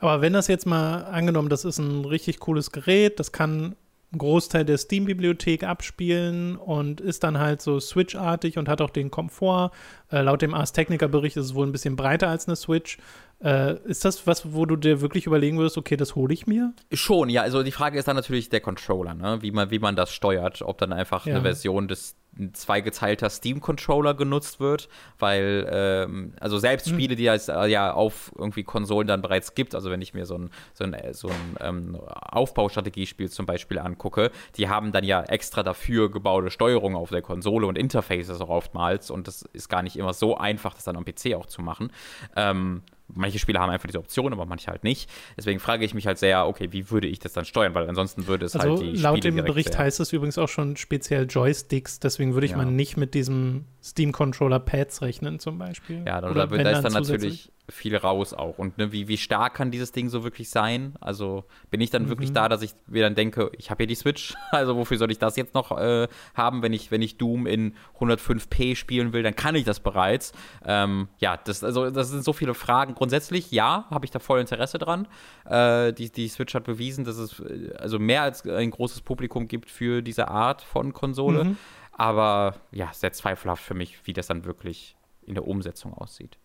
Aber 0.00 0.20
wenn 0.20 0.32
das 0.32 0.48
jetzt 0.48 0.66
mal 0.66 1.04
angenommen, 1.04 1.48
das 1.48 1.64
ist 1.64 1.78
ein 1.78 2.04
richtig 2.04 2.40
cooles 2.40 2.72
Gerät, 2.72 3.20
das 3.20 3.30
kann 3.30 3.76
einen 4.12 4.18
Großteil 4.18 4.64
der 4.64 4.76
Steam-Bibliothek 4.76 5.64
abspielen 5.64 6.56
und 6.56 7.00
ist 7.00 7.24
dann 7.24 7.38
halt 7.38 7.62
so 7.62 7.80
Switch-artig 7.80 8.58
und 8.58 8.68
hat 8.68 8.82
auch 8.82 8.90
den 8.90 9.10
Komfort. 9.10 9.70
Äh, 10.10 10.20
laut 10.20 10.42
dem 10.42 10.52
Ars 10.52 10.72
Technica-Bericht 10.72 11.36
ist 11.38 11.46
es 11.46 11.54
wohl 11.54 11.66
ein 11.66 11.72
bisschen 11.72 11.96
breiter 11.96 12.28
als 12.28 12.46
eine 12.46 12.56
Switch. 12.56 12.98
Äh, 13.42 13.76
ist 13.84 14.04
das 14.04 14.26
was, 14.26 14.52
wo 14.52 14.66
du 14.66 14.76
dir 14.76 15.00
wirklich 15.00 15.26
überlegen 15.26 15.56
würdest, 15.58 15.78
okay, 15.78 15.96
das 15.96 16.14
hole 16.14 16.32
ich 16.34 16.46
mir? 16.46 16.74
Schon, 16.92 17.30
ja. 17.30 17.42
Also 17.42 17.62
die 17.62 17.72
Frage 17.72 17.98
ist 17.98 18.06
dann 18.06 18.16
natürlich 18.16 18.50
der 18.50 18.60
Controller, 18.60 19.14
ne? 19.14 19.38
wie, 19.40 19.50
man, 19.50 19.70
wie 19.70 19.78
man 19.78 19.96
das 19.96 20.12
steuert. 20.12 20.60
Ob 20.60 20.76
dann 20.78 20.92
einfach 20.92 21.26
ja. 21.26 21.34
eine 21.34 21.42
Version 21.42 21.88
des 21.88 22.16
ein 22.38 22.54
zweigeteilter 22.54 23.28
Steam-Controller 23.28 24.14
genutzt 24.14 24.58
wird, 24.58 24.88
weil, 25.18 25.68
ähm, 25.70 26.32
also 26.40 26.58
selbst 26.58 26.86
hm. 26.86 26.94
Spiele, 26.94 27.16
die 27.16 27.26
es 27.26 27.48
äh, 27.48 27.66
ja 27.66 27.92
auf 27.92 28.32
irgendwie 28.36 28.64
Konsolen 28.64 29.06
dann 29.06 29.22
bereits 29.22 29.54
gibt, 29.54 29.74
also 29.74 29.90
wenn 29.90 30.00
ich 30.00 30.14
mir 30.14 30.24
so 30.24 30.36
ein, 30.36 30.50
so 30.72 30.84
ein, 30.84 30.96
so 31.12 31.28
ein 31.28 31.56
ähm, 31.60 31.96
Aufbaustrategiespiel 31.96 33.30
zum 33.30 33.46
Beispiel 33.46 33.78
angucke, 33.78 34.30
die 34.56 34.68
haben 34.68 34.92
dann 34.92 35.04
ja 35.04 35.22
extra 35.22 35.62
dafür 35.62 36.10
gebaute 36.10 36.50
Steuerung 36.50 36.96
auf 36.96 37.10
der 37.10 37.22
Konsole 37.22 37.66
und 37.66 37.76
Interfaces 37.76 38.40
auch 38.40 38.48
oftmals 38.48 39.10
und 39.10 39.28
das 39.28 39.42
ist 39.52 39.68
gar 39.68 39.82
nicht 39.82 39.96
immer 39.96 40.14
so 40.14 40.36
einfach, 40.36 40.74
das 40.74 40.84
dann 40.84 40.96
am 40.96 41.04
PC 41.04 41.34
auch 41.34 41.46
zu 41.46 41.60
machen. 41.62 41.92
Ähm, 42.36 42.82
manche 43.08 43.38
Spiele 43.38 43.58
haben 43.58 43.70
einfach 43.70 43.86
diese 43.86 43.98
Option, 43.98 44.32
aber 44.32 44.46
manche 44.46 44.70
halt 44.70 44.84
nicht. 44.84 45.10
Deswegen 45.36 45.60
frage 45.60 45.84
ich 45.84 45.94
mich 45.94 46.06
halt 46.06 46.18
sehr, 46.18 46.46
okay, 46.46 46.68
wie 46.72 46.90
würde 46.90 47.06
ich 47.06 47.18
das 47.18 47.32
dann 47.32 47.44
steuern? 47.44 47.74
Weil 47.74 47.88
ansonsten 47.88 48.26
würde 48.26 48.46
es 48.46 48.56
also 48.56 48.76
halt 48.76 48.80
die 48.80 49.00
Laut 49.00 49.24
dem 49.24 49.36
Bericht 49.36 49.76
heißt 49.76 50.00
es 50.00 50.12
übrigens 50.12 50.38
auch 50.38 50.48
schon 50.48 50.76
speziell 50.76 51.26
Joysticks, 51.28 52.00
deswegen 52.00 52.34
würde 52.34 52.46
ich 52.46 52.52
ja. 52.52 52.58
mal 52.58 52.66
nicht 52.66 52.96
mit 52.96 53.14
diesem 53.14 53.66
Steam-Controller 53.82 54.60
Pads 54.60 55.02
rechnen 55.02 55.38
zum 55.38 55.58
Beispiel. 55.58 56.02
Ja, 56.06 56.20
da, 56.20 56.32
da, 56.32 56.46
da 56.46 56.70
ist 56.70 56.82
dann 56.82 56.92
natürlich 56.92 57.52
viel 57.68 57.96
raus 57.96 58.34
auch. 58.34 58.58
Und 58.58 58.76
ne, 58.78 58.92
wie, 58.92 59.08
wie 59.08 59.16
stark 59.16 59.54
kann 59.54 59.70
dieses 59.70 59.92
Ding 59.92 60.08
so 60.08 60.24
wirklich 60.24 60.50
sein? 60.50 60.94
Also 61.00 61.44
bin 61.70 61.80
ich 61.80 61.90
dann 61.90 62.04
mhm. 62.04 62.08
wirklich 62.08 62.32
da, 62.32 62.48
dass 62.48 62.62
ich 62.62 62.72
mir 62.86 63.02
dann 63.02 63.14
denke, 63.14 63.50
ich 63.56 63.70
habe 63.70 63.82
hier 63.82 63.86
die 63.86 63.94
Switch, 63.94 64.34
also 64.50 64.76
wofür 64.76 64.98
soll 64.98 65.10
ich 65.10 65.18
das 65.18 65.36
jetzt 65.36 65.54
noch 65.54 65.70
äh, 65.78 66.08
haben, 66.34 66.62
wenn 66.62 66.72
ich, 66.72 66.90
wenn 66.90 67.02
ich 67.02 67.18
Doom 67.18 67.46
in 67.46 67.74
105p 67.98 68.76
spielen 68.76 69.12
will, 69.12 69.22
dann 69.22 69.36
kann 69.36 69.54
ich 69.54 69.64
das 69.64 69.80
bereits. 69.80 70.32
Ähm, 70.64 71.08
ja, 71.18 71.36
das, 71.36 71.62
also, 71.62 71.90
das 71.90 72.10
sind 72.10 72.24
so 72.24 72.32
viele 72.32 72.54
Fragen. 72.54 72.94
Grundsätzlich, 72.94 73.52
ja, 73.52 73.86
habe 73.90 74.04
ich 74.04 74.10
da 74.10 74.18
voll 74.18 74.40
Interesse 74.40 74.78
dran. 74.78 75.06
Äh, 75.44 75.92
die, 75.92 76.10
die 76.10 76.28
Switch 76.28 76.54
hat 76.54 76.64
bewiesen, 76.64 77.04
dass 77.04 77.16
es 77.16 77.40
äh, 77.40 77.72
also 77.78 77.98
mehr 77.98 78.22
als 78.22 78.46
ein 78.46 78.70
großes 78.70 79.02
Publikum 79.02 79.46
gibt 79.46 79.70
für 79.70 80.02
diese 80.02 80.28
Art 80.28 80.62
von 80.62 80.92
Konsole. 80.92 81.44
Mhm. 81.44 81.56
Aber 81.92 82.56
ja, 82.72 82.90
sehr 82.92 83.12
zweifelhaft 83.12 83.62
für 83.62 83.74
mich, 83.74 84.00
wie 84.04 84.12
das 84.12 84.26
dann 84.26 84.44
wirklich 84.44 84.96
in 85.24 85.34
der 85.34 85.46
Umsetzung 85.46 85.94
aussieht. 85.94 86.38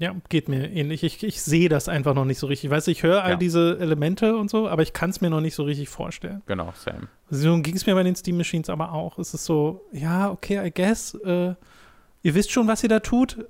Ja, 0.00 0.14
geht 0.28 0.48
mir 0.48 0.70
ähnlich. 0.70 1.02
Ich, 1.02 1.24
ich 1.24 1.42
sehe 1.42 1.68
das 1.68 1.88
einfach 1.88 2.14
noch 2.14 2.24
nicht 2.24 2.38
so 2.38 2.46
richtig. 2.46 2.70
Weißt 2.70 2.86
du, 2.86 2.92
ich 2.92 3.02
höre 3.02 3.24
all 3.24 3.32
ja. 3.32 3.36
diese 3.36 3.78
Elemente 3.80 4.36
und 4.36 4.48
so, 4.48 4.68
aber 4.68 4.82
ich 4.82 4.92
kann 4.92 5.10
es 5.10 5.20
mir 5.20 5.28
noch 5.28 5.40
nicht 5.40 5.56
so 5.56 5.64
richtig 5.64 5.88
vorstellen. 5.88 6.40
Genau, 6.46 6.72
same. 6.76 7.08
So 7.30 7.60
ging 7.60 7.74
es 7.74 7.84
mir 7.84 7.96
bei 7.96 8.04
den 8.04 8.14
Steam 8.14 8.36
Machines 8.36 8.70
aber 8.70 8.92
auch. 8.92 9.18
Es 9.18 9.34
ist 9.34 9.44
so, 9.44 9.84
ja, 9.92 10.30
okay, 10.30 10.64
I 10.64 10.70
guess. 10.70 11.14
Äh, 11.14 11.54
ihr 12.22 12.34
wisst 12.34 12.52
schon, 12.52 12.68
was 12.68 12.84
ihr 12.84 12.88
da 12.88 13.00
tut. 13.00 13.44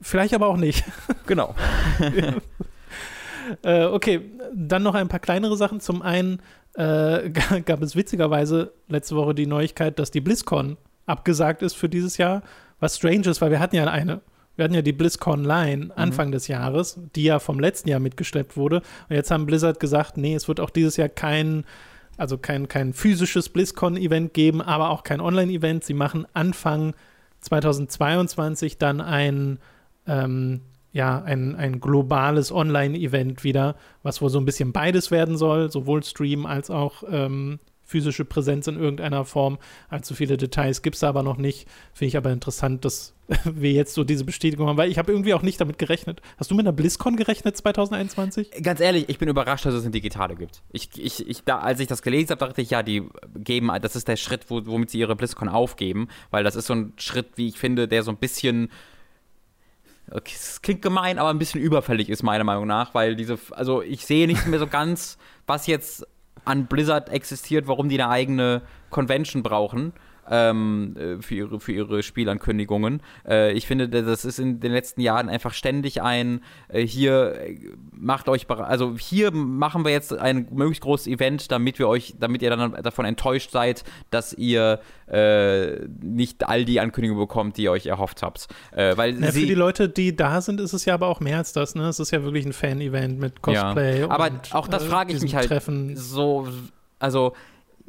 Vielleicht 0.00 0.32
aber 0.32 0.48
auch 0.48 0.56
nicht. 0.56 0.84
Genau. 1.26 1.54
äh, 3.62 3.84
okay, 3.84 4.22
dann 4.52 4.82
noch 4.82 4.94
ein 4.94 5.06
paar 5.06 5.20
kleinere 5.20 5.56
Sachen. 5.56 5.80
Zum 5.80 6.02
einen 6.02 6.40
äh, 6.74 7.30
gab 7.64 7.82
es 7.82 7.94
witzigerweise 7.94 8.72
letzte 8.88 9.16
Woche 9.16 9.34
die 9.34 9.46
Neuigkeit, 9.46 9.98
dass 9.98 10.10
die 10.10 10.20
BlizzCon 10.20 10.78
abgesagt 11.04 11.62
ist 11.62 11.74
für 11.74 11.90
dieses 11.90 12.16
Jahr. 12.16 12.42
Was 12.80 12.96
strange 12.96 13.28
ist, 13.28 13.40
weil 13.42 13.50
wir 13.50 13.60
hatten 13.60 13.76
ja 13.76 13.84
eine 13.86 14.22
wir 14.60 14.64
hatten 14.64 14.74
ja 14.74 14.82
die 14.82 14.92
BlizzCon 14.92 15.42
Line 15.42 15.86
mhm. 15.86 15.92
Anfang 15.96 16.28
mhm. 16.28 16.32
des 16.32 16.46
Jahres, 16.46 17.00
die 17.16 17.24
ja 17.24 17.38
vom 17.38 17.58
letzten 17.58 17.88
Jahr 17.88 17.98
mitgeschleppt 17.98 18.58
wurde. 18.58 18.82
Und 19.08 19.16
jetzt 19.16 19.30
haben 19.30 19.46
Blizzard 19.46 19.80
gesagt, 19.80 20.18
nee, 20.18 20.34
es 20.34 20.48
wird 20.48 20.60
auch 20.60 20.68
dieses 20.68 20.98
Jahr 20.98 21.08
kein, 21.08 21.64
also 22.18 22.36
kein, 22.36 22.68
kein 22.68 22.92
physisches 22.92 23.48
BlizzCon-Event 23.48 24.34
geben, 24.34 24.60
aber 24.60 24.90
auch 24.90 25.02
kein 25.02 25.22
Online-Event. 25.22 25.82
Sie 25.82 25.94
machen 25.94 26.26
Anfang 26.34 26.94
2022 27.40 28.76
dann 28.76 29.00
ein, 29.00 29.60
ähm, 30.06 30.60
ja, 30.92 31.22
ein, 31.22 31.56
ein 31.56 31.80
globales 31.80 32.52
Online-Event 32.52 33.42
wieder, 33.42 33.76
was 34.02 34.20
wohl 34.20 34.28
so 34.28 34.38
ein 34.38 34.44
bisschen 34.44 34.72
beides 34.72 35.10
werden 35.10 35.38
soll, 35.38 35.70
sowohl 35.72 36.02
Stream 36.02 36.44
als 36.44 36.70
auch 36.70 37.02
ähm, 37.10 37.60
physische 37.82 38.26
Präsenz 38.26 38.66
in 38.66 38.78
irgendeiner 38.78 39.24
Form. 39.24 39.56
Allzu 39.88 40.14
viele 40.14 40.36
Details 40.36 40.82
gibt 40.82 40.96
es 40.96 41.02
aber 41.02 41.22
noch 41.22 41.38
nicht. 41.38 41.66
Finde 41.94 42.08
ich 42.08 42.16
aber 42.18 42.30
interessant, 42.30 42.84
dass 42.84 43.14
wir 43.44 43.72
jetzt 43.72 43.94
so 43.94 44.04
diese 44.04 44.24
Bestätigung 44.24 44.68
haben, 44.68 44.76
weil 44.76 44.90
ich 44.90 44.98
habe 44.98 45.12
irgendwie 45.12 45.34
auch 45.34 45.42
nicht 45.42 45.60
damit 45.60 45.78
gerechnet. 45.78 46.20
Hast 46.36 46.50
du 46.50 46.54
mit 46.54 46.66
einer 46.66 46.72
BlizzCon 46.72 47.16
gerechnet 47.16 47.56
2021? 47.56 48.50
Ganz 48.62 48.80
ehrlich, 48.80 49.08
ich 49.08 49.18
bin 49.18 49.28
überrascht, 49.28 49.66
dass 49.66 49.74
es 49.74 49.82
eine 49.82 49.92
digitale 49.92 50.34
gibt. 50.34 50.62
Ich, 50.72 50.90
ich, 50.96 51.28
ich, 51.28 51.44
da, 51.44 51.58
als 51.58 51.80
ich 51.80 51.86
das 51.86 52.02
gelesen 52.02 52.30
habe, 52.30 52.46
dachte 52.46 52.60
ich, 52.60 52.70
ja, 52.70 52.82
die 52.82 53.08
geben, 53.36 53.70
das 53.80 53.96
ist 53.96 54.08
der 54.08 54.16
Schritt, 54.16 54.46
wo, 54.48 54.66
womit 54.66 54.90
sie 54.90 54.98
ihre 54.98 55.14
BlizzCon 55.14 55.48
aufgeben, 55.48 56.08
weil 56.30 56.44
das 56.44 56.56
ist 56.56 56.66
so 56.66 56.74
ein 56.74 56.92
Schritt, 56.96 57.28
wie 57.36 57.48
ich 57.48 57.58
finde, 57.58 57.86
der 57.86 58.02
so 58.02 58.10
ein 58.10 58.16
bisschen 58.16 58.70
okay, 60.10 60.34
es 60.34 60.60
klingt 60.60 60.82
gemein, 60.82 61.20
aber 61.20 61.30
ein 61.30 61.38
bisschen 61.38 61.60
überfällig 61.60 62.08
ist, 62.08 62.24
meiner 62.24 62.42
Meinung 62.42 62.66
nach, 62.66 62.94
weil 62.94 63.14
diese, 63.14 63.38
also 63.52 63.80
ich 63.80 64.04
sehe 64.06 64.26
nicht 64.26 64.44
mehr 64.48 64.58
so 64.58 64.66
ganz, 64.66 65.18
was 65.46 65.68
jetzt 65.68 66.04
an 66.44 66.66
Blizzard 66.66 67.10
existiert, 67.10 67.68
warum 67.68 67.88
die 67.88 68.00
eine 68.00 68.10
eigene 68.10 68.62
Convention 68.90 69.44
brauchen 69.44 69.92
ähm, 70.28 70.96
äh, 70.96 71.22
für, 71.22 71.34
ihre, 71.34 71.60
für 71.60 71.72
ihre 71.72 72.02
Spielankündigungen. 72.02 73.02
Äh, 73.26 73.52
ich 73.52 73.66
finde, 73.66 73.88
das 73.88 74.24
ist 74.24 74.38
in 74.38 74.60
den 74.60 74.72
letzten 74.72 75.00
Jahren 75.00 75.28
einfach 75.28 75.54
ständig 75.54 76.02
ein, 76.02 76.42
äh, 76.68 76.86
hier 76.86 77.40
äh, 77.40 77.58
macht 77.92 78.28
euch, 78.28 78.48
also 78.50 78.96
hier 78.98 79.30
machen 79.32 79.84
wir 79.84 79.92
jetzt 79.92 80.12
ein 80.12 80.48
möglichst 80.50 80.82
großes 80.82 81.06
Event, 81.06 81.50
damit 81.50 81.78
wir 81.78 81.88
euch, 81.88 82.14
damit 82.18 82.42
ihr 82.42 82.50
dann 82.50 82.72
davon 82.82 83.04
enttäuscht 83.04 83.50
seid, 83.50 83.84
dass 84.10 84.32
ihr 84.32 84.80
äh, 85.06 85.86
nicht 86.02 86.48
all 86.48 86.64
die 86.64 86.80
Ankündigungen 86.80 87.22
bekommt, 87.22 87.56
die 87.56 87.64
ihr 87.64 87.72
euch 87.72 87.86
erhofft 87.86 88.22
habt. 88.22 88.48
Äh, 88.72 88.96
weil 88.96 89.14
Na, 89.18 89.32
für 89.32 89.40
die 89.40 89.54
Leute, 89.54 89.88
die 89.88 90.14
da 90.14 90.40
sind, 90.40 90.60
ist 90.60 90.72
es 90.72 90.84
ja 90.84 90.94
aber 90.94 91.08
auch 91.08 91.20
mehr 91.20 91.38
als 91.38 91.52
das, 91.52 91.74
ne? 91.74 91.88
Es 91.88 91.98
ist 91.98 92.10
ja 92.10 92.22
wirklich 92.22 92.46
ein 92.46 92.52
Fan-Event 92.52 93.18
mit 93.18 93.42
Cosplay. 93.42 94.00
Ja. 94.00 94.10
Aber 94.10 94.26
und, 94.26 94.54
auch 94.54 94.68
das 94.68 94.84
frage 94.84 95.12
ich 95.12 95.20
mich 95.20 95.34
halt 95.34 95.48
Treffen. 95.48 95.96
so, 95.96 96.48
also 96.98 97.34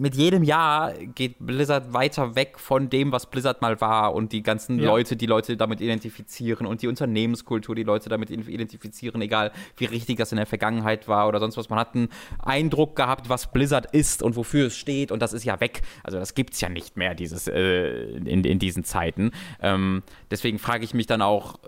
mit 0.02 0.16
jedem 0.16 0.42
Jahr 0.42 0.94
geht 0.94 1.36
Blizzard 1.40 1.94
weiter 1.94 2.34
weg 2.34 2.58
von 2.58 2.90
dem, 2.90 3.12
was 3.12 3.30
Blizzard 3.30 3.62
mal 3.62 3.80
war 3.82 4.16
und 4.16 4.32
die 4.32 4.42
ganzen 4.42 4.80
ja. 4.80 4.88
Leute, 4.88 5.16
die 5.16 5.28
Leute 5.28 5.56
damit 5.58 5.80
identifizieren 5.80 6.66
und 6.66 6.82
die 6.82 6.88
Unternehmenskultur, 6.88 7.76
die 7.76 7.84
Leute 7.84 8.10
damit 8.10 8.32
identifizieren, 8.32 9.22
egal 9.22 9.52
wie 9.78 9.86
richtig 9.86 10.18
das 10.18 10.32
in 10.32 10.38
der 10.38 10.48
Vergangenheit 10.48 11.08
war 11.08 11.28
oder 11.28 11.40
sonst 11.40 11.56
was. 11.56 11.70
Man 11.70 11.78
hat 11.78 11.94
einen 11.94 12.10
Eindruck 12.40 12.96
gehabt, 12.96 13.30
was 13.30 13.52
Blizzard 13.52 13.94
ist 13.94 14.24
und 14.24 14.36
wofür 14.36 14.68
es 14.68 14.76
steht 14.76 15.12
und 15.12 15.22
das 15.22 15.34
ist 15.34 15.44
ja 15.44 15.60
weg. 15.60 15.84
Also 16.02 16.18
das 16.18 16.34
gibt 16.34 16.56
es 16.56 16.62
ja 16.62 16.70
nicht 16.70 16.98
mehr 16.98 17.14
dieses, 17.14 17.48
äh, 17.48 18.06
in, 18.16 18.44
in 18.44 18.58
diesen 18.58 18.84
Zeiten. 18.84 19.30
Ähm, 19.62 20.02
deswegen 20.32 20.58
frage 20.58 20.84
ich 20.84 20.96
mich 20.96 21.06
dann 21.06 21.22
auch, 21.22 21.56
äh, 21.64 21.68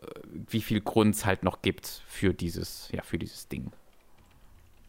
wie 0.50 0.62
viel 0.62 0.82
Grund 0.82 1.14
es 1.14 1.28
halt 1.28 1.44
noch 1.44 1.62
gibt 1.62 2.02
für 2.08 2.34
dieses, 2.34 2.90
ja, 2.92 3.04
für 3.04 3.20
dieses 3.20 3.48
Ding. 3.48 3.72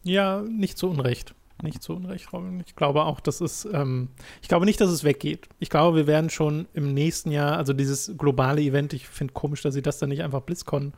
Ja, 0.01 0.41
nicht 0.41 0.79
zu 0.79 0.89
Unrecht 0.89 1.35
nicht 1.61 1.81
zu 1.81 1.93
Unrecht, 1.93 2.31
Robin. 2.33 2.61
Ich 2.65 2.75
glaube 2.75 3.03
auch, 3.03 3.19
dass 3.19 3.41
es, 3.41 3.65
ähm, 3.65 4.09
ich 4.41 4.47
glaube 4.47 4.65
nicht, 4.65 4.81
dass 4.81 4.89
es 4.89 5.03
weggeht. 5.03 5.47
Ich 5.59 5.69
glaube, 5.69 5.97
wir 5.97 6.07
werden 6.07 6.29
schon 6.29 6.67
im 6.73 6.93
nächsten 6.93 7.31
Jahr, 7.31 7.57
also 7.57 7.73
dieses 7.73 8.17
globale 8.17 8.61
Event, 8.61 8.93
ich 8.93 9.07
finde 9.07 9.33
komisch, 9.33 9.61
dass 9.61 9.73
sie 9.73 9.81
das 9.81 9.99
dann 9.99 10.09
nicht 10.09 10.23
einfach 10.23 10.41
BlizzCon 10.41 10.93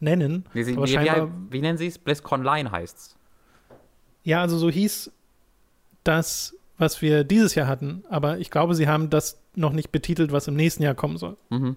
nennen. 0.00 0.44
Wie, 0.52 0.64
sie, 0.64 0.76
wie, 0.76 0.80
wie, 0.80 1.28
wie 1.50 1.60
nennen 1.60 1.78
sie 1.78 1.86
es? 1.86 1.98
BlizzCon 1.98 2.42
Line 2.42 2.70
heißt 2.70 2.96
es. 2.96 3.16
Ja, 4.24 4.40
also 4.42 4.58
so 4.58 4.68
hieß 4.68 5.12
das, 6.04 6.56
was 6.78 7.02
wir 7.02 7.24
dieses 7.24 7.54
Jahr 7.54 7.66
hatten, 7.66 8.04
aber 8.08 8.38
ich 8.38 8.50
glaube, 8.50 8.74
sie 8.74 8.88
haben 8.88 9.10
das 9.10 9.40
noch 9.54 9.72
nicht 9.72 9.92
betitelt, 9.92 10.32
was 10.32 10.48
im 10.48 10.56
nächsten 10.56 10.82
Jahr 10.82 10.94
kommen 10.94 11.18
soll. 11.18 11.36
Mhm. 11.50 11.76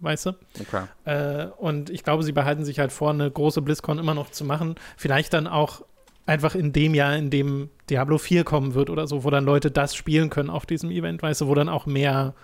Weißt 0.00 0.26
du? 0.26 0.32
Okay. 0.60 0.84
Äh, 1.04 1.46
und 1.56 1.90
ich 1.90 2.04
glaube, 2.04 2.22
sie 2.24 2.32
behalten 2.32 2.64
sich 2.64 2.78
halt 2.78 2.92
vor, 2.92 3.10
eine 3.10 3.30
große 3.30 3.62
BlizzCon 3.62 3.98
immer 3.98 4.14
noch 4.14 4.30
zu 4.30 4.44
machen. 4.44 4.74
Vielleicht 4.96 5.32
dann 5.32 5.46
auch 5.46 5.84
einfach 6.26 6.54
in 6.54 6.72
dem 6.72 6.94
Jahr, 6.94 7.16
in 7.16 7.30
dem 7.30 7.70
Diablo 7.90 8.18
4 8.18 8.44
kommen 8.44 8.74
wird 8.74 8.90
oder 8.90 9.06
so, 9.06 9.24
wo 9.24 9.30
dann 9.30 9.44
Leute 9.44 9.70
das 9.70 9.94
spielen 9.94 10.30
können 10.30 10.50
auf 10.50 10.66
diesem 10.66 10.90
Event, 10.90 11.22
weißt 11.22 11.42
du, 11.42 11.46
wo 11.48 11.54
dann 11.54 11.68
auch 11.68 11.86
mehr, 11.86 12.34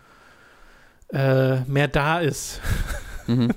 äh, 1.13 1.61
mehr 1.63 1.89
da 1.89 2.21
ist. 2.21 2.61
Mhm. 3.27 3.53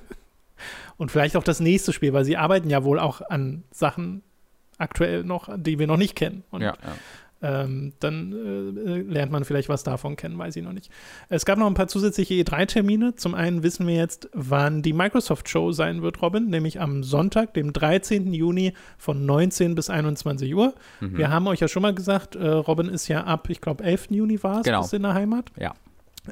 Und 0.98 1.12
vielleicht 1.12 1.36
auch 1.36 1.44
das 1.44 1.60
nächste 1.60 1.92
Spiel, 1.92 2.14
weil 2.14 2.24
sie 2.24 2.38
arbeiten 2.38 2.70
ja 2.70 2.84
wohl 2.84 3.00
auch 3.00 3.22
an 3.22 3.64
Sachen 3.72 4.24
aktuell 4.78 5.24
noch, 5.24 5.50
die 5.58 5.80
wir 5.80 5.88
noch 5.88 5.98
nicht 5.98 6.16
kennen. 6.16 6.44
Und 6.52 6.62
ja, 6.62 6.76
ja 6.84 6.96
ähm, 7.44 7.92
dann 8.00 8.32
äh, 8.32 9.02
lernt 9.02 9.32
man 9.32 9.44
vielleicht 9.44 9.68
was 9.68 9.84
davon 9.84 10.16
kennen, 10.16 10.38
weiß 10.38 10.56
ich 10.56 10.64
noch 10.64 10.72
nicht. 10.72 10.90
Es 11.28 11.46
gab 11.46 11.60
noch 11.60 11.68
ein 11.68 11.74
paar 11.74 11.90
zusätzliche 11.90 12.36
E3-Termine. 12.36 13.16
Zum 13.16 13.36
einen 13.36 13.64
wissen 13.64 13.86
wir 13.86 13.96
jetzt, 13.96 14.30
wann 14.34 14.82
die 14.82 14.94
Microsoft-Show 14.94 15.74
sein 15.74 16.02
wird, 16.02 16.22
Robin, 16.22 16.50
nämlich 16.50 16.80
am 16.80 17.04
Sonntag, 17.04 17.54
dem 17.54 17.74
13. 17.74 18.34
Juni 18.34 18.74
von 18.98 19.26
19 19.26 19.76
bis 19.76 19.90
21 19.90 20.56
Uhr. 20.56 20.74
Mhm. 21.02 21.18
Wir 21.18 21.30
haben 21.30 21.46
euch 21.48 21.60
ja 21.60 21.68
schon 21.68 21.82
mal 21.82 21.94
gesagt, 21.94 22.36
äh, 22.36 22.48
Robin 22.48 22.88
ist 22.88 23.10
ja 23.10 23.26
ab, 23.26 23.50
ich 23.50 23.60
glaube, 23.60 23.84
11. 23.84 24.08
Juni 24.12 24.42
war 24.42 24.60
es, 24.60 24.64
genau. 24.64 24.88
in 24.90 25.02
der 25.04 25.14
Heimat. 25.14 25.52
Ja. 25.60 25.74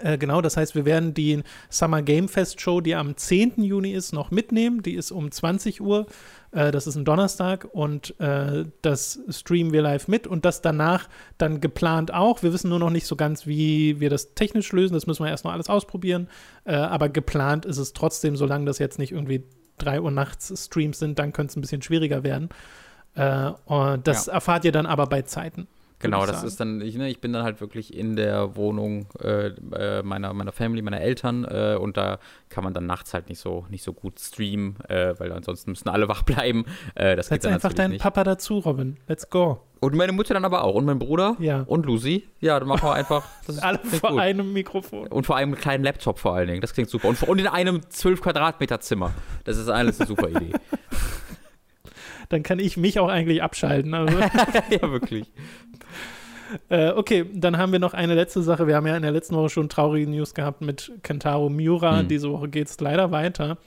Äh, 0.01 0.17
genau, 0.17 0.41
das 0.41 0.55
heißt, 0.55 0.75
wir 0.75 0.85
werden 0.85 1.13
die 1.13 1.41
Summer 1.69 2.01
Game 2.01 2.29
Fest 2.29 2.61
Show, 2.61 2.79
die 2.79 2.95
am 2.95 3.17
10. 3.17 3.61
Juni 3.63 3.91
ist, 3.91 4.13
noch 4.13 4.31
mitnehmen. 4.31 4.81
Die 4.81 4.93
ist 4.93 5.11
um 5.11 5.29
20 5.29 5.81
Uhr. 5.81 6.05
Äh, 6.51 6.71
das 6.71 6.87
ist 6.87 6.95
ein 6.95 7.05
Donnerstag 7.05 7.67
und 7.71 8.19
äh, 8.19 8.65
das 8.81 9.19
streamen 9.29 9.73
wir 9.73 9.81
live 9.81 10.07
mit 10.07 10.27
und 10.27 10.45
das 10.45 10.61
danach 10.61 11.07
dann 11.37 11.61
geplant 11.61 12.13
auch. 12.13 12.43
Wir 12.43 12.53
wissen 12.53 12.69
nur 12.69 12.79
noch 12.79 12.89
nicht 12.89 13.07
so 13.07 13.15
ganz, 13.15 13.47
wie 13.47 13.99
wir 13.99 14.09
das 14.09 14.33
technisch 14.33 14.71
lösen. 14.71 14.93
Das 14.93 15.07
müssen 15.07 15.23
wir 15.23 15.29
erst 15.29 15.45
noch 15.45 15.51
alles 15.51 15.69
ausprobieren. 15.69 16.27
Äh, 16.65 16.75
aber 16.75 17.09
geplant 17.09 17.65
ist 17.65 17.77
es 17.77 17.93
trotzdem, 17.93 18.35
solange 18.35 18.65
das 18.65 18.79
jetzt 18.79 18.99
nicht 18.99 19.11
irgendwie 19.11 19.43
3 19.77 20.01
Uhr 20.01 20.11
nachts 20.11 20.53
Streams 20.65 20.99
sind, 20.99 21.17
dann 21.19 21.33
könnte 21.33 21.51
es 21.51 21.57
ein 21.57 21.61
bisschen 21.61 21.81
schwieriger 21.81 22.23
werden. 22.23 22.49
Äh, 23.15 23.51
und 23.65 24.07
das 24.07 24.27
ja. 24.27 24.33
erfahrt 24.33 24.65
ihr 24.65 24.71
dann 24.71 24.85
aber 24.85 25.07
bei 25.07 25.23
Zeiten. 25.23 25.67
Genau, 26.01 26.25
das 26.25 26.43
ist 26.43 26.59
dann, 26.59 26.81
ich, 26.81 26.95
ne, 26.95 27.09
ich 27.09 27.21
bin 27.21 27.33
dann 27.33 27.43
halt 27.43 27.61
wirklich 27.61 27.95
in 27.95 28.15
der 28.15 28.55
Wohnung 28.55 29.07
äh, 29.19 29.47
äh, 29.47 30.03
meiner, 30.03 30.33
meiner 30.33 30.51
Family, 30.51 30.81
meiner 30.81 31.01
Eltern 31.01 31.45
äh, 31.45 31.77
und 31.79 31.97
da 31.97 32.19
kann 32.49 32.63
man 32.63 32.73
dann 32.73 32.85
nachts 32.85 33.13
halt 33.13 33.29
nicht 33.29 33.39
so, 33.39 33.65
nicht 33.69 33.83
so 33.83 33.93
gut 33.93 34.19
streamen, 34.19 34.77
äh, 34.87 35.13
weil 35.19 35.31
ansonsten 35.31 35.71
müssen 35.71 35.89
alle 35.89 36.07
wach 36.09 36.23
bleiben. 36.23 36.65
Äh, 36.95 37.15
das 37.15 37.27
Setz 37.27 37.45
einfach 37.45 37.73
deinen 37.73 37.91
nicht. 37.91 38.01
Papa 38.01 38.23
dazu, 38.23 38.59
Robin. 38.59 38.97
Let's 39.07 39.29
go. 39.29 39.61
Und 39.79 39.95
meine 39.95 40.11
Mutter 40.11 40.35
dann 40.35 40.45
aber 40.45 40.63
auch. 40.63 40.75
Und 40.75 40.85
mein 40.85 40.99
Bruder 40.99 41.35
ja. 41.39 41.61
und 41.61 41.87
Lucy. 41.87 42.27
Ja, 42.39 42.59
dann 42.59 42.67
machen 42.67 42.87
wir 42.87 42.93
einfach. 42.93 43.23
Das 43.47 43.57
Alle 43.57 43.79
vor 43.79 44.11
gut. 44.11 44.19
einem 44.19 44.53
Mikrofon. 44.53 45.07
Und 45.07 45.25
vor 45.25 45.35
einem 45.35 45.55
kleinen 45.55 45.83
Laptop 45.83 46.19
vor 46.19 46.35
allen 46.35 46.47
Dingen. 46.47 46.61
Das 46.61 46.73
klingt 46.73 46.89
super. 46.89 47.07
Und, 47.07 47.21
und 47.23 47.39
in 47.39 47.47
einem 47.47 47.81
12 47.89 48.21
Quadratmeter 48.21 48.79
Zimmer. 48.79 49.11
Das 49.43 49.57
ist 49.57 49.67
alles 49.67 49.99
eine 49.99 50.07
super 50.07 50.29
Idee. 50.29 50.53
dann 52.31 52.43
kann 52.43 52.59
ich 52.59 52.77
mich 52.77 52.99
auch 52.99 53.09
eigentlich 53.09 53.43
abschalten. 53.43 53.93
Also. 53.93 54.17
ja, 54.69 54.81
wirklich. 54.91 55.31
Äh, 56.69 56.91
okay, 56.91 57.25
dann 57.33 57.57
haben 57.57 57.71
wir 57.71 57.79
noch 57.79 57.93
eine 57.93 58.15
letzte 58.15 58.41
Sache. 58.41 58.67
Wir 58.67 58.75
haben 58.75 58.87
ja 58.87 58.95
in 58.95 59.03
der 59.03 59.11
letzten 59.11 59.35
Woche 59.35 59.49
schon 59.49 59.69
traurige 59.69 60.09
News 60.09 60.33
gehabt 60.33 60.61
mit 60.61 60.91
Kentaro 61.03 61.49
Miura. 61.49 61.99
Hm. 61.99 62.07
Diese 62.07 62.31
Woche 62.31 62.49
geht 62.49 62.67
es 62.67 62.79
leider 62.79 63.11
weiter. 63.11 63.57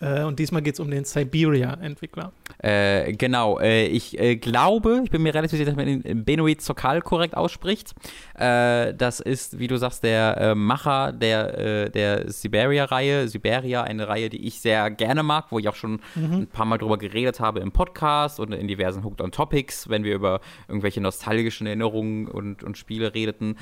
Äh, 0.00 0.22
und 0.22 0.38
diesmal 0.38 0.62
geht 0.62 0.74
es 0.74 0.80
um 0.80 0.90
den 0.90 1.04
Siberia-Entwickler. 1.04 2.32
Äh, 2.58 3.12
genau, 3.14 3.58
äh, 3.58 3.86
ich 3.86 4.18
äh, 4.18 4.36
glaube, 4.36 5.02
ich 5.04 5.10
bin 5.10 5.22
mir 5.22 5.34
relativ 5.34 5.58
sicher, 5.58 5.64
dass 5.70 5.76
man 5.76 6.02
den 6.02 6.24
Benoit 6.24 6.60
Zokal 6.60 7.02
korrekt 7.02 7.36
ausspricht. 7.36 7.94
Äh, 8.38 8.94
das 8.94 9.20
ist, 9.20 9.58
wie 9.58 9.66
du 9.66 9.76
sagst, 9.76 10.04
der 10.04 10.36
äh, 10.38 10.54
Macher 10.54 11.12
der, 11.12 11.90
der 11.90 12.30
Siberia-Reihe. 12.30 13.28
Siberia, 13.28 13.82
eine 13.82 14.08
Reihe, 14.08 14.28
die 14.28 14.46
ich 14.46 14.60
sehr 14.60 14.90
gerne 14.90 15.22
mag, 15.22 15.46
wo 15.50 15.58
ich 15.58 15.68
auch 15.68 15.74
schon 15.74 16.00
mhm. 16.14 16.32
ein 16.32 16.46
paar 16.46 16.66
Mal 16.66 16.78
drüber 16.78 16.98
geredet 16.98 17.40
habe 17.40 17.60
im 17.60 17.72
Podcast 17.72 18.40
und 18.40 18.52
in 18.52 18.68
diversen 18.68 19.04
Hooked 19.04 19.20
on 19.20 19.32
Topics, 19.32 19.88
wenn 19.88 20.04
wir 20.04 20.14
über 20.14 20.40
irgendwelche 20.68 21.00
nostalgischen 21.00 21.66
Erinnerungen 21.66 22.28
und, 22.28 22.62
und 22.62 22.78
Spiele 22.78 23.14
redeten. 23.14 23.56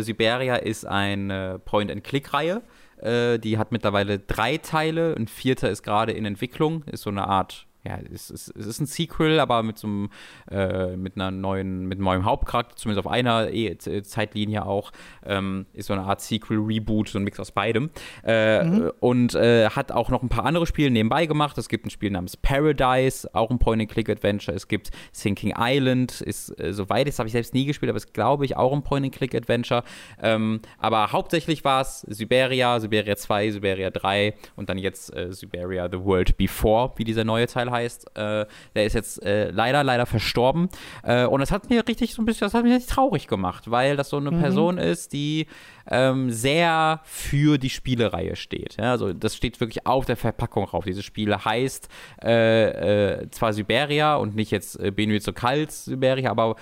Siberia 0.00 0.56
ist 0.56 0.86
eine 0.86 1.60
Point-and-Click-Reihe. 1.64 2.62
Äh, 3.02 3.38
die 3.38 3.58
hat 3.58 3.72
mittlerweile 3.72 4.18
drei 4.18 4.58
Teile. 4.58 5.14
Ein 5.16 5.28
vierter 5.28 5.70
ist 5.70 5.82
gerade 5.82 6.12
in 6.12 6.24
Entwicklung. 6.24 6.84
Ist 6.84 7.02
so 7.02 7.10
eine 7.10 7.26
Art 7.26 7.66
ja, 7.84 7.98
es 8.12 8.30
ist, 8.30 8.52
es 8.56 8.66
ist 8.66 8.80
ein 8.80 8.86
Sequel, 8.86 9.40
aber 9.40 9.62
mit 9.62 9.78
so 9.78 9.86
einem, 9.86 10.10
äh, 10.50 10.96
mit 10.96 11.16
einer 11.16 11.30
neuen, 11.30 11.86
mit 11.86 11.96
einem 11.96 12.04
neuen 12.04 12.24
Hauptcharakter, 12.26 12.76
zumindest 12.76 13.06
auf 13.06 13.10
einer 13.10 13.50
e 13.50 13.76
Zeitlinie 13.78 14.66
auch, 14.66 14.92
ähm, 15.24 15.64
ist 15.72 15.86
so 15.86 15.94
eine 15.94 16.02
Art 16.02 16.20
Sequel, 16.20 16.58
Reboot, 16.58 17.08
so 17.08 17.18
ein 17.18 17.24
Mix 17.24 17.40
aus 17.40 17.52
beidem. 17.52 17.88
Äh, 18.22 18.64
mhm. 18.64 18.92
Und 19.00 19.34
äh, 19.34 19.70
hat 19.70 19.92
auch 19.92 20.10
noch 20.10 20.22
ein 20.22 20.28
paar 20.28 20.44
andere 20.44 20.66
Spiele 20.66 20.90
nebenbei 20.90 21.24
gemacht. 21.24 21.56
Es 21.56 21.70
gibt 21.70 21.86
ein 21.86 21.90
Spiel 21.90 22.10
namens 22.10 22.36
Paradise, 22.36 23.28
auch 23.34 23.50
ein 23.50 23.58
Point-and-Click-Adventure. 23.58 24.54
Es 24.54 24.68
gibt 24.68 24.90
Sinking 25.12 25.54
Island, 25.56 26.20
ist, 26.20 26.50
äh, 26.60 26.74
soweit 26.74 27.08
ist, 27.08 27.18
habe 27.18 27.28
ich 27.28 27.32
selbst 27.32 27.54
nie 27.54 27.64
gespielt, 27.64 27.88
aber 27.88 27.96
ist, 27.96 28.12
glaube 28.12 28.44
ich, 28.44 28.56
auch 28.58 28.74
ein 28.74 28.82
Point-and-Click-Adventure. 28.82 29.84
Ähm, 30.22 30.60
aber 30.78 31.12
hauptsächlich 31.12 31.64
war 31.64 31.80
es 31.80 32.02
Siberia, 32.02 32.78
Siberia 32.78 33.16
2, 33.16 33.52
Siberia 33.52 33.90
3 33.90 34.34
und 34.56 34.68
dann 34.68 34.76
jetzt 34.76 35.16
äh, 35.16 35.32
Siberia 35.32 35.88
The 35.90 36.04
World 36.04 36.36
Before, 36.36 36.92
wie 36.96 37.04
dieser 37.04 37.24
neue 37.24 37.46
Teil 37.46 37.69
heißt. 37.70 38.16
Äh, 38.16 38.46
der 38.74 38.84
ist 38.84 38.94
jetzt 38.94 39.22
äh, 39.24 39.50
leider, 39.50 39.84
leider 39.84 40.06
verstorben. 40.06 40.68
Äh, 41.02 41.24
und 41.26 41.40
das 41.40 41.52
hat 41.52 41.70
mir 41.70 41.86
richtig 41.86 42.14
so 42.14 42.22
ein 42.22 42.24
bisschen, 42.24 42.46
das 42.46 42.54
hat 42.54 42.64
mich 42.64 42.72
richtig 42.72 42.92
traurig 42.94 43.26
gemacht, 43.26 43.70
weil 43.70 43.96
das 43.96 44.10
so 44.10 44.16
eine 44.16 44.30
mhm. 44.30 44.40
Person 44.40 44.78
ist, 44.78 45.12
die 45.12 45.46
ähm, 45.90 46.30
sehr 46.30 47.00
für 47.04 47.58
die 47.58 47.70
Spielereihe 47.70 48.36
steht. 48.36 48.76
Ja, 48.78 48.92
also 48.92 49.12
das 49.12 49.36
steht 49.36 49.60
wirklich 49.60 49.86
auf 49.86 50.06
der 50.06 50.16
Verpackung 50.16 50.66
drauf. 50.66 50.84
Dieses 50.84 51.04
Spiel 51.04 51.34
heißt 51.34 51.88
äh, 52.22 53.20
äh, 53.20 53.30
zwar 53.30 53.52
Siberia 53.52 54.16
und 54.16 54.34
nicht 54.34 54.50
jetzt 54.50 54.78
äh, 54.78 54.90
Benito 54.90 55.32
Kalt 55.32 55.72
Siberia, 55.72 56.30
aber 56.30 56.56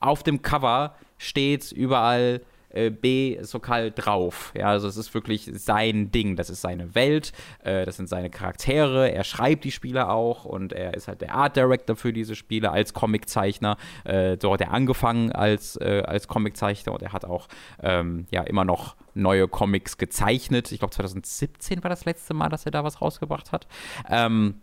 auf 0.00 0.22
dem 0.22 0.42
Cover 0.42 0.94
steht 1.18 1.72
überall 1.72 2.42
äh, 2.76 2.90
B 2.90 3.42
Sokal 3.42 3.90
drauf. 3.90 4.52
Ja, 4.56 4.68
also 4.68 4.88
es 4.88 4.96
ist 4.96 5.14
wirklich 5.14 5.50
sein 5.54 6.10
Ding, 6.12 6.36
das 6.36 6.50
ist 6.50 6.60
seine 6.60 6.94
Welt, 6.94 7.32
äh, 7.64 7.84
das 7.84 7.96
sind 7.96 8.08
seine 8.08 8.30
Charaktere, 8.30 9.10
er 9.10 9.24
schreibt 9.24 9.64
die 9.64 9.72
Spiele 9.72 10.08
auch 10.08 10.44
und 10.44 10.72
er 10.72 10.94
ist 10.94 11.08
halt 11.08 11.20
der 11.20 11.34
Art 11.34 11.56
Director 11.56 11.96
für 11.96 12.12
diese 12.12 12.34
Spiele 12.34 12.70
als 12.70 12.92
Comiczeichner. 12.92 13.76
Äh, 14.04 14.36
so 14.40 14.52
hat 14.52 14.60
er 14.60 14.72
angefangen 14.72 15.32
als, 15.32 15.76
äh, 15.76 16.02
als 16.06 16.28
Comiczeichner 16.28 16.92
und 16.92 17.02
er 17.02 17.12
hat 17.12 17.24
auch 17.24 17.48
ähm, 17.82 18.26
ja 18.30 18.42
immer 18.42 18.64
noch 18.64 18.96
neue 19.14 19.48
Comics 19.48 19.96
gezeichnet. 19.96 20.70
Ich 20.72 20.78
glaube 20.78 20.94
2017 20.94 21.82
war 21.82 21.88
das 21.88 22.04
letzte 22.04 22.34
Mal, 22.34 22.48
dass 22.48 22.66
er 22.66 22.70
da 22.70 22.84
was 22.84 23.00
rausgebracht 23.00 23.52
hat. 23.52 23.66
Ähm, 24.08 24.60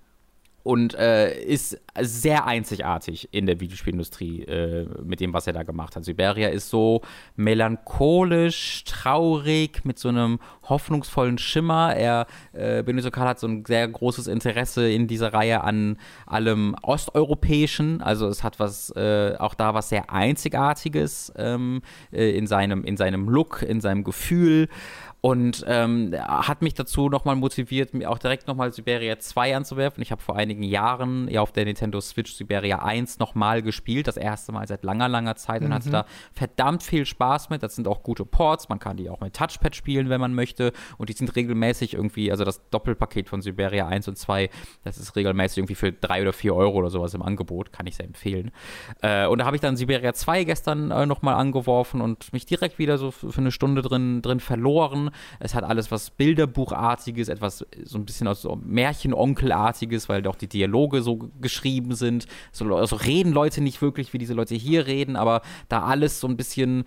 und 0.64 0.96
äh, 0.96 1.44
ist 1.44 1.80
sehr 2.00 2.48
einzigartig 2.48 3.28
in 3.32 3.46
der 3.46 3.60
Videospielindustrie 3.60 4.44
äh, 4.44 4.88
mit 5.04 5.20
dem, 5.20 5.34
was 5.34 5.46
er 5.46 5.54
da 5.54 5.64
gemacht 5.64 5.96
hat. 5.96 6.06
Siberia 6.06 6.48
ist 6.48 6.70
so 6.70 7.02
melancholisch, 7.36 8.86
traurig, 8.86 9.84
mit 9.84 10.00
so 10.00 10.10
einem 10.10 10.40
hoffnungsvollen 10.64 11.38
Schimmer. 11.38 11.96
Er, 11.96 12.28
äh, 12.54 12.82
Benito 12.82 13.12
Karl 13.12 13.28
hat 13.28 13.40
so 13.40 13.48
ein 13.48 13.66
sehr 13.66 13.88
großes 13.88 14.28
Interesse 14.28 14.90
in 14.90 15.08
dieser 15.08 15.34
Reihe 15.34 15.64
an 15.64 15.98
allem 16.26 16.76
Osteuropäischen. 16.82 18.02
Also 18.02 18.28
es 18.28 18.44
hat 18.44 18.60
was, 18.60 18.90
äh, 18.96 19.36
auch 19.38 19.56
da 19.56 19.74
was 19.74 19.90
sehr 19.90 20.10
Einzigartiges 20.12 21.34
ähm, 21.36 21.82
äh, 22.12 22.38
in, 22.38 22.48
seinem, 22.48 22.86
in 22.86 22.96
seinem 22.96 23.28
Look, 23.28 23.62
in 23.62 23.82
seinem 23.82 24.06
Gefühl. 24.06 24.70
Und 25.26 25.64
ähm, 25.70 26.14
hat 26.20 26.62
mich 26.62 26.74
dazu 26.74 27.08
nochmal 27.08 27.38
motiviert, 27.38 27.94
mir 27.94 28.12
auch 28.12 28.18
direkt 28.18 28.46
nochmal 28.46 28.74
Siberia 28.74 29.20
2 29.20 29.56
anzuwerfen. 29.56 30.04
Ich 30.04 30.12
habe 30.12 30.22
vor 30.22 30.36
einigen 30.36 30.64
Jahren 30.64 31.30
ja 31.30 31.40
auf 31.40 31.54
der 31.54 31.64
Nintendo 31.64 32.02
Switch 32.02 32.34
Siberia 32.34 32.80
1 32.80 33.20
nochmal 33.20 33.62
gespielt, 33.62 34.08
das 34.08 34.18
erste 34.18 34.52
Mal 34.52 34.68
seit 34.68 34.84
langer, 34.84 35.08
langer 35.08 35.38
Zeit 35.38 35.62
und 35.62 35.70
mhm. 35.70 35.76
hatte 35.76 35.90
da 35.92 36.06
verdammt 36.34 36.84
viel 36.84 37.06
Spaß 37.06 37.50
mit. 37.52 37.64
Das 37.64 37.76
sind 37.76 37.88
auch 37.88 38.04
gute 38.04 38.26
Ports, 38.26 38.68
man 38.68 38.80
kann 38.80 38.98
die 38.98 39.10
auch 39.10 39.22
mit 39.22 39.34
Touchpad 39.34 39.74
spielen, 39.78 40.10
wenn 40.10 40.20
man 40.20 40.34
möchte. 40.34 40.74
Und 40.98 41.08
die 41.08 41.14
sind 41.14 41.34
regelmäßig 41.38 41.94
irgendwie, 41.94 42.30
also 42.30 42.44
das 42.44 42.70
Doppelpaket 42.70 43.30
von 43.30 43.42
Siberia 43.42 43.88
1 43.88 44.10
und 44.10 44.18
2, 44.18 44.50
das 44.84 44.98
ist 44.98 45.16
regelmäßig 45.16 45.60
irgendwie 45.60 45.76
für 45.76 45.94
3 45.94 46.24
oder 46.24 46.34
4 46.34 46.54
Euro 46.54 46.80
oder 46.80 46.90
sowas 46.90 47.14
im 47.14 47.22
Angebot, 47.22 47.72
kann 47.72 47.88
ich 47.88 47.96
sehr 47.96 48.08
empfehlen. 48.08 48.52
Äh, 49.02 49.28
und 49.28 49.38
da 49.38 49.46
habe 49.46 49.56
ich 49.56 49.62
dann 49.62 49.78
Siberia 49.78 50.14
2 50.14 50.44
gestern 50.44 50.92
äh, 50.92 51.06
nochmal 51.06 51.36
angeworfen 51.36 52.02
und 52.02 52.34
mich 52.34 52.46
direkt 52.46 52.78
wieder 52.78 52.98
so 52.98 53.12
für 53.12 53.32
eine 53.38 53.52
Stunde 53.52 53.82
drin, 53.82 54.22
drin 54.22 54.42
verloren. 54.42 55.12
Es 55.40 55.56
hat 55.56 55.64
alles 55.64 55.92
was 55.92 56.10
Bilderbuchartiges, 56.12 57.28
etwas 57.28 57.66
so 57.84 57.98
ein 57.98 58.06
bisschen 58.06 58.28
aus 58.28 58.48
Märchenonkelartiges, 58.64 60.10
weil 60.10 60.22
doch 60.22 60.36
die 60.36 60.48
Dialoge 60.48 61.02
so 61.02 61.30
geschrieben 61.42 61.96
sind. 61.96 62.28
So 62.52 62.76
also 62.76 62.96
reden 62.96 63.32
Leute 63.32 63.62
nicht 63.62 63.82
wirklich, 63.82 64.14
wie 64.14 64.18
diese 64.18 64.34
Leute 64.34 64.56
hier 64.56 64.88
reden, 64.88 65.16
aber 65.16 65.42
da 65.70 65.84
alles 65.84 66.20
so 66.20 66.28
ein 66.28 66.38
bisschen 66.38 66.86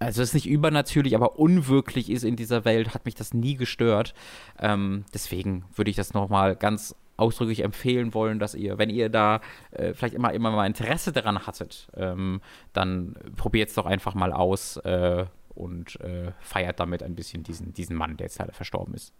also 0.00 0.22
es 0.22 0.30
ist 0.30 0.34
nicht 0.34 0.48
übernatürlich, 0.48 1.14
aber 1.14 1.38
unwirklich 1.38 2.10
ist 2.10 2.24
in 2.24 2.36
dieser 2.36 2.64
Welt, 2.64 2.94
hat 2.94 3.06
mich 3.06 3.14
das 3.14 3.32
nie 3.32 3.54
gestört. 3.54 4.12
Ähm, 4.58 5.04
deswegen 5.14 5.64
würde 5.74 5.90
ich 5.90 5.96
das 5.96 6.12
nochmal 6.14 6.56
ganz 6.56 6.94
ausdrücklich 7.16 7.62
empfehlen 7.62 8.12
wollen, 8.12 8.38
dass 8.38 8.54
ihr, 8.54 8.78
wenn 8.78 8.90
ihr 8.90 9.08
da 9.08 9.40
äh, 9.70 9.94
vielleicht 9.94 10.14
immer, 10.14 10.32
immer 10.32 10.50
mal 10.50 10.66
Interesse 10.66 11.12
daran 11.12 11.46
hattet, 11.46 11.88
ähm, 11.96 12.40
dann 12.72 13.14
probiert 13.36 13.68
es 13.68 13.74
doch 13.74 13.86
einfach 13.86 14.14
mal 14.14 14.32
aus. 14.32 14.76
Äh, 14.78 15.26
und 15.54 16.00
äh, 16.00 16.32
feiert 16.40 16.80
damit 16.80 17.02
ein 17.02 17.14
bisschen 17.14 17.42
diesen, 17.42 17.72
diesen 17.72 17.96
Mann, 17.96 18.16
der 18.16 18.26
jetzt 18.26 18.38
leider 18.38 18.52
verstorben 18.52 18.94
ist. 18.94 19.12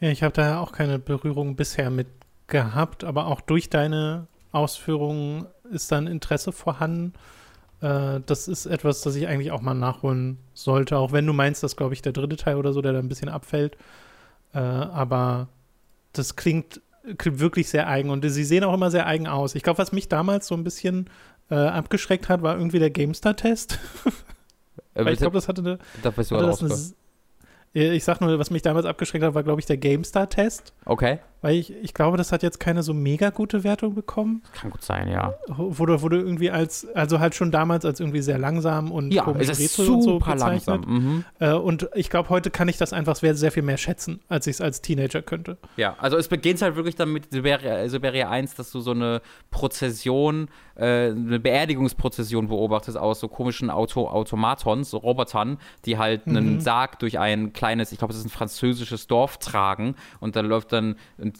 Ja, 0.00 0.10
ich 0.10 0.22
habe 0.22 0.34
da 0.34 0.60
auch 0.60 0.72
keine 0.72 0.98
Berührung 0.98 1.56
bisher 1.56 1.90
mit 1.90 2.08
gehabt, 2.46 3.04
aber 3.04 3.26
auch 3.26 3.40
durch 3.40 3.70
deine 3.70 4.26
Ausführungen 4.52 5.46
ist 5.70 5.90
dann 5.92 6.06
Interesse 6.06 6.52
vorhanden. 6.52 7.14
Äh, 7.80 8.20
das 8.26 8.48
ist 8.48 8.66
etwas, 8.66 9.00
das 9.02 9.14
ich 9.16 9.26
eigentlich 9.28 9.52
auch 9.52 9.62
mal 9.62 9.74
nachholen 9.74 10.38
sollte, 10.52 10.98
auch 10.98 11.12
wenn 11.12 11.26
du 11.26 11.32
meinst, 11.32 11.62
dass, 11.62 11.76
glaube 11.76 11.94
ich, 11.94 12.02
der 12.02 12.12
dritte 12.12 12.36
Teil 12.36 12.56
oder 12.56 12.72
so, 12.72 12.82
der 12.82 12.92
da 12.92 12.98
ein 12.98 13.08
bisschen 13.08 13.28
abfällt. 13.28 13.76
Äh, 14.52 14.58
aber 14.58 15.48
das 16.12 16.36
klingt, 16.36 16.80
klingt, 17.16 17.38
wirklich 17.38 17.68
sehr 17.68 17.88
eigen 17.88 18.10
und 18.10 18.28
sie 18.28 18.44
sehen 18.44 18.64
auch 18.64 18.74
immer 18.74 18.90
sehr 18.90 19.06
eigen 19.06 19.28
aus. 19.28 19.54
Ich 19.54 19.62
glaube, 19.62 19.78
was 19.78 19.92
mich 19.92 20.08
damals 20.08 20.48
so 20.48 20.54
ein 20.54 20.64
bisschen 20.64 21.08
äh, 21.50 21.54
abgeschreckt 21.54 22.28
hat, 22.28 22.42
war 22.42 22.56
irgendwie 22.56 22.80
der 22.80 22.90
GameStar-Test. 22.90 23.78
Äh, 24.94 25.12
ich 25.12 25.18
glaube, 25.18 25.34
das 25.34 25.48
hatte 25.48 25.62
eine. 25.62 25.78
Da 26.02 26.10
hatte 26.10 26.16
das 26.16 26.32
eine, 26.32 26.94
ich 27.72 28.04
sag 28.04 28.20
nur, 28.20 28.38
was 28.38 28.50
mich 28.50 28.62
damals 28.62 28.84
abgeschreckt 28.86 29.24
hat, 29.24 29.34
war, 29.34 29.42
glaube 29.44 29.60
ich, 29.60 29.66
der 29.66 29.76
GameStar-Test. 29.76 30.72
Okay. 30.84 31.20
Weil 31.42 31.56
ich, 31.56 31.72
ich 31.82 31.94
glaube, 31.94 32.16
das 32.16 32.32
hat 32.32 32.42
jetzt 32.42 32.60
keine 32.60 32.82
so 32.82 32.92
mega 32.92 33.30
gute 33.30 33.64
Wertung 33.64 33.94
bekommen. 33.94 34.42
Kann 34.52 34.70
gut 34.70 34.82
sein, 34.82 35.08
ja. 35.08 35.34
Wurde, 35.48 36.02
wurde 36.02 36.18
irgendwie 36.18 36.50
als, 36.50 36.86
also 36.94 37.18
halt 37.18 37.34
schon 37.34 37.50
damals 37.50 37.84
als 37.84 38.00
irgendwie 38.00 38.20
sehr 38.20 38.38
langsam 38.38 38.92
und 38.92 39.10
ja, 39.12 39.26
es 39.38 39.58
ist 39.58 39.76
super 39.76 39.92
und 39.92 40.02
so 40.02 40.18
bezeichnet. 40.18 40.66
langsam. 40.66 40.80
Mhm. 40.86 41.24
Äh, 41.38 41.52
und 41.52 41.88
ich 41.94 42.10
glaube, 42.10 42.28
heute 42.28 42.50
kann 42.50 42.68
ich 42.68 42.76
das 42.76 42.92
einfach 42.92 43.16
sehr, 43.16 43.34
sehr 43.34 43.52
viel 43.52 43.62
mehr 43.62 43.78
schätzen, 43.78 44.20
als 44.28 44.46
ich 44.46 44.56
es 44.56 44.60
als 44.60 44.82
Teenager 44.82 45.22
könnte. 45.22 45.56
Ja, 45.76 45.96
also 45.98 46.16
es 46.16 46.28
beginnt 46.28 46.60
halt 46.60 46.76
wirklich 46.76 46.96
damit, 46.96 47.30
Siberia, 47.30 47.88
Siberia 47.88 48.28
1, 48.28 48.54
dass 48.56 48.70
du 48.70 48.80
so 48.80 48.90
eine 48.90 49.22
Prozession, 49.50 50.48
äh, 50.74 51.10
eine 51.10 51.40
Beerdigungsprozession 51.40 52.48
beobachtest 52.48 52.98
aus 52.98 53.20
so 53.20 53.28
komischen 53.28 53.70
Auto, 53.70 54.08
Automatons, 54.08 54.90
so 54.90 54.98
Robotern, 54.98 55.58
die 55.86 55.96
halt 55.96 56.26
mhm. 56.26 56.36
einen 56.36 56.60
Sarg 56.60 56.98
durch 56.98 57.18
ein 57.18 57.52
kleines, 57.54 57.92
ich 57.92 57.98
glaube, 57.98 58.12
es 58.12 58.18
ist 58.18 58.26
ein 58.26 58.30
französisches 58.30 59.06
Dorf 59.06 59.38
tragen 59.38 59.94
und 60.20 60.36
dann 60.36 60.46
läuft 60.46 60.72
dann 60.72 60.96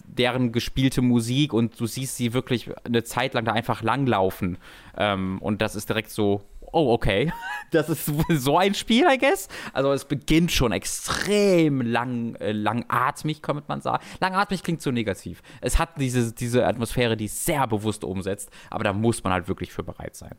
deren 0.06 0.52
gespielte 0.52 1.02
Musik 1.02 1.52
und 1.52 1.78
du 1.78 1.86
siehst 1.86 2.16
sie 2.16 2.32
wirklich 2.32 2.70
eine 2.84 3.04
Zeit 3.04 3.34
lang 3.34 3.44
da 3.44 3.52
einfach 3.52 3.82
langlaufen. 3.82 4.58
Ähm, 4.96 5.38
und 5.40 5.62
das 5.62 5.74
ist 5.74 5.88
direkt 5.88 6.10
so, 6.10 6.42
oh, 6.72 6.92
okay, 6.92 7.32
das 7.70 7.88
ist 7.88 8.10
so 8.30 8.58
ein 8.58 8.74
Spiel, 8.74 9.06
I 9.10 9.18
guess. 9.18 9.48
Also 9.72 9.92
es 9.92 10.04
beginnt 10.04 10.52
schon 10.52 10.72
extrem 10.72 11.80
lang, 11.80 12.34
äh, 12.36 12.52
langatmig, 12.52 13.42
könnte 13.42 13.64
man 13.68 13.80
sagen. 13.80 14.02
Langatmig 14.20 14.62
klingt 14.62 14.82
so 14.82 14.90
negativ. 14.90 15.42
Es 15.60 15.78
hat 15.78 15.90
diese, 15.98 16.32
diese 16.32 16.66
Atmosphäre, 16.66 17.16
die 17.16 17.28
sehr 17.28 17.66
bewusst 17.66 18.04
umsetzt, 18.04 18.50
aber 18.70 18.84
da 18.84 18.92
muss 18.92 19.24
man 19.24 19.32
halt 19.32 19.48
wirklich 19.48 19.72
für 19.72 19.82
bereit 19.82 20.16
sein. 20.16 20.36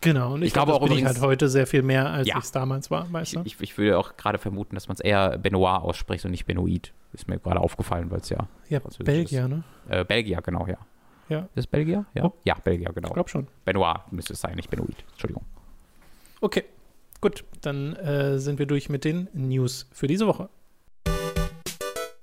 Genau, 0.00 0.34
und 0.34 0.42
ich, 0.42 0.48
ich 0.48 0.52
glaube 0.52 0.74
auch 0.74 0.80
bin 0.80 0.92
übrigens, 0.92 1.10
ich 1.10 1.16
halt 1.16 1.26
heute 1.26 1.48
sehr 1.48 1.66
viel 1.66 1.82
mehr, 1.82 2.08
als 2.08 2.28
ja, 2.28 2.38
ich 2.38 2.44
es 2.44 2.52
damals 2.52 2.90
war, 2.90 3.12
weißt 3.12 3.36
du? 3.36 3.42
Ich, 3.44 3.60
ich, 3.60 3.76
würde 3.78 3.98
auch 3.98 4.16
gerade 4.16 4.38
vermuten, 4.38 4.76
dass 4.76 4.86
man 4.86 4.94
es 4.94 5.00
eher 5.00 5.38
Benoit 5.38 5.82
ausspricht 5.82 6.24
und 6.24 6.30
nicht 6.30 6.46
Benoit. 6.46 6.92
Ist 7.12 7.28
mir 7.28 7.38
gerade 7.38 7.60
aufgefallen, 7.60 8.10
weil 8.10 8.20
es 8.20 8.28
ja. 8.28 8.48
Ja, 8.68 8.80
Belgier, 9.04 9.44
ist. 9.44 9.48
ne? 9.48 9.64
Äh, 9.88 10.04
Belgier, 10.04 10.40
genau, 10.42 10.66
ja. 10.66 10.76
Ja. 11.28 11.48
Ist 11.54 11.70
Belgier? 11.70 12.06
Ja. 12.14 12.24
Oh. 12.26 12.32
Ja, 12.44 12.54
Belgier, 12.62 12.90
genau. 12.92 13.08
Ich 13.08 13.14
glaube 13.14 13.28
schon. 13.28 13.46
Benoit 13.64 14.00
müsste 14.10 14.32
es 14.32 14.40
sein, 14.40 14.56
nicht 14.56 14.70
Benoit. 14.70 15.04
Entschuldigung. 15.12 15.44
Okay, 16.40 16.64
gut. 17.20 17.44
Dann 17.60 17.94
äh, 17.96 18.38
sind 18.38 18.58
wir 18.58 18.66
durch 18.66 18.88
mit 18.88 19.04
den 19.04 19.28
News 19.32 19.88
für 19.92 20.06
diese 20.06 20.26
Woche. 20.26 20.48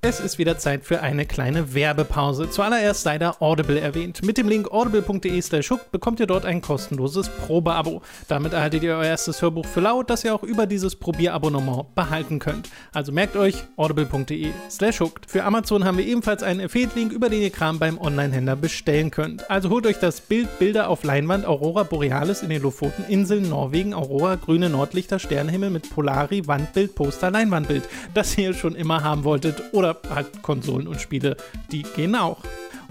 Es 0.08 0.20
ist 0.20 0.38
wieder 0.38 0.60
Zeit 0.60 0.86
für 0.86 1.02
eine 1.02 1.26
kleine 1.26 1.74
Werbepause. 1.74 2.48
Zuallererst 2.48 3.02
sei 3.02 3.18
da 3.18 3.38
Audible 3.40 3.80
erwähnt. 3.80 4.24
Mit 4.24 4.38
dem 4.38 4.48
Link 4.48 4.72
audible.de 4.72 5.42
slash 5.42 5.74
bekommt 5.92 6.20
ihr 6.20 6.28
dort 6.28 6.46
ein 6.46 6.62
kostenloses 6.62 7.28
Probeabo. 7.28 8.04
Damit 8.28 8.54
erhaltet 8.54 8.84
ihr 8.84 8.98
euer 8.98 9.06
erstes 9.06 9.42
Hörbuch 9.42 9.66
für 9.66 9.80
laut, 9.80 10.12
das 10.12 10.24
ihr 10.24 10.36
auch 10.36 10.44
über 10.44 10.68
dieses 10.68 10.96
Probierabonnement 10.96 11.96
behalten 11.96 12.38
könnt. 12.38 12.70
Also 12.94 13.12
merkt 13.12 13.36
euch 13.36 13.56
audible.de 13.78 14.52
slash 14.70 15.02
Für 15.26 15.44
Amazon 15.44 15.86
haben 15.86 15.98
wir 15.98 16.06
ebenfalls 16.06 16.44
einen 16.44 16.62
Affiliate-Link, 16.62 17.12
über 17.12 17.30
den 17.30 17.42
ihr 17.42 17.50
Kram 17.50 17.80
beim 17.80 17.98
Online-Händler 17.98 18.58
bestellen 18.58 19.10
könnt. 19.10 19.50
Also 19.50 19.72
holt 19.72 19.88
euch 19.88 19.98
das 19.98 20.22
Bild 20.22 20.60
Bilder 20.60 20.88
auf 20.90 21.04
Leinwand 21.04 21.48
Aurora 21.48 21.82
Borealis 21.82 22.44
in 22.44 22.50
den 22.50 22.62
Lofoteninseln, 22.62 23.50
Norwegen, 23.50 23.96
Aurora, 23.96 24.36
grüne 24.36 24.70
Nordlichter, 24.70 25.18
Sternenhimmel 25.18 25.72
mit 25.72 25.90
Polari, 25.90 26.46
Wandbild, 26.46 26.94
Poster, 26.94 27.32
Leinwandbild, 27.32 27.90
das 28.14 28.38
ihr 28.38 28.54
schon 28.54 28.76
immer 28.76 29.04
haben 29.04 29.24
wolltet 29.24 29.74
oder 29.74 29.95
halt 30.10 30.42
Konsolen 30.42 30.88
und 30.88 31.02
Spiele, 31.02 31.38
die 31.72 31.84
gehen 31.84 32.16
auch. 32.16 32.40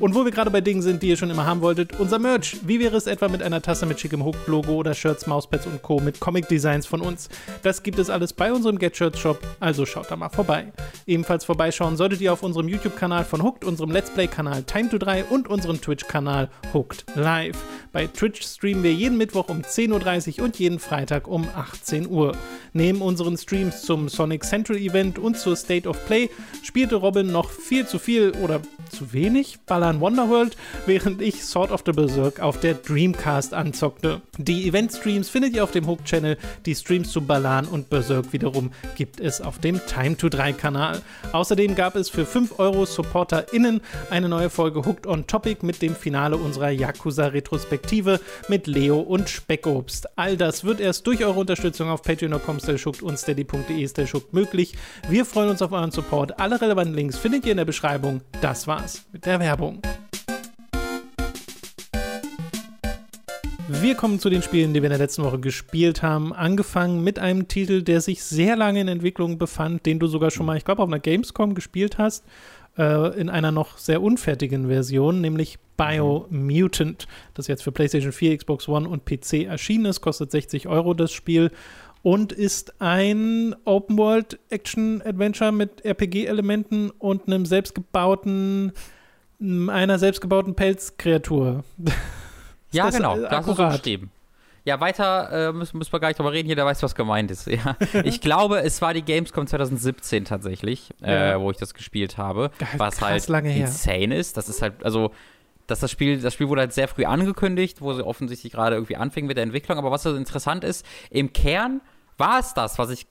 Und 0.00 0.14
wo 0.14 0.24
wir 0.24 0.32
gerade 0.32 0.50
bei 0.50 0.60
Dingen 0.60 0.82
sind, 0.82 1.02
die 1.02 1.08
ihr 1.08 1.16
schon 1.16 1.30
immer 1.30 1.46
haben 1.46 1.60
wolltet, 1.60 2.00
unser 2.00 2.18
Merch. 2.18 2.56
Wie 2.64 2.80
wäre 2.80 2.96
es 2.96 3.06
etwa 3.06 3.28
mit 3.28 3.42
einer 3.42 3.62
Tasse 3.62 3.86
mit 3.86 4.00
schickem 4.00 4.24
Hook-Logo 4.24 4.72
oder 4.72 4.92
Shirts, 4.92 5.26
Mauspads 5.26 5.66
und 5.66 5.82
Co. 5.82 6.00
mit 6.00 6.18
Comic-Designs 6.18 6.86
von 6.86 7.00
uns? 7.00 7.28
Das 7.62 7.82
gibt 7.82 7.98
es 7.98 8.10
alles 8.10 8.32
bei 8.32 8.52
unserem 8.52 8.78
Get 8.78 8.96
Shirts 8.96 9.20
Shop, 9.20 9.38
also 9.60 9.86
schaut 9.86 10.10
da 10.10 10.16
mal 10.16 10.30
vorbei. 10.30 10.72
Ebenfalls 11.06 11.44
vorbeischauen 11.44 11.96
solltet 11.96 12.20
ihr 12.20 12.32
auf 12.32 12.42
unserem 12.42 12.68
YouTube-Kanal 12.68 13.24
von 13.24 13.42
Hooked, 13.42 13.64
unserem 13.64 13.92
Let's 13.92 14.10
Play-Kanal 14.10 14.64
Time 14.64 14.88
to 14.88 14.98
3 14.98 15.24
und 15.24 15.48
unserem 15.48 15.80
Twitch-Kanal 15.80 16.50
Hooked 16.72 17.04
Live. 17.14 17.58
Bei 17.94 18.08
Twitch 18.08 18.42
streamen 18.42 18.82
wir 18.82 18.92
jeden 18.92 19.16
Mittwoch 19.16 19.48
um 19.48 19.60
10.30 19.60 20.38
Uhr 20.40 20.46
und 20.46 20.58
jeden 20.58 20.80
Freitag 20.80 21.28
um 21.28 21.46
18 21.54 22.08
Uhr. 22.08 22.36
Neben 22.72 23.00
unseren 23.00 23.38
Streams 23.38 23.82
zum 23.82 24.08
Sonic 24.08 24.42
Central 24.42 24.78
Event 24.78 25.16
und 25.16 25.38
zur 25.38 25.54
State 25.54 25.88
of 25.88 26.04
Play 26.06 26.28
spielte 26.64 26.96
Robin 26.96 27.28
noch 27.28 27.50
viel 27.50 27.86
zu 27.86 28.00
viel 28.00 28.32
oder 28.42 28.60
zu 28.90 29.12
wenig 29.12 29.60
Ballern 29.64 30.00
Wonderworld, 30.00 30.56
während 30.86 31.22
ich 31.22 31.44
Sword 31.44 31.70
of 31.70 31.84
the 31.86 31.92
Berserk 31.92 32.40
auf 32.40 32.58
der 32.58 32.74
Dreamcast 32.74 33.54
anzockte. 33.54 34.22
Die 34.38 34.66
Event-Streams 34.66 35.28
findet 35.28 35.54
ihr 35.54 35.62
auf 35.62 35.70
dem 35.70 35.86
Hook-Channel, 35.86 36.36
die 36.66 36.74
Streams 36.74 37.12
zu 37.12 37.20
Balan 37.20 37.66
und 37.66 37.90
Berserk 37.90 38.32
wiederum 38.32 38.72
gibt 38.96 39.20
es 39.20 39.40
auf 39.40 39.60
dem 39.60 39.80
Time 39.86 40.16
to 40.16 40.28
3 40.28 40.52
Kanal. 40.54 41.00
Außerdem 41.30 41.76
gab 41.76 41.94
es 41.94 42.10
für 42.10 42.26
5 42.26 42.58
Euro 42.58 42.86
SupporterInnen 42.86 43.80
eine 44.10 44.28
neue 44.28 44.50
Folge 44.50 44.84
Hooked 44.84 45.06
on 45.06 45.28
Topic 45.28 45.64
mit 45.64 45.80
dem 45.80 45.94
Finale 45.94 46.36
unserer 46.36 46.70
Yakuza-Retrospektive 46.70 47.83
mit 48.48 48.66
Leo 48.66 49.00
und 49.00 49.28
Speckobst. 49.28 50.08
All 50.16 50.36
das 50.36 50.64
wird 50.64 50.80
erst 50.80 51.06
durch 51.06 51.24
eure 51.24 51.38
Unterstützung 51.38 51.88
auf 51.88 52.02
patreon.com 52.02 52.58
und 53.02 53.18
steady.de 53.18 53.88
möglich. 54.32 54.74
Wir 55.08 55.24
freuen 55.24 55.50
uns 55.50 55.62
auf 55.62 55.72
euren 55.72 55.90
Support. 55.90 56.40
Alle 56.40 56.60
relevanten 56.60 56.94
Links 56.94 57.18
findet 57.18 57.44
ihr 57.44 57.52
in 57.52 57.58
der 57.58 57.64
Beschreibung. 57.64 58.20
Das 58.40 58.66
war's 58.66 59.04
mit 59.12 59.26
der 59.26 59.40
Werbung. 59.40 59.82
Wir 63.66 63.94
kommen 63.94 64.18
zu 64.18 64.28
den 64.28 64.42
Spielen, 64.42 64.74
die 64.74 64.82
wir 64.82 64.88
in 64.88 64.90
der 64.90 64.98
letzten 64.98 65.24
Woche 65.24 65.38
gespielt 65.38 66.02
haben. 66.02 66.34
Angefangen 66.34 67.02
mit 67.02 67.18
einem 67.18 67.48
Titel, 67.48 67.82
der 67.82 68.00
sich 68.00 68.22
sehr 68.22 68.56
lange 68.56 68.80
in 68.80 68.88
Entwicklung 68.88 69.38
befand, 69.38 69.86
den 69.86 69.98
du 69.98 70.06
sogar 70.06 70.30
schon 70.30 70.44
mal, 70.46 70.56
ich 70.56 70.64
glaube, 70.64 70.82
auf 70.82 70.88
einer 70.88 70.98
Gamescom 70.98 71.54
gespielt 71.54 71.96
hast, 71.96 72.24
äh, 72.78 73.18
in 73.18 73.28
einer 73.28 73.52
noch 73.52 73.78
sehr 73.78 74.02
unfertigen 74.02 74.68
Version, 74.68 75.20
nämlich 75.20 75.58
Biomutant, 75.76 77.06
das 77.34 77.46
jetzt 77.48 77.62
für 77.62 77.72
PlayStation 77.72 78.12
4, 78.12 78.38
Xbox 78.38 78.68
One 78.68 78.88
und 78.88 79.04
PC 79.04 79.44
erschienen 79.44 79.86
ist, 79.86 80.00
kostet 80.00 80.30
60 80.30 80.68
Euro 80.68 80.94
das 80.94 81.12
Spiel 81.12 81.50
und 82.02 82.32
ist 82.32 82.80
ein 82.80 83.56
Open-World-Action-Adventure 83.64 85.52
mit 85.52 85.84
RPG-Elementen 85.84 86.90
und 86.90 87.26
einem 87.26 87.46
selbstgebauten, 87.46 88.72
einer 89.40 89.98
selbstgebauten 89.98 90.54
Pelzkreatur. 90.54 91.64
ja, 92.72 92.86
das 92.86 92.96
genau, 92.96 93.16
das 93.18 93.46
ist 93.46 93.56
so 93.56 93.68
beschrieben. 93.68 94.10
Ja, 94.64 94.80
weiter 94.80 95.48
äh, 95.48 95.52
müssen, 95.52 95.76
müssen 95.76 95.92
wir 95.92 96.00
gar 96.00 96.08
nicht 96.08 96.18
drüber 96.18 96.32
reden. 96.32 96.48
Jeder 96.48 96.64
weiß, 96.64 96.82
was 96.82 96.94
gemeint 96.94 97.30
ist. 97.30 97.46
Ja. 97.54 97.76
Ich 98.02 98.20
glaube, 98.20 98.60
es 98.62 98.82
war 98.82 98.94
die 98.94 99.02
Gamescom 99.02 99.46
2017 99.46 100.24
tatsächlich, 100.24 100.90
äh, 101.02 101.12
ja. 101.12 101.32
äh, 101.34 101.40
wo 101.40 101.50
ich 101.50 101.56
das 101.56 101.72
gespielt 101.74 102.18
habe. 102.18 102.50
Geil, 102.58 102.68
was 102.78 103.00
halt 103.00 103.28
insane 103.28 104.16
ist. 104.16 104.36
Das 104.36 104.48
ist 104.48 104.60
halt, 104.62 104.82
also 104.84 105.12
dass 105.66 105.80
das 105.80 105.90
Spiel, 105.90 106.20
das 106.20 106.34
Spiel 106.34 106.48
wurde 106.48 106.62
halt 106.62 106.72
sehr 106.72 106.88
früh 106.88 107.04
angekündigt, 107.04 107.80
wo 107.80 107.92
sie 107.92 108.04
offensichtlich 108.04 108.52
gerade 108.52 108.76
irgendwie 108.76 108.96
anfing 108.96 109.26
mit 109.26 109.36
der 109.36 109.44
Entwicklung. 109.44 109.78
Aber 109.78 109.90
was 109.90 110.02
so 110.02 110.14
interessant 110.14 110.64
ist, 110.64 110.84
im 111.10 111.32
Kern 111.32 111.80
war 112.16 112.38
es 112.38 112.54
das, 112.54 112.78
was 112.78 112.90
ich 112.90 113.06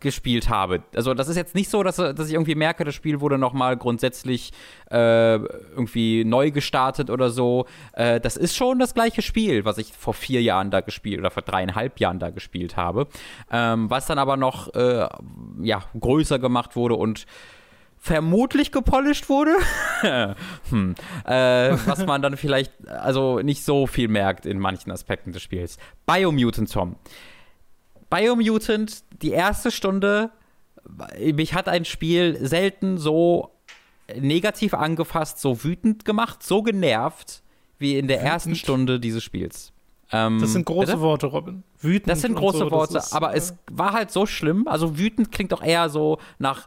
gespielt 0.00 0.48
habe. 0.48 0.82
Also 0.94 1.14
das 1.14 1.28
ist 1.28 1.36
jetzt 1.36 1.54
nicht 1.54 1.70
so, 1.70 1.82
dass, 1.82 1.96
dass 1.96 2.28
ich 2.28 2.34
irgendwie 2.34 2.54
merke, 2.54 2.84
das 2.84 2.94
Spiel 2.94 3.20
wurde 3.20 3.38
nochmal 3.38 3.76
grundsätzlich 3.76 4.52
äh, 4.90 5.36
irgendwie 5.36 6.24
neu 6.24 6.50
gestartet 6.50 7.10
oder 7.10 7.30
so. 7.30 7.66
Äh, 7.92 8.20
das 8.20 8.36
ist 8.36 8.54
schon 8.56 8.78
das 8.78 8.94
gleiche 8.94 9.22
Spiel, 9.22 9.64
was 9.64 9.78
ich 9.78 9.92
vor 9.92 10.14
vier 10.14 10.42
Jahren 10.42 10.70
da 10.70 10.80
gespielt 10.80 11.18
oder 11.20 11.30
vor 11.30 11.42
dreieinhalb 11.42 11.98
Jahren 11.98 12.18
da 12.18 12.30
gespielt 12.30 12.76
habe. 12.76 13.08
Ähm, 13.50 13.90
was 13.90 14.06
dann 14.06 14.18
aber 14.18 14.36
noch 14.36 14.74
äh, 14.74 15.08
ja, 15.62 15.82
größer 15.98 16.38
gemacht 16.38 16.76
wurde 16.76 16.94
und 16.94 17.26
vermutlich 17.98 18.70
gepolished 18.70 19.30
wurde. 19.30 19.54
hm. 20.68 20.94
äh, 21.24 21.76
was 21.86 22.04
man 22.04 22.20
dann 22.20 22.36
vielleicht 22.36 22.86
also 22.86 23.40
nicht 23.40 23.64
so 23.64 23.86
viel 23.86 24.08
merkt 24.08 24.44
in 24.44 24.58
manchen 24.58 24.90
Aspekten 24.90 25.32
des 25.32 25.40
Spiels. 25.42 25.78
Biomutant 26.04 26.70
Tom. 26.70 26.96
Biomutant, 28.10 29.04
die 29.22 29.30
erste 29.30 29.70
Stunde, 29.70 30.30
mich 31.18 31.54
hat 31.54 31.68
ein 31.68 31.84
Spiel 31.84 32.38
selten 32.46 32.98
so 32.98 33.50
negativ 34.14 34.74
angefasst, 34.74 35.40
so 35.40 35.64
wütend 35.64 36.04
gemacht, 36.04 36.42
so 36.42 36.62
genervt, 36.62 37.42
wie 37.78 37.98
in 37.98 38.06
der 38.06 38.18
wütend. 38.18 38.32
ersten 38.32 38.56
Stunde 38.56 39.00
dieses 39.00 39.22
Spiels. 39.22 39.72
Ähm, 40.12 40.38
das 40.40 40.52
sind 40.52 40.66
große 40.66 40.92
bitte? 40.92 41.00
Worte, 41.00 41.26
Robin. 41.26 41.62
Wütend. 41.80 42.10
Das 42.10 42.20
sind 42.20 42.34
große 42.34 42.58
so, 42.58 42.70
Worte, 42.70 42.98
ist, 42.98 43.12
aber 43.12 43.34
äh, 43.34 43.38
es 43.38 43.56
war 43.70 43.92
halt 43.92 44.10
so 44.10 44.26
schlimm. 44.26 44.68
Also 44.68 44.98
wütend 44.98 45.32
klingt 45.32 45.52
doch 45.52 45.62
eher 45.62 45.88
so 45.88 46.18
nach 46.38 46.66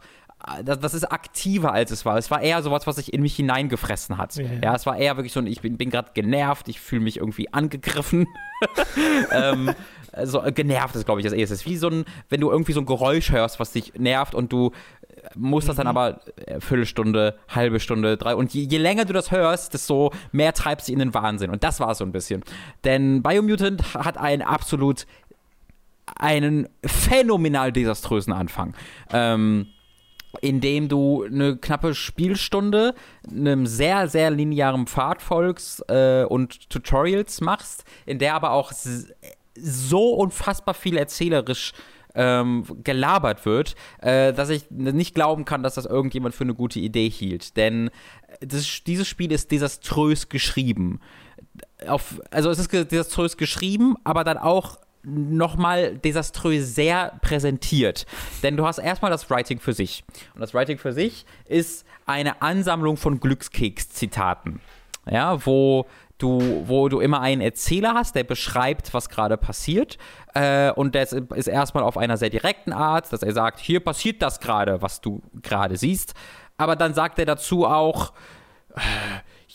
das, 0.63 0.79
das, 0.79 0.93
ist 0.93 1.05
aktiver 1.05 1.73
als 1.73 1.91
es 1.91 2.05
war. 2.05 2.17
Es 2.17 2.29
war 2.29 2.41
eher 2.41 2.61
sowas, 2.61 2.85
was 2.85 2.97
sich 2.97 3.11
in 3.11 3.21
mich 3.21 3.35
hineingefressen 3.35 4.17
hat. 4.17 4.35
Ja, 4.35 4.43
ja. 4.43 4.59
ja 4.63 4.75
es 4.75 4.85
war 4.85 4.97
eher 4.97 5.17
wirklich 5.17 5.33
so, 5.33 5.41
ich 5.41 5.61
bin, 5.61 5.77
bin 5.77 5.89
gerade 5.89 6.11
genervt, 6.13 6.69
ich 6.69 6.79
fühle 6.79 7.01
mich 7.01 7.17
irgendwie 7.17 7.51
angegriffen. 7.53 8.27
ähm, 9.31 9.73
so 10.23 10.43
äh, 10.43 10.51
genervt 10.51 10.95
ist, 10.95 11.05
glaube 11.05 11.21
ich, 11.21 11.25
das 11.25 11.33
erstes. 11.33 11.65
Wie 11.65 11.77
so 11.77 11.89
ein, 11.89 12.05
wenn 12.29 12.41
du 12.41 12.51
irgendwie 12.51 12.73
so 12.73 12.79
ein 12.79 12.85
Geräusch 12.85 13.31
hörst, 13.31 13.59
was 13.59 13.71
dich 13.71 13.93
nervt 13.95 14.35
und 14.35 14.51
du 14.51 14.71
musst 15.35 15.67
das 15.67 15.75
dann 15.75 15.85
mhm. 15.85 15.97
aber 15.97 16.19
äh, 16.45 16.59
Viertelstunde, 16.59 17.37
halbe 17.49 17.79
Stunde, 17.79 18.17
drei. 18.17 18.35
Und 18.35 18.53
je, 18.53 18.63
je, 18.63 18.77
länger 18.77 19.05
du 19.05 19.13
das 19.13 19.31
hörst, 19.31 19.73
desto 19.73 20.11
mehr 20.31 20.53
treibst 20.53 20.87
du 20.87 20.93
in 20.93 20.99
den 20.99 21.13
Wahnsinn. 21.13 21.49
Und 21.49 21.63
das 21.63 21.79
war 21.79 21.91
es 21.91 21.97
so 21.97 22.05
ein 22.05 22.11
bisschen. 22.11 22.43
Denn 22.83 23.23
Biomutant 23.23 23.93
hat 23.93 24.17
einen 24.17 24.41
absolut 24.41 25.05
einen 26.15 26.69
phänomenal 26.85 27.71
desaströsen 27.71 28.33
Anfang. 28.33 28.73
Ähm, 29.11 29.67
in 30.41 30.61
dem 30.61 30.87
du 30.87 31.23
eine 31.23 31.57
knappe 31.57 31.95
Spielstunde 31.95 32.93
einem 33.29 33.65
sehr, 33.65 34.07
sehr 34.07 34.29
linearen 34.29 34.85
Pfad 34.85 35.21
folgst 35.21 35.83
äh, 35.89 36.25
und 36.25 36.69
Tutorials 36.69 37.41
machst, 37.41 37.85
in 38.05 38.19
der 38.19 38.35
aber 38.35 38.51
auch 38.51 38.71
so 39.61 40.13
unfassbar 40.13 40.73
viel 40.73 40.97
erzählerisch 40.97 41.73
ähm, 42.15 42.65
gelabert 42.83 43.45
wird, 43.45 43.75
äh, 44.01 44.33
dass 44.33 44.49
ich 44.49 44.69
nicht 44.71 45.13
glauben 45.13 45.45
kann, 45.45 45.63
dass 45.63 45.75
das 45.75 45.85
irgendjemand 45.85 46.33
für 46.33 46.43
eine 46.43 46.55
gute 46.55 46.79
Idee 46.79 47.09
hielt. 47.09 47.55
Denn 47.57 47.91
das, 48.41 48.83
dieses 48.85 49.07
Spiel 49.07 49.31
ist 49.31 49.51
desaströs 49.51 50.27
geschrieben. 50.27 50.99
Auf, 51.87 52.19
also 52.31 52.49
es 52.49 52.59
ist 52.59 52.73
desaströs 52.73 53.37
geschrieben, 53.37 53.95
aber 54.03 54.23
dann 54.23 54.37
auch 54.37 54.79
nochmal 55.03 55.97
desaströs 55.97 56.75
sehr 56.75 57.17
präsentiert. 57.21 58.05
Denn 58.43 58.57
du 58.57 58.65
hast 58.65 58.79
erstmal 58.79 59.11
das 59.11 59.29
Writing 59.29 59.59
für 59.59 59.73
sich. 59.73 60.03
Und 60.33 60.41
das 60.41 60.53
Writing 60.53 60.79
für 60.79 60.93
sich 60.93 61.25
ist 61.45 61.85
eine 62.05 62.41
Ansammlung 62.41 62.97
von 62.97 63.19
Glückskeks-Zitaten. 63.19 64.59
Ja, 65.09 65.45
wo 65.45 65.85
du, 66.17 66.63
wo 66.67 66.89
du 66.89 66.99
immer 66.99 67.21
einen 67.21 67.41
Erzähler 67.41 67.93
hast, 67.93 68.15
der 68.15 68.23
beschreibt, 68.23 68.93
was 68.93 69.09
gerade 69.09 69.37
passiert. 69.37 69.97
Äh, 70.33 70.71
und 70.71 70.95
das 70.95 71.13
ist 71.13 71.47
erstmal 71.47 71.83
auf 71.83 71.97
einer 71.97 72.17
sehr 72.17 72.29
direkten 72.29 72.73
Art, 72.73 73.11
dass 73.11 73.23
er 73.23 73.33
sagt, 73.33 73.59
hier 73.59 73.79
passiert 73.79 74.21
das 74.21 74.39
gerade, 74.39 74.81
was 74.81 75.01
du 75.01 75.21
gerade 75.41 75.77
siehst. 75.77 76.13
Aber 76.57 76.75
dann 76.75 76.93
sagt 76.93 77.19
er 77.19 77.25
dazu 77.25 77.65
auch, 77.65 78.13
äh, 78.75 78.79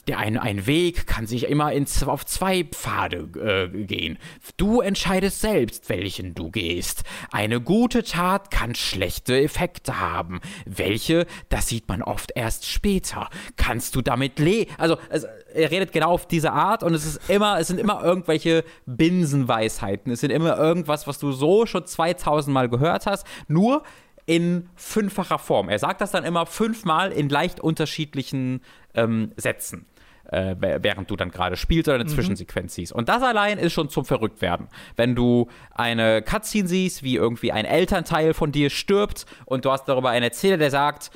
der 0.08 0.18
ein, 0.18 0.36
ein 0.36 0.66
Weg 0.66 1.06
kann 1.06 1.26
sich 1.26 1.44
immer 1.48 1.72
in, 1.72 1.86
auf 2.06 2.26
zwei 2.26 2.64
Pfade 2.64 3.28
äh, 3.72 3.84
gehen. 3.84 4.18
Du 4.56 4.80
entscheidest 4.80 5.40
selbst, 5.40 5.88
welchen 5.88 6.34
du 6.34 6.50
gehst. 6.50 7.04
Eine 7.30 7.60
gute 7.60 8.02
Tat 8.02 8.50
kann 8.50 8.74
schlechte 8.74 9.40
Effekte 9.40 10.00
haben. 10.00 10.40
Welche, 10.66 11.26
das 11.50 11.68
sieht 11.68 11.88
man 11.88 12.02
oft 12.02 12.32
erst 12.34 12.66
später. 12.66 13.28
Kannst 13.56 13.94
du 13.94 14.02
damit 14.02 14.38
leben? 14.38 14.72
Also, 14.76 14.96
also, 15.08 15.28
er 15.54 15.70
redet 15.70 15.92
genau 15.92 16.10
auf 16.10 16.26
diese 16.26 16.52
Art 16.52 16.82
und 16.82 16.94
es 16.94 17.04
ist 17.04 17.30
immer, 17.30 17.60
es 17.60 17.68
sind 17.68 17.78
immer 17.78 18.02
irgendwelche 18.02 18.64
Binsenweisheiten. 18.86 20.10
Es 20.12 20.20
sind 20.20 20.30
immer 20.30 20.56
irgendwas, 20.56 21.06
was 21.06 21.18
du 21.18 21.30
so 21.30 21.66
schon 21.66 21.86
2000 21.86 22.52
Mal 22.52 22.68
gehört 22.68 23.06
hast. 23.06 23.26
Nur 23.48 23.82
in 24.26 24.68
fünffacher 24.76 25.38
Form. 25.38 25.68
Er 25.68 25.78
sagt 25.78 26.00
das 26.00 26.12
dann 26.12 26.24
immer 26.24 26.46
fünfmal 26.46 27.12
in 27.12 27.28
leicht 27.28 27.60
unterschiedlichen 27.60 28.62
ähm, 28.94 29.32
Sätzen 29.36 29.86
äh, 30.32 30.56
während 30.58 31.10
du 31.10 31.16
dann 31.16 31.30
gerade 31.30 31.56
spielst 31.56 31.88
oder 31.88 31.96
eine 31.96 32.04
mhm. 32.04 32.08
Zwischensequenz 32.08 32.74
siehst. 32.74 32.92
Und 32.92 33.08
das 33.08 33.22
allein 33.22 33.58
ist 33.58 33.72
schon 33.72 33.88
zum 33.88 34.04
Verrücktwerden. 34.04 34.68
Wenn 34.96 35.14
du 35.14 35.48
eine 35.72 36.22
Cutscene 36.22 36.68
siehst, 36.68 37.02
wie 37.02 37.16
irgendwie 37.16 37.52
ein 37.52 37.64
Elternteil 37.64 38.34
von 38.34 38.52
dir 38.52 38.70
stirbt 38.70 39.26
und 39.44 39.64
du 39.64 39.70
hast 39.70 39.84
darüber 39.84 40.10
einen 40.10 40.24
Erzähler, 40.24 40.56
der 40.56 40.70
sagt, 40.70 41.10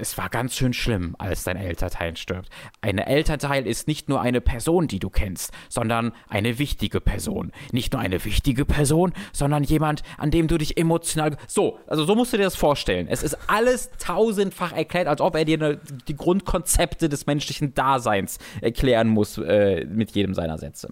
es 0.00 0.18
war 0.18 0.28
ganz 0.28 0.54
schön 0.54 0.72
schlimm, 0.72 1.14
als 1.18 1.44
dein 1.44 1.56
Elternteil 1.56 2.16
stirbt. 2.16 2.48
Ein 2.80 2.98
Elternteil 2.98 3.66
ist 3.66 3.88
nicht 3.88 4.08
nur 4.08 4.20
eine 4.20 4.40
Person, 4.40 4.88
die 4.88 4.98
du 4.98 5.10
kennst, 5.10 5.52
sondern 5.68 6.12
eine 6.28 6.58
wichtige 6.58 7.00
Person. 7.00 7.52
Nicht 7.72 7.92
nur 7.92 8.00
eine 8.00 8.24
wichtige 8.24 8.64
Person, 8.64 9.12
sondern 9.32 9.64
jemand, 9.64 10.02
an 10.18 10.30
dem 10.30 10.48
du 10.48 10.58
dich 10.58 10.76
emotional. 10.76 11.36
So, 11.46 11.78
also 11.86 12.04
so 12.04 12.14
musst 12.14 12.32
du 12.32 12.36
dir 12.36 12.44
das 12.44 12.56
vorstellen. 12.56 13.08
Es 13.08 13.22
ist 13.22 13.36
alles 13.48 13.90
tausendfach 13.98 14.72
erklärt, 14.72 15.08
als 15.08 15.20
ob 15.20 15.34
er 15.36 15.44
dir 15.44 15.58
eine, 15.58 15.80
die 16.08 16.16
Grundkonzepte 16.16 17.08
des 17.08 17.26
menschlichen 17.26 17.74
Daseins 17.74 18.38
erklären 18.60 19.08
muss 19.08 19.38
äh, 19.38 19.84
mit 19.86 20.12
jedem 20.12 20.34
seiner 20.34 20.58
Sätze 20.58 20.88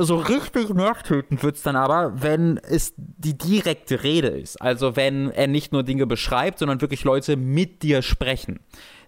so 0.00 0.16
richtig 0.16 0.70
nervtötend 0.70 1.42
wird 1.42 1.56
es 1.56 1.62
dann 1.62 1.76
aber, 1.76 2.22
wenn 2.22 2.58
es 2.58 2.94
die 2.96 3.36
direkte 3.36 4.02
Rede 4.02 4.28
ist. 4.28 4.60
Also 4.60 4.96
wenn 4.96 5.30
er 5.30 5.46
nicht 5.46 5.72
nur 5.72 5.82
Dinge 5.82 6.06
beschreibt, 6.06 6.58
sondern 6.58 6.80
wirklich 6.80 7.04
Leute 7.04 7.36
mit 7.36 7.82
dir 7.82 8.02
sprechen. 8.02 8.60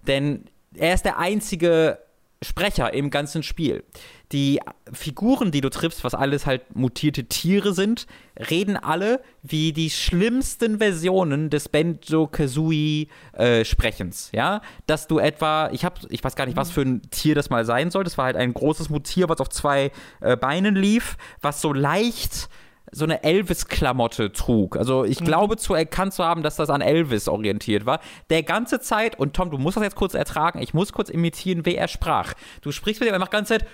Denn 0.07 0.45
er 0.75 0.95
ist 0.95 1.05
der 1.05 1.19
einzige 1.19 1.99
Sprecher 2.43 2.93
im 2.93 3.11
ganzen 3.11 3.43
Spiel. 3.43 3.85
Die 4.33 4.61
Figuren, 4.93 5.51
die 5.51 5.61
du 5.61 5.69
triffst, 5.69 6.05
was 6.05 6.15
alles 6.15 6.47
halt 6.47 6.75
mutierte 6.75 7.25
Tiere 7.25 7.75
sind, 7.75 8.07
reden 8.51 8.79
alle 8.79 9.21
wie 9.43 9.75
die 9.75 9.91
schlimmsten 9.91 10.79
Versionen 10.79 11.51
des 11.51 11.69
Benjo-Kazooie-Sprechens. 11.69 14.31
Äh, 14.33 14.37
ja, 14.37 14.63
dass 14.87 15.07
du 15.07 15.19
etwa, 15.19 15.69
ich 15.73 15.85
habe, 15.85 16.01
ich 16.09 16.25
weiß 16.25 16.35
gar 16.35 16.47
nicht, 16.47 16.57
was 16.57 16.71
für 16.71 16.81
ein 16.83 17.03
Tier 17.11 17.35
das 17.35 17.51
mal 17.51 17.67
sein 17.67 17.91
soll. 17.91 18.05
Das 18.05 18.17
war 18.17 18.25
halt 18.27 18.37
ein 18.37 18.55
großes 18.55 18.89
Mutier, 18.89 19.29
was 19.29 19.41
auf 19.41 19.49
zwei 19.51 19.91
äh, 20.21 20.37
Beinen 20.37 20.77
lief, 20.77 21.17
was 21.43 21.61
so 21.61 21.73
leicht 21.73 22.49
so 22.95 23.05
eine 23.05 23.25
Elvis-Klamotte 23.25 24.33
trug. 24.33 24.77
Also 24.77 25.05
ich 25.05 25.21
mhm. 25.21 25.25
glaube 25.25 25.57
zu 25.57 25.75
erkannt 25.75 26.13
zu 26.13 26.25
haben, 26.25 26.43
dass 26.43 26.57
das 26.57 26.69
an 26.69 26.83
Elvis 26.83 27.27
orientiert 27.27 27.87
war. 27.87 28.01
Der 28.29 28.43
ganze 28.43 28.81
Zeit, 28.81 29.19
und 29.19 29.35
Tom, 29.35 29.51
du 29.51 29.57
musst 29.57 29.79
das 29.79 29.85
jetzt 29.85 29.97
kurz 29.97 30.13
ertragen, 30.15 30.61
ich 30.61 30.75
muss 30.75 30.93
kurz 30.93 31.09
imitieren, 31.09 31.65
wie 31.65 31.75
er 31.75 31.89
sprach. 31.89 32.35
Du 32.61 32.71
sprichst 32.71 33.01
mit 33.01 33.11
ihm, 33.11 33.19
macht 33.19 33.31
ganze 33.31 33.59
Zeit. 33.59 33.67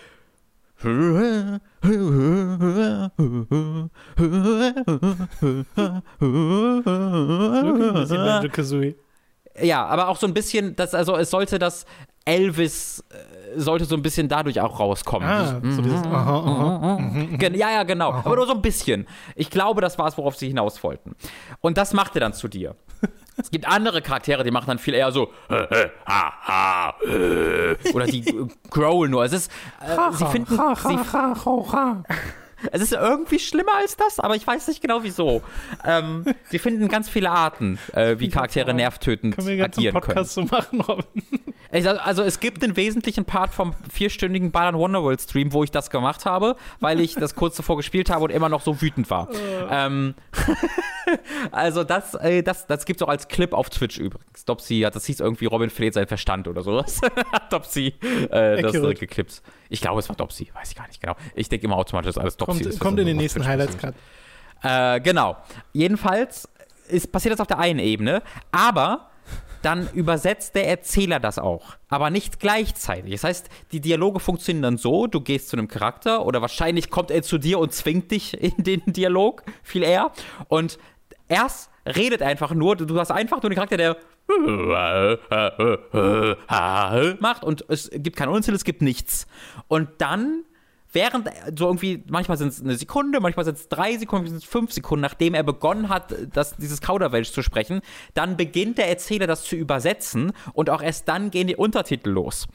Ja, 9.61 9.87
aber 9.87 10.09
auch 10.09 10.17
so 10.17 10.27
ein 10.27 10.35
bisschen, 10.35 10.77
das, 10.77 10.95
also 10.95 11.17
es 11.17 11.31
sollte 11.31 11.59
das 11.59 11.85
Elvis 12.29 13.03
äh, 13.11 13.59
sollte 13.59 13.87
so 13.87 13.97
ein 13.97 14.03
bisschen 14.03 14.29
dadurch 14.29 14.61
auch 14.61 14.79
rauskommen. 14.79 15.27
Ah, 15.27 15.61
so 15.63 15.81
dieses. 15.81 16.03
Ja, 16.05 17.71
ja, 17.71 17.83
genau. 17.85 18.11
Aha. 18.11 18.23
Aber 18.25 18.37
nur 18.37 18.47
so 18.47 18.53
ein 18.53 18.61
bisschen. 18.61 19.07
Ich 19.35 19.49
glaube, 19.51 19.81
das 19.81 19.99
war 19.99 20.07
es, 20.09 20.19
worauf 20.19 20.37
sie 20.37 20.49
hinaus 20.49 20.83
wollten. 20.85 21.17
Und 21.61 21.79
das 21.79 21.95
macht 21.95 22.15
er 22.17 22.21
dann 22.21 22.35
zu 22.35 22.49
dir. 22.49 22.77
Es 23.41 23.53
gibt 23.53 23.69
andere 23.69 24.03
Charaktere, 24.03 24.43
die 24.43 24.51
machen 24.51 24.67
dann 24.67 24.81
viel 24.81 24.95
eher 24.95 25.13
so 25.13 25.31
oder 27.95 28.07
die 28.07 28.49
growlen 28.69 29.13
nur. 29.13 29.23
Es 29.23 29.33
ist, 29.33 29.53
äh, 29.81 29.97
sie 30.13 30.27
finden, 30.27 30.57
sie, 30.57 30.99
es 32.73 32.83
ist 32.83 32.93
irgendwie 32.93 33.39
schlimmer 33.39 33.77
als 33.77 33.97
das, 33.97 34.19
aber 34.19 34.35
ich 34.35 34.45
weiß 34.45 34.67
nicht 34.67 34.83
genau 34.83 35.05
wieso. 35.05 35.43
Ähm, 35.85 36.25
sie 36.51 36.59
finden 36.59 36.89
ganz 36.89 37.09
viele 37.09 37.31
Arten, 37.31 37.79
äh, 37.93 38.19
wie 38.19 38.29
Charaktere 38.29 38.75
nervtötend 38.75 39.37
können 39.37 39.47
wir 39.47 39.65
agieren 39.65 39.95
Podcast 39.95 40.35
können. 40.35 40.49
So 40.49 40.57
machen, 40.57 40.81
Robin? 40.81 41.23
Also 41.71 42.23
es 42.23 42.41
gibt 42.41 42.63
den 42.63 42.77
wesentlichen 42.77 43.25
Part 43.25 43.53
vom 43.53 43.75
vierstündigen 43.91 44.51
Balan 44.51 44.77
Wonderworld 44.77 45.21
Stream, 45.21 45.53
wo 45.53 45.65
ich 45.65 45.71
das 45.71 45.91
gemacht 45.91 46.25
habe, 46.25 46.57
weil 46.81 47.01
ich 47.01 47.15
das 47.15 47.35
kurz 47.35 47.57
zuvor 47.57 47.77
gespielt 47.77 48.09
habe 48.09 48.25
und 48.25 48.31
immer 48.31 48.49
noch 48.49 48.63
so 48.63 48.81
wütend 48.81 49.11
war. 49.11 49.29
ähm, 49.71 50.15
also 51.51 51.85
das, 51.85 52.15
äh, 52.15 52.43
das, 52.43 52.67
das 52.67 52.87
gibt 52.87 53.01
es 53.01 53.07
auch 53.07 53.11
als 53.11 53.29
Clip 53.29 53.53
auf 53.53 53.69
Twitch 53.69 53.99
übrigens. 53.99 54.45
Dopsy 54.47 54.81
hat, 54.81 54.97
das 54.97 55.05
hieß 55.07 55.21
irgendwie 55.21 55.47
Robin 55.47 55.69
verliert 55.69 55.95
seinen 55.95 56.07
Verstand 56.07 56.49
oder 56.49 56.63
sowas. 56.63 57.01
Dopsy 57.51 57.95
äh, 58.31 58.63
das 58.63 58.75
äh, 58.75 58.95
geklippt. 58.95 59.43
Ich 59.69 59.83
glaube, 59.83 60.01
es 60.01 60.09
war 60.09 60.17
Dopsy, 60.17 60.51
weiß 60.55 60.71
ich 60.71 60.77
gar 60.77 60.87
nicht 60.87 61.01
genau. 61.01 61.17
Ich 61.35 61.51
denke 61.51 61.67
immer 61.67 61.77
automatisch, 61.77 62.15
dass 62.15 62.19
alles 62.19 62.37
Dopsy 62.39 62.63
kommt, 62.63 62.67
ist. 62.67 62.81
Kommt 62.81 62.99
in 62.99 63.07
den 63.07 63.19
nächsten 63.19 63.47
Highlights 63.47 63.77
gerade. 63.77 63.95
Äh, 64.63 65.01
genau. 65.01 65.37
Jedenfalls 65.73 66.49
ist, 66.89 67.13
passiert 67.13 67.35
das 67.35 67.41
auf 67.41 67.47
der 67.47 67.59
einen 67.59 67.79
Ebene, 67.79 68.23
aber 68.51 69.11
dann 69.63 69.89
übersetzt 69.93 70.55
der 70.55 70.69
Erzähler 70.69 71.21
das 71.21 71.39
auch, 71.39 71.77
aber 71.89 72.11
nicht 72.11 72.41
gleichzeitig. 72.41 73.13
Das 73.13 73.25
heißt, 73.25 73.49
die 73.73 73.81
Dialoge 73.81 74.21
funktionieren 74.21 74.63
dann 74.63 74.77
so, 74.77 75.07
du 75.07 75.21
gehst 75.21 75.49
zu 75.49 75.57
einem 75.57 75.69
Charakter 75.69 76.25
oder 76.25 76.41
wahrscheinlich 76.41 76.91
kommt 76.91 77.11
er 77.11 77.23
zu 77.23 77.39
dir 77.39 77.59
und 77.59 77.73
zwingt 77.73 78.11
dich 78.11 78.41
in 78.41 78.63
den 78.63 78.83
Dialog, 78.87 79.43
viel 79.63 79.83
eher. 79.83 80.13
Und 80.49 80.79
erst 81.29 81.71
redet 81.87 82.23
einfach 82.23 82.53
nur, 82.53 82.77
du 82.77 82.99
hast 82.99 83.11
einfach 83.11 83.43
nur 83.43 83.51
den 83.51 83.57
Charakter, 83.57 83.77
der 83.77 83.97
macht 87.21 87.45
und 87.45 87.65
es 87.69 87.91
gibt 87.93 88.17
kein 88.17 88.29
Unsinn, 88.29 88.55
es 88.55 88.65
gibt 88.65 88.83
nichts. 88.83 89.27
Und 89.69 89.89
dann 89.99 90.45
während 90.93 91.29
so 91.57 91.67
irgendwie, 91.67 92.03
manchmal 92.09 92.39
sind 92.39 92.49
es 92.49 92.61
eine 92.61 92.77
Sekunde, 92.77 93.21
manchmal 93.21 93.45
sind 93.45 93.57
es 93.57 93.69
drei 93.69 93.97
Sekunden, 93.97 94.25
manchmal 94.25 94.41
sind 94.41 94.47
es 94.47 94.51
fünf 94.51 94.73
Sekunden, 94.73 95.03
nachdem 95.03 95.35
er 95.35 95.43
begonnen 95.43 95.89
hat, 95.89 96.15
das, 96.33 96.57
dieses 96.57 96.81
Kauderwelsch 96.81 97.33
zu 97.33 97.43
sprechen, 97.43 97.81
dann 98.15 98.37
beginnt 98.37 98.79
der 98.79 98.89
Erzähler 98.89 99.27
das 99.27 99.45
zu 99.45 99.57
übersetzen 99.57 100.33
und 100.53 100.71
auch 100.71 100.83
erst 100.83 101.09
dann 101.09 101.31
gehen 101.31 101.47
die 101.47 101.57
Untertitel 101.57 102.11
los. 102.11 102.47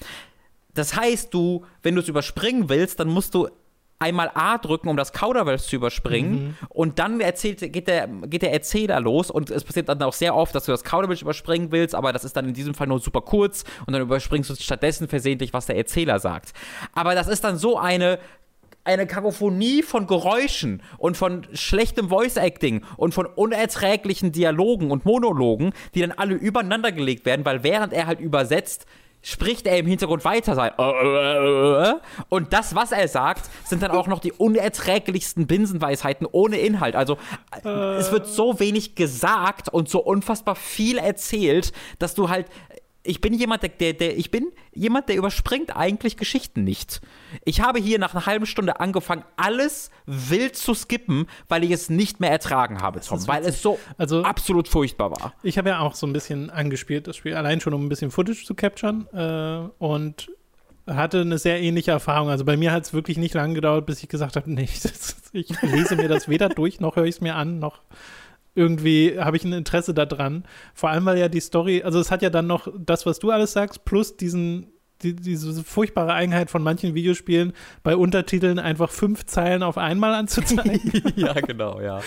Das 0.74 0.96
heißt, 0.96 1.34
du, 1.34 1.66
wenn 1.84 1.96
du 1.96 2.02
es 2.02 2.08
überspringen 2.08 2.70
willst, 2.70 3.00
dann 3.00 3.08
musst 3.08 3.36
du 3.36 3.50
einmal 4.04 4.32
A 4.34 4.58
drücken, 4.58 4.90
um 4.90 4.98
das 4.98 5.14
Kauderwelsch 5.14 5.64
zu 5.64 5.76
überspringen. 5.76 6.34
Mhm. 6.34 6.56
Und 6.70 7.00
dann 7.00 7.20
erzählt, 7.20 7.60
geht, 7.74 7.88
der, 7.88 8.08
geht 8.08 8.42
der 8.42 8.54
Erzähler 8.54 9.00
los. 9.00 9.32
Und 9.32 9.50
es 9.50 9.64
passiert 9.64 9.90
dann 9.90 10.02
auch 10.04 10.14
sehr 10.14 10.36
oft, 10.36 10.54
dass 10.54 10.66
du 10.66 10.72
das 10.72 10.84
Kauderwelsch 10.84 11.22
überspringen 11.22 11.72
willst, 11.72 11.96
aber 11.96 12.14
das 12.14 12.24
ist 12.24 12.36
dann 12.36 12.48
in 12.48 12.54
diesem 12.54 12.74
Fall 12.74 12.88
nur 12.88 13.00
super 13.00 13.22
kurz. 13.22 13.64
Und 13.86 13.94
dann 13.94 14.02
überspringst 14.02 14.50
du 14.50 14.56
stattdessen 14.56 15.08
versehentlich, 15.08 15.54
was 15.54 15.66
der 15.66 15.78
Erzähler 15.78 16.20
sagt. 16.20 16.54
Aber 16.94 17.16
das 17.16 17.28
ist 17.28 17.44
dann 17.44 17.58
so 17.58 17.78
eine 17.78 18.20
eine 18.86 19.08
Kakophonie 19.08 19.82
von 19.82 20.08
Geräuschen 20.08 20.82
und 20.98 21.16
von 21.16 21.48
schlechtem 21.54 22.10
Voice-Acting 22.10 22.84
und 22.98 23.14
von 23.14 23.26
unerträglichen 23.26 24.32
Dialogen 24.32 24.92
und 24.92 25.06
Monologen, 25.06 25.72
die 25.96 26.02
dann 26.02 26.12
alle 26.12 26.36
übereinander 26.36 26.92
gelegt 26.92 27.26
werden, 27.26 27.46
weil 27.46 27.64
während 27.64 27.94
er 27.94 28.08
halt 28.08 28.20
übersetzt, 28.20 28.86
spricht 29.24 29.66
er 29.66 29.78
im 29.78 29.88
Hintergrund 29.88 30.24
weiter 30.26 30.54
sein. 30.54 30.72
Äh, 30.78 30.84
äh, 30.84 31.90
äh, 31.90 31.95
und 32.30 32.54
das, 32.54 32.76
was 32.76 32.91
er 32.91 33.08
sagt, 33.08 33.50
sind 33.66 33.82
dann 33.82 33.91
auch 33.91 34.08
noch 34.08 34.20
die 34.20 34.34
unerträglichsten 34.34 35.48
Binsenweisheiten 35.48 36.28
ohne 36.30 36.58
Inhalt. 36.58 36.95
Also 36.95 37.18
es 37.64 38.12
wird 38.12 38.28
so 38.28 38.60
wenig 38.60 38.95
gesagt 38.95 39.70
und 39.70 39.90
so 39.90 40.00
unfassbar 40.00 40.56
viel 40.56 40.98
erzählt, 40.98 41.72
dass 42.00 42.14
du 42.14 42.30
halt 42.30 42.48
ich 43.04 43.22
bin 43.22 43.34
jemand, 43.34 43.64
der, 43.64 43.94
der, 43.94 44.18
ich 44.18 44.32
bin 44.32 44.52
jemand, 44.74 45.10
der 45.10 45.18
überspringt 45.18 45.76
eigentlich 45.76 46.16
Geschichten 46.18 46.64
nicht. 46.64 47.02
Ich 47.44 47.62
habe 47.62 47.80
hier 47.80 48.00
nach 48.00 48.14
einer 48.14 48.26
halben 48.26 48.46
Stunde 48.46 48.80
angefangen, 48.80 49.24
alles 49.36 49.92
wild 50.06 50.56
zu 50.56 50.74
skippen, 50.74 51.28
weil 51.50 51.64
ich 51.64 51.72
es 51.72 51.90
nicht 51.90 52.20
mehr 52.20 52.32
ertragen 52.32 52.82
habe, 52.82 53.02
Tom, 53.02 53.28
weil 53.28 53.44
es 53.44 53.62
so 53.62 53.78
also, 53.98 54.24
absolut 54.24 54.68
furchtbar 54.68 55.12
war. 55.12 55.34
Ich 55.44 55.58
habe 55.58 55.70
ja 55.70 55.80
auch 55.80 55.96
so 55.96 56.08
ein 56.08 56.14
bisschen 56.14 56.50
angespielt, 56.50 57.08
das 57.08 57.18
Spiel, 57.18 57.36
allein 57.36 57.60
schon 57.60 57.74
um 57.74 57.86
ein 57.86 57.90
bisschen 57.90 58.10
Footage 58.10 58.46
zu 58.46 58.56
capturen 58.56 59.08
äh, 59.14 59.68
und 59.80 60.32
hatte 60.88 61.22
eine 61.22 61.38
sehr 61.38 61.62
ähnliche 61.62 61.92
Erfahrung. 61.92 62.30
Also 62.30 62.46
bei 62.46 62.58
mir 62.58 62.72
hat 62.72 62.84
es 62.84 62.94
wirklich 62.94 63.18
nicht 63.18 63.34
lange 63.34 63.54
gedauert, 63.54 63.86
bis 63.86 64.02
ich 64.04 64.10
gesagt 64.10 64.36
habe, 64.36 64.52
nee, 64.52 64.68
ich 65.34 65.62
lese 65.62 65.96
mir 65.96 66.08
das 66.08 66.28
weder 66.28 66.50
durch, 66.50 66.80
noch 66.80 66.96
höre 66.96 67.06
ich 67.06 67.16
es 67.16 67.22
mir 67.22 67.36
an, 67.36 67.60
noch 67.60 67.82
irgendwie 68.56 69.20
habe 69.20 69.38
ich 69.38 69.44
ein 69.44 69.54
Interesse 69.54 69.94
daran. 69.94 70.44
Vor 70.74 70.90
allem, 70.90 71.06
weil 71.06 71.18
ja 71.18 71.28
die 71.28 71.40
Story, 71.40 71.82
also 71.84 72.00
es 72.00 72.12
hat 72.12 72.22
ja 72.22 72.30
dann 72.30 72.48
noch 72.48 72.68
das, 72.78 73.06
was 73.06 73.20
du 73.20 73.32
alles 73.32 73.54
sagst, 73.54 73.86
plus 73.86 74.16
diesen, 74.16 74.68
die, 75.02 75.16
diese 75.16 75.64
furchtbare 75.64 76.14
Eigenheit 76.14 76.52
von 76.52 76.62
manchen 76.62 76.94
Videospielen, 76.94 77.54
bei 77.82 77.96
Untertiteln 77.96 78.60
einfach 78.60 78.92
fünf 78.92 79.26
Zeilen 79.26 79.64
auf 79.64 79.78
einmal 79.78 80.14
anzuzeigen. 80.14 80.92
ja, 81.16 81.34
genau, 81.34 81.82
ja. 81.82 82.00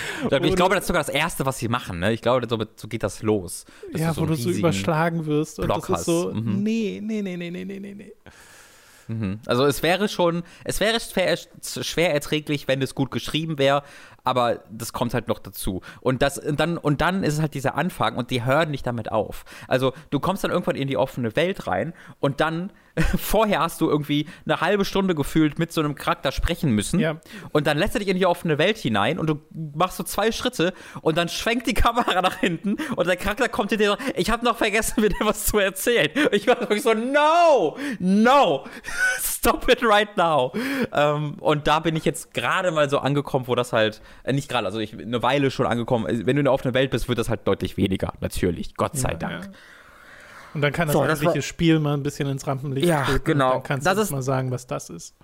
Ich 0.43 0.55
glaube, 0.55 0.75
das 0.75 0.85
ist 0.85 0.89
sogar 0.89 1.03
das 1.03 1.09
Erste, 1.09 1.47
was 1.47 1.59
sie 1.59 1.69
machen. 1.69 1.99
Ne? 1.99 2.13
Ich 2.13 2.23
glaube, 2.23 2.47
so, 2.49 2.89
geht 2.89 3.03
das 3.03 3.23
los. 3.23 3.65
Ja, 3.95 4.15
so 4.15 4.23
wo 4.23 4.27
du 4.27 4.35
so 4.35 4.51
überschlagen 4.51 5.27
wirst. 5.27 5.59
Und 5.59 5.67
Block 5.67 5.87
das 5.89 6.01
ist 6.01 6.07
so, 6.07 6.33
mhm. 6.33 6.63
nee, 6.63 7.01
nee, 7.03 7.23
nee, 7.23 7.37
nee, 7.37 7.51
nee, 7.51 7.65
nee, 7.65 7.81
nee. 7.81 8.13
Mhm. 9.09 9.41
Also 9.47 9.65
es 9.65 9.83
wäre 9.83 10.09
schon, 10.09 10.43
es 10.65 10.81
wäre 10.81 10.99
schwer, 11.01 11.37
schwer 11.63 12.13
erträglich, 12.13 12.69
wenn 12.69 12.83
es 12.83 12.95
gut 12.95 13.11
geschrieben 13.11 13.59
wäre, 13.59 13.83
aber 14.25 14.61
das 14.71 14.93
kommt 14.93 15.15
halt 15.15 15.29
noch 15.29 15.39
dazu. 15.39 15.83
Und 16.01 16.23
das 16.23 16.39
und 16.39 16.59
dann 16.59 16.79
und 16.79 17.01
dann 17.01 17.23
ist 17.23 17.35
es 17.35 17.41
halt 17.41 17.55
dieser 17.55 17.77
Anfang 17.77 18.17
und 18.17 18.31
die 18.31 18.45
hören 18.45 18.71
nicht 18.71 18.87
damit 18.87 19.13
auf. 19.13 19.45
Also 19.69 19.93
du 20.11 20.21
kommst 20.21 20.45
dann 20.45 20.51
irgendwann 20.51 20.77
in 20.77 20.89
die 20.89 20.97
offene 20.97 21.37
Welt 21.37 21.67
rein 21.67 21.95
und 22.21 22.41
dann 22.41 22.73
vorher 23.19 23.61
hast 23.61 23.81
du 23.81 23.89
irgendwie 23.89 24.27
eine 24.45 24.61
halbe 24.61 24.85
Stunde 24.85 25.15
gefühlt 25.15 25.59
mit 25.59 25.73
so 25.73 25.81
einem 25.81 25.95
Charakter 25.95 26.33
sprechen 26.33 26.71
müssen. 26.71 27.01
Ja. 27.01 27.21
Und 27.53 27.67
dann 27.67 27.79
lässt 27.79 27.95
er 27.95 28.01
dich 28.01 28.09
in 28.09 28.17
die 28.17 28.27
offene 28.27 28.59
Welt 28.59 28.79
hinein 28.79 29.19
und 29.19 29.29
du 29.29 29.41
machst 29.75 29.99
so 29.99 30.05
zwei 30.05 30.33
Schritte 30.33 30.73
und 31.03 31.19
dann 31.19 31.29
schwenkt 31.29 31.67
die 31.67 31.75
Kamera 31.87 32.21
nach 32.23 32.37
hinten 32.37 32.77
und 32.97 33.07
der 33.07 33.17
Charakter 33.17 33.49
kommt 33.49 33.71
dir 33.71 33.79
so, 33.79 33.97
ich 34.15 34.31
habe 34.31 34.45
noch 34.45 34.57
vergessen, 34.57 35.01
mir 35.01 35.11
was 35.21 35.47
zu 35.47 35.59
erzählen. 35.59 36.11
Ich 36.33 36.47
war 36.47 36.61
wirklich 36.61 36.83
so, 36.83 36.95
no, 36.95 37.77
no, 37.99 38.65
stop 39.21 39.69
it 39.71 39.83
right 39.83 40.17
now. 40.17 40.53
Ähm, 40.93 41.35
und 41.41 41.67
da 41.67 41.81
bin 41.81 41.97
ich 41.97 42.05
jetzt 42.05 42.33
gerade 42.33 42.71
mal 42.71 42.89
so 42.89 42.99
angekommen, 42.99 43.47
wo 43.47 43.55
das 43.55 43.73
halt, 43.73 44.01
äh, 44.25 44.33
nicht 44.33 44.49
gerade, 44.49 44.67
also 44.67 44.79
ich 44.79 44.95
eine 44.95 45.23
Weile 45.23 45.51
schon 45.51 45.67
angekommen, 45.67 46.07
wenn 46.07 46.37
du 46.37 46.41
in 46.41 46.45
der 46.45 46.53
offenen 46.53 46.75
Welt 46.75 46.91
bist, 46.91 47.09
wird 47.09 47.19
das 47.19 47.29
halt 47.29 47.47
deutlich 47.47 47.77
weniger, 47.77 48.15
natürlich, 48.21 48.75
Gott 48.75 48.97
sei 48.97 49.13
ja, 49.13 49.17
Dank. 49.17 49.45
Ja. 49.45 49.51
Und 50.57 50.63
dann 50.63 50.73
kann 50.73 50.89
das 50.89 50.95
so, 50.95 51.03
eigentliche 51.03 51.43
Spiel 51.43 51.79
mal 51.81 51.93
ein 51.93 52.03
bisschen 52.03 52.31
ins 52.31 52.47
Rampenlicht 52.47 52.89
ja, 52.89 53.05
treten. 53.05 53.25
genau. 53.25 53.53
dann 53.53 53.63
kannst 53.63 53.87
das 53.87 53.97
du 53.97 54.03
ist, 54.05 54.11
mal 54.11 54.23
sagen, 54.23 54.51
was 54.51 54.67
das 54.67 54.89
ist. 54.89 55.15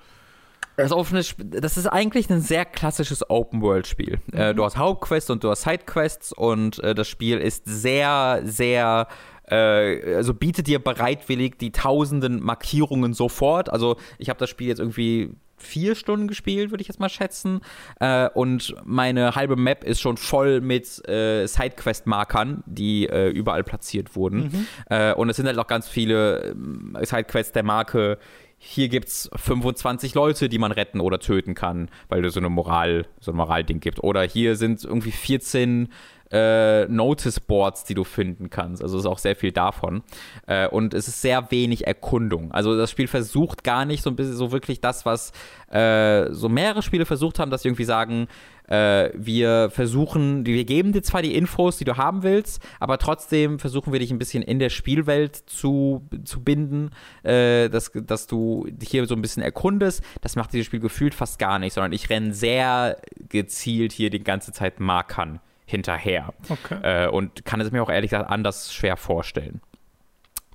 Das, 0.77 0.93
offene 0.93 1.23
das 1.39 1.79
ist 1.79 1.87
eigentlich 1.87 2.29
ein 2.29 2.43
sehr 2.43 2.67
klassisches 2.67 3.31
Open-World-Spiel. 3.31 4.21
Äh, 4.31 4.35
mhm. 4.35 4.41
Äh, 4.41 4.55
du 4.55 4.63
hast 4.63 4.77
Hauptquests 4.77 5.31
und 5.31 5.43
du 5.43 5.49
hast 5.49 5.63
Sidequests 5.63 6.35
und 6.35 6.81
äh, 6.81 6.95
das 6.95 7.09
Spiel 7.09 7.39
ist 7.39 7.63
sehr, 7.65 8.43
sehr 8.45 9.09
äh, 9.49 10.17
also 10.17 10.35
bietet 10.35 10.67
dir 10.67 10.79
bereitwillig 10.85 11.57
die 11.59 11.73
tausenden 11.73 12.43
Markierungen 12.43 13.15
sofort. 13.15 13.73
Also 13.73 13.97
ich 14.19 14.29
habe 14.29 14.39
das 14.39 14.51
Spiel 14.51 14.69
jetzt 14.69 14.81
irgendwie 14.81 15.31
vier 15.63 15.95
Stunden 15.95 16.29
gespielt, 16.29 16.71
würde 16.71 16.83
ich 16.83 16.89
jetzt 16.89 17.01
mal 17.01 17.09
schätzen. 17.09 17.61
Äh, 18.01 18.29
und 18.31 18.75
meine 18.85 19.35
halbe 19.35 19.57
Map 19.57 19.85
ist 19.85 20.01
schon 20.01 20.17
voll 20.17 20.61
mit 20.61 21.07
äh, 21.09 21.47
Sidequest-Markern, 21.47 22.63
die 22.67 23.09
äh, 23.09 23.29
überall 23.29 23.65
platziert 23.65 24.17
wurden. 24.17 24.45
Mhm. 24.45 24.67
Äh, 24.91 25.15
und 25.15 25.31
es 25.31 25.37
sind 25.37 25.47
halt 25.47 25.59
auch 25.59 25.67
ganz 25.67 25.89
viele 25.89 26.53
ähm, 26.53 26.97
Sidequests 27.01 27.53
der 27.53 27.63
Marke. 27.63 28.19
Hier 28.65 28.89
gibt 28.89 29.09
es 29.09 29.29
25 29.35 30.15
Leute, 30.15 30.49
die 30.49 30.59
man 30.59 30.71
retten 30.71 31.01
oder 31.01 31.19
töten 31.19 31.55
kann, 31.55 31.91
weil 32.09 32.25
es 32.25 32.35
so 32.35 32.41
eine 32.41 32.49
Moral, 32.49 33.07
so 33.19 33.33
ein 33.33 33.37
Moralding 33.37 33.81
gibt. 33.81 34.05
Oder 34.05 34.23
hier 34.23 34.55
sind 34.55 34.85
irgendwie 34.85 35.11
14 35.11 35.89
äh, 36.33 36.87
Notice-Boards, 36.89 37.85
die 37.85 37.95
du 37.95 38.05
finden 38.05 38.51
kannst. 38.51 38.83
Also 38.83 38.99
ist 38.99 39.07
auch 39.07 39.19
sehr 39.19 39.37
viel 39.37 39.53
davon. 39.53 40.03
Äh, 40.47 40.67
und 40.69 40.95
es 40.95 41.07
ist 41.07 41.21
sehr 41.21 41.51
wenig 41.51 41.87
Erkundung. 41.87 42.51
Also 42.53 42.77
das 42.77 42.91
Spiel 42.91 43.07
versucht 43.07 43.63
gar 43.63 43.85
nicht 43.85 44.03
so 44.03 44.11
ein 44.11 44.17
bisschen 44.17 44.35
so 44.35 44.51
wirklich 44.51 44.81
das, 44.81 45.05
was 45.05 45.33
äh, 45.71 46.33
so 46.33 46.49
mehrere 46.49 46.83
Spiele 46.83 47.05
versucht 47.05 47.39
haben, 47.39 47.51
dass 47.51 47.63
sie 47.63 47.69
irgendwie 47.69 47.85
sagen, 47.85 48.29
äh, 48.69 49.11
wir 49.15 49.69
versuchen, 49.71 50.47
wir 50.47 50.65
geben 50.65 50.93
dir 50.93 51.03
zwar 51.03 51.21
die 51.21 51.35
Infos, 51.35 51.77
die 51.77 51.85
du 51.85 51.97
haben 51.97 52.23
willst, 52.23 52.63
aber 52.81 52.97
trotzdem 52.97 53.59
versuchen 53.59 53.93
wir 53.93 54.01
dich 54.01 54.11
ein 54.11 54.19
bisschen 54.19 54.43
in 54.43 54.59
der 54.59 54.71
Spielwelt 54.71 55.37
zu, 55.37 56.09
zu 56.25 56.43
binden, 56.43 56.91
äh, 57.23 57.69
dass, 57.69 57.91
dass 57.93 58.27
du 58.27 58.67
hier 58.83 59.07
so 59.07 59.15
ein 59.15 59.23
bisschen 59.23 59.43
erkundest. 59.43 60.03
Das 60.23 60.37
macht 60.37 60.53
dieses 60.53 60.67
Spiel 60.67 60.81
gefühlt 60.81 61.15
fast 61.15 61.39
gar 61.39 61.59
nicht, 61.59 61.75
sondern 61.75 61.93
ich 61.93 62.09
renne 62.09 62.33
sehr 62.33 62.97
gezielt 63.29 63.93
hier 63.93 64.09
die 64.09 64.23
ganze 64.25 64.53
Zeit 64.53 64.81
Markern 64.81 65.41
hinterher. 65.65 66.33
Okay. 66.49 66.79
Äh, 66.83 67.09
und 67.09 67.45
kann 67.45 67.61
es 67.61 67.71
mir 67.71 67.83
auch 67.83 67.91
ehrlich 67.91 68.11
gesagt 68.11 68.31
anders 68.31 68.73
schwer 68.73 68.97
vorstellen. 68.97 69.61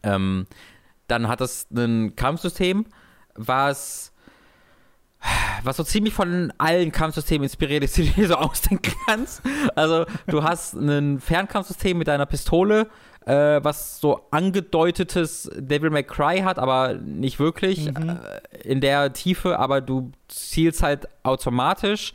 Ähm, 0.04 0.48
dann 1.08 1.28
hat 1.28 1.42
es 1.42 1.68
ein 1.72 2.16
Kampfsystem, 2.16 2.86
was 3.36 4.14
was 5.64 5.78
so 5.78 5.84
ziemlich 5.84 6.14
von 6.14 6.54
allen 6.58 6.92
Kampfsystemen 6.92 7.44
inspiriert 7.44 7.84
ist, 7.84 7.98
die 7.98 8.08
du 8.08 8.14
dir 8.14 8.28
so 8.28 8.36
ausdenken 8.36 8.94
kannst. 9.08 9.42
Also 9.76 10.06
du 10.28 10.44
hast 10.44 10.74
ein 10.74 11.20
Fernkampfsystem 11.20 11.98
mit 11.98 12.08
deiner 12.08 12.26
Pistole, 12.26 12.88
äh, 13.26 13.60
was 13.64 14.00
so 14.00 14.28
angedeutetes 14.32 15.50
Devil 15.56 15.90
May 15.90 16.04
Cry 16.04 16.42
hat, 16.42 16.60
aber 16.60 16.94
nicht 16.94 17.40
wirklich 17.40 17.92
mhm. 17.92 18.10
äh, 18.10 18.58
in 18.64 18.80
der 18.80 19.12
Tiefe, 19.14 19.60
aber 19.60 19.82
du 19.82 20.12
zielst 20.28 20.84
halt 20.84 21.08
automatisch 21.24 22.14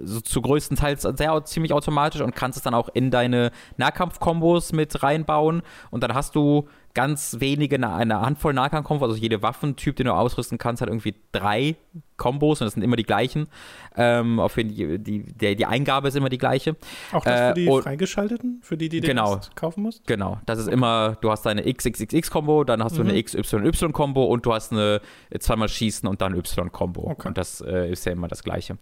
so 0.00 0.20
zu 0.20 0.40
größten 0.40 0.76
Teils 0.76 1.02
sehr 1.02 1.44
ziemlich 1.44 1.72
automatisch 1.72 2.20
und 2.20 2.34
kannst 2.34 2.56
es 2.56 2.62
dann 2.62 2.74
auch 2.74 2.88
in 2.92 3.10
deine 3.10 3.50
Nahkampf-Kombos 3.76 4.72
mit 4.72 5.02
reinbauen. 5.02 5.62
Und 5.90 6.02
dann 6.02 6.14
hast 6.14 6.34
du 6.34 6.68
ganz 6.94 7.36
wenige, 7.40 7.76
eine 7.76 8.20
Handvoll 8.20 8.54
Nahkampf-Kombos, 8.54 9.08
also 9.08 9.20
jede 9.20 9.42
Waffentyp, 9.42 9.96
den 9.96 10.06
du 10.06 10.14
ausrüsten 10.14 10.58
kannst, 10.58 10.80
hat 10.82 10.88
irgendwie 10.88 11.14
drei 11.32 11.76
Kombos 12.16 12.60
und 12.60 12.66
das 12.66 12.74
sind 12.74 12.82
immer 12.82 12.96
die 12.96 13.04
gleichen. 13.04 13.48
Ähm, 13.96 14.40
auf 14.40 14.54
die, 14.54 14.98
die, 14.98 15.24
die, 15.24 15.56
die 15.56 15.66
Eingabe 15.66 16.08
ist 16.08 16.16
immer 16.16 16.28
die 16.28 16.38
gleiche. 16.38 16.76
Auch 17.12 17.24
das 17.24 17.48
für 17.48 17.54
die 17.54 17.68
äh, 17.68 17.82
freigeschalteten, 17.82 18.60
für 18.62 18.76
die, 18.76 18.88
die 18.88 19.00
genau, 19.00 19.40
kaufen 19.54 19.82
musst? 19.82 20.06
Genau, 20.06 20.38
das 20.46 20.58
ist 20.58 20.66
okay. 20.66 20.74
immer, 20.74 21.16
du 21.20 21.30
hast 21.30 21.42
deine 21.46 21.62
XXX-Kombo, 21.62 22.64
dann 22.64 22.82
hast 22.82 22.96
du 22.96 23.02
mhm. 23.02 23.10
eine 23.10 23.22
XYY-Kombo 23.22 24.24
und 24.24 24.46
du 24.46 24.52
hast 24.52 24.72
eine 24.72 25.00
zweimal 25.38 25.68
Schießen 25.68 26.08
und 26.08 26.20
dann 26.20 26.34
Y-Kombo. 26.34 27.10
Okay. 27.10 27.28
Und 27.28 27.38
das 27.38 27.60
äh, 27.60 27.90
ist 27.90 28.06
ja 28.06 28.12
immer 28.12 28.28
das 28.28 28.42
gleiche. 28.42 28.78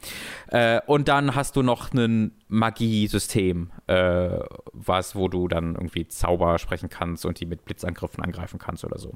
Äh, 0.48 0.80
und 0.86 1.08
dann 1.08 1.34
hast 1.34 1.56
du 1.56 1.62
noch 1.62 1.92
ein 1.92 2.32
Magiesystem, 2.48 3.70
äh, 3.86 4.38
was, 4.72 5.14
wo 5.16 5.28
du 5.28 5.48
dann 5.48 5.74
irgendwie 5.74 6.06
Zauber 6.08 6.58
sprechen 6.58 6.88
kannst 6.90 7.24
und 7.24 7.40
die 7.40 7.46
mit 7.46 7.64
Blitzangriffen 7.64 8.22
angreifen 8.22 8.58
kannst 8.58 8.84
oder 8.84 8.98
so. 8.98 9.14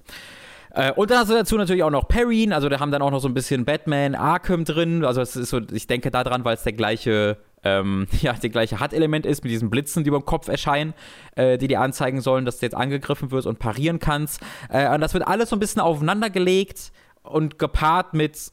Äh, 0.76 0.92
und 0.92 1.10
dann 1.10 1.18
hast 1.18 1.30
du 1.30 1.34
dazu 1.34 1.56
natürlich 1.56 1.82
auch 1.82 1.90
noch 1.90 2.06
Perrin, 2.06 2.52
also 2.52 2.68
da 2.68 2.78
haben 2.78 2.90
dann 2.92 3.00
auch 3.00 3.10
noch 3.10 3.20
so 3.20 3.28
ein 3.28 3.34
bisschen 3.34 3.64
Batman, 3.64 4.14
Arkham 4.14 4.64
drin. 4.64 5.04
Also 5.04 5.22
es 5.22 5.34
ist 5.34 5.48
so, 5.50 5.60
ich 5.72 5.86
denke 5.86 6.10
daran, 6.10 6.44
weil 6.44 6.54
es 6.54 6.62
der 6.64 6.74
gleiche 6.74 7.38
ähm, 7.64 8.06
ja, 8.20 8.34
der 8.34 8.50
gleiche 8.50 8.78
HUD-Element 8.78 9.26
ist, 9.26 9.42
mit 9.42 9.50
diesen 9.50 9.70
Blitzen, 9.70 10.04
die 10.04 10.08
über 10.08 10.20
dem 10.20 10.26
Kopf 10.26 10.48
erscheinen, 10.48 10.94
äh, 11.34 11.58
die 11.58 11.66
dir 11.66 11.80
anzeigen 11.80 12.20
sollen, 12.20 12.44
dass 12.44 12.58
du 12.58 12.66
jetzt 12.66 12.74
angegriffen 12.74 13.30
wirst 13.30 13.46
und 13.46 13.58
parieren 13.58 13.98
kannst. 13.98 14.40
Äh, 14.68 14.92
und 14.94 15.00
das 15.00 15.14
wird 15.14 15.26
alles 15.26 15.48
so 15.48 15.56
ein 15.56 15.60
bisschen 15.60 15.80
aufeinandergelegt 15.80 16.92
und 17.28 17.58
gepaart 17.58 18.14
mit 18.14 18.52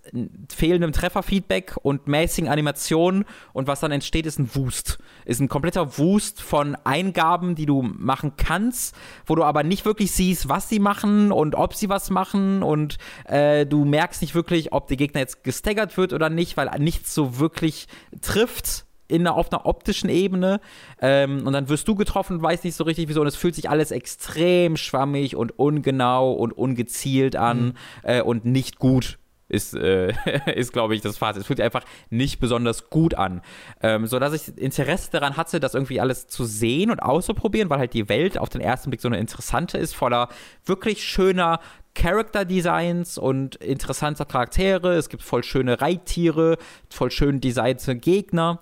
fehlendem 0.54 0.92
Trefferfeedback 0.92 1.78
und 1.82 2.08
mäßigen 2.08 2.50
Animationen. 2.50 3.26
Und 3.54 3.68
was 3.68 3.80
dann 3.80 3.92
entsteht, 3.92 4.26
ist 4.26 4.40
ein 4.40 4.54
Wust. 4.56 4.98
Ist 5.26 5.40
ein 5.40 5.50
kompletter 5.50 5.98
Wust 5.98 6.42
von 6.42 6.76
Eingaben, 6.84 7.56
die 7.56 7.66
du 7.66 7.82
machen 7.82 8.34
kannst, 8.38 8.96
wo 9.26 9.36
du 9.36 9.44
aber 9.44 9.64
nicht 9.64 9.86
wirklich 9.86 10.12
siehst, 10.12 10.50
was 10.50 10.70
sie 10.70 10.80
machen 10.80 11.32
und 11.32 11.56
ob 11.56 11.74
sie 11.74 11.90
was 11.90 12.10
machen. 12.10 12.64
Und 12.64 12.98
äh, 13.26 13.66
du 13.66 13.86
merkst 13.86 14.22
nicht 14.22 14.36
wirklich, 14.36 14.74
ob 14.74 14.88
der 14.88 14.98
Gegner 14.98 15.22
jetzt 15.22 15.44
gestaggert 15.44 15.98
wird 15.98 16.14
oder 16.14 16.30
nicht, 16.30 16.58
weil 16.58 16.70
nichts 16.80 17.14
so 17.14 17.40
wirklich 17.40 17.88
trifft 18.22 18.86
in, 19.08 19.28
auf 19.28 19.52
einer 19.52 19.66
optischen 19.66 20.10
Ebene. 20.10 20.60
Ähm, 21.02 21.46
und 21.46 21.54
dann 21.54 21.70
wirst 21.70 21.88
du 21.88 21.96
getroffen, 21.96 22.42
weißt 22.42 22.64
nicht 22.64 22.76
so 22.76 22.84
richtig 22.84 23.08
wieso. 23.10 23.22
Und 23.22 23.28
es 23.28 23.36
fühlt 23.36 23.56
sich 23.56 23.70
alles 23.70 23.92
extrem 23.92 24.78
schwammig 24.78 25.36
und 25.36 25.58
ungenau 25.58 26.34
und 26.34 26.52
ungezielt 26.52 27.36
an 27.36 27.66
mhm. 27.66 27.74
äh, 28.04 28.22
und 28.22 28.46
nicht 28.46 28.80
gut 28.80 29.18
ist, 29.54 29.76
äh, 29.76 30.14
ist 30.56 30.74
glaube 30.74 30.96
ich, 30.96 31.02
das 31.02 31.18
Fazit. 31.18 31.42
Es 31.42 31.48
fühlt 31.48 31.58
sich 31.58 31.66
einfach 31.66 31.84
nicht 32.10 32.40
besonders 32.40 32.90
gut 32.90 33.14
an. 33.14 33.42
Ähm, 33.82 34.08
so 34.08 34.20
dass 34.20 34.34
ich 34.34 34.58
Interesse 34.58 35.12
daran 35.12 35.38
hatte, 35.38 35.60
das 35.60 35.74
irgendwie 35.74 36.02
alles 36.02 36.28
zu 36.28 36.46
sehen 36.46 36.92
und 36.92 37.02
auszuprobieren, 37.02 37.70
weil 37.70 37.80
halt 37.80 37.94
die 37.94 38.10
Welt 38.10 38.38
auf 38.38 38.50
den 38.50 38.62
ersten 38.62 38.90
Blick 38.90 39.02
so 39.02 39.08
eine 39.08 39.20
interessante 39.20 39.78
ist, 39.78 39.96
voller 39.96 40.30
wirklich 40.66 41.04
schöner 41.04 41.60
Character 41.96 42.44
Designs 42.44 43.20
und 43.20 43.56
interessante 43.58 44.26
Charaktere. 44.26 44.96
Es 44.96 45.10
gibt 45.10 45.22
voll 45.22 45.44
schöne 45.44 45.80
Reittiere, 45.80 46.58
voll 46.90 47.12
schön 47.12 47.40
designte 47.40 47.96
Gegner. 47.96 48.62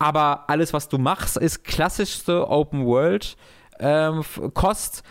Aber 0.00 0.48
alles, 0.48 0.72
was 0.72 0.88
du 0.88 0.98
machst, 0.98 1.36
ist 1.36 1.62
klassischste 1.62 2.48
Open 2.48 2.86
World 2.86 3.36
ähm, 3.78 4.24
Kost, 4.54 5.02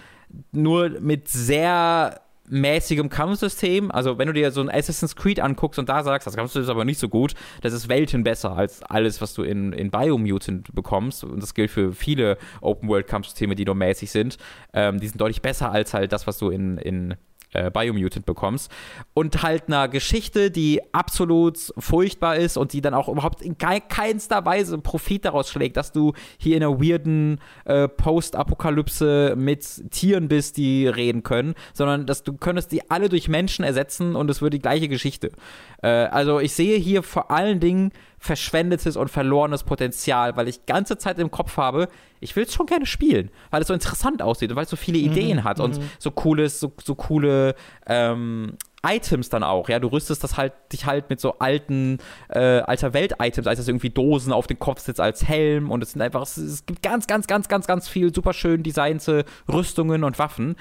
nur 0.51 0.89
mit 0.89 1.27
sehr 1.27 2.21
mäßigem 2.49 3.09
Kampfsystem. 3.09 3.91
Also, 3.91 4.17
wenn 4.17 4.25
du 4.25 4.33
dir 4.33 4.51
so 4.51 4.61
ein 4.61 4.69
Assassin's 4.69 5.15
Creed 5.15 5.39
anguckst 5.39 5.77
und 5.77 5.89
da 5.89 6.03
sagst, 6.03 6.25
das 6.25 6.35
Kampfsystem 6.35 6.63
ist 6.63 6.69
aber 6.69 6.85
nicht 6.85 6.99
so 6.99 7.07
gut, 7.07 7.35
das 7.61 7.71
ist 7.73 7.87
Welten 7.87 8.23
besser 8.23 8.57
als 8.57 8.81
alles, 8.81 9.21
was 9.21 9.35
du 9.35 9.43
in, 9.43 9.73
in 9.73 9.91
Biomutant 9.91 10.73
bekommst. 10.73 11.23
Und 11.23 11.41
das 11.41 11.53
gilt 11.53 11.69
für 11.69 11.93
viele 11.93 12.39
Open-World-Kampfsysteme, 12.61 13.53
die 13.53 13.65
nur 13.65 13.75
mäßig 13.75 14.09
sind. 14.09 14.37
Ähm, 14.73 14.99
die 14.99 15.07
sind 15.07 15.21
deutlich 15.21 15.43
besser 15.43 15.71
als 15.71 15.93
halt 15.93 16.11
das, 16.11 16.25
was 16.25 16.39
du 16.39 16.49
in, 16.49 16.79
in 16.79 17.15
äh, 17.53 17.71
Biomutant 17.71 18.25
bekommst. 18.25 18.71
Und 19.13 19.41
halt 19.43 19.67
einer 19.67 19.87
Geschichte, 19.87 20.51
die 20.51 20.81
absolut 20.93 21.57
furchtbar 21.77 22.37
ist 22.37 22.57
und 22.57 22.73
die 22.73 22.81
dann 22.81 22.93
auch 22.93 23.09
überhaupt 23.09 23.41
in 23.41 23.57
keinster 23.57 24.45
Weise 24.45 24.77
Profit 24.77 25.25
daraus 25.25 25.49
schlägt, 25.49 25.77
dass 25.77 25.91
du 25.91 26.13
hier 26.37 26.57
in 26.57 26.63
einer 26.63 26.79
weirden 26.79 27.39
äh, 27.65 27.87
Post-Apokalypse 27.87 29.35
mit 29.37 29.91
Tieren 29.91 30.27
bist, 30.27 30.57
die 30.57 30.87
reden 30.87 31.23
können, 31.23 31.55
sondern 31.73 32.05
dass 32.05 32.23
du 32.23 32.33
könntest 32.33 32.71
die 32.71 32.89
alle 32.89 33.09
durch 33.09 33.27
Menschen 33.27 33.65
ersetzen 33.65 34.15
und 34.15 34.29
es 34.29 34.41
würde 34.41 34.57
die 34.57 34.61
gleiche 34.61 34.87
Geschichte. 34.87 35.31
Äh, 35.81 35.87
also 35.87 36.39
ich 36.39 36.53
sehe 36.53 36.77
hier 36.77 37.03
vor 37.03 37.31
allen 37.31 37.59
Dingen 37.59 37.91
verschwendetes 38.17 38.97
und 38.97 39.09
verlorenes 39.09 39.63
Potenzial, 39.63 40.35
weil 40.35 40.47
ich 40.49 40.65
ganze 40.65 40.97
Zeit 40.97 41.19
im 41.19 41.31
Kopf 41.31 41.55
habe, 41.57 41.87
ich 42.19 42.35
will 42.35 42.43
es 42.43 42.53
schon 42.53 42.65
gerne 42.65 42.85
spielen, 42.85 43.31
weil 43.49 43.61
es 43.61 43.67
so 43.69 43.73
interessant 43.73 44.21
aussieht 44.21 44.51
und 44.51 44.57
weil 44.57 44.65
es 44.65 44.69
so 44.69 44.75
viele 44.75 44.99
mhm, 44.99 45.05
Ideen 45.05 45.37
mhm, 45.37 45.43
hat 45.45 45.59
und 45.61 45.77
mhm. 45.77 45.89
so 45.99 46.11
cooles, 46.11 46.59
so, 46.59 46.73
so 46.83 46.95
coole 46.95 47.55
ähm, 47.87 48.57
Items 48.85 49.29
dann 49.29 49.43
auch, 49.43 49.69
ja, 49.69 49.79
du 49.79 49.87
rüstest 49.87 50.23
das 50.23 50.37
halt 50.37 50.53
dich 50.71 50.85
halt 50.85 51.09
mit 51.09 51.21
so 51.21 51.39
alten 51.39 51.99
äh, 52.29 52.59
alter 52.59 52.93
Welt-Items, 52.93 53.47
als 53.47 53.59
das 53.59 53.67
irgendwie 53.67 53.89
Dosen 53.89 54.33
auf 54.33 54.47
den 54.47 54.59
Kopf 54.59 54.81
sitzt 54.81 54.99
als 54.99 55.25
Helm 55.25 55.71
und 55.71 55.81
es 55.81 55.93
sind 55.93 56.01
einfach, 56.01 56.21
es, 56.21 56.37
es 56.37 56.65
gibt 56.65 56.81
ganz, 56.81 57.07
ganz, 57.07 57.27
ganz, 57.27 57.47
ganz, 57.47 57.67
ganz 57.67 57.87
viel 57.87 58.13
super 58.13 58.33
schön 58.33 58.63
designte 58.63 59.23
Rüstungen 59.51 60.03
und 60.03 60.19
Waffen. 60.19 60.55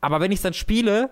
Aber 0.00 0.20
wenn 0.20 0.32
ich 0.32 0.38
es 0.38 0.42
dann 0.42 0.54
spiele, 0.54 1.10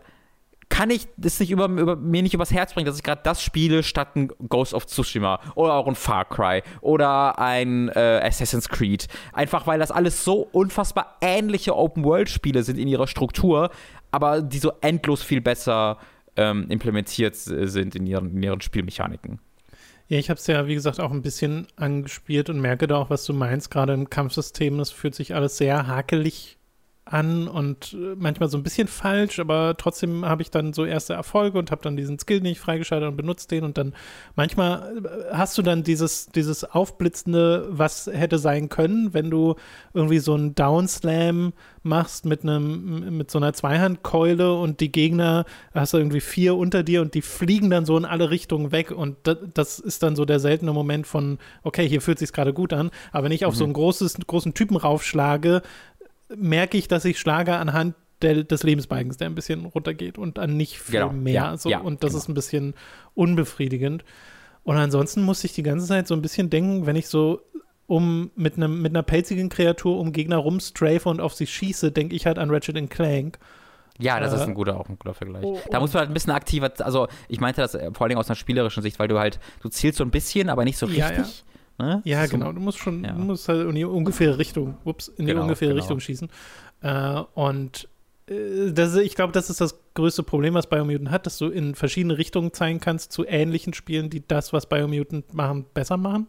kann 0.71 0.89
ich 0.89 1.09
das 1.19 1.39
nicht 1.41 1.51
über, 1.51 1.67
über, 1.67 1.97
mir 1.97 2.23
nicht 2.23 2.33
übers 2.33 2.53
Herz 2.53 2.73
bringen, 2.73 2.87
dass 2.87 2.97
ich 2.97 3.03
gerade 3.03 3.21
das 3.23 3.43
spiele 3.43 3.83
statt 3.83 4.17
ein 4.17 4.29
Ghost 4.49 4.73
of 4.73 4.87
Tsushima 4.87 5.41
oder 5.55 5.75
auch 5.75 5.87
ein 5.87 5.95
Far 5.95 6.25
Cry 6.25 6.63
oder 6.81 7.39
ein 7.39 7.91
äh, 7.91 8.21
Assassin's 8.25 8.69
Creed. 8.69 9.09
Einfach 9.35 9.67
weil 9.67 9.79
das 9.79 9.91
alles 9.91 10.25
so 10.25 10.49
unfassbar 10.53 11.19
ähnliche 11.21 11.77
Open-World-Spiele 11.77 12.63
sind 12.63 12.79
in 12.79 12.89
ihrer 12.89 13.09
Struktur, 13.09 13.71
aber 14.11 14.41
die 14.41 14.59
so 14.59 14.73
endlos 14.81 15.23
viel 15.23 15.41
besser 15.41 15.99
ähm, 16.37 16.67
implementiert 16.71 17.37
sind 17.37 17.95
in 17.95 18.07
ihren, 18.07 18.37
in 18.37 18.43
ihren 18.43 18.61
Spielmechaniken. 18.61 19.41
Ja, 20.09 20.19
ich 20.19 20.31
habe 20.31 20.39
es 20.39 20.47
ja, 20.47 20.67
wie 20.67 20.75
gesagt, 20.75 20.99
auch 20.99 21.11
ein 21.11 21.23
bisschen 21.23 21.67
angespielt 21.77 22.49
und 22.49 22.61
merke 22.61 22.87
da 22.87 22.97
auch, 22.97 23.11
was 23.11 23.25
du 23.25 23.33
meinst. 23.33 23.71
Gerade 23.71 23.93
im 23.93 24.09
Kampfsystem, 24.09 24.79
das 24.79 24.91
fühlt 24.91 25.15
sich 25.15 25.35
alles 25.35 25.57
sehr 25.57 25.87
hakelig 25.87 26.59
an 27.05 27.48
und 27.48 27.93
äh, 27.93 28.14
manchmal 28.16 28.48
so 28.48 28.56
ein 28.56 28.62
bisschen 28.62 28.86
falsch, 28.86 29.40
aber 29.40 29.74
trotzdem 29.77 30.24
habe 30.24 30.43
ich 30.43 30.51
dann 30.51 30.72
so 30.72 30.85
erste 30.85 31.14
Erfolge 31.14 31.59
und 31.59 31.70
habe 31.70 31.82
dann 31.82 31.97
diesen 31.97 32.18
Skill 32.18 32.40
nicht 32.40 32.60
freigeschaltet 32.60 33.09
und 33.09 33.16
benutzt 33.16 33.51
den 33.51 33.64
und 33.64 33.78
dann 33.78 33.94
manchmal 34.36 34.98
äh, 34.98 35.35
hast 35.35 35.59
du 35.59 35.62
dann 35.62 35.82
dieses, 35.82 36.27
dieses 36.27 36.62
aufblitzende, 36.62 37.66
was 37.70 38.06
hätte 38.06 38.39
sein 38.39 38.68
können, 38.68 39.12
wenn 39.12 39.31
du 39.31 39.56
irgendwie 39.93 40.18
so 40.18 40.35
einen 40.35 40.55
Downslam 40.55 41.52
machst 41.82 42.27
mit 42.27 42.43
einem, 42.43 43.16
mit 43.16 43.31
so 43.31 43.39
einer 43.39 43.55
Zweihandkeule 43.55 44.55
und 44.55 44.81
die 44.81 44.93
Gegner 44.93 45.47
hast 45.72 45.94
du 45.94 45.98
irgendwie 45.98 46.20
vier 46.20 46.55
unter 46.56 46.82
dir 46.82 47.01
und 47.01 47.14
die 47.14 47.22
fliegen 47.22 47.70
dann 47.70 47.86
so 47.86 47.97
in 47.97 48.05
alle 48.05 48.31
Richtungen 48.31 48.70
weg 48.70 48.93
und 48.93 49.16
das, 49.24 49.39
das 49.55 49.78
ist 49.78 50.02
dann 50.02 50.14
so 50.14 50.24
der 50.24 50.39
seltene 50.39 50.72
Moment 50.72 51.06
von, 51.06 51.39
okay, 51.62 51.89
hier 51.89 52.02
fühlt 52.02 52.18
sich 52.18 52.32
gerade 52.32 52.52
gut 52.52 52.72
an, 52.72 52.90
aber 53.10 53.24
wenn 53.24 53.32
ich 53.32 53.47
auf 53.47 53.55
mhm. 53.55 53.59
so 53.59 53.64
einen 53.64 53.72
großes, 53.72 54.18
großen 54.27 54.55
Typen 54.55 54.77
raufschlage, 54.77 55.62
merke 56.36 56.78
ich, 56.78 56.89
dass 56.89 57.05
ich 57.05 57.19
schlage 57.19 57.57
anhand 57.57 57.94
der, 58.23 58.44
des 58.44 58.62
Lebensbalkens, 58.62 59.16
der 59.16 59.28
ein 59.28 59.35
bisschen 59.35 59.65
runtergeht 59.65 60.19
und 60.19 60.39
an 60.39 60.57
nicht 60.57 60.78
viel 60.78 61.01
genau. 61.01 61.12
mehr. 61.12 61.32
Ja, 61.32 61.57
so, 61.57 61.69
ja, 61.69 61.81
und 61.81 62.02
das 62.02 62.11
genau. 62.11 62.23
ist 62.23 62.28
ein 62.28 62.35
bisschen 62.35 62.74
unbefriedigend. 63.15 64.05
Und 64.62 64.77
ansonsten 64.77 65.23
muss 65.23 65.43
ich 65.44 65.55
die 65.55 65.62
ganze 65.62 65.86
Zeit 65.86 66.07
so 66.07 66.15
ein 66.15 66.23
bisschen 66.23 66.51
denken, 66.51 66.86
wenn 66.86 66.97
ich 66.97 67.09
so 67.09 67.40
um 67.86 68.31
mit, 68.36 68.57
einem, 68.57 68.82
mit 68.82 68.93
einer 68.93 69.02
pelzigen 69.02 69.48
Kreatur 69.48 69.98
um 69.98 70.12
Gegner 70.12 70.36
rumstrafe 70.36 71.09
und 71.09 71.20
auf 71.20 71.35
sie 71.35 71.47
schieße, 71.47 71.90
denke 71.90 72.15
ich 72.15 72.27
halt 72.27 72.39
an 72.39 72.51
Ratchet 72.51 72.89
Clank. 72.89 73.39
Ja, 73.98 74.20
das 74.20 74.32
äh, 74.32 74.36
ist 74.36 74.43
ein 74.43 74.55
guter, 74.55 74.78
auch 74.78 74.89
ein 74.89 74.97
guter 74.98 75.15
Vergleich. 75.15 75.44
Oh, 75.44 75.59
da 75.70 75.81
muss 75.81 75.93
man 75.93 76.02
halt 76.02 76.11
ein 76.11 76.15
bisschen 76.15 76.32
aktiver, 76.32 76.70
also 76.78 77.09
ich 77.28 77.40
meinte 77.40 77.61
das 77.61 77.74
äh, 77.74 77.90
vor 77.93 78.07
allem 78.07 78.16
aus 78.16 78.28
einer 78.28 78.36
spielerischen 78.36 78.82
Sicht, 78.82 78.98
weil 78.98 79.09
du 79.09 79.19
halt, 79.19 79.40
du 79.61 79.69
zielst 79.69 79.98
so 79.98 80.05
ein 80.05 80.11
bisschen, 80.11 80.48
aber 80.48 80.65
nicht 80.65 80.78
so 80.78 80.86
richtig. 80.86 81.01
Ja, 81.01 81.16
ja. 81.16 81.28
Ne? 81.81 82.02
Ja, 82.05 82.24
so, 82.27 82.32
genau. 82.32 82.52
Du 82.52 82.61
musst 82.61 82.78
schon, 82.78 83.05
ja. 83.05 83.12
du 83.12 83.20
musst 83.20 83.48
halt 83.48 83.66
in 83.69 83.74
die 83.74 83.85
ungefähre 83.85 84.39
Richtung, 84.39 84.77
ups, 84.85 85.09
in 85.09 85.27
die 85.27 85.32
genau, 85.32 85.43
ungefähre 85.43 85.73
genau. 85.73 85.82
Richtung 85.82 86.01
schießen. 86.01 86.28
Äh, 86.82 87.23
und 87.35 87.89
äh, 88.28 88.73
das, 88.73 88.94
ich 88.97 89.15
glaube, 89.15 89.32
das 89.32 89.51
ist 89.51 89.61
das 89.61 89.78
größte 89.94 90.23
Problem, 90.23 90.55
was 90.55 90.69
Biomutant 90.69 91.11
hat, 91.11 91.27
dass 91.27 91.39
du 91.39 91.48
in 91.48 91.74
verschiedene 91.74 92.19
Richtungen 92.19 92.52
zeigen 92.52 92.81
kannst 92.81 93.12
zu 93.12 93.27
ähnlichen 93.27 93.74
Spielen, 93.74 94.11
die 94.11 94.27
das, 94.27 94.52
was 94.52 94.66
Biomutant 94.66 95.35
machen, 95.35 95.66
besser 95.74 95.97
machen. 95.97 96.28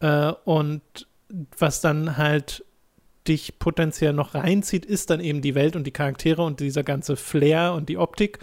Äh, 0.00 0.32
und 0.44 0.82
was 1.58 1.80
dann 1.80 2.16
halt 2.16 2.64
dich 3.26 3.58
potenziell 3.58 4.12
noch 4.12 4.34
reinzieht, 4.34 4.84
ist 4.84 5.10
dann 5.10 5.20
eben 5.20 5.40
die 5.40 5.54
Welt 5.54 5.76
und 5.76 5.86
die 5.86 5.92
Charaktere 5.92 6.42
und 6.42 6.60
dieser 6.60 6.82
ganze 6.82 7.16
Flair 7.16 7.72
und 7.72 7.88
die 7.88 7.96
Optik, 7.96 8.38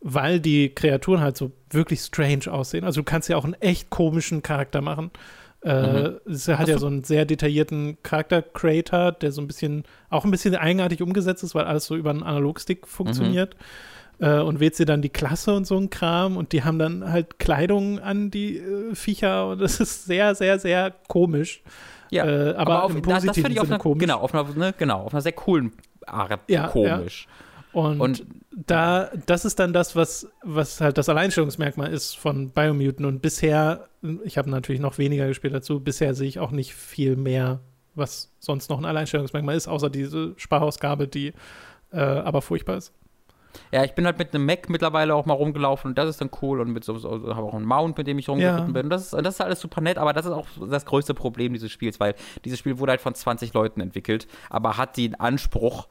weil 0.00 0.40
die 0.40 0.70
Kreaturen 0.70 1.20
halt 1.20 1.36
so 1.36 1.52
wirklich 1.70 2.00
strange 2.00 2.50
aussehen. 2.50 2.84
Also 2.84 3.02
du 3.02 3.04
kannst 3.04 3.28
ja 3.28 3.36
auch 3.36 3.44
einen 3.44 3.54
echt 3.54 3.90
komischen 3.90 4.42
Charakter 4.42 4.80
machen. 4.80 5.10
Äh, 5.64 6.10
mhm. 6.10 6.20
Es 6.26 6.48
hat 6.48 6.68
ja 6.68 6.78
so 6.78 6.86
einen 6.86 7.04
sehr 7.04 7.24
detaillierten 7.24 7.98
Charakter-Creator, 8.02 9.12
der 9.12 9.32
so 9.32 9.40
ein 9.40 9.46
bisschen, 9.46 9.84
auch 10.10 10.24
ein 10.24 10.30
bisschen 10.30 10.56
eigenartig 10.56 11.02
umgesetzt 11.02 11.44
ist, 11.44 11.54
weil 11.54 11.64
alles 11.64 11.86
so 11.86 11.96
über 11.96 12.10
einen 12.10 12.22
Analogstick 12.22 12.86
funktioniert. 12.86 13.54
Mhm. 14.18 14.26
Äh, 14.26 14.40
und 14.40 14.60
wählt 14.60 14.76
sie 14.76 14.84
dann 14.84 15.02
die 15.02 15.08
Klasse 15.08 15.54
und 15.54 15.66
so 15.66 15.76
ein 15.76 15.90
Kram 15.90 16.36
und 16.36 16.52
die 16.52 16.62
haben 16.64 16.78
dann 16.78 17.10
halt 17.10 17.38
Kleidung 17.38 17.98
an 17.98 18.30
die 18.30 18.58
äh, 18.58 18.94
Viecher 18.94 19.48
und 19.48 19.60
das 19.60 19.80
ist 19.80 20.04
sehr, 20.04 20.34
sehr, 20.34 20.58
sehr 20.58 20.92
komisch. 21.08 21.62
Ja, 22.10 22.26
äh, 22.26 22.50
aber, 22.50 22.60
aber 22.60 22.84
auf, 22.84 22.94
im 22.94 23.02
positiven 23.02 23.54
das, 23.54 23.54
das 23.54 23.68
Sinne 23.68 23.78
komisch. 23.78 24.00
Genau 24.00 24.18
auf, 24.18 24.34
einer, 24.34 24.46
ne, 24.54 24.74
genau, 24.76 25.00
auf 25.02 25.14
einer 25.14 25.22
sehr 25.22 25.32
coolen 25.32 25.72
Art 26.06 26.40
ja, 26.48 26.68
komisch. 26.68 27.26
Ja. 27.26 27.51
Und, 27.72 28.00
und, 28.00 28.26
da, 28.54 29.10
das 29.26 29.44
ist 29.44 29.58
dann 29.58 29.72
das, 29.72 29.96
was, 29.96 30.28
was 30.42 30.80
halt 30.80 30.98
das 30.98 31.08
Alleinstellungsmerkmal 31.08 31.92
ist 31.92 32.16
von 32.16 32.50
Biomutant. 32.50 33.06
Und 33.06 33.22
bisher, 33.22 33.88
ich 34.24 34.36
habe 34.36 34.50
natürlich 34.50 34.80
noch 34.80 34.98
weniger 34.98 35.26
gespielt 35.26 35.54
dazu, 35.54 35.80
bisher 35.80 36.14
sehe 36.14 36.28
ich 36.28 36.38
auch 36.38 36.50
nicht 36.50 36.74
viel 36.74 37.16
mehr, 37.16 37.60
was 37.94 38.32
sonst 38.40 38.68
noch 38.68 38.78
ein 38.78 38.84
Alleinstellungsmerkmal 38.84 39.56
ist, 39.56 39.68
außer 39.68 39.90
diese 39.90 40.34
Sparausgabe, 40.36 41.08
die 41.08 41.32
äh, 41.92 42.00
aber 42.00 42.42
furchtbar 42.42 42.76
ist. 42.76 42.92
Ja, 43.70 43.84
ich 43.84 43.94
bin 43.94 44.06
halt 44.06 44.18
mit 44.18 44.34
einem 44.34 44.46
Mac 44.46 44.68
mittlerweile 44.68 45.14
auch 45.14 45.26
mal 45.26 45.34
rumgelaufen 45.34 45.90
und 45.90 45.98
das 45.98 46.08
ist 46.08 46.20
dann 46.20 46.30
cool 46.40 46.60
und 46.60 46.72
mit 46.72 46.84
so, 46.84 46.96
so 46.98 47.10
habe 47.34 47.46
auch 47.46 47.54
einen 47.54 47.66
Mount, 47.66 47.98
mit 47.98 48.06
dem 48.06 48.18
ich 48.18 48.28
rumgeritten 48.28 48.74
ja. 48.74 48.80
bin. 48.80 48.90
Das 48.90 49.02
ist, 49.02 49.12
das 49.12 49.34
ist 49.34 49.40
alles 49.40 49.60
super 49.60 49.80
nett, 49.80 49.98
aber 49.98 50.12
das 50.12 50.26
ist 50.26 50.32
auch 50.32 50.46
das 50.68 50.86
größte 50.86 51.14
Problem 51.14 51.52
dieses 51.52 51.70
Spiels, 51.70 52.00
weil 52.00 52.14
dieses 52.44 52.58
Spiel 52.58 52.78
wurde 52.78 52.90
halt 52.90 53.00
von 53.00 53.14
20 53.14 53.52
Leuten 53.52 53.80
entwickelt, 53.80 54.26
aber 54.50 54.76
hat 54.76 54.96
den 54.96 55.18
Anspruch, 55.18 55.88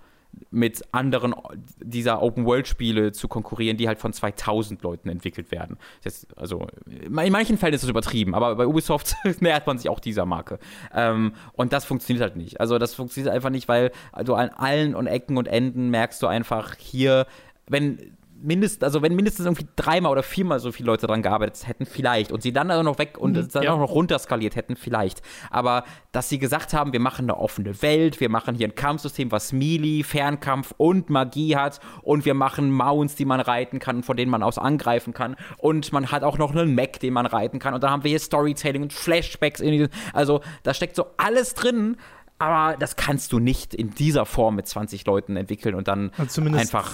mit 0.50 0.82
anderen 0.94 1.34
dieser 1.82 2.22
Open-World-Spiele 2.22 3.12
zu 3.12 3.28
konkurrieren, 3.28 3.78
die 3.78 3.88
halt 3.88 4.00
von 4.00 4.14
2000 4.14 4.82
Leuten 4.82 5.10
entwickelt 5.10 5.52
werden. 5.52 5.78
Das, 6.04 6.28
also 6.36 6.68
in 6.86 7.12
manchen 7.12 7.58
Fällen 7.58 7.74
ist 7.74 7.84
das 7.84 7.90
übertrieben, 7.90 8.36
aber 8.36 8.56
bei 8.56 8.68
Ubisoft 8.68 9.16
nähert 9.40 9.68
man 9.68 9.78
sich 9.78 9.90
auch 9.90 10.00
dieser 10.00 10.26
Marke. 10.26 10.60
Ähm, 10.94 11.34
und 11.54 11.74
das 11.74 11.86
funktioniert 11.86 12.24
halt 12.24 12.36
nicht. 12.36 12.60
Also 12.60 12.78
das 12.78 12.94
funktioniert 12.94 13.34
einfach 13.34 13.50
nicht, 13.50 13.68
weil 13.68 13.92
du 14.26 14.36
an 14.36 14.50
allen 14.50 14.96
und 14.96 15.08
Ecken 15.08 15.38
und 15.38 15.48
Enden 15.48 15.90
merkst 15.90 16.22
du 16.22 16.28
einfach 16.28 16.76
hier, 16.76 17.26
wenn 17.68 18.18
mindestens, 18.42 18.84
also 18.84 19.02
wenn 19.02 19.16
mindestens 19.16 19.46
irgendwie 19.46 19.68
dreimal 19.76 20.12
oder 20.12 20.24
viermal 20.24 20.60
so 20.60 20.72
viele 20.72 20.88
Leute 20.88 21.08
daran 21.08 21.22
gearbeitet 21.22 21.68
hätten, 21.68 21.86
vielleicht. 21.86 22.32
Und 22.32 22.42
sie 22.42 22.52
dann 22.52 22.72
auch 22.72 22.84
noch 22.84 22.98
weg 23.00 23.18
und 23.18 23.38
mhm, 23.38 23.48
dann 23.52 23.64
ja. 23.64 23.74
auch 23.74 23.80
noch 23.80 23.92
runterskaliert 23.92 24.56
hätten, 24.56 24.76
vielleicht. 24.76 25.22
Aber 25.50 25.84
dass 26.12 26.30
sie 26.30 26.40
gesagt 26.40 26.74
haben, 26.74 26.94
wir 26.94 27.00
machen 27.00 27.26
eine 27.26 27.38
offene 27.38 27.82
Welt, 27.82 28.20
wir 28.20 28.30
machen 28.30 28.56
hier 28.56 28.68
ein 28.68 28.76
Kampfsystem, 28.76 29.32
was 29.32 29.54
Melee, 29.54 30.04
Fernkampf 30.04 30.74
und 30.78 31.10
Magie 31.10 31.56
hat 31.56 31.80
und 32.02 32.26
wir 32.26 32.34
machen 32.34 32.72
Mounts, 32.72 33.16
die 33.16 33.26
man 33.26 33.40
reiten 33.40 33.80
kann 33.80 33.98
und 33.98 34.04
von 34.04 34.18
denen 34.18 34.32
man 34.32 34.44
aus 34.44 34.58
angreifen 34.58 35.14
kann. 35.14 35.36
Und 35.58 35.94
man 35.94 36.12
hat 36.12 36.24
auch 36.24 36.38
noch 36.38 36.56
einen 36.56 36.76
Mech, 36.76 37.00
den 37.02 37.14
man 37.14 37.26
reiten 37.26 37.60
kann. 37.60 37.74
Und 37.74 37.84
dann 37.84 37.92
haben 37.92 38.04
wir 38.04 38.10
hier 38.10 38.20
Storytelling 38.20 38.84
und 38.84 38.94
Flashbacks 38.94 39.60
in 39.60 39.72
diesem. 39.72 39.90
Also 40.14 40.42
da 40.64 40.74
steckt 40.74 40.96
so 40.96 41.06
alles 41.18 41.54
drin 41.54 41.98
aber 42.42 42.78
das 42.78 42.96
kannst 42.96 43.32
du 43.34 43.40
nicht 43.40 43.74
in 43.74 43.92
dieser 43.92 44.26
Form 44.26 44.56
mit 44.56 44.68
20 44.68 45.06
Leuten 45.06 45.36
entwickeln 45.36 45.76
und 45.76 45.88
dann 45.88 46.12
also 46.18 46.42
einfach 46.42 46.94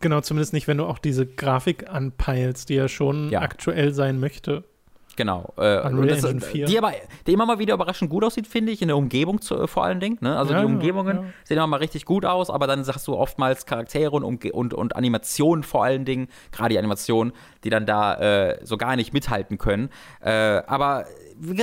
Genau, 0.00 0.22
zumindest 0.22 0.54
nicht, 0.54 0.68
wenn 0.68 0.78
du 0.78 0.86
auch 0.86 0.98
diese 0.98 1.26
Grafik 1.26 1.90
anpeilst, 1.90 2.70
die 2.70 2.76
ja 2.76 2.88
schon 2.88 3.28
ja. 3.28 3.42
aktuell 3.42 3.92
sein 3.92 4.18
möchte. 4.18 4.64
Genau. 5.16 5.52
Äh, 5.56 5.82
das, 6.06 6.44
4. 6.44 6.66
Die 6.66 6.78
aber, 6.78 6.92
die 7.26 7.32
immer 7.32 7.46
mal 7.46 7.58
wieder 7.58 7.74
überraschend 7.74 8.10
gut 8.10 8.22
aussieht, 8.22 8.46
finde 8.46 8.72
ich, 8.72 8.82
in 8.82 8.88
der 8.88 8.96
Umgebung 8.96 9.40
zu, 9.40 9.66
vor 9.66 9.84
allen 9.84 9.98
Dingen. 9.98 10.18
Ne? 10.20 10.36
Also 10.36 10.52
Ja, 10.52 10.60
die 10.60 10.66
Umgebungen 10.66 11.16
ja. 11.16 11.24
sehen 11.44 11.56
immer 11.56 11.66
mal 11.66 11.78
richtig 11.78 12.04
gut 12.04 12.24
aus, 12.24 12.50
aber 12.50 12.66
dann 12.66 12.84
sagst 12.84 13.06
du 13.08 13.14
oftmals 13.14 13.66
Charaktere 13.66 14.10
und, 14.10 14.24
und, 14.24 14.74
und 14.74 14.96
Animationen 14.96 15.64
vor 15.64 15.84
allen 15.84 16.04
Dingen, 16.04 16.28
gerade 16.52 16.70
die 16.70 16.78
Animationen, 16.78 17.32
die 17.64 17.70
dann 17.70 17.86
da 17.86 18.14
äh, 18.14 18.58
so 18.64 18.76
gar 18.76 18.96
nicht 18.96 19.12
mithalten 19.12 19.58
können. 19.58 19.88
Äh, 20.20 20.30
aber 20.66 21.06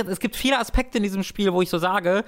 es 0.08 0.20
gibt 0.20 0.36
viele 0.36 0.58
Aspekte 0.58 0.98
in 0.98 1.04
diesem 1.04 1.22
Spiel, 1.22 1.52
wo 1.52 1.62
ich 1.62 1.70
so 1.70 1.78
sage, 1.78 2.24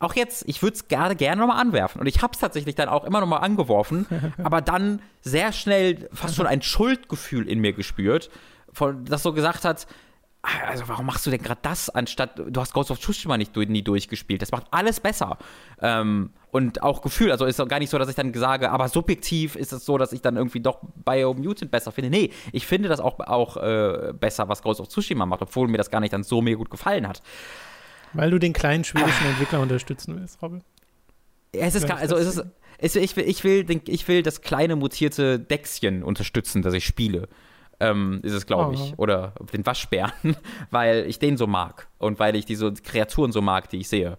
auch 0.00 0.14
jetzt, 0.14 0.44
ich 0.46 0.62
würde 0.62 0.74
es 0.74 0.88
gerne, 0.88 1.16
gerne 1.16 1.40
nochmal 1.40 1.60
anwerfen. 1.60 2.00
Und 2.00 2.06
ich 2.06 2.22
habe 2.22 2.32
es 2.32 2.38
tatsächlich 2.38 2.74
dann 2.74 2.88
auch 2.88 3.04
immer 3.04 3.20
nochmal 3.20 3.40
angeworfen, 3.40 4.06
aber 4.42 4.60
dann 4.60 5.00
sehr 5.22 5.52
schnell 5.52 6.08
fast 6.12 6.36
schon 6.36 6.46
ein 6.46 6.62
Schuldgefühl 6.62 7.48
in 7.48 7.60
mir 7.60 7.72
gespürt, 7.72 8.30
von, 8.72 9.04
das 9.04 9.22
so 9.22 9.32
gesagt 9.32 9.64
hat, 9.64 9.86
also 10.42 10.88
warum 10.88 11.06
machst 11.06 11.26
du 11.26 11.30
denn 11.30 11.42
gerade 11.42 11.60
das, 11.62 11.90
anstatt, 11.90 12.38
du 12.38 12.60
hast 12.60 12.72
Ghost 12.72 12.90
of 12.90 13.00
Tsushima 13.00 13.36
nicht 13.36 13.56
nie 13.56 13.82
durchgespielt. 13.82 14.40
Das 14.40 14.52
macht 14.52 14.66
alles 14.70 15.00
besser. 15.00 15.36
Ähm, 15.82 16.30
und 16.52 16.82
auch 16.82 17.02
Gefühl, 17.02 17.32
also 17.32 17.44
ist 17.44 17.58
gar 17.68 17.78
nicht 17.80 17.90
so, 17.90 17.98
dass 17.98 18.08
ich 18.08 18.14
dann 18.14 18.32
sage, 18.32 18.70
aber 18.70 18.88
subjektiv 18.88 19.56
ist 19.56 19.72
es 19.72 19.84
so, 19.84 19.98
dass 19.98 20.12
ich 20.12 20.22
dann 20.22 20.36
irgendwie 20.36 20.60
doch 20.60 20.78
Biomutant 21.04 21.70
besser 21.70 21.92
finde. 21.92 22.10
Nee, 22.10 22.30
ich 22.52 22.66
finde 22.66 22.88
das 22.88 23.00
auch, 23.00 23.18
auch 23.20 23.56
äh, 23.56 24.12
besser, 24.18 24.48
was 24.48 24.62
Ghost 24.62 24.80
of 24.80 24.88
Tsushima 24.88 25.26
macht, 25.26 25.42
obwohl 25.42 25.68
mir 25.68 25.76
das 25.76 25.90
gar 25.90 26.00
nicht 26.00 26.12
dann 26.12 26.22
so 26.22 26.40
mega 26.40 26.56
gut 26.56 26.70
gefallen 26.70 27.08
hat. 27.08 27.20
Weil 28.12 28.30
du 28.30 28.38
den 28.38 28.52
kleinen 28.52 28.84
schwedischen 28.84 29.26
Entwickler 29.26 29.60
unterstützen 29.60 30.18
willst, 30.18 30.40
Robin. 30.42 30.62
Es 31.52 31.74
ist 31.74 31.90
also 31.90 32.16
es 32.16 32.26
ist, 32.26 32.44
es, 32.78 32.96
ich, 32.96 33.16
will, 33.16 33.28
ich, 33.28 33.42
will 33.42 33.64
den, 33.64 33.80
ich 33.86 34.06
will 34.06 34.22
das 34.22 34.42
kleine 34.42 34.76
mutierte 34.76 35.38
Dexchen 35.38 36.02
unterstützen, 36.02 36.62
das 36.62 36.74
ich 36.74 36.84
spiele. 36.84 37.28
Ähm, 37.80 38.20
ist 38.22 38.32
es, 38.32 38.46
glaube 38.46 38.74
ich. 38.74 38.92
Oh. 38.96 39.02
Oder 39.02 39.34
den 39.52 39.64
Waschbären, 39.64 40.36
weil 40.70 41.06
ich 41.06 41.18
den 41.18 41.36
so 41.36 41.46
mag 41.46 41.88
und 41.98 42.18
weil 42.18 42.36
ich 42.36 42.44
diese 42.44 42.72
Kreaturen 42.72 43.32
so 43.32 43.40
mag, 43.40 43.68
die 43.70 43.78
ich 43.78 43.88
sehe. 43.88 44.18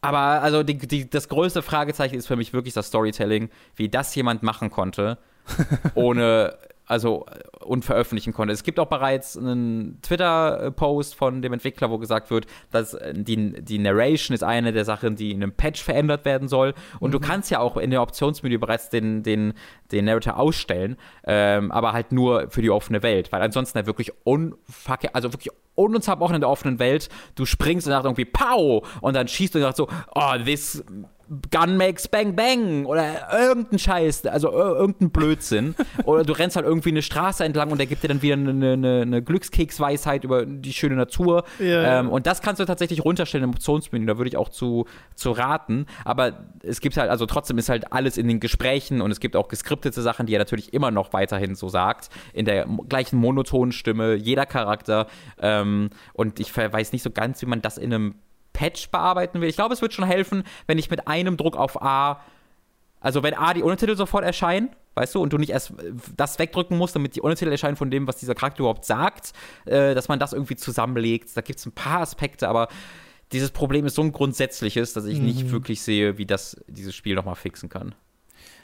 Aber 0.00 0.42
also 0.42 0.64
die, 0.64 0.78
die, 0.78 1.08
das 1.08 1.28
größte 1.28 1.62
Fragezeichen 1.62 2.16
ist 2.16 2.26
für 2.26 2.36
mich 2.36 2.52
wirklich 2.52 2.74
das 2.74 2.88
Storytelling, 2.88 3.50
wie 3.76 3.88
das 3.88 4.14
jemand 4.14 4.42
machen 4.42 4.70
konnte, 4.70 5.18
ohne, 5.94 6.56
also 6.86 7.26
äh, 7.30 7.64
und 7.64 7.84
veröffentlichen 7.84 8.32
konnte. 8.32 8.52
Es 8.52 8.62
gibt 8.62 8.78
auch 8.78 8.86
bereits 8.86 9.36
einen 9.36 10.00
Twitter-Post 10.02 11.14
von 11.14 11.42
dem 11.42 11.52
Entwickler, 11.52 11.90
wo 11.90 11.98
gesagt 11.98 12.30
wird, 12.30 12.46
dass 12.70 12.94
äh, 12.94 13.14
die, 13.14 13.62
die 13.62 13.78
Narration 13.78 14.34
ist 14.34 14.42
eine 14.42 14.72
der 14.72 14.84
Sachen, 14.84 15.16
die 15.16 15.30
in 15.30 15.42
einem 15.42 15.52
Patch 15.52 15.82
verändert 15.82 16.24
werden 16.24 16.48
soll. 16.48 16.74
Und 17.00 17.12
du 17.12 17.20
kannst 17.20 17.50
ja 17.50 17.60
auch 17.60 17.76
in 17.76 17.90
der 17.90 18.02
Optionsmenü 18.02 18.58
bereits 18.58 18.90
den, 18.90 19.22
den, 19.22 19.54
den 19.90 20.04
Narrator 20.04 20.36
ausstellen, 20.36 20.96
ähm, 21.24 21.70
aber 21.70 21.92
halt 21.92 22.12
nur 22.12 22.50
für 22.50 22.62
die 22.62 22.70
offene 22.70 23.02
Welt, 23.02 23.32
weil 23.32 23.42
ansonsten 23.42 23.76
halt 23.76 23.86
wirklich 23.86 24.12
unfuck, 24.24 25.00
also 25.12 25.32
wirklich 25.32 25.52
ununterbrochen 25.74 26.34
in 26.34 26.40
der 26.40 26.50
offenen 26.50 26.78
Welt, 26.78 27.08
du 27.34 27.46
springst 27.46 27.86
und 27.86 27.92
sagst 27.92 28.04
irgendwie 28.04 28.24
Pow! 28.24 28.86
Und 29.00 29.14
dann 29.14 29.28
schießt 29.28 29.54
du 29.54 29.58
und 29.58 29.62
sagst 29.62 29.78
so, 29.78 29.88
oh, 30.14 30.32
this 30.44 30.84
gun 31.50 31.76
makes 31.76 32.08
bang 32.08 32.34
bang 32.36 32.84
oder 32.84 33.28
irgendein 33.32 33.78
Scheiß, 33.78 34.26
also 34.26 34.50
ir- 34.50 34.76
irgendein 34.76 35.10
Blödsinn. 35.10 35.74
oder 36.04 36.24
du 36.24 36.32
rennst 36.32 36.56
halt 36.56 36.66
irgendwie 36.66 36.90
eine 36.90 37.02
Straße 37.02 37.44
entlang 37.44 37.70
und 37.70 37.78
der 37.78 37.86
gibt 37.86 38.02
dir 38.02 38.08
dann 38.08 38.22
wieder 38.22 38.34
eine, 38.34 38.72
eine, 38.72 39.02
eine 39.02 39.22
Glückskeksweisheit 39.22 40.24
über 40.24 40.44
die 40.46 40.72
schöne 40.72 40.96
Natur. 40.96 41.44
Ja. 41.58 42.00
Ähm, 42.00 42.10
und 42.10 42.26
das 42.26 42.42
kannst 42.42 42.60
du 42.60 42.64
tatsächlich 42.64 43.04
runterstellen 43.04 43.44
im 43.44 43.50
Optionsmenü, 43.50 44.06
da 44.06 44.18
würde 44.18 44.28
ich 44.28 44.36
auch 44.36 44.48
zu, 44.48 44.86
zu 45.14 45.30
raten. 45.32 45.86
Aber 46.04 46.32
es 46.62 46.80
gibt 46.80 46.96
halt, 46.96 47.10
also 47.10 47.26
trotzdem 47.26 47.58
ist 47.58 47.68
halt 47.68 47.92
alles 47.92 48.16
in 48.16 48.28
den 48.28 48.40
Gesprächen 48.40 49.00
und 49.00 49.10
es 49.10 49.20
gibt 49.20 49.36
auch 49.36 49.48
geskriptete 49.48 50.02
Sachen, 50.02 50.26
die 50.26 50.34
er 50.34 50.38
natürlich 50.38 50.72
immer 50.74 50.90
noch 50.90 51.12
weiterhin 51.12 51.54
so 51.54 51.68
sagt, 51.68 52.08
in 52.32 52.44
der 52.44 52.66
gleichen 52.88 53.18
monotonen 53.18 53.72
Stimme, 53.72 54.14
jeder 54.14 54.46
Charakter. 54.46 55.06
Ähm, 55.40 55.90
und 56.12 56.40
ich 56.40 56.56
weiß 56.56 56.92
nicht 56.92 57.02
so 57.02 57.10
ganz, 57.10 57.40
wie 57.42 57.46
man 57.46 57.62
das 57.62 57.78
in 57.78 57.92
einem 57.92 58.14
Patch 58.52 58.90
bearbeiten 58.90 59.40
will. 59.40 59.48
Ich 59.48 59.56
glaube, 59.56 59.74
es 59.74 59.82
wird 59.82 59.92
schon 59.92 60.04
helfen, 60.06 60.44
wenn 60.66 60.78
ich 60.78 60.90
mit 60.90 61.06
einem 61.08 61.36
Druck 61.36 61.56
auf 61.56 61.80
A, 61.82 62.20
also 63.00 63.22
wenn 63.22 63.34
A 63.34 63.54
die 63.54 63.62
Untertitel 63.62 63.96
sofort 63.96 64.24
erscheinen, 64.24 64.70
weißt 64.94 65.14
du, 65.14 65.20
und 65.22 65.32
du 65.32 65.38
nicht 65.38 65.50
erst 65.50 65.70
äh, 65.70 65.92
das 66.16 66.38
wegdrücken 66.38 66.76
musst, 66.78 66.94
damit 66.94 67.16
die 67.16 67.20
Untertitel 67.20 67.50
erscheinen 67.50 67.76
von 67.76 67.90
dem, 67.90 68.06
was 68.06 68.16
dieser 68.16 68.34
Charakter 68.34 68.60
überhaupt 68.60 68.84
sagt, 68.84 69.32
äh, 69.64 69.94
dass 69.94 70.08
man 70.08 70.18
das 70.18 70.32
irgendwie 70.32 70.56
zusammenlegt. 70.56 71.36
Da 71.36 71.40
gibt 71.40 71.58
es 71.58 71.66
ein 71.66 71.72
paar 71.72 72.00
Aspekte, 72.00 72.48
aber 72.48 72.68
dieses 73.32 73.50
Problem 73.50 73.86
ist 73.86 73.94
so 73.94 74.02
ein 74.02 74.12
grundsätzliches, 74.12 74.92
dass 74.92 75.06
ich 75.06 75.18
nicht 75.18 75.50
wirklich 75.50 75.80
sehe, 75.80 76.18
wie 76.18 76.26
das 76.26 76.60
dieses 76.66 76.94
Spiel 76.94 77.14
nochmal 77.14 77.34
fixen 77.36 77.70
kann. 77.70 77.94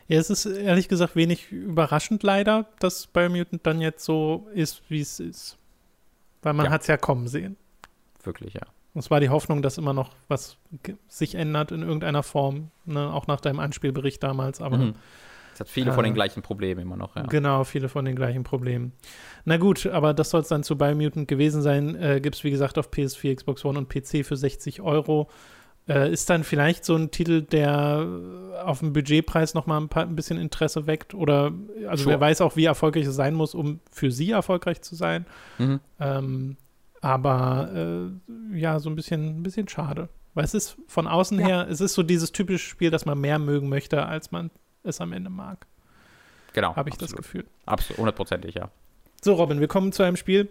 Ja, 0.08 0.18
es 0.18 0.28
ist 0.30 0.44
ehrlich 0.46 0.88
gesagt 0.88 1.16
wenig 1.16 1.50
überraschend 1.50 2.22
leider, 2.22 2.66
dass 2.78 3.06
Biomutant 3.06 3.66
dann 3.66 3.80
jetzt 3.80 4.04
so 4.04 4.48
ist, 4.54 4.82
wie 4.88 5.00
es 5.00 5.20
ist. 5.20 5.56
Weil 6.42 6.52
man 6.52 6.66
Ja. 6.66 6.72
hat 6.72 6.82
es 6.82 6.86
ja 6.86 6.96
kommen 6.98 7.28
sehen. 7.28 7.56
Wirklich, 8.22 8.54
ja. 8.54 8.62
Und 8.94 9.00
es 9.00 9.10
war 9.10 9.20
die 9.20 9.28
Hoffnung, 9.28 9.62
dass 9.62 9.78
immer 9.78 9.92
noch 9.92 10.10
was 10.28 10.56
sich 11.08 11.34
ändert 11.34 11.72
in 11.72 11.82
irgendeiner 11.82 12.22
Form, 12.22 12.70
ne? 12.84 13.12
auch 13.12 13.26
nach 13.26 13.40
deinem 13.40 13.60
Anspielbericht 13.60 14.22
damals, 14.22 14.60
aber 14.60 14.78
Mhm. 14.78 14.94
Es 15.54 15.60
hat 15.60 15.68
viele 15.70 15.92
von 15.92 16.04
Äh, 16.04 16.08
den 16.08 16.14
gleichen 16.14 16.40
Problemen 16.40 16.80
immer 16.82 16.96
noch, 16.96 17.16
ja. 17.16 17.22
Genau, 17.24 17.64
viele 17.64 17.88
von 17.88 18.04
den 18.04 18.14
gleichen 18.14 18.44
Problemen. 18.44 18.92
Na 19.44 19.56
gut, 19.56 19.86
aber 19.88 20.14
das 20.14 20.30
soll 20.30 20.42
es 20.42 20.48
dann 20.48 20.62
zu 20.62 20.78
Biomutant 20.78 21.26
gewesen 21.26 21.62
sein. 21.62 21.96
Äh, 21.96 22.20
Gibt 22.20 22.36
es, 22.36 22.44
wie 22.44 22.52
gesagt, 22.52 22.78
auf 22.78 22.90
PS4, 22.92 23.34
Xbox 23.34 23.64
One 23.64 23.76
und 23.76 23.88
PC 23.88 24.24
für 24.24 24.36
60 24.36 24.82
Euro. 24.82 25.28
Äh, 25.88 26.12
ist 26.12 26.30
dann 26.30 26.44
vielleicht 26.44 26.84
so 26.84 26.94
ein 26.94 27.10
Titel, 27.10 27.42
der 27.42 28.06
äh, 28.06 28.58
auf 28.60 28.78
dem 28.80 28.92
Budgetpreis 28.92 29.54
nochmal 29.54 29.80
ein, 29.80 29.88
paar- 29.88 30.04
ein 30.04 30.14
bisschen 30.14 30.38
Interesse 30.38 30.86
weckt? 30.86 31.12
Oder, 31.14 31.50
also 31.88 32.04
Sure. 32.04 32.14
wer 32.14 32.20
weiß 32.20 32.40
auch, 32.42 32.54
wie 32.54 32.66
erfolgreich 32.66 33.06
es 33.06 33.16
sein 33.16 33.34
muss, 33.34 33.52
um 33.54 33.80
für 33.90 34.12
sie 34.12 34.30
erfolgreich 34.30 34.80
zu 34.82 34.94
sein. 34.94 35.26
Mhm. 35.58 35.80
Ähm, 35.98 36.56
aber 37.00 37.70
äh, 38.52 38.58
ja, 38.58 38.78
so 38.78 38.90
ein 38.90 38.96
bisschen, 38.96 39.40
ein 39.40 39.42
bisschen 39.42 39.68
schade. 39.68 40.08
Weil 40.34 40.44
es 40.44 40.54
ist 40.54 40.76
von 40.86 41.06
außen 41.06 41.38
Ja. 41.40 41.46
her, 41.46 41.66
es 41.70 41.80
ist 41.80 41.94
so 41.94 42.02
dieses 42.02 42.32
typische 42.32 42.68
Spiel, 42.68 42.90
das 42.90 43.06
man 43.06 43.18
mehr 43.20 43.38
mögen 43.38 43.68
möchte, 43.68 44.06
als 44.06 44.30
man 44.30 44.50
es 44.84 45.00
am 45.00 45.12
Ende 45.12 45.30
mag. 45.30 45.66
Genau. 46.52 46.76
Habe 46.76 46.88
ich 46.90 46.96
das 46.96 47.10
absolut. 47.10 47.22
Gefühl. 47.24 47.44
Absolut, 47.66 47.98
hundertprozentig, 47.98 48.54
ja. 48.54 48.70
So, 49.22 49.34
Robin, 49.34 49.60
wir 49.60 49.68
kommen 49.68 49.92
zu 49.92 50.02
einem 50.02 50.16
Spiel, 50.16 50.48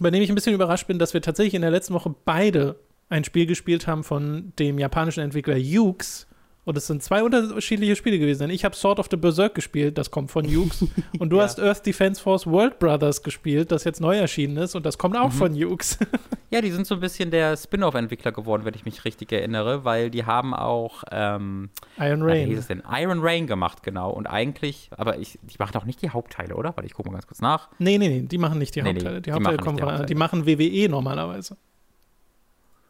bei 0.00 0.10
dem 0.10 0.22
ich 0.22 0.28
ein 0.28 0.34
bisschen 0.34 0.54
überrascht 0.54 0.86
bin, 0.86 0.98
dass 0.98 1.14
wir 1.14 1.22
tatsächlich 1.22 1.54
in 1.54 1.62
der 1.62 1.70
letzten 1.70 1.94
Woche 1.94 2.14
beide 2.24 2.76
ein 3.08 3.24
Spiel 3.24 3.46
gespielt 3.46 3.86
haben 3.86 4.04
von 4.04 4.52
dem 4.58 4.78
japanischen 4.78 5.20
Entwickler 5.20 5.56
Yuke's. 5.56 6.26
Und 6.64 6.76
es 6.78 6.86
sind 6.86 7.02
zwei 7.02 7.24
unterschiedliche 7.24 7.96
Spiele 7.96 8.20
gewesen. 8.20 8.48
Ich 8.50 8.64
habe 8.64 8.76
Sword 8.76 9.00
of 9.00 9.08
the 9.10 9.16
Berserk 9.16 9.56
gespielt, 9.56 9.98
das 9.98 10.12
kommt 10.12 10.30
von 10.30 10.44
Yuke's. 10.44 10.84
Und 11.18 11.30
du 11.30 11.38
Ja. 11.38 11.42
hast 11.42 11.58
Earth 11.58 11.84
Defense 11.84 12.22
Force 12.22 12.46
World 12.46 12.78
Brothers 12.78 13.24
gespielt, 13.24 13.72
das 13.72 13.82
jetzt 13.82 14.00
neu 14.00 14.16
erschienen 14.16 14.56
ist. 14.58 14.76
Und 14.76 14.86
das 14.86 14.96
kommt 14.96 15.16
auch 15.16 15.28
Mhm. 15.30 15.36
von 15.36 15.54
Yuke's. 15.54 15.98
Ja, 16.52 16.60
die 16.60 16.70
sind 16.70 16.86
so 16.86 16.96
ein 16.96 17.00
bisschen 17.00 17.30
der 17.30 17.56
Spin-off-Entwickler 17.56 18.30
geworden, 18.30 18.66
wenn 18.66 18.74
ich 18.74 18.84
mich 18.84 19.06
richtig 19.06 19.32
erinnere, 19.32 19.86
weil 19.86 20.10
die 20.10 20.26
haben 20.26 20.52
auch, 20.52 21.02
ähm, 21.10 21.70
Iron 21.98 22.26
wie 22.26 22.32
hieß 22.34 22.48
Rain. 22.50 22.58
es 22.58 22.66
denn? 22.66 22.82
Iron 22.92 23.20
Rain 23.22 23.46
gemacht, 23.46 23.82
genau. 23.82 24.10
Und 24.10 24.26
eigentlich, 24.26 24.90
aber 24.94 25.18
ich, 25.18 25.38
die 25.42 25.56
machen 25.58 25.74
auch 25.78 25.86
nicht 25.86 26.02
die 26.02 26.10
Hauptteile, 26.10 26.54
oder? 26.54 26.76
Warte, 26.76 26.84
ich 26.84 26.92
gucke 26.92 27.08
mal 27.08 27.14
ganz 27.14 27.26
kurz 27.26 27.40
nach. 27.40 27.70
Nee, 27.78 27.96
nee, 27.96 28.08
nee, 28.08 28.20
die 28.20 28.36
machen 28.36 28.58
nicht 28.58 28.74
die 28.74 28.82
Nee, 28.82 28.90
Hauptteile. 28.90 29.22
die 29.22 29.30
die 29.30 29.32
Hauptteile 29.32 29.56
kommen 29.56 29.76
die 29.78 29.80
von, 29.80 29.88
Hauptteile. 29.92 30.06
die 30.08 30.14
machen 30.14 30.46
WWE 30.46 30.88
normalerweise. 30.90 31.56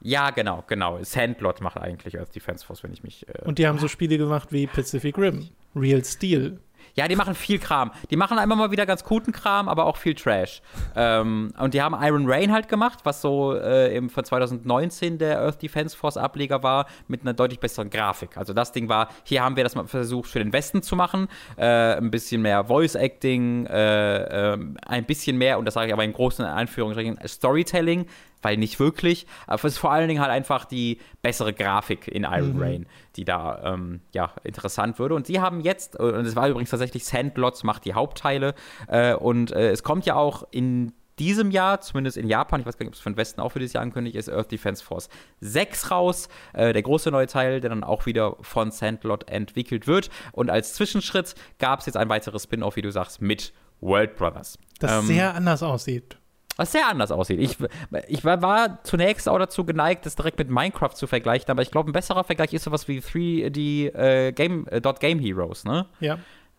Ja, 0.03 0.31
genau, 0.31 0.65
genau. 0.67 0.99
Sandlot 1.03 1.61
macht 1.61 1.79
eigentlich 1.79 2.19
Earth 2.19 2.35
Defense 2.35 2.67
Force, 2.67 2.83
wenn 2.83 2.93
ich 2.93 3.03
mich. 3.03 3.27
Äh, 3.29 3.43
Und 3.45 3.59
die 3.59 3.67
haben 3.67 3.79
so 3.79 3.89
Spiele 3.89 4.19
gemacht 4.19 4.49
wie 4.51 4.67
Pacific 4.67 5.17
Rim, 5.17 5.49
Real 5.77 6.05
Steel. 6.05 6.59
Ja, 6.95 7.09
die 7.09 7.17
machen 7.17 7.35
viel 7.35 7.59
Kram. 7.59 7.91
Die 8.11 8.17
machen 8.17 8.39
einmal 8.39 8.59
mal 8.59 8.71
wieder 8.71 8.85
ganz 8.85 9.03
guten 9.05 9.33
Kram, 9.33 9.69
aber 9.69 9.87
auch 9.87 9.97
viel 9.97 10.15
Trash. 10.15 10.61
ähm, 10.95 11.55
und 11.59 11.73
die 11.73 11.81
haben 11.81 11.97
Iron 11.99 12.29
Rain 12.31 12.53
halt 12.53 12.69
gemacht, 12.69 12.99
was 13.05 13.23
so 13.23 13.55
äh, 13.55 13.97
im, 13.97 14.11
von 14.11 14.25
2019 14.25 15.17
der 15.17 15.41
Earth 15.41 15.63
Defense 15.63 15.97
Force 15.97 16.17
Ableger 16.19 16.63
war, 16.63 16.87
mit 17.09 17.23
einer 17.23 17.33
deutlich 17.33 17.61
besseren 17.61 17.89
Grafik. 17.89 18.37
Also 18.37 18.53
das 18.53 18.73
Ding 18.73 18.89
war, 18.91 19.09
hier 19.25 19.43
haben 19.43 19.57
wir 19.57 19.63
das 19.65 19.75
mal 19.75 19.87
versucht 19.87 20.29
für 20.29 20.41
den 20.41 20.53
Westen 20.53 20.83
zu 20.83 20.97
machen. 20.97 21.29
Äh, 21.57 21.65
ein 21.97 22.11
bisschen 22.11 22.43
mehr 22.43 22.65
Voice 22.65 22.95
Acting, 22.97 23.65
äh, 23.67 24.53
ähm, 24.53 24.77
ein 24.85 25.05
bisschen 25.07 25.39
mehr, 25.39 25.59
und 25.59 25.65
das 25.65 25.75
sage 25.75 25.87
ich 25.87 25.93
aber 25.95 26.05
in 26.05 26.13
großen 26.13 26.45
Anführungsstrichen, 26.45 27.19
Storytelling, 27.27 28.07
weil 28.43 28.57
nicht 28.57 28.79
wirklich. 28.81 29.27
Aber 29.47 29.57
es 29.57 29.65
ist 29.65 29.79
vor 29.79 29.93
allen 29.93 30.09
Dingen 30.09 30.21
halt 30.21 30.31
einfach 30.31 30.65
die 30.65 30.99
bessere 31.23 31.53
Grafik 31.53 32.09
in 32.09 32.25
Iron 32.25 32.57
Mhm. 32.57 32.63
Rain, 32.63 32.87
die 33.17 33.25
da 33.25 33.75
ähm, 33.75 34.01
ja, 34.13 34.33
interessant 34.45 34.99
würde. 34.99 35.15
Und 35.15 35.27
sie 35.27 35.41
haben 35.41 35.61
jetzt, 35.61 35.99
äh, 35.99 36.03
und 36.03 36.27
es 36.27 36.37
war 36.37 36.49
übrigens 36.49 36.71
tatsächlich 36.71 37.05
Sandlots 37.05 37.65
macht 37.65 37.85
die 37.85 37.95
Hauptteile. 37.95 38.55
Äh, 38.89 39.15
und 39.15 39.53
äh, 39.53 39.71
es 39.71 39.83
kommt 39.83 40.07
ja 40.07 40.17
auch 40.17 40.47
in 40.51 40.93
diesem 41.19 41.51
Jahr, 41.51 41.81
zumindest 41.81 42.17
in 42.17 42.27
Japan, 42.27 42.61
ich 42.61 42.67
weiß 42.67 42.79
gar 42.79 42.85
nicht, 42.85 42.93
ob 42.93 42.95
es 42.95 43.01
für 43.01 43.11
den 43.11 43.17
Westen 43.17 43.41
auch 43.41 43.51
für 43.53 43.59
dieses 43.59 43.75
Jahr 43.75 43.83
angekündigt 43.83 44.17
ist, 44.17 44.29
Earth 44.31 44.51
Defense 44.51 44.83
Force 44.83 45.09
6 45.41 45.91
raus. 45.91 46.29
Äh, 46.53 46.73
der 46.73 46.83
große 46.83 47.11
neue 47.11 47.27
Teil, 47.27 47.61
der 47.61 47.71
dann 47.71 47.85
auch 47.85 48.07
wieder 48.07 48.37
von 48.41 48.71
Sandlot 48.71 49.29
entwickelt 49.29 49.87
wird. 49.87 50.11
Und 50.33 50.51
als 50.51 50.75
Zwischenschritt 50.75 51.35
gab 51.59 51.81
es 51.81 51.87
jetzt 51.87 51.97
ein 51.97 52.09
weiteres 52.09 52.45
Spin-off, 52.45 52.77
wie 52.77 52.83
du 52.83 52.91
sagst, 52.91 53.21
mit 53.21 53.53
World 53.81 54.17
Brothers. 54.17 54.59
Das 54.79 55.01
Ähm, 55.01 55.07
sehr 55.07 55.35
anders 55.35 55.63
aussieht. 55.63 56.17
Was 56.57 56.73
sehr 56.73 56.89
anders 56.89 57.11
aussieht. 57.11 57.41
Ich, 57.41 57.57
ich 58.09 58.25
war, 58.25 58.43
war 58.43 58.83
zunächst 58.85 59.29
auch 59.29 59.39
dazu 59.39 59.65
geneigt, 59.65 60.07
das 60.07 60.17
direkt 60.17 60.39
mit 60.39 60.51
Minecraft 60.51 60.95
zu 60.95 61.07
vergleichen, 61.07 61.51
aber 61.51 61.63
ich 61.63 61.71
glaube, 61.71 61.91
ein 61.91 61.93
besserer 61.93 62.25
Vergleich 62.25 62.53
ist 62.53 62.65
sowas 62.65 62.89
wie 62.89 63.01
3D 63.01 63.95
äh, 63.95 64.33
Game, 64.33 64.67
äh, 64.69 64.81
Dot 64.81 65.01
Game 65.01 65.19
Heroes, 65.19 65.65
ne? 65.65 65.87
Ja. 66.01 66.19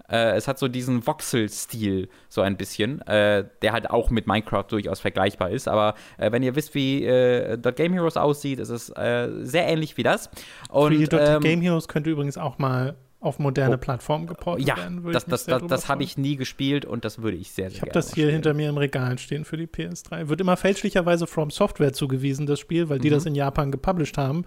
Äh, 0.10 0.36
es 0.36 0.48
hat 0.48 0.60
so 0.60 0.68
diesen 0.68 1.06
Voxel-Stil, 1.06 2.10
so 2.28 2.42
ein 2.42 2.58
bisschen, 2.58 3.02
äh, 3.08 3.46
der 3.62 3.72
halt 3.72 3.90
auch 3.90 4.10
mit 4.10 4.28
Minecraft 4.28 4.66
durchaus 4.68 5.00
vergleichbar 5.00 5.50
ist. 5.50 5.68
Aber 5.68 5.96
äh, 6.18 6.32
wenn 6.32 6.44
ihr 6.44 6.56
wisst, 6.56 6.76
wie 6.76 7.06
äh, 7.06 7.58
Game 7.76 7.94
Heroes 7.94 8.18
aussieht, 8.18 8.60
ist 8.60 8.70
es 8.70 8.88
sehr 8.88 9.68
ähnlich 9.68 9.98
wie 9.98 10.04
das. 10.04 10.30
Und, 10.70 10.94
Free 10.94 11.18
ähm, 11.18 11.42
Game 11.42 11.62
Heroes 11.62 11.88
könnte 11.88 12.10
übrigens 12.10 12.38
auch 12.38 12.58
mal 12.58 12.96
auf 13.24 13.40
moderne 13.40 13.76
oh, 13.76 13.80
Plattformen 13.80 14.28
geportet 14.28 14.68
ja, 14.68 14.78
werden. 14.78 15.04
Ja, 15.06 15.12
das, 15.12 15.26
das, 15.26 15.46
das, 15.46 15.64
das 15.66 15.88
habe 15.88 16.04
ich 16.04 16.18
nie 16.18 16.36
gespielt 16.36 16.86
und 16.86 17.06
das 17.06 17.22
würde 17.22 17.38
ich 17.38 17.52
sehr, 17.52 17.70
sehr 17.70 17.78
Ich 17.78 17.82
habe 17.82 17.92
das 17.92 18.14
hier 18.14 18.30
hinter 18.30 18.54
mir 18.54 18.70
im 18.70 18.78
Regal 18.78 19.18
stehen 19.18 19.46
für 19.46 19.58
die 19.58 19.68
PS3. 19.68 20.28
Wird 20.28 20.42
immer 20.42 20.58
fälschlicherweise 20.58 21.26
From 21.26 21.50
Software 21.50 21.94
zugewiesen, 21.94 22.46
das 22.46 22.60
Spiel, 22.60 22.90
weil 22.90 23.00
die 23.00 23.10
mhm. 23.10 23.14
das 23.14 23.26
in 23.26 23.36
Japan 23.36 23.72
gepublished 23.72 24.18
haben. 24.18 24.46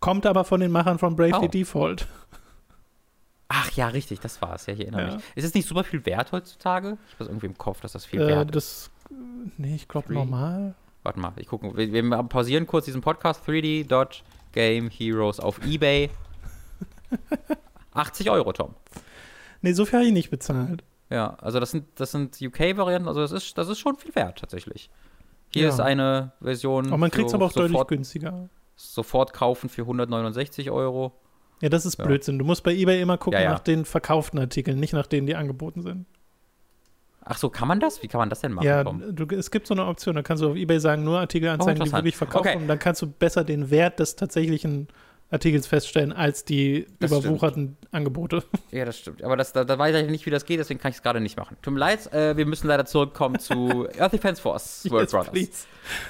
Kommt 0.00 0.26
aber 0.26 0.44
von 0.44 0.60
den 0.60 0.70
Machern 0.70 0.98
von 0.98 1.16
Bravely 1.16 1.46
oh. 1.46 1.48
Default. 1.48 2.06
Ach 3.48 3.70
ja, 3.72 3.88
richtig, 3.88 4.20
das 4.20 4.42
war 4.42 4.54
es. 4.54 4.66
Ja, 4.66 4.74
ich 4.74 4.80
erinnere 4.80 5.08
ja. 5.08 5.14
mich. 5.14 5.24
Ist 5.34 5.44
es 5.44 5.54
nicht 5.54 5.66
super 5.66 5.82
viel 5.82 6.04
wert 6.04 6.32
heutzutage? 6.32 6.98
Ich 7.08 7.14
habe 7.18 7.30
irgendwie 7.30 7.46
im 7.46 7.56
Kopf, 7.56 7.80
dass 7.80 7.92
das 7.92 8.04
viel 8.04 8.20
äh, 8.20 8.28
wert 8.28 8.54
das, 8.54 8.64
ist. 8.64 8.90
Nee, 9.56 9.74
ich 9.74 9.88
glaube 9.88 10.12
normal. 10.12 10.74
Warte 11.02 11.18
mal, 11.18 11.32
ich 11.36 11.46
gucke. 11.46 11.74
Wir, 11.74 11.90
wir, 11.90 12.22
pausieren 12.24 12.66
kurz 12.66 12.84
diesen 12.84 13.00
Podcast 13.00 13.48
3D. 13.48 13.86
Game 14.52 14.90
Heroes 14.90 15.40
auf 15.40 15.64
Ebay. 15.64 16.10
80 17.98 18.30
Euro, 18.30 18.52
Tom. 18.52 18.74
Nee, 19.62 19.72
so 19.72 19.84
viel 19.84 19.98
habe 19.98 20.06
ich 20.06 20.12
nicht 20.12 20.30
bezahlt. 20.30 20.84
Ja, 21.10 21.36
also 21.40 21.58
das 21.58 21.70
sind, 21.70 21.86
das 21.96 22.12
sind 22.12 22.38
UK-Varianten, 22.40 23.08
also 23.08 23.20
das 23.20 23.32
ist, 23.32 23.56
das 23.56 23.68
ist 23.68 23.78
schon 23.78 23.96
viel 23.96 24.14
wert 24.14 24.38
tatsächlich. 24.38 24.90
Hier 25.50 25.64
ja. 25.64 25.68
ist 25.70 25.80
eine 25.80 26.32
Version. 26.40 26.88
Aber 26.88 26.98
man 26.98 27.10
kriegt 27.10 27.28
es 27.28 27.34
aber 27.34 27.46
auch 27.46 27.50
sofort, 27.50 27.70
deutlich 27.70 27.86
günstiger. 27.88 28.48
Sofort 28.76 29.32
kaufen 29.32 29.68
für 29.68 29.82
169 29.82 30.70
Euro. 30.70 31.12
Ja, 31.60 31.68
das 31.68 31.86
ist 31.86 31.98
ja. 31.98 32.04
Blödsinn. 32.04 32.38
Du 32.38 32.44
musst 32.44 32.62
bei 32.62 32.72
eBay 32.72 33.00
immer 33.00 33.16
gucken 33.16 33.40
ja, 33.40 33.50
nach 33.50 33.60
den 33.60 33.84
verkauften 33.84 34.38
Artikeln, 34.38 34.78
nicht 34.78 34.92
nach 34.92 35.06
denen, 35.06 35.26
die 35.26 35.34
angeboten 35.34 35.82
sind. 35.82 36.06
Ach 37.30 37.36
so, 37.36 37.50
kann 37.50 37.68
man 37.68 37.80
das? 37.80 38.02
Wie 38.02 38.08
kann 38.08 38.20
man 38.20 38.30
das 38.30 38.40
denn 38.40 38.52
machen? 38.52 38.66
Ja, 38.66 38.84
du, 38.84 39.26
es 39.34 39.50
gibt 39.50 39.66
so 39.66 39.74
eine 39.74 39.84
Option, 39.86 40.14
da 40.14 40.22
kannst 40.22 40.42
du 40.42 40.50
auf 40.50 40.56
eBay 40.56 40.80
sagen, 40.80 41.04
nur 41.04 41.18
Artikel 41.18 41.48
anzeigen, 41.48 41.82
oh, 41.82 41.84
die 41.84 41.92
wirklich 41.92 42.16
verkaufen. 42.16 42.48
Okay. 42.48 42.56
Und 42.56 42.68
dann 42.68 42.78
kannst 42.78 43.02
du 43.02 43.06
besser 43.06 43.44
den 43.44 43.70
Wert 43.70 43.98
des 43.98 44.16
tatsächlichen 44.16 44.88
Artikels 45.30 45.66
feststellen 45.66 46.12
als 46.12 46.44
die 46.44 46.86
das 47.00 47.10
überwucherten 47.10 47.76
stimmt. 47.78 47.94
Angebote. 47.94 48.44
Ja, 48.70 48.84
das 48.84 48.98
stimmt. 48.98 49.22
Aber 49.22 49.36
das, 49.36 49.52
da, 49.52 49.64
da, 49.64 49.78
weiß 49.78 49.94
ich 49.96 50.10
nicht, 50.10 50.26
wie 50.26 50.30
das 50.30 50.44
geht, 50.44 50.58
deswegen 50.58 50.78
kann 50.80 50.90
ich 50.90 50.96
es 50.96 51.02
gerade 51.02 51.20
nicht 51.20 51.36
machen. 51.36 51.56
Tut 51.62 51.74
mir 51.74 51.80
leid, 51.80 52.12
äh, 52.12 52.36
wir 52.36 52.46
müssen 52.46 52.66
leider 52.66 52.84
zurückkommen 52.84 53.38
zu 53.38 53.88
Earth 53.98 54.12
Defense 54.12 54.40
Force 54.40 54.86
World 54.90 55.10
yes, 55.10 55.26
Brothers. 55.26 55.66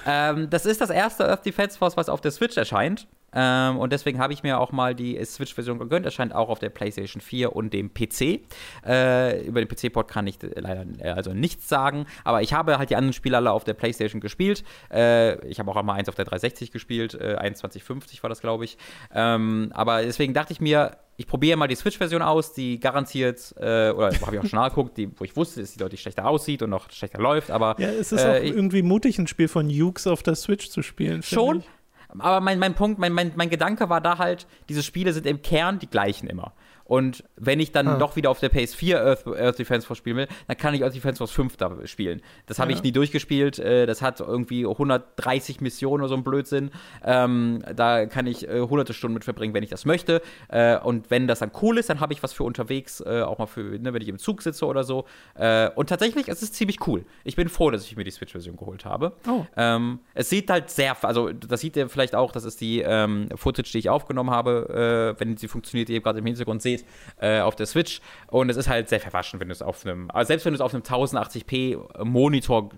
Ähm, 0.07 0.51
das 0.51 0.67
ist 0.67 0.81
das 0.81 0.91
erste 0.91 1.29
Earth 1.29 1.47
Defense 1.47 1.79
Force, 1.79 1.97
was 1.97 2.09
auf 2.09 2.21
der 2.21 2.31
Switch 2.31 2.57
erscheint. 2.57 3.07
Ähm, 3.33 3.79
und 3.79 3.93
deswegen 3.93 4.19
habe 4.19 4.33
ich 4.33 4.43
mir 4.43 4.59
auch 4.59 4.73
mal 4.73 4.95
die 4.95 5.23
Switch-Version 5.25 5.79
gegönnt. 5.79 6.07
Erscheint 6.07 6.35
auch 6.35 6.49
auf 6.49 6.59
der 6.59 6.71
PlayStation 6.71 7.21
4 7.21 7.55
und 7.55 7.73
dem 7.73 7.93
PC. 7.93 8.41
Äh, 8.87 9.47
über 9.47 9.65
den 9.65 9.69
PC-Port 9.69 10.09
kann 10.09 10.27
ich 10.27 10.39
leider 10.43 10.85
äh, 10.99 11.11
also 11.11 11.33
nichts 11.33 11.69
sagen. 11.69 12.07
Aber 12.25 12.43
ich 12.43 12.53
habe 12.53 12.79
halt 12.79 12.91
die 12.91 12.97
anderen 12.97 13.13
Spiele 13.13 13.37
alle 13.37 13.53
auf 13.53 13.65
der 13.65 13.75
PlayStation 13.75 14.21
gespielt. 14.21 14.65
Äh, 14.93 15.47
ich 15.47 15.59
habe 15.59 15.71
auch 15.71 15.77
einmal 15.77 15.99
eins 15.99 16.09
auf 16.09 16.15
der 16.15 16.25
360 16.25 16.71
gespielt. 16.71 17.15
Äh, 17.15 17.37
2150 17.39 18.23
war 18.23 18.31
das, 18.31 18.41
glaube 18.41 18.65
ich. 18.65 18.79
Ähm, 19.15 19.71
aber 19.75 20.03
deswegen 20.03 20.35
dachte 20.35 20.53
ich 20.53 20.61
mir, 20.61 20.97
ich 21.19 21.27
probiere 21.27 21.57
mal 21.57 21.67
die 21.67 21.75
Switch-Version 21.75 22.23
aus, 22.23 22.55
die 22.55 22.79
garantiert, 22.79 23.53
äh, 23.59 23.91
oder 23.91 24.13
habe 24.21 24.37
ich 24.37 24.41
auch 24.41 24.47
schon 24.47 24.51
nachgeguckt, 24.53 24.97
die, 24.97 25.11
wo 25.19 25.25
ich 25.25 25.37
wusste, 25.37 25.61
dass 25.61 25.73
die 25.73 25.79
deutlich 25.79 26.01
schlechter 26.01 26.27
aussieht 26.27 26.63
und 26.63 26.71
noch 26.71 26.91
schlechter 26.93 27.21
läuft, 27.21 27.51
aber. 27.51 27.75
Ja, 27.79 27.89
es 27.89 28.13
ist 28.13 28.23
äh, 28.23 28.29
auch 28.29 28.35
irgendwie 28.43 28.83
mutig, 28.83 29.19
ein 29.19 29.27
Spiel 29.27 29.49
von 29.49 29.69
Ukes 29.69 30.07
auf 30.07 30.23
der 30.23 30.37
Switch 30.37 30.71
zu 30.71 30.83
spielen. 30.83 31.25
Schon, 31.25 31.65
aber 32.09 32.41
mein, 32.41 32.59
mein 32.59 32.75
Punkt, 32.75 32.99
mein, 32.99 33.13
mein, 33.13 33.33
mein 33.37 33.51
Gedanke 33.51 33.89
war 33.89 34.01
da 34.01 34.19
halt, 34.19 34.47
diese 34.69 34.83
Spiele 34.83 35.13
sind 35.13 35.27
im 35.27 35.43
Kern 35.43 35.79
die 35.79 35.89
gleichen 35.89 36.29
immer. 36.29 36.53
Und 36.89 37.23
wenn 37.37 37.61
ich 37.61 37.71
dann 37.71 37.87
ah. 37.87 37.99
doch 37.99 38.17
wieder 38.17 38.31
auf 38.31 38.41
der 38.41 38.51
PS4 38.51 38.97
Earth, 38.97 39.27
Earth 39.27 39.59
Defense 39.59 39.87
Force 39.87 39.99
spielen 39.99 40.17
will, 40.17 40.29
dann 40.47 40.57
kann 40.57 40.73
ich 40.73 40.83
Earth 40.83 40.95
Defense 40.95 41.19
Force 41.19 41.31
5 41.31 41.57
da 41.59 41.87
spielen. 41.87 42.23
Das 42.47 42.59
habe 42.59 42.73
ja. 42.73 42.79
ich 42.79 42.83
nie 42.83 42.93
durchgespielt. 42.93 43.59
Äh, 43.59 43.85
das 43.85 44.01
hat 44.01 44.21
irgendwie 44.21 44.67
130 44.67 45.61
Missionen 45.61 46.03
oder 46.03 46.09
so 46.09 46.15
ein 46.15 46.25
Blödsinn. 46.25 46.71
Ähm, 47.05 47.63
da 47.77 48.07
kann 48.07 48.27
ich 48.27 48.49
äh, 48.49 48.61
hunderte 48.61 48.95
Stunden 48.95 49.15
mit 49.15 49.25
verbringen, 49.25 49.53
wenn 49.53 49.63
ich 49.63 49.69
das 49.69 49.85
möchte. 49.85 50.23
Äh, 50.49 50.79
und 50.79 51.11
wenn 51.11 51.29
das 51.29 51.41
dann 51.41 51.53
cool 51.61 51.77
ist, 51.77 51.91
dann 51.91 52.01
habe 52.01 52.15
ich 52.15 52.23
was 52.23 52.33
für 52.33 52.45
unterwegs, 52.45 53.01
äh, 53.01 53.21
auch 53.21 53.37
mal 53.37 53.47
für, 53.47 53.79
ne, 53.79 53.93
wenn 53.93 54.01
ich 54.01 54.09
im 54.09 54.19
Zug 54.19 54.41
sitze 54.41 54.65
oder 54.65 54.83
so. 54.83 55.05
Äh, 55.35 55.69
und 55.75 55.91
tatsächlich, 55.91 56.29
es 56.29 56.43
ist 56.43 56.55
ziemlich 56.55 56.87
cool. 56.87 57.05
Ich 57.25 57.37
bin 57.37 57.51
froh, 57.51 57.71
dass 57.71 57.85
ich 57.85 57.97
mir 57.97 58.05
die 58.05 58.11
Switch-Version 58.11 58.57
geholt 58.57 58.87
habe. 58.87 59.13
Oh. 59.29 59.45
Ähm, 59.59 59.99
es 60.15 60.31
sieht 60.31 60.49
halt 60.49 60.71
sehr, 60.71 60.97
also 61.05 61.33
das 61.33 61.61
sieht 61.61 61.77
ihr 61.77 61.91
vielleicht 61.91 62.15
auch, 62.15 62.33
das 62.33 62.45
ist 62.45 62.63
die 62.63 62.81
ähm, 62.81 63.29
Footage, 63.35 63.71
die 63.73 63.79
ich 63.79 63.91
aufgenommen 63.91 64.31
habe, 64.31 65.15
äh, 65.15 65.21
wenn 65.21 65.37
sie 65.37 65.49
funktioniert, 65.49 65.91
die 65.91 65.93
ihr 65.93 66.01
gerade 66.01 66.21
im 66.21 66.25
Hintergrund 66.25 66.63
seht 66.63 66.78
seht, 66.79 66.87
äh, 67.21 67.41
auf 67.41 67.57
der 67.57 67.67
Switch. 67.67 68.01
Und 68.29 68.51
es 68.51 68.57
ist 68.57 68.69
halt 68.69 68.89
sehr 68.89 69.01
verwaschen, 69.01 69.41
wenn 69.41 69.49
du 69.49 69.53
es 69.53 69.63
auf 69.63 69.85
einem, 69.85 70.11
also 70.11 70.29
selbst 70.29 70.45
wenn 70.45 70.53
du 70.53 70.57
es 70.57 70.61
auf 70.61 70.75
einem 70.75 70.83
1080p 70.83 72.05
Monitor 72.05 72.71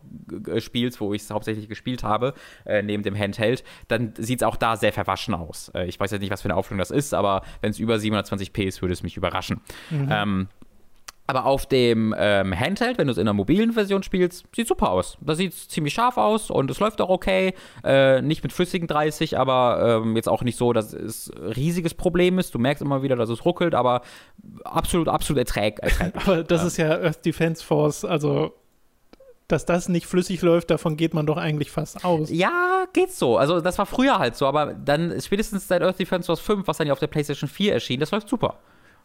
spielst, 0.58 1.00
wo 1.00 1.12
ich 1.14 1.22
es 1.22 1.30
hauptsächlich 1.30 1.68
gespielt 1.68 2.02
habe, 2.02 2.34
äh, 2.64 2.82
neben 2.82 3.02
dem 3.02 3.16
Handheld, 3.16 3.64
dann 3.88 4.14
sieht 4.16 4.42
es 4.42 4.46
auch 4.46 4.56
da 4.56 4.76
sehr 4.76 4.92
verwaschen 4.92 5.34
aus. 5.34 5.70
Äh, 5.74 5.86
ich 5.86 5.98
weiß 5.98 6.10
jetzt 6.10 6.20
nicht, 6.20 6.30
was 6.30 6.42
für 6.42 6.46
eine 6.46 6.56
Auflösung 6.56 6.78
das 6.78 6.90
ist, 6.90 7.14
aber 7.14 7.42
wenn 7.60 7.70
es 7.70 7.78
über 7.78 7.96
720p 7.96 8.64
ist, 8.64 8.82
würde 8.82 8.92
es 8.92 9.02
mich 9.02 9.16
überraschen. 9.16 9.60
Mhm. 9.90 10.08
Ähm, 10.10 10.48
aber 11.30 11.46
auf 11.46 11.66
dem 11.66 12.12
ähm, 12.18 12.58
Handheld, 12.58 12.98
wenn 12.98 13.06
du 13.06 13.12
es 13.12 13.18
in 13.18 13.24
der 13.24 13.34
mobilen 13.34 13.72
Version 13.72 14.02
spielst, 14.02 14.44
sieht 14.54 14.66
super 14.66 14.90
aus. 14.90 15.16
Da 15.20 15.36
sieht 15.36 15.52
es 15.52 15.68
ziemlich 15.68 15.94
scharf 15.94 16.16
aus 16.16 16.50
und 16.50 16.68
es 16.70 16.80
läuft 16.80 17.00
auch 17.00 17.08
okay. 17.08 17.54
Äh, 17.84 18.20
nicht 18.20 18.42
mit 18.42 18.52
flüssigen 18.52 18.88
30, 18.88 19.38
aber 19.38 20.02
ähm, 20.02 20.16
jetzt 20.16 20.28
auch 20.28 20.42
nicht 20.42 20.58
so, 20.58 20.72
dass 20.72 20.92
es 20.92 21.30
ein 21.30 21.52
riesiges 21.52 21.94
Problem 21.94 22.40
ist. 22.40 22.52
Du 22.52 22.58
merkst 22.58 22.82
immer 22.82 23.04
wieder, 23.04 23.14
dass 23.14 23.30
es 23.30 23.44
ruckelt, 23.44 23.76
aber 23.76 24.02
absolut, 24.64 25.06
absolut 25.06 25.38
erträglich. 25.38 25.94
aber 26.14 26.42
das 26.42 26.62
ja. 26.62 26.66
ist 26.66 26.76
ja 26.78 26.90
Earth 27.00 27.24
Defense 27.24 27.64
Force, 27.64 28.04
also 28.04 28.52
dass 29.46 29.66
das 29.66 29.88
nicht 29.88 30.06
flüssig 30.06 30.42
läuft, 30.42 30.70
davon 30.70 30.96
geht 30.96 31.14
man 31.14 31.26
doch 31.26 31.36
eigentlich 31.36 31.70
fast 31.70 32.04
aus. 32.04 32.30
Ja, 32.30 32.86
geht 32.92 33.12
so. 33.12 33.36
Also 33.36 33.60
das 33.60 33.78
war 33.78 33.86
früher 33.86 34.18
halt 34.18 34.36
so, 34.36 34.46
aber 34.46 34.74
dann 34.74 35.14
spätestens 35.20 35.68
seit 35.68 35.82
Earth 35.82 35.98
Defense 35.98 36.26
Force 36.26 36.40
5, 36.40 36.66
was 36.66 36.76
dann 36.78 36.86
ja 36.88 36.92
auf 36.92 37.00
der 37.00 37.08
PlayStation 37.08 37.48
4 37.48 37.74
erschien, 37.74 38.00
das 38.00 38.10
läuft 38.10 38.28
super. 38.28 38.58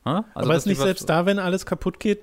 Also 0.06 0.24
Aber 0.36 0.56
ist 0.56 0.68
nicht 0.68 0.80
selbst 0.80 1.10
da, 1.10 1.26
wenn 1.26 1.40
alles 1.40 1.66
kaputt 1.66 2.00
geht, 2.00 2.22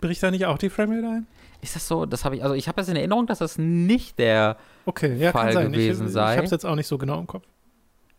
bricht 0.00 0.22
da 0.22 0.30
nicht 0.30 0.46
auch 0.46 0.58
die 0.58 0.70
Framerate 0.70 1.06
ein? 1.06 1.26
Ist 1.60 1.74
das 1.74 1.88
so? 1.88 2.06
Das 2.06 2.24
habe 2.24 2.36
ich, 2.36 2.42
also 2.42 2.54
ich 2.54 2.68
habe 2.68 2.76
das 2.76 2.88
in 2.88 2.96
Erinnerung, 2.96 3.26
dass 3.26 3.38
das 3.38 3.58
nicht 3.58 4.18
der 4.18 4.56
okay, 4.84 5.16
ja, 5.16 5.32
Fall 5.32 5.52
gewesen 5.52 6.06
ich, 6.06 6.12
sei. 6.12 6.32
Ich 6.32 6.36
habe 6.36 6.44
es 6.44 6.50
jetzt 6.52 6.64
auch 6.64 6.76
nicht 6.76 6.86
so 6.86 6.98
genau 6.98 7.18
im 7.18 7.26
Kopf. 7.26 7.44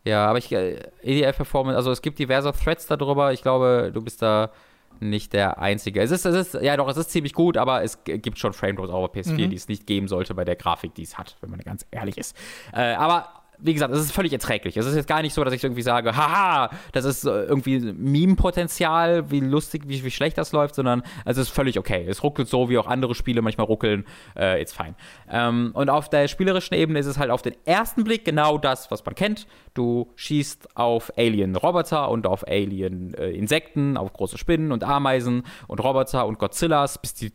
Ja, 0.04 0.28
aber 0.28 0.38
ich, 0.38 0.52
äh, 0.52 0.80
EDF 1.02 1.38
Performance, 1.38 1.78
also 1.78 1.92
es 1.92 2.02
gibt 2.02 2.20
diverse 2.20 2.52
Threads 2.52 2.88
darüber. 2.88 3.34
Ich 3.34 3.42
glaube, 3.42 3.92
du 3.94 4.02
bist 4.02 4.22
da 4.22 4.52
nicht 5.00 5.34
der 5.34 5.60
Einzige. 5.60 6.02
Es 6.02 6.12
ist, 6.12 6.26
es 6.26 6.54
ist, 6.54 6.62
ja 6.62 6.76
doch, 6.76 6.90
es 6.90 6.98
ist 6.98 7.12
ziemlich 7.12 7.34
gut, 7.34 7.58
aber 7.58 7.84
es 7.84 8.04
gibt 8.04 8.40
schon 8.40 8.54
Frame 8.54 8.78
Drops 8.78 8.90
auf 8.90 9.14
PS4, 9.14 9.32
mhm. 9.32 9.50
die 9.52 9.56
es 9.56 9.68
nicht 9.68 9.86
geben 9.86 10.08
sollte 10.08 10.34
bei 10.34 10.44
der 10.44 10.56
Grafik, 10.56 10.96
die 10.96 11.04
es 11.04 11.18
hat, 11.18 11.38
wenn 11.42 11.52
man 11.52 11.60
ganz 11.60 11.86
ehrlich 11.92 12.18
ist. 12.18 12.36
Äh, 12.74 12.94
aber 12.94 13.30
wie 13.60 13.74
gesagt, 13.74 13.94
es 13.94 14.00
ist 14.00 14.12
völlig 14.12 14.34
erträglich. 14.34 14.78
Es 14.78 14.86
ist 14.86 14.96
jetzt 14.96 15.08
gar 15.08 15.22
nicht 15.22 15.34
so, 15.34 15.44
dass 15.44 15.54
ich 15.54 15.64
irgendwie 15.64 15.82
sage, 15.82 16.16
haha, 16.16 16.70
das 16.92 17.06
ist 17.06 17.26
äh, 17.26 17.44
irgendwie 17.44 17.80
Meme-Potenzial, 17.80 19.32
wie 19.32 19.40
lustig, 19.40 19.84
wie, 19.88 20.04
wie 20.04 20.12
schlecht 20.12 20.38
das 20.38 20.52
läuft, 20.52 20.76
sondern 20.76 21.04
es 21.26 21.38
ist 21.38 21.50
völlig 21.50 21.80
okay. 21.80 22.06
Es 22.08 22.24
ruckelt 22.24 22.48
so, 22.48 22.70
wie 22.70 22.78
auch 22.78 22.88
andere 22.88 23.16
Spiele 23.16 23.42
manchmal 23.42 23.66
ruckeln. 23.66 24.06
Äh, 24.36 24.62
it's 24.62 24.74
fine. 24.74 24.96
Ähm, 25.30 25.72
und 25.74 25.90
auf 25.90 26.10
der 26.10 26.28
spielerischen 26.28 26.76
Ebene 26.76 27.00
ist 27.00 27.08
es 27.08 27.18
halt 27.18 27.32
auf 27.32 27.42
den 27.42 27.56
ersten 27.66 28.04
Blick 28.04 28.26
genau 28.26 28.58
das, 28.58 28.92
was 28.92 29.04
man 29.06 29.16
kennt. 29.16 29.48
Du 29.74 30.12
schießt 30.16 30.78
auf 30.78 31.12
Alien-Roboter 31.18 32.10
und 32.10 32.28
auf 32.28 32.48
Alien-Insekten, 32.48 33.96
äh, 33.96 34.00
auf 34.00 34.14
große 34.14 34.38
Spinnen 34.38 34.72
und 34.72 34.84
Ameisen 34.84 35.44
und 35.68 35.84
Roboter 35.84 36.28
und 36.28 36.40
Godzillas, 36.40 37.00
bis 37.00 37.14
die 37.14 37.32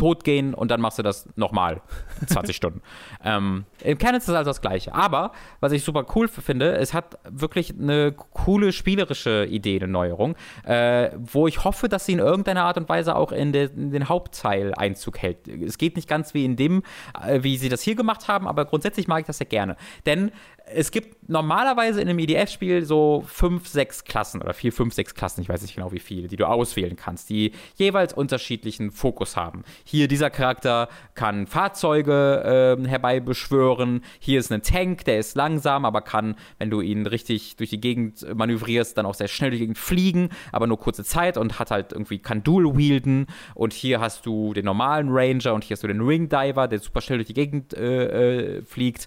tot 0.00 0.24
gehen 0.24 0.54
und 0.54 0.70
dann 0.70 0.80
machst 0.80 0.98
du 0.98 1.02
das 1.02 1.28
nochmal 1.36 1.82
20 2.26 2.56
Stunden. 2.56 2.80
Ähm, 3.22 3.66
Im 3.84 3.98
Kern 3.98 4.14
ist 4.14 4.26
das 4.28 4.34
also 4.34 4.48
das 4.48 4.62
Gleiche. 4.62 4.94
Aber, 4.94 5.32
was 5.60 5.72
ich 5.72 5.84
super 5.84 6.06
cool 6.14 6.26
finde, 6.26 6.72
es 6.76 6.94
hat 6.94 7.18
wirklich 7.28 7.74
eine 7.78 8.12
coole 8.12 8.72
spielerische 8.72 9.44
Idee, 9.44 9.76
eine 9.76 9.88
Neuerung, 9.88 10.36
äh, 10.64 11.10
wo 11.18 11.46
ich 11.46 11.64
hoffe, 11.64 11.90
dass 11.90 12.06
sie 12.06 12.12
in 12.14 12.18
irgendeiner 12.18 12.64
Art 12.64 12.78
und 12.78 12.88
Weise 12.88 13.14
auch 13.14 13.30
in, 13.30 13.52
de, 13.52 13.68
in, 13.76 13.90
den 13.90 14.08
Hauptteil 14.08 14.72
Einzug 14.74 15.18
hält. 15.18 15.46
Es 15.48 15.76
geht 15.76 15.96
nicht 15.96 16.08
ganz 16.08 16.32
wie 16.32 16.46
in 16.46 16.56
dem, 16.56 16.82
äh, 17.22 17.42
wie 17.42 17.58
sie 17.58 17.68
das 17.68 17.82
hier 17.82 17.94
gemacht 17.94 18.26
haben, 18.26 18.48
aber 18.48 18.64
grundsätzlich 18.64 19.06
mag 19.06 19.20
ich 19.20 19.26
das 19.26 19.36
sehr 19.36 19.48
gerne. 19.48 19.76
Denn 20.06 20.32
es 20.74 20.90
gibt 20.90 21.28
normalerweise 21.28 22.00
in 22.00 22.08
einem 22.08 22.18
EDF-Spiel 22.18 22.84
so 22.84 23.22
fünf, 23.26 23.68
sechs 23.68 24.04
Klassen 24.04 24.42
oder 24.42 24.52
vier, 24.52 24.72
fünf, 24.72 24.94
sechs 24.94 25.14
Klassen, 25.14 25.40
ich 25.40 25.48
weiß 25.48 25.62
nicht 25.62 25.74
genau 25.74 25.92
wie 25.92 25.98
viele, 25.98 26.28
die 26.28 26.36
du 26.36 26.46
auswählen 26.46 26.96
kannst, 26.96 27.30
die 27.30 27.52
jeweils 27.76 28.12
unterschiedlichen 28.12 28.90
Fokus 28.90 29.36
haben. 29.36 29.62
Hier 29.84 30.08
dieser 30.08 30.30
Charakter 30.30 30.88
kann 31.14 31.46
Fahrzeuge 31.46 32.78
äh, 32.80 32.88
herbeibeschwören. 32.88 34.02
Hier 34.18 34.40
ist 34.40 34.50
ein 34.52 34.62
Tank, 34.62 35.04
der 35.04 35.18
ist 35.18 35.36
langsam, 35.36 35.84
aber 35.84 36.02
kann, 36.02 36.36
wenn 36.58 36.70
du 36.70 36.80
ihn 36.80 37.06
richtig 37.06 37.56
durch 37.56 37.70
die 37.70 37.80
Gegend 37.80 38.26
manövrierst, 38.34 38.96
dann 38.98 39.06
auch 39.06 39.14
sehr 39.14 39.28
schnell 39.28 39.50
durch 39.50 39.60
die 39.60 39.66
Gegend 39.66 39.78
fliegen, 39.78 40.30
aber 40.52 40.66
nur 40.66 40.78
kurze 40.78 41.04
Zeit 41.04 41.36
und 41.36 41.58
hat 41.58 41.70
halt 41.70 41.92
irgendwie, 41.92 42.18
kann 42.18 42.42
Dual 42.42 42.76
wielden. 42.76 43.26
Und 43.54 43.72
hier 43.72 44.00
hast 44.00 44.26
du 44.26 44.52
den 44.52 44.64
normalen 44.64 45.08
Ranger 45.10 45.54
und 45.54 45.64
hier 45.64 45.74
hast 45.74 45.82
du 45.82 45.88
den 45.88 46.00
Ring 46.00 46.28
Diver, 46.28 46.68
der 46.68 46.78
super 46.78 47.00
schnell 47.00 47.18
durch 47.18 47.28
die 47.28 47.34
Gegend 47.34 47.74
äh, 47.74 48.58
äh, 48.58 48.62
fliegt. 48.62 49.06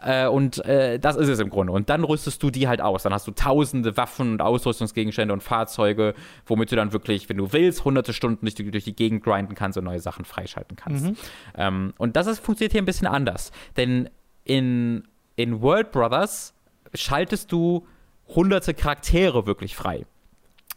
Äh, 0.00 0.26
und 0.28 0.64
äh, 0.64 0.98
das 0.98 1.16
ist 1.16 1.28
es 1.28 1.40
im 1.40 1.50
Grunde. 1.50 1.72
Und 1.72 1.90
dann 1.90 2.04
rüstest 2.04 2.42
du 2.42 2.50
die 2.50 2.68
halt 2.68 2.80
aus. 2.80 3.02
Dann 3.02 3.12
hast 3.12 3.26
du 3.26 3.32
tausende 3.32 3.96
Waffen 3.96 4.32
und 4.32 4.42
Ausrüstungsgegenstände 4.42 5.34
und 5.34 5.42
Fahrzeuge, 5.42 6.14
womit 6.46 6.70
du 6.70 6.76
dann 6.76 6.92
wirklich, 6.92 7.28
wenn 7.28 7.36
du 7.36 7.52
willst, 7.52 7.84
hunderte 7.84 8.12
Stunden 8.12 8.46
durch 8.46 8.54
die, 8.54 8.70
durch 8.70 8.84
die 8.84 8.94
Gegend 8.94 9.24
grinden 9.24 9.54
kannst 9.54 9.76
und 9.76 9.84
neue 9.84 10.00
Sachen 10.00 10.24
freischalten 10.24 10.76
kannst. 10.76 11.04
Mhm. 11.04 11.16
Ähm, 11.56 11.94
und 11.98 12.16
das 12.16 12.26
ist, 12.26 12.38
funktioniert 12.40 12.72
hier 12.72 12.82
ein 12.82 12.86
bisschen 12.86 13.08
anders. 13.08 13.50
Denn 13.76 14.08
in, 14.44 15.04
in 15.36 15.60
World 15.62 15.90
Brothers 15.90 16.54
schaltest 16.94 17.50
du 17.50 17.86
hunderte 18.28 18.74
Charaktere 18.74 19.46
wirklich 19.46 19.74
frei 19.74 20.06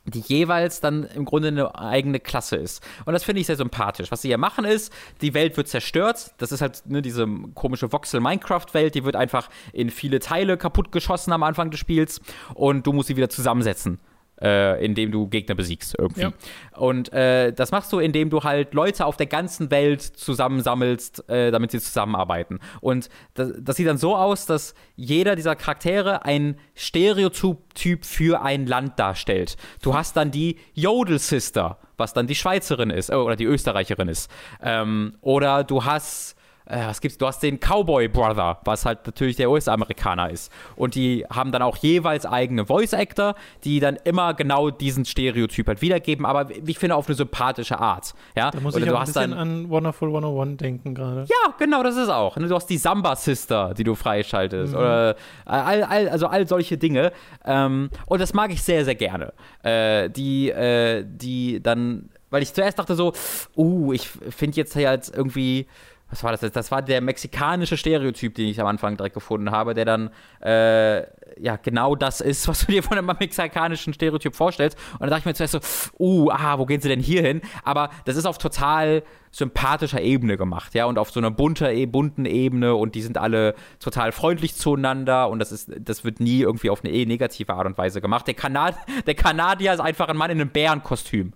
die 0.05 0.19
jeweils 0.19 0.81
dann 0.81 1.03
im 1.03 1.25
Grunde 1.25 1.49
eine 1.49 1.75
eigene 1.75 2.19
Klasse 2.19 2.55
ist. 2.55 2.83
Und 3.05 3.13
das 3.13 3.23
finde 3.23 3.41
ich 3.41 3.47
sehr 3.47 3.55
sympathisch. 3.55 4.11
Was 4.11 4.21
sie 4.21 4.29
hier 4.29 4.37
machen 4.37 4.65
ist, 4.65 4.91
die 5.21 5.33
Welt 5.33 5.57
wird 5.57 5.67
zerstört. 5.67 6.33
Das 6.37 6.51
ist 6.51 6.61
halt 6.61 6.83
ne, 6.85 7.01
diese 7.01 7.27
komische 7.53 7.91
Voxel-Minecraft-Welt, 7.91 8.95
die 8.95 9.05
wird 9.05 9.15
einfach 9.15 9.49
in 9.73 9.89
viele 9.89 10.19
Teile 10.19 10.57
kaputtgeschossen 10.57 11.33
am 11.33 11.43
Anfang 11.43 11.69
des 11.69 11.79
Spiels 11.79 12.21
und 12.53 12.87
du 12.87 12.93
musst 12.93 13.09
sie 13.09 13.17
wieder 13.17 13.29
zusammensetzen 13.29 13.99
äh, 14.41 14.83
indem 14.83 15.11
du 15.11 15.27
Gegner 15.27 15.55
besiegst 15.55 15.95
irgendwie. 15.97 16.21
Ja. 16.21 16.33
Und 16.75 17.13
äh, 17.13 17.53
das 17.53 17.71
machst 17.71 17.91
du, 17.93 17.99
indem 17.99 18.29
du 18.29 18.43
halt 18.43 18.73
Leute 18.73 19.05
auf 19.05 19.17
der 19.17 19.27
ganzen 19.27 19.71
Welt 19.71 20.01
zusammensammelst, 20.01 21.29
äh, 21.29 21.51
damit 21.51 21.71
sie 21.71 21.79
zusammenarbeiten. 21.79 22.59
Und 22.81 23.09
das, 23.33 23.53
das, 23.59 23.75
sieht 23.75 23.87
dann 23.87 23.97
so 23.97 24.15
aus, 24.15 24.45
dass 24.45 24.73
jeder 24.95 25.35
dieser 25.35 25.55
Charaktere 25.55 26.25
ein 26.25 26.57
Stereotyp 26.75 28.05
für 28.05 28.41
ein 28.41 28.65
Land 28.65 28.99
darstellt. 28.99 29.57
Du 29.81 29.93
hast 29.93 30.17
dann 30.17 30.31
die 30.31 30.57
Jodel 30.73 31.19
Sister, 31.19 31.77
was 31.97 32.13
dann 32.13 32.27
die 32.27 32.35
Schweizerin 32.35 32.89
ist, 32.89 33.09
äh, 33.09 33.15
oder 33.15 33.35
die 33.35 33.45
Österreicherin 33.45 34.07
ist. 34.07 34.31
Ähm, 34.61 35.13
oder 35.21 35.63
du 35.63 35.85
hast 35.85 36.35
äh, 36.65 36.87
was 36.87 37.01
gibt's? 37.01 37.17
Du 37.17 37.27
hast 37.27 37.41
den 37.43 37.59
Cowboy 37.59 38.07
Brother, 38.07 38.59
was 38.63 38.85
halt 38.85 39.05
natürlich 39.05 39.35
der 39.35 39.49
US-Amerikaner 39.49 40.29
ist. 40.29 40.51
Und 40.75 40.95
die 40.95 41.25
haben 41.29 41.51
dann 41.51 41.61
auch 41.61 41.77
jeweils 41.77 42.25
eigene 42.25 42.65
Voice-Actor, 42.65 43.35
die 43.63 43.79
dann 43.79 43.97
immer 44.03 44.33
genau 44.33 44.69
diesen 44.69 45.05
Stereotyp 45.05 45.67
halt 45.67 45.81
wiedergeben, 45.81 46.25
aber 46.25 46.49
ich 46.65 46.79
finde 46.79 46.95
auf 46.95 47.07
eine 47.07 47.15
sympathische 47.15 47.79
Art. 47.79 48.13
Ja? 48.35 48.51
Da 48.51 48.59
muss 48.59 48.75
Oder 48.75 48.85
ich 48.85 48.91
auch 48.91 48.99
ein 48.99 49.05
bisschen 49.05 49.31
dann, 49.31 49.39
an 49.39 49.69
Wonderful 49.69 50.09
101 50.09 50.57
denken 50.57 50.95
gerade. 50.95 51.21
Ja, 51.21 51.53
genau, 51.57 51.83
das 51.83 51.97
ist 51.97 52.09
auch. 52.09 52.35
Du 52.35 52.55
hast 52.55 52.67
die 52.67 52.77
Samba-Sister, 52.77 53.73
die 53.73 53.83
du 53.83 53.95
freischaltest. 53.95 54.73
Mhm. 54.73 54.79
Oder 54.79 55.15
all, 55.45 55.83
all, 55.83 56.09
also 56.09 56.27
all 56.27 56.47
solche 56.47 56.77
Dinge. 56.77 57.11
Ähm, 57.45 57.89
und 58.05 58.21
das 58.21 58.33
mag 58.33 58.51
ich 58.51 58.63
sehr, 58.63 58.85
sehr 58.85 58.95
gerne. 58.95 59.33
Äh, 59.63 60.09
die, 60.09 60.49
äh, 60.49 61.05
die 61.07 61.61
dann, 61.61 62.09
weil 62.29 62.43
ich 62.43 62.53
zuerst 62.53 62.79
dachte 62.79 62.95
so, 62.95 63.13
uh, 63.55 63.93
ich 63.93 64.07
finde 64.07 64.57
jetzt 64.57 64.75
halt 64.75 65.11
irgendwie 65.13 65.67
was 66.11 66.23
war 66.23 66.31
das? 66.35 66.51
Das 66.51 66.71
war 66.71 66.81
der 66.81 67.01
mexikanische 67.01 67.77
Stereotyp, 67.77 68.35
den 68.35 68.47
ich 68.47 68.59
am 68.61 68.67
Anfang 68.67 68.97
direkt 68.97 69.15
gefunden 69.15 69.49
habe, 69.51 69.73
der 69.73 69.85
dann 69.85 70.11
äh, 70.41 70.99
ja 71.41 71.55
genau 71.55 71.95
das 71.95 72.21
ist, 72.21 72.47
was 72.47 72.65
du 72.65 72.71
dir 72.71 72.83
von 72.83 72.97
einem 72.97 73.09
mexikanischen 73.19 73.93
Stereotyp 73.93 74.35
vorstellst. 74.35 74.77
Und 74.93 75.01
dann 75.01 75.09
dachte 75.09 75.21
ich 75.21 75.25
mir 75.25 75.33
zuerst 75.33 75.53
so, 75.53 75.59
uh, 75.99 76.29
ah, 76.29 76.59
wo 76.59 76.65
gehen 76.65 76.81
sie 76.81 76.89
denn 76.89 76.99
hier 76.99 77.21
hin? 77.21 77.41
Aber 77.63 77.89
das 78.05 78.17
ist 78.17 78.25
auf 78.25 78.37
total 78.37 79.03
sympathischer 79.31 80.01
Ebene 80.01 80.35
gemacht, 80.35 80.73
ja, 80.73 80.85
und 80.85 80.97
auf 80.97 81.09
so 81.09 81.19
einer 81.21 81.31
bunter, 81.31 81.71
e, 81.71 81.85
bunten 81.85 82.25
Ebene 82.25 82.75
und 82.75 82.95
die 82.95 83.01
sind 83.01 83.17
alle 83.17 83.55
total 83.79 84.11
freundlich 84.11 84.55
zueinander 84.55 85.29
und 85.29 85.39
das 85.39 85.53
ist, 85.53 85.71
das 85.79 86.03
wird 86.03 86.19
nie 86.19 86.41
irgendwie 86.41 86.69
auf 86.69 86.83
eine 86.83 86.93
eh 86.93 87.05
negative 87.05 87.53
Art 87.53 87.65
und 87.65 87.77
Weise 87.77 88.01
gemacht. 88.01 88.27
Der, 88.27 88.33
Kanad 88.33 88.75
der 89.07 89.15
Kanadier 89.15 89.73
ist 89.73 89.79
einfach 89.79 90.09
ein 90.09 90.17
Mann 90.17 90.31
in 90.31 90.41
einem 90.41 90.49
Bärenkostüm. 90.49 91.31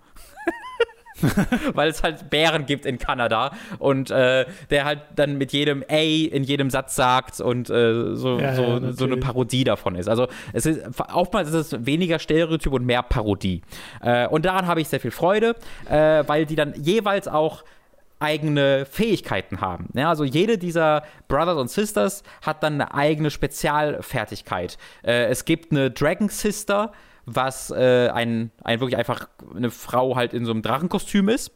weil 1.74 1.88
es 1.88 2.02
halt 2.02 2.30
Bären 2.30 2.66
gibt 2.66 2.86
in 2.86 2.98
Kanada 2.98 3.52
und 3.78 4.10
äh, 4.10 4.46
der 4.70 4.84
halt 4.84 5.00
dann 5.14 5.38
mit 5.38 5.52
jedem 5.52 5.84
A 5.88 5.96
in 5.96 6.44
jedem 6.44 6.70
Satz 6.70 6.94
sagt 6.94 7.40
und 7.40 7.70
äh, 7.70 8.14
so, 8.14 8.38
ja, 8.38 8.54
so, 8.54 8.62
ja, 8.62 8.92
so, 8.92 9.04
eine 9.04 9.16
Parodie 9.16 9.64
davon 9.64 9.94
ist. 9.94 10.08
Also 10.08 10.28
es 10.52 10.66
ist 10.66 10.82
oftmals 11.12 11.48
ist 11.48 11.72
es 11.72 11.86
weniger 11.86 12.18
Stereotyp 12.18 12.72
und 12.72 12.86
mehr 12.86 13.02
Parodie. 13.02 13.62
Äh, 14.02 14.26
und 14.28 14.44
daran 14.44 14.66
habe 14.66 14.80
ich 14.80 14.88
sehr 14.88 15.00
viel 15.00 15.10
Freude, 15.10 15.56
äh, 15.88 16.24
weil 16.26 16.46
die 16.46 16.56
dann 16.56 16.74
jeweils 16.76 17.28
auch 17.28 17.64
eigene 18.18 18.86
Fähigkeiten 18.86 19.60
haben. 19.60 19.88
Ja, 19.94 20.08
also 20.08 20.24
jede 20.24 20.58
dieser 20.58 21.02
Brothers 21.28 21.58
und 21.58 21.70
Sisters 21.70 22.22
hat 22.42 22.62
dann 22.62 22.74
eine 22.74 22.94
eigene 22.94 23.30
Spezialfertigkeit. 23.30 24.78
Äh, 25.02 25.26
es 25.26 25.44
gibt 25.44 25.70
eine 25.70 25.90
Dragon 25.90 26.28
Sister, 26.28 26.92
was 27.26 27.70
äh, 27.70 28.08
ein, 28.08 28.50
ein 28.62 28.80
wirklich 28.80 28.96
einfach 28.96 29.28
eine 29.54 29.70
Frau 29.70 30.16
halt 30.16 30.32
in 30.32 30.44
so 30.44 30.52
einem 30.52 30.62
Drachenkostüm 30.62 31.28
ist. 31.28 31.52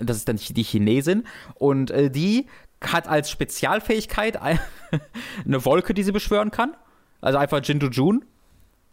Das 0.00 0.16
ist 0.16 0.28
dann 0.28 0.36
die 0.36 0.62
Chinesin. 0.62 1.24
Und 1.54 1.90
äh, 1.90 2.10
die 2.10 2.46
hat 2.82 3.06
als 3.06 3.30
Spezialfähigkeit 3.30 4.40
eine 5.44 5.64
Wolke, 5.64 5.94
die 5.94 6.02
sie 6.02 6.12
beschwören 6.12 6.50
kann. 6.50 6.74
Also 7.20 7.38
einfach 7.38 7.60
Jindu 7.62 7.88
Jun 7.88 8.24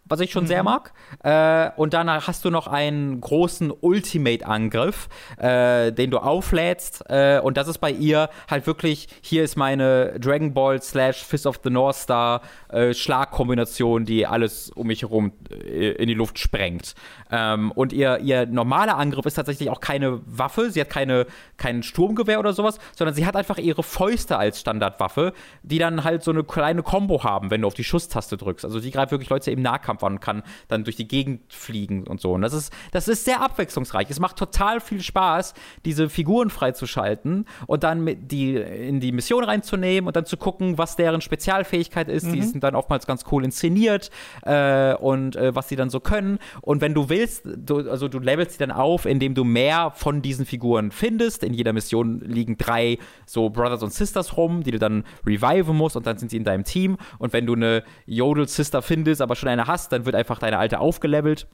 was 0.06 0.19
ich 0.19 0.32
schon 0.32 0.44
mhm. 0.44 0.48
sehr 0.48 0.64
mag. 0.64 0.94
Äh, 1.23 1.72
und 1.76 1.94
dann 1.94 2.10
hast 2.10 2.45
du 2.45 2.49
noch 2.49 2.68
einen 2.68 3.19
großen 3.22 3.72
Ultimate-Angriff, 3.72 5.10
äh, 5.38 5.91
den 5.91 6.11
du 6.11 6.19
auflädst. 6.19 7.03
Äh, 7.10 7.40
und 7.44 7.57
das 7.57 7.68
ist 7.68 7.80
bei 7.80 7.91
ihr 7.91 8.30
halt 8.49 8.68
wirklich, 8.68 9.07
hier 9.22 9.44
ist 9.44 9.56
meine 9.56 10.19
Dragon 10.19 10.53
Ball 10.53 10.82
slash 10.82 11.23
Fist 11.23 11.48
of 11.48 11.60
the 11.64 11.69
North 11.69 11.95
Star 11.95 12.41
äh, 12.69 12.94
Schlagkombination, 12.94 14.06
die 14.06 14.27
alles 14.27 14.69
um 14.69 14.88
mich 14.88 15.02
herum 15.02 15.34
äh, 15.49 15.91
in 15.91 16.07
die 16.07 16.14
Luft 16.14 16.38
sprengt. 16.40 16.94
Ähm, 17.32 17.72
und 17.72 17.91
ihr, 17.91 18.19
ihr 18.19 18.45
normaler 18.45 18.98
Angriff 18.98 19.26
ist 19.26 19.36
tatsächlich 19.36 19.69
auch 19.69 19.80
keine 19.80 20.22
Waffe, 20.26 20.69
sie 20.69 20.80
hat 20.82 20.90
keine, 20.90 21.26
kein 21.57 21.82
Sturmgewehr 21.82 22.40
oder 22.40 22.53
sowas, 22.53 22.77
sondern 22.95 23.15
sie 23.15 23.26
hat 23.26 23.36
einfach 23.36 23.57
ihre 23.57 23.82
Fäuste 23.82 24.38
als 24.38 24.60
Standardwaffe, 24.60 25.34
die 25.64 25.80
dann 25.80 26.03
halt 26.03 26.23
so 26.23 26.32
eine 26.32 26.44
kleine 26.44 26.84
Combo 26.84 27.23
haben, 27.23 27.49
wenn 27.49 27.61
du 27.61 27.68
auf 27.68 27.73
die 27.73 27.84
Schusstaste 27.84 28.38
drückst. 28.38 28.65
Also 28.65 28.80
die 28.80 28.91
greift 28.91 29.11
wirklich 29.11 29.30
Leute 29.30 29.52
im 29.52 29.61
Nahkampf 29.61 29.95
an 30.04 30.14
und 30.14 30.20
kann 30.20 30.44
dann 30.68 30.84
durch 30.84 30.96
die 30.96 31.08
Gegend 31.08 31.52
fliegen 31.52 32.08
und 32.08 32.22
so. 32.22 32.34
Und 32.34 32.42
das 32.42 32.54
ist, 32.54 32.74
das 32.92 33.08
ist 33.08 33.26
sehr 33.26 33.42
abwechslungsreich. 33.42 34.10
Es 34.10 34.20
macht 34.20 34.38
total 34.38 34.80
viel 34.80 35.02
Spaß, 35.02 35.54
diese 35.86 36.10
Figuren 36.10 36.50
freizuschalten 36.50 37.46
und 37.68 37.84
dann 37.84 38.06
die 38.28 38.56
in 38.56 39.00
die 39.00 39.12
Mission 39.12 39.44
reinzunehmen 39.44 40.08
und 40.08 40.16
dann 40.16 40.26
zu 40.26 40.38
gucken, 40.38 40.78
was 40.78 40.96
deren 40.96 41.22
Spezialfähigkeit 41.22 42.10
ist. 42.10 42.28
Mhm. 42.28 42.34
Die 42.34 42.42
sind 42.42 42.64
dann 42.64 42.76
oftmals 42.76 43.08
ganz 43.08 43.24
cool 43.32 43.44
inszeniert 43.44 44.10
äh, 44.44 44.94
und 44.96 45.36
äh, 45.36 45.56
was 45.56 45.70
sie 45.70 45.76
dann 45.76 45.90
so 45.90 46.00
können. 46.00 46.40
Und 46.62 46.82
wenn 46.82 46.94
du 46.94 47.10
willst, 47.10 47.44
du, 47.46 47.90
also 47.90 48.08
du 48.08 48.20
levelst 48.20 48.54
sie 48.54 48.60
dann 48.60 48.72
auf, 48.72 49.06
indem 49.06 49.36
du 49.36 49.44
mehr 49.44 49.92
von 49.96 50.22
diesen 50.22 50.46
Figuren 50.46 50.92
findest. 50.92 51.44
In 51.44 51.54
jeder 51.54 51.74
Mission 51.74 52.20
liegen 52.22 52.58
drei 52.58 52.98
so 53.26 53.50
Brothers 53.50 53.84
und 53.84 53.94
Sisters 53.94 54.38
rum, 54.38 54.64
die 54.64 54.72
du 54.72 54.80
dann 54.80 55.04
reviven 55.26 55.76
musst 55.76 55.96
und 55.96 56.06
dann 56.06 56.18
sind 56.18 56.32
sie 56.32 56.38
in 56.38 56.44
deinem 56.44 56.64
Team. 56.64 56.98
Und 57.18 57.34
wenn 57.34 57.46
du 57.46 57.54
eine 57.54 57.84
Yodel-Sister 58.06 58.82
findest, 58.82 59.22
aber 59.22 59.36
schon 59.36 59.50
eine 59.50 59.68
hast, 59.68 59.85
dann 59.90 60.06
wird 60.06 60.16
einfach 60.16 60.40
deine 60.40 60.57
alte 60.57 60.80
aufgelevelt. 60.80 61.48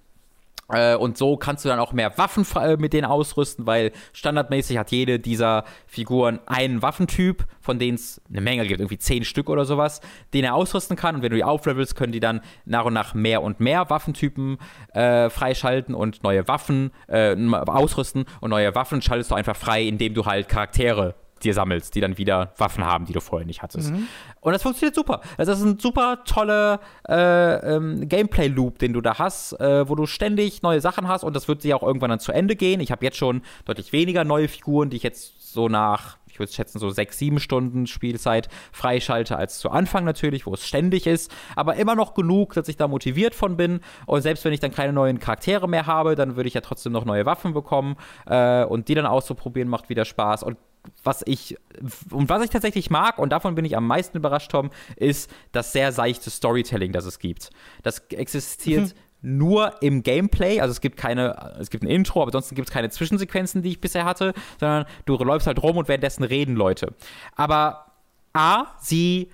Äh, 0.71 0.95
und 0.95 1.17
so 1.17 1.37
kannst 1.37 1.65
du 1.65 1.69
dann 1.69 1.79
auch 1.79 1.93
mehr 1.93 2.17
Waffen 2.17 2.45
mit 2.79 2.93
denen 2.93 3.05
ausrüsten, 3.05 3.65
weil 3.65 3.91
standardmäßig 4.13 4.77
hat 4.77 4.91
jede 4.91 5.19
dieser 5.19 5.65
Figuren 5.85 6.39
einen 6.45 6.81
Waffentyp, 6.81 7.45
von 7.59 7.79
denen 7.79 7.95
es 7.95 8.21
eine 8.29 8.41
Menge 8.41 8.65
gibt, 8.65 8.79
irgendwie 8.79 8.97
zehn 8.97 9.23
Stück 9.23 9.49
oder 9.49 9.65
sowas, 9.65 10.01
den 10.33 10.43
er 10.43 10.55
ausrüsten 10.55 10.95
kann. 10.95 11.15
Und 11.15 11.21
wenn 11.21 11.31
du 11.31 11.35
die 11.35 11.43
auflevelst, 11.43 11.95
können 11.95 12.13
die 12.13 12.19
dann 12.19 12.41
nach 12.65 12.85
und 12.85 12.93
nach 12.93 13.13
mehr 13.13 13.43
und 13.43 13.59
mehr 13.59 13.89
Waffentypen 13.89 14.57
äh, 14.93 15.29
freischalten 15.29 15.93
und 15.93 16.23
neue 16.23 16.47
Waffen 16.47 16.91
äh, 17.07 17.35
ausrüsten. 17.35 18.25
Und 18.39 18.49
neue 18.49 18.73
Waffen 18.75 19.01
schaltest 19.01 19.31
du 19.31 19.35
einfach 19.35 19.55
frei, 19.55 19.83
indem 19.83 20.13
du 20.13 20.25
halt 20.25 20.47
Charaktere 20.47 21.15
dir 21.43 21.53
sammelst, 21.53 21.95
die 21.95 22.01
dann 22.01 22.17
wieder 22.17 22.53
Waffen 22.57 22.85
haben, 22.85 23.05
die 23.05 23.13
du 23.13 23.19
vorher 23.19 23.45
nicht 23.45 23.61
hattest. 23.61 23.91
Mhm. 23.91 24.07
Und 24.39 24.53
das 24.53 24.63
funktioniert 24.63 24.95
super. 24.95 25.21
Das 25.37 25.47
ist 25.47 25.63
ein 25.63 25.79
super 25.79 26.23
toller 26.25 26.79
äh, 27.07 27.75
ähm, 27.75 28.07
Gameplay-Loop, 28.07 28.79
den 28.79 28.93
du 28.93 29.01
da 29.01 29.17
hast, 29.19 29.53
äh, 29.59 29.87
wo 29.87 29.95
du 29.95 30.05
ständig 30.05 30.61
neue 30.61 30.81
Sachen 30.81 31.07
hast 31.07 31.23
und 31.23 31.35
das 31.35 31.47
wird 31.47 31.61
sich 31.61 31.73
auch 31.73 31.83
irgendwann 31.83 32.09
dann 32.09 32.19
zu 32.19 32.31
Ende 32.31 32.55
gehen. 32.55 32.79
Ich 32.79 32.91
habe 32.91 33.05
jetzt 33.05 33.17
schon 33.17 33.41
deutlich 33.65 33.93
weniger 33.93 34.23
neue 34.23 34.47
Figuren, 34.47 34.89
die 34.89 34.97
ich 34.97 35.03
jetzt 35.03 35.53
so 35.53 35.67
nach 35.67 36.17
ich 36.31 36.39
würde 36.39 36.51
schätzen, 36.51 36.79
so 36.79 36.89
sechs, 36.89 37.17
sieben 37.17 37.39
Stunden 37.39 37.87
Spielzeit 37.87 38.47
freischalte 38.71 39.35
als 39.35 39.59
zu 39.59 39.69
Anfang 39.69 40.05
natürlich, 40.05 40.45
wo 40.45 40.53
es 40.53 40.65
ständig 40.65 41.05
ist, 41.07 41.31
aber 41.55 41.75
immer 41.75 41.95
noch 41.95 42.13
genug, 42.13 42.53
dass 42.53 42.67
ich 42.67 42.77
da 42.77 42.87
motiviert 42.87 43.35
von 43.35 43.57
bin. 43.57 43.81
Und 44.05 44.21
selbst 44.21 44.45
wenn 44.45 44.53
ich 44.53 44.59
dann 44.59 44.71
keine 44.71 44.93
neuen 44.93 45.19
Charaktere 45.19 45.67
mehr 45.67 45.87
habe, 45.87 46.15
dann 46.15 46.35
würde 46.35 46.47
ich 46.47 46.53
ja 46.53 46.61
trotzdem 46.61 46.93
noch 46.93 47.05
neue 47.05 47.25
Waffen 47.25 47.53
bekommen. 47.53 47.97
Äh, 48.25 48.63
und 48.63 48.87
die 48.87 48.95
dann 48.95 49.05
auszuprobieren, 49.05 49.69
macht 49.69 49.89
wieder 49.89 50.05
Spaß. 50.05 50.43
Und 50.43 50.57
was 51.03 51.23
ich 51.25 51.57
und 52.09 52.29
was 52.29 52.43
ich 52.43 52.49
tatsächlich 52.49 52.89
mag 52.89 53.17
und 53.17 53.31
davon 53.31 53.55
bin 53.55 53.65
ich 53.65 53.75
am 53.75 53.87
meisten 53.87 54.17
überrascht, 54.17 54.51
Tom, 54.51 54.71
ist 54.95 55.31
das 55.51 55.73
sehr 55.73 55.91
seichte 55.91 56.29
Storytelling, 56.29 56.91
das 56.91 57.05
es 57.05 57.19
gibt. 57.19 57.49
Das 57.83 57.99
existiert 58.09 58.95
mhm. 59.21 59.37
nur 59.37 59.81
im 59.81 60.03
Gameplay, 60.03 60.59
also 60.59 60.71
es 60.71 60.81
gibt 60.81 60.97
keine, 60.97 61.55
es 61.59 61.69
gibt 61.69 61.83
ein 61.83 61.89
Intro, 61.89 62.21
aber 62.21 62.29
ansonsten 62.29 62.55
gibt 62.55 62.69
es 62.69 62.73
keine 62.73 62.89
Zwischensequenzen, 62.89 63.61
die 63.61 63.69
ich 63.69 63.81
bisher 63.81 64.05
hatte, 64.05 64.33
sondern 64.59 64.85
du 65.05 65.17
läufst 65.17 65.47
halt 65.47 65.61
rum 65.61 65.77
und 65.77 65.87
währenddessen 65.87 66.23
reden 66.23 66.55
Leute. 66.55 66.93
Aber 67.35 67.91
A, 68.33 68.65
sie 68.79 69.31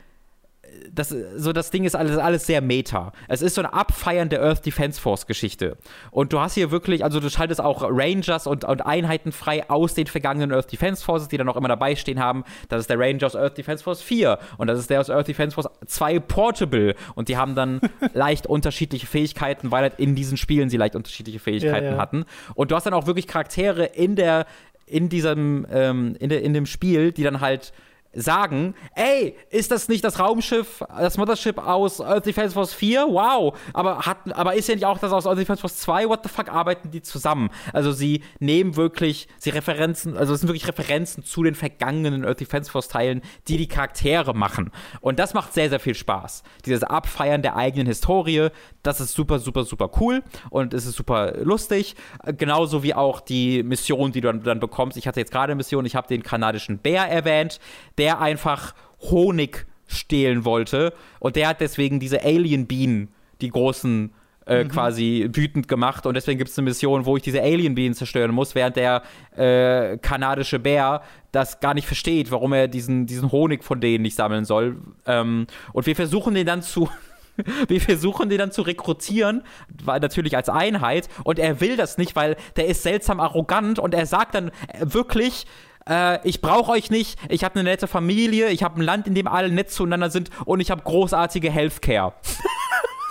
das, 0.92 1.10
so 1.10 1.54
das 1.54 1.72
Ding 1.72 1.84
ist 1.84 1.96
alles, 1.96 2.18
alles 2.18 2.46
sehr 2.46 2.62
meta. 2.62 3.12
Es 3.28 3.42
ist 3.42 3.56
so 3.56 3.62
ein 3.62 3.68
Abfeiern 3.68 4.30
der 4.30 4.42
Earth 4.42 4.66
Defense 4.66 5.00
Force 5.00 5.28
Geschichte. 5.28 5.78
Und 6.12 6.34
du 6.34 6.40
hast 6.40 6.54
hier 6.54 6.72
wirklich, 6.72 7.04
also 7.04 7.20
du 7.20 7.30
schaltest 7.30 7.62
auch 7.62 7.84
Rangers 7.84 8.48
und, 8.48 8.64
und 8.64 8.86
Einheiten 8.86 9.32
frei 9.32 9.70
aus 9.70 9.94
den 9.94 10.08
vergangenen 10.08 10.52
Earth 10.52 10.72
Defense 10.72 11.04
Forces, 11.04 11.28
die 11.28 11.38
dann 11.38 11.48
auch 11.50 11.56
immer 11.56 11.68
dabei 11.68 11.96
stehen 11.96 12.20
haben. 12.20 12.44
Das 12.70 12.82
ist 12.82 12.90
der 12.90 13.00
Ranger 13.00 13.26
aus 13.26 13.36
Earth 13.36 13.58
Defense 13.58 13.84
Force 13.84 14.02
4 14.02 14.40
und 14.58 14.68
das 14.68 14.80
ist 14.80 14.90
der 14.90 15.00
aus 15.00 15.10
Earth 15.10 15.28
Defense 15.28 15.54
Force 15.54 15.70
2 15.86 16.20
Portable. 16.20 16.96
Und 17.16 17.30
die 17.30 17.38
haben 17.38 17.56
dann 17.56 17.82
leicht 18.14 18.48
unterschiedliche 18.48 19.08
Fähigkeiten, 19.08 19.72
weil 19.72 19.84
halt 19.84 20.00
in 20.00 20.16
diesen 20.16 20.38
Spielen 20.38 20.70
sie 20.70 20.78
leicht 20.78 20.96
unterschiedliche 20.96 21.40
Fähigkeiten 21.40 21.86
ja, 21.86 21.92
ja. 21.94 21.98
hatten. 21.98 22.26
Und 22.56 22.72
du 22.72 22.76
hast 22.76 22.86
dann 22.86 22.94
auch 22.94 23.08
wirklich 23.08 23.28
Charaktere 23.28 23.86
in 23.86 24.16
der, 24.16 24.46
in 24.86 25.10
diesem, 25.10 25.68
ähm, 25.72 26.16
in, 26.20 26.30
de, 26.30 26.42
in 26.42 26.54
dem 26.54 26.66
Spiel, 26.66 27.12
die 27.12 27.24
dann 27.24 27.42
halt 27.42 27.74
sagen, 28.18 28.74
ey, 28.96 29.36
ist 29.52 29.72
das 29.72 29.88
nicht 29.88 30.04
das 30.04 30.20
Raumschiff, 30.20 30.84
das 30.98 31.18
Mothership 31.18 31.60
aus 31.60 32.02
Earth 32.02 32.26
Defense 32.26 32.54
Force 32.54 32.74
4? 32.74 33.06
Wow. 33.08 33.58
Aber, 33.74 34.00
hat, 34.06 34.18
aber 34.34 34.56
ist 34.56 34.68
ja 34.68 34.76
nicht 34.76 34.86
auch 34.86 34.98
das 34.98 35.12
aus 35.12 35.28
Earth 35.28 35.38
Defense 35.38 35.62
Force 35.62 35.78
2? 35.78 36.10
What 36.10 36.22
the 36.24 36.30
fuck 36.30 36.50
arbeiten 36.50 36.90
die 36.90 37.02
zusammen? 37.02 37.50
Also 37.74 37.92
sie 37.92 38.24
nehmen 38.40 38.76
wirklich, 38.76 39.28
sie 39.38 39.52
Referenzen, 39.52 40.18
also 40.18 40.34
es 40.34 40.40
sind 40.40 40.50
wirklich 40.50 40.68
Referenzen 40.68 41.24
zu 41.24 41.44
den 41.44 41.54
vergangenen 41.54 42.26
Earth 42.26 42.40
Defense 42.40 42.72
Force 42.72 42.88
Teilen, 42.88 43.22
die 43.48 43.58
die 43.58 43.68
Charaktere 43.68 44.34
machen. 44.34 44.72
Und 45.00 45.20
das 45.20 45.36
macht 45.36 45.54
sehr, 45.54 45.70
sehr 45.70 45.80
viel 45.80 45.96
Spaß. 45.96 46.42
Dieses 46.66 46.84
Abfeiern 46.84 47.44
der 47.44 47.56
eigenen 47.56 47.86
Historie, 47.86 48.50
das 48.82 49.00
ist 49.00 49.14
super, 49.14 49.38
super, 49.38 49.64
super 49.64 49.92
cool 50.00 50.24
und 50.50 50.74
es 50.74 50.88
ist 50.88 50.96
super 50.96 51.34
lustig. 51.44 51.96
Genauso 52.26 52.82
wie 52.82 52.96
auch 52.96 53.22
die 53.22 53.62
Mission, 53.62 54.12
die 54.12 54.22
du 54.22 54.28
dann, 54.30 54.42
dann 54.42 54.60
bekommst. 54.60 54.98
Ich 54.98 55.08
hatte 55.08 55.20
jetzt 55.20 55.32
gerade 55.32 55.52
eine 55.52 55.58
Mission, 55.58 55.86
ich 55.86 55.96
habe 55.96 56.08
den 56.08 56.24
kanadischen 56.24 56.80
Bär 56.80 57.04
erwähnt, 57.04 57.60
der 58.00 58.07
einfach 58.16 58.74
Honig 59.00 59.66
stehlen 59.88 60.46
wollte 60.46 60.94
und 61.20 61.36
der 61.36 61.50
hat 61.50 61.62
deswegen 61.62 62.00
diese 62.00 62.24
Alien-Bienen, 62.24 63.10
die 63.42 63.50
großen, 63.50 64.12
äh, 64.46 64.64
mhm. 64.64 64.70
quasi 64.70 65.30
wütend 65.34 65.68
gemacht 65.68 66.06
und 66.06 66.14
deswegen 66.14 66.38
gibt 66.38 66.50
es 66.50 66.58
eine 66.58 66.66
Mission, 66.66 67.06
wo 67.06 67.18
ich 67.18 67.24
diese 67.24 67.42
Alien-Bienen 67.42 67.94
zerstören 67.94 68.32
muss, 68.32 68.56
während 68.56 68.76
der 68.76 69.04
äh, 69.36 69.98
kanadische 69.98 70.60
Bär 70.60 71.02
das 71.32 71.60
gar 71.60 71.74
nicht 71.74 71.86
versteht, 71.86 72.32
warum 72.32 72.54
er 72.54 72.68
diesen, 72.68 73.06
diesen 73.06 73.32
Honig 73.32 73.64
von 73.64 73.82
denen 73.82 74.04
nicht 74.04 74.16
sammeln 74.16 74.46
soll. 74.46 74.78
Ähm, 75.06 75.48
und 75.74 75.86
wir 75.86 75.96
versuchen 75.96 76.34
den 76.34 76.46
dann 76.46 76.62
zu 76.62 76.90
wir 77.68 77.82
versuchen 77.82 78.30
den 78.30 78.40
dann 78.40 78.52
zu 78.52 78.62
rekrutieren, 78.62 79.44
weil 79.84 80.00
natürlich 80.00 80.36
als 80.36 80.50
Einheit 80.50 81.08
und 81.24 81.40
er 81.40 81.62
will 81.62 81.78
das 81.78 81.98
nicht, 81.98 82.16
weil 82.16 82.36
der 82.56 82.68
ist 82.68 82.84
seltsam 82.84 83.20
arrogant 83.20 83.80
und 83.80 83.94
er 83.94 84.06
sagt 84.06 84.36
dann 84.36 84.52
wirklich, 84.80 85.46
äh, 85.88 86.28
ich 86.28 86.42
brauche 86.42 86.72
euch 86.72 86.90
nicht, 86.90 87.20
ich 87.30 87.44
habe 87.44 87.56
eine 87.56 87.64
nette 87.64 87.88
Familie, 87.88 88.50
ich 88.50 88.64
habe 88.64 88.80
ein 88.80 88.84
Land, 88.84 89.08
in 89.08 89.16
dem 89.16 89.28
alle 89.28 89.50
nett 89.50 89.72
zueinander 89.72 90.10
sind 90.10 90.30
und 90.46 90.60
ich 90.60 90.72
habe 90.72 90.82
großartige 90.82 91.52
Healthcare. 91.52 92.14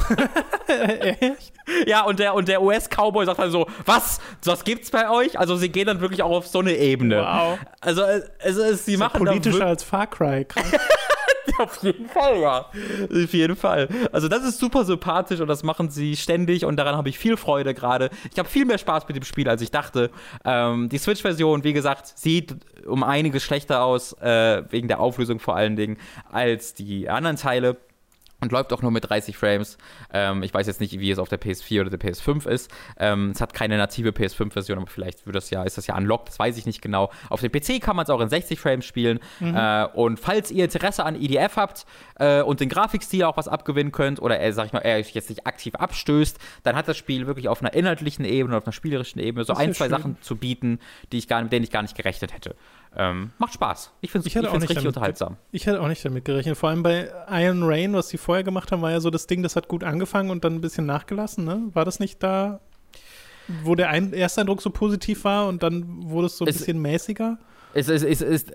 Echt? 0.69 1.53
Ja, 1.87 2.05
und 2.05 2.19
der, 2.19 2.35
und 2.35 2.49
der 2.49 2.63
US-Cowboy 2.63 3.27
sagt 3.27 3.41
dann 3.41 3.51
so, 3.51 3.67
was? 3.85 4.21
Was 4.45 4.63
gibt's 4.65 4.91
bei 4.91 5.11
euch? 5.11 5.39
Also 5.39 5.57
sie 5.57 5.69
gehen 5.69 5.87
dann 5.87 6.01
wirklich 6.01 6.23
auch 6.23 6.31
auf 6.31 6.47
so 6.47 6.61
eine 6.61 6.77
Ebene. 6.77 7.19
Wow. 7.19 7.59
Also, 7.81 8.03
also 8.03 8.75
sie 8.75 8.93
das 8.93 9.01
machen 9.01 9.25
politischer 9.25 9.67
als 9.67 9.83
Far 9.83 10.07
Cry. 10.07 10.45
Krass. 10.45 10.65
Auf 11.59 11.83
jeden 11.83 12.09
Fall, 12.09 12.41
ja. 12.41 12.59
Auf 12.61 13.33
jeden 13.33 13.57
Fall. 13.57 13.89
Also 14.13 14.29
das 14.29 14.45
ist 14.45 14.59
super 14.59 14.85
sympathisch 14.85 15.41
und 15.41 15.49
das 15.49 15.63
machen 15.63 15.91
sie 15.91 16.17
ständig 16.17 16.65
und 16.65 16.77
daran 16.77 16.97
habe 16.97 17.09
ich 17.09 17.19
viel 17.19 17.37
Freude 17.37 17.75
gerade. 17.75 18.11
Ich 18.33 18.39
habe 18.39 18.49
viel 18.49 18.65
mehr 18.65 18.79
Spaß 18.79 19.07
mit 19.09 19.17
dem 19.17 19.25
Spiel, 19.25 19.49
als 19.49 19.63
ich 19.63 19.71
dachte. 19.71 20.11
Ähm, 20.45 20.89
die 20.89 20.99
Switch-Version, 20.99 21.65
wie 21.65 21.73
gesagt, 21.73 22.13
sieht 22.17 22.57
um 22.87 23.03
einiges 23.03 23.43
schlechter 23.43 23.83
aus, 23.83 24.13
äh, 24.21 24.63
wegen 24.71 24.89
der 24.89 25.01
Auflösung 25.01 25.41
vor 25.41 25.57
allen 25.57 25.77
Dingen, 25.77 25.97
als 26.31 26.75
die 26.75 27.09
anderen 27.09 27.37
Teile 27.37 27.77
und 28.41 28.53
läuft 28.53 28.73
auch 28.73 28.83
nur 28.83 28.91
mit 28.91 29.09
30 29.09 29.37
Frames. 29.37 29.79
Ähm, 30.13 30.43
ich 30.43 30.53
weiß 30.53 30.67
jetzt 30.67 30.81
nicht, 30.81 30.99
wie 30.99 31.11
es 31.11 31.19
auf 31.19 31.29
der 31.29 31.41
PS4 31.41 31.83
oder 31.83 31.91
der 31.91 32.01
PS5 32.01 32.47
ist. 32.47 32.71
Ähm, 32.99 33.31
es 33.31 33.41
hat 33.41 33.55
keine 33.55 33.79
native 33.79 34.11
PS5-Version, 34.11 34.79
aber 34.79 34.87
vielleicht 34.87 35.27
wird 35.27 35.37
das 35.37 35.51
ja, 35.51 35.63
ist 35.63 35.79
das 35.79 35.87
ja 35.87 35.97
unlocked, 35.97 36.29
das 36.29 36.39
weiß 36.39 36.57
ich 36.59 36.67
nicht 36.67 36.83
genau. 36.83 37.11
Auf 37.31 37.41
dem 37.41 37.51
PC 37.51 37.81
kann 37.81 37.97
man 37.97 38.05
es 38.05 38.11
auch 38.11 38.21
in 38.21 38.29
60 38.29 38.61
Frames 38.61 38.85
spielen. 38.85 39.21
Mhm. 39.41 39.55
Äh, 39.57 39.87
und 39.95 40.21
falls 40.21 40.51
ihr 40.51 40.65
Interesse 40.65 41.05
an 41.05 41.21
EDF 41.21 41.57
habt 41.57 41.87
äh, 42.17 42.43
und 42.43 42.61
den 42.61 42.69
Grafikstil 42.69 43.25
auch 43.25 43.37
was 43.37 43.49
abgewinnen 43.49 43.93
könnt 43.93 44.21
oder 44.21 44.39
er, 44.39 44.53
sag 44.53 44.67
ich 44.67 44.73
mal, 44.73 44.81
er 44.81 44.99
euch 44.99 45.13
jetzt 45.13 45.31
nicht 45.31 45.47
aktiv 45.47 45.75
abstößt, 45.75 46.39
dann 46.63 46.77
hat 46.77 46.89
das 46.89 46.97
Spiel 46.97 47.27
wirklich 47.27 47.49
auf 47.49 47.63
einer 47.63 47.73
inhaltlichen 47.73 48.25
Ebene, 48.25 48.57
auf 48.57 48.67
einer 48.67 48.73
spielerischen 48.73 49.21
Ebene 49.21 49.45
so 49.45 49.55
ein, 49.55 49.73
zwei 49.73 49.87
schön. 49.87 49.91
Sachen 49.91 50.17
zu 50.21 50.37
bieten, 50.37 50.79
die 51.13 51.19
ich 51.19 51.29
gar, 51.29 51.43
mit 51.43 51.53
denen 51.53 51.65
ich 51.65 51.71
gar 51.71 51.83
nicht 51.83 51.97
gerechnet 51.97 52.35
hätte. 52.35 52.55
Ähm, 52.97 53.31
macht 53.39 53.55
Spaß. 53.55 53.93
Ich 54.01 54.11
finde 54.11 54.29
es 54.29 54.35
richtig 54.35 54.69
damit, 54.69 54.87
unterhaltsam. 54.87 55.37
Ich 55.53 55.67
hätte 55.67 55.81
auch 55.81 55.89
nicht 55.89 56.05
damit 56.05 56.25
gerechnet. 56.25 56.57
Vor 56.57 56.71
allem 56.71 56.83
bei 56.83 57.11
Iron 57.31 57.63
Rain, 57.63 57.93
was 57.95 58.09
sie 58.09 58.19
vorher 58.19 58.45
gemacht 58.45 58.73
haben, 58.73 58.83
war 58.83 58.91
ja 58.91 59.01
so 59.01 59.11
das 59.11 59.27
Ding, 59.27 59.43
das 59.43 59.57
hat 59.57 59.69
gut 59.69 59.85
angefangen 59.85 60.31
und 60.31 60.45
dann 60.45 60.55
ein 60.55 60.61
bisschen 60.61 60.87
nachgelassen. 60.87 61.45
Ne? 61.45 61.69
War 61.75 61.85
das 61.85 62.01
nicht 62.01 62.23
da, 62.23 62.61
wo 63.63 63.75
der 63.75 63.91
ein 63.91 64.13
Ersteindruck 64.13 64.63
so 64.63 64.71
positiv 64.71 65.25
war 65.25 65.47
und 65.47 65.63
dann 65.63 66.11
wurde 66.11 66.27
es 66.27 66.37
so 66.39 66.45
ein 66.45 66.49
es, 66.49 66.59
bisschen 66.59 66.81
mäßiger? 66.81 67.39
Es, 67.77 67.89
es, 67.89 68.03
es, 68.03 68.23
es, 68.23 68.47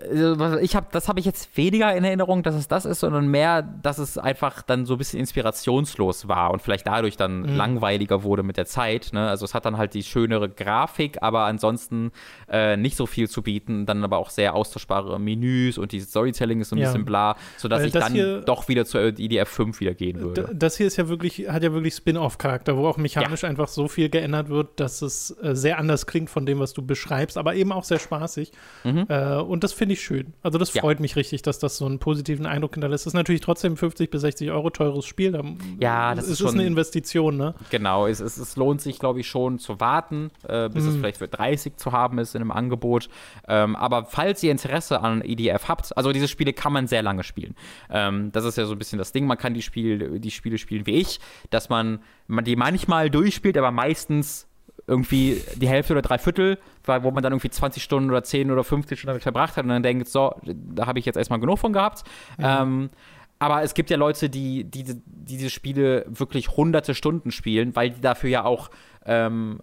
ich 0.62 0.74
hab, 0.74 0.90
das 0.90 1.08
habe 1.08 1.20
ich 1.20 1.26
jetzt 1.26 1.56
weniger 1.56 1.94
in 1.94 2.02
Erinnerung, 2.02 2.42
dass 2.42 2.56
es 2.56 2.66
das 2.66 2.84
ist, 2.84 2.98
sondern 2.98 3.28
mehr, 3.28 3.62
dass 3.62 3.98
es 3.98 4.18
einfach 4.18 4.62
dann 4.62 4.84
so 4.84 4.94
ein 4.94 4.98
bisschen 4.98 5.20
inspirationslos 5.20 6.26
war 6.26 6.50
und 6.50 6.60
vielleicht 6.60 6.88
dadurch 6.88 7.16
dann 7.16 7.42
mhm. 7.42 7.56
langweiliger 7.56 8.24
wurde 8.24 8.42
mit 8.42 8.56
der 8.56 8.66
Zeit. 8.66 9.10
Ne? 9.12 9.28
Also 9.28 9.44
es 9.44 9.54
hat 9.54 9.64
dann 9.64 9.78
halt 9.78 9.94
die 9.94 10.02
schönere 10.02 10.48
Grafik, 10.48 11.22
aber 11.22 11.44
ansonsten 11.44 12.10
äh, 12.48 12.76
nicht 12.76 12.96
so 12.96 13.06
viel 13.06 13.28
zu 13.28 13.42
bieten. 13.42 13.86
Dann 13.86 14.02
aber 14.02 14.18
auch 14.18 14.28
sehr 14.28 14.54
austauschbare 14.54 15.20
Menüs 15.20 15.78
und 15.78 15.92
dieses 15.92 16.10
Storytelling 16.10 16.60
ist 16.60 16.70
so 16.70 16.76
ein 16.76 16.80
ja. 16.80 16.88
bisschen 16.88 17.04
bla, 17.04 17.36
sodass 17.58 17.84
ich 17.84 17.92
dann 17.92 18.12
hier, 18.12 18.40
doch 18.40 18.66
wieder 18.66 18.84
zur 18.84 19.02
IDF 19.02 19.48
5 19.48 19.78
wieder 19.78 19.94
gehen 19.94 20.20
würde. 20.20 20.50
Das 20.52 20.76
hier 20.76 20.88
ist 20.88 20.96
ja 20.96 21.08
wirklich, 21.08 21.48
hat 21.48 21.62
ja 21.62 21.72
wirklich 21.72 21.94
Spin-off-Charakter, 21.94 22.76
wo 22.76 22.88
auch 22.88 22.96
mechanisch 22.96 23.44
ja. 23.44 23.48
einfach 23.48 23.68
so 23.68 23.86
viel 23.86 24.08
geändert 24.08 24.48
wird, 24.48 24.80
dass 24.80 25.00
es 25.00 25.30
äh, 25.42 25.54
sehr 25.54 25.78
anders 25.78 26.06
klingt 26.06 26.28
von 26.28 26.44
dem, 26.44 26.58
was 26.58 26.72
du 26.72 26.84
beschreibst, 26.84 27.38
aber 27.38 27.54
eben 27.54 27.70
auch 27.70 27.84
sehr 27.84 28.00
spaßig. 28.00 28.50
Mhm. 28.82 29.06
Äh, 29.12 29.34
und 29.34 29.62
das 29.62 29.74
finde 29.74 29.92
ich 29.92 30.00
schön. 30.00 30.32
Also 30.42 30.58
das 30.58 30.70
freut 30.70 30.98
ja. 30.98 31.02
mich 31.02 31.16
richtig, 31.16 31.42
dass 31.42 31.58
das 31.58 31.76
so 31.76 31.84
einen 31.84 31.98
positiven 31.98 32.46
Eindruck 32.46 32.74
hinterlässt. 32.74 33.04
Das 33.04 33.10
ist 33.10 33.16
natürlich 33.16 33.42
trotzdem 33.42 33.76
50 33.76 34.10
bis 34.10 34.22
60 34.22 34.50
Euro 34.50 34.70
teures 34.70 35.04
Spiel. 35.04 35.32
Da, 35.32 35.42
ja, 35.78 36.14
das 36.14 36.28
ist, 36.28 36.38
schon, 36.38 36.54
eine 36.54 36.66
Investition, 36.66 37.36
ne? 37.36 37.54
Genau, 37.70 38.06
es, 38.06 38.20
es, 38.20 38.38
es 38.38 38.56
lohnt 38.56 38.80
sich, 38.80 38.98
glaube 38.98 39.20
ich, 39.20 39.28
schon 39.28 39.58
zu 39.58 39.80
warten, 39.80 40.30
äh, 40.48 40.70
bis 40.70 40.84
mhm. 40.84 40.90
es 40.90 40.96
vielleicht 40.96 41.18
für 41.18 41.28
30 41.28 41.76
zu 41.76 41.92
haben 41.92 42.18
ist 42.18 42.34
in 42.34 42.40
einem 42.40 42.52
Angebot. 42.52 43.10
Ähm, 43.46 43.76
aber 43.76 44.06
falls 44.06 44.42
ihr 44.42 44.50
Interesse 44.50 45.02
an 45.02 45.22
EDF 45.22 45.68
habt, 45.68 45.94
also 45.96 46.12
diese 46.12 46.28
Spiele 46.28 46.54
kann 46.54 46.72
man 46.72 46.86
sehr 46.86 47.02
lange 47.02 47.22
spielen. 47.22 47.54
Ähm, 47.90 48.32
das 48.32 48.46
ist 48.46 48.56
ja 48.56 48.64
so 48.64 48.72
ein 48.72 48.78
bisschen 48.78 48.98
das 48.98 49.12
Ding. 49.12 49.26
Man 49.26 49.36
kann 49.36 49.52
die, 49.52 49.62
Spiel, 49.62 50.20
die 50.20 50.30
Spiele 50.30 50.56
spielen 50.56 50.86
wie 50.86 50.96
ich, 50.96 51.20
dass 51.50 51.68
man, 51.68 51.98
man 52.28 52.44
die 52.44 52.56
manchmal 52.56 53.10
durchspielt, 53.10 53.58
aber 53.58 53.72
meistens 53.72 54.48
irgendwie 54.86 55.42
die 55.56 55.68
Hälfte 55.68 55.92
oder 55.92 56.02
drei 56.02 56.18
Viertel, 56.18 56.58
wo 56.84 57.10
man 57.10 57.22
dann 57.22 57.32
irgendwie 57.32 57.50
20 57.50 57.82
Stunden 57.82 58.10
oder 58.10 58.24
10 58.24 58.50
oder 58.50 58.64
15 58.64 58.96
Stunden 58.96 59.08
damit 59.08 59.22
verbracht 59.22 59.56
hat 59.56 59.64
und 59.64 59.70
dann 59.70 59.82
denkt, 59.82 60.08
so, 60.08 60.34
da 60.42 60.86
habe 60.86 60.98
ich 60.98 61.06
jetzt 61.06 61.16
erstmal 61.16 61.40
genug 61.40 61.58
von 61.58 61.72
gehabt. 61.72 62.04
Mhm. 62.38 62.44
Ähm, 62.44 62.90
aber 63.38 63.62
es 63.62 63.74
gibt 63.74 63.90
ja 63.90 63.96
Leute, 63.96 64.30
die, 64.30 64.64
die, 64.64 64.84
die 64.84 65.02
diese 65.04 65.50
Spiele 65.50 66.04
wirklich 66.08 66.50
hunderte 66.50 66.94
Stunden 66.94 67.32
spielen, 67.32 67.74
weil 67.74 67.90
die 67.90 68.00
dafür 68.00 68.30
ja 68.30 68.44
auch 68.44 68.70
ähm, 69.04 69.60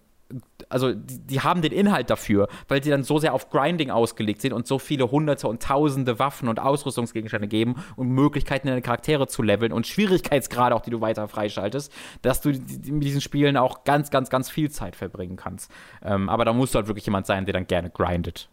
also 0.69 0.93
die, 0.93 1.19
die, 1.19 1.39
haben 1.41 1.61
den 1.61 1.71
Inhalt 1.71 2.09
dafür, 2.09 2.47
weil 2.67 2.83
sie 2.83 2.89
dann 2.89 3.03
so 3.03 3.17
sehr 3.17 3.33
auf 3.33 3.49
Grinding 3.49 3.89
ausgelegt 3.89 4.41
sind 4.41 4.53
und 4.53 4.67
so 4.67 4.77
viele 4.77 5.09
hunderte 5.09 5.47
und 5.47 5.61
tausende 5.61 6.19
Waffen 6.19 6.47
und 6.47 6.59
Ausrüstungsgegenstände 6.59 7.47
geben 7.47 7.75
und 7.95 8.09
Möglichkeiten, 8.09 8.67
deine 8.67 8.81
Charaktere 8.81 9.27
zu 9.27 9.41
leveln 9.41 9.71
und 9.71 9.87
Schwierigkeitsgrade 9.87 10.75
auch, 10.75 10.81
die 10.81 10.91
du 10.91 11.01
weiter 11.01 11.27
freischaltest, 11.27 11.91
dass 12.21 12.41
du 12.41 12.49
mit 12.49 13.03
diesen 13.03 13.21
Spielen 13.21 13.57
auch 13.57 13.83
ganz, 13.83 14.11
ganz, 14.11 14.29
ganz 14.29 14.49
viel 14.49 14.69
Zeit 14.69 14.95
verbringen 14.95 15.35
kannst. 15.35 15.71
Ähm, 16.03 16.29
aber 16.29 16.45
da 16.45 16.53
musst 16.53 16.75
du 16.75 16.77
halt 16.77 16.87
wirklich 16.87 17.05
jemand 17.05 17.25
sein, 17.25 17.45
der 17.45 17.53
dann 17.53 17.67
gerne 17.67 17.89
grindet. 17.89 18.49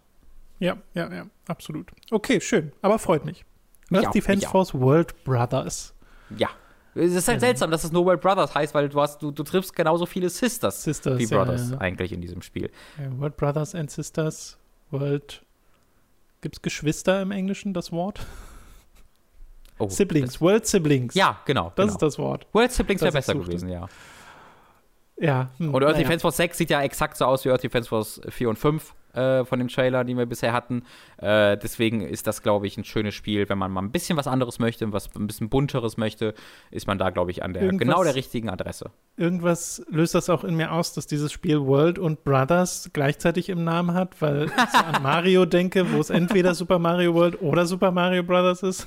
Ja, 0.59 0.79
ja, 0.95 1.13
ja, 1.13 1.27
absolut. 1.49 1.91
Okay, 2.11 2.41
schön, 2.41 2.73
aber 2.81 2.99
freut 2.99 3.27
mich. 3.27 3.45
Das 3.91 4.05
ist 4.05 4.15
Defense 4.15 4.49
Force 4.49 4.75
World 4.75 5.25
Brothers. 5.25 5.95
Ja, 6.37 6.49
es 6.97 7.13
ist 7.13 7.29
halt 7.29 7.41
seltsam, 7.41 7.71
dass 7.71 7.85
es 7.85 7.93
No 7.93 8.05
World 8.05 8.21
Brothers 8.21 8.55
heißt, 8.55 8.75
weil 8.75 8.89
du 8.89 9.01
hast, 9.01 9.23
du, 9.23 9.31
du 9.31 9.43
triffst 9.43 9.75
genauso 9.75 10.07
viele 10.07 10.29
Sisters, 10.31 10.83
Sisters 10.83 11.19
wie 11.19 11.27
Brothers 11.27 11.71
ja, 11.71 11.79
eigentlich 11.79 12.13
in 12.13 12.21
diesem 12.21 12.43
Spiel. 12.43 12.71
World 13.19 13.37
Brothers 13.37 13.75
and 13.75 13.91
Sisters, 13.91 14.59
World. 14.91 15.43
Gibt 16.41 16.57
es 16.57 16.63
Geschwister 16.63 17.23
im 17.23 17.31
Englischen, 17.31 17.75
das 17.75 17.93
Wort? 17.93 18.21
Oh, 19.79 19.89
Siblings, 19.91 20.41
World 20.41 20.67
Siblings. 20.67 21.15
Ja, 21.15 21.41
genau. 21.45 21.73
Das 21.77 21.87
genau. 21.87 21.93
ist 21.93 22.03
das 22.03 22.19
Wort. 22.19 22.47
World 22.53 22.73
Siblings 22.73 23.03
wäre 23.03 23.13
besser 23.13 23.35
gewesen, 23.35 23.69
ja. 23.69 23.89
Ja. 25.19 25.51
Hm, 25.59 25.75
und 25.75 25.83
Earth 25.83 25.95
naja. 25.95 26.05
Defense 26.05 26.21
Force 26.23 26.37
6 26.37 26.59
sieht 26.59 26.71
ja 26.71 26.83
exakt 26.83 27.17
so 27.17 27.25
aus 27.25 27.45
wie 27.45 27.51
Earth 27.51 27.63
Defense 27.63 27.89
Force 27.89 28.21
4 28.29 28.51
und 28.51 28.59
5 28.59 28.95
äh, 29.17 29.45
von 29.45 29.59
dem 29.59 29.69
Trailer, 29.69 30.05
den 30.05 30.19
wir 30.19 30.27
bisher 30.27 30.53
hatten. 30.53 30.83
Äh, 31.19 31.57
deswegen 31.57 32.03
ist 32.03 32.27
das, 32.27 32.43
glaube 32.43 32.67
ich, 32.67 32.77
ein 32.77 32.85
schönes 32.85 33.15
Spiel. 33.15 33.49
Wenn 33.49 33.59
man 33.59 33.73
mal 33.73 33.83
ein 33.83 33.91
bisschen 33.91 34.17
was 34.17 34.27
anderes 34.27 34.59
möchte, 34.59 34.93
was 34.93 35.15
ein 35.17 35.27
bisschen 35.27 35.49
bunteres 35.49 35.97
möchte, 35.97 36.35
ist 36.71 36.87
man 36.87 36.99
da, 36.99 37.11
glaube 37.11 37.31
ich, 37.31 37.43
an 37.43 37.53
der 37.53 37.63
irgendwas, 37.63 37.87
genau 37.87 38.05
der 38.05 38.15
richtigen 38.15 38.51
Adresse. 38.51 38.91
Irgendwas 39.17 39.83
löst 39.89 40.15
das 40.15 40.31
auch 40.31 40.45
in 40.45 40.55
mir 40.57 40.73
aus, 40.73 40.93
dass 40.93 41.07
dieses 41.07 41.33
Spiel 41.33 41.61
World 41.61 41.99
und 41.99 42.25
Brothers 42.25 42.91
gleichzeitig 42.93 43.49
im 43.49 43.65
Namen 43.65 43.95
hat, 43.95 44.21
weil 44.21 44.47
ich 44.47 44.71
so 44.71 44.79
an 44.79 45.03
Mario 45.03 45.47
denke, 45.47 45.93
wo 45.93 46.01
es 46.01 46.11
entweder 46.11 46.55
Super 46.55 46.79
Mario 46.79 47.15
World 47.15 47.41
oder 47.41 47.67
Super 47.67 47.91
Mario 47.91 48.23
Brothers 48.23 48.63
ist. 48.63 48.87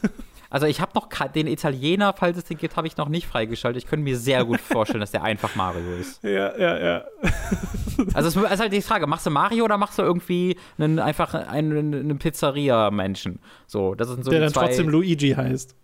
Also 0.49 0.65
ich 0.65 0.81
habe 0.81 0.91
noch 0.95 1.07
den 1.27 1.47
Italiener, 1.47 2.13
falls 2.17 2.38
es 2.38 2.45
den 2.45 2.57
gibt, 2.57 2.76
habe 2.76 2.88
ich 2.88 2.97
noch 2.97 3.07
nicht 3.07 3.27
freigeschaltet. 3.27 3.84
Ich 3.84 3.89
könnte 3.89 4.03
mir 4.03 4.17
sehr 4.17 4.45
gut 4.45 4.59
vorstellen, 4.59 4.99
dass 4.99 5.11
der 5.11 5.23
einfach 5.23 5.55
Mario 5.55 5.95
ist. 5.99 6.23
Ja, 6.30 6.57
ja, 6.57 6.80
ja. 6.80 7.03
Also 8.13 8.30
es 8.30 8.51
ist 8.51 8.59
halt 8.59 8.71
die 8.71 8.81
Frage, 8.81 9.07
machst 9.07 9.26
du 9.26 9.30
Mario 9.30 9.65
oder 9.65 9.77
machst 9.77 9.99
du 9.99 10.03
irgendwie 10.03 10.57
einen, 10.77 10.99
einfach 10.99 11.34
einen, 11.34 11.93
einen 11.93 12.17
Pizzeria-Menschen? 12.17 13.39
So, 13.67 13.93
das 13.93 14.07
sind 14.07 14.23
so 14.23 14.31
der 14.31 14.41
dann 14.41 14.53
zwei... 14.53 14.67
trotzdem 14.67 14.89
Luigi 14.89 15.31
heißt. 15.31 15.76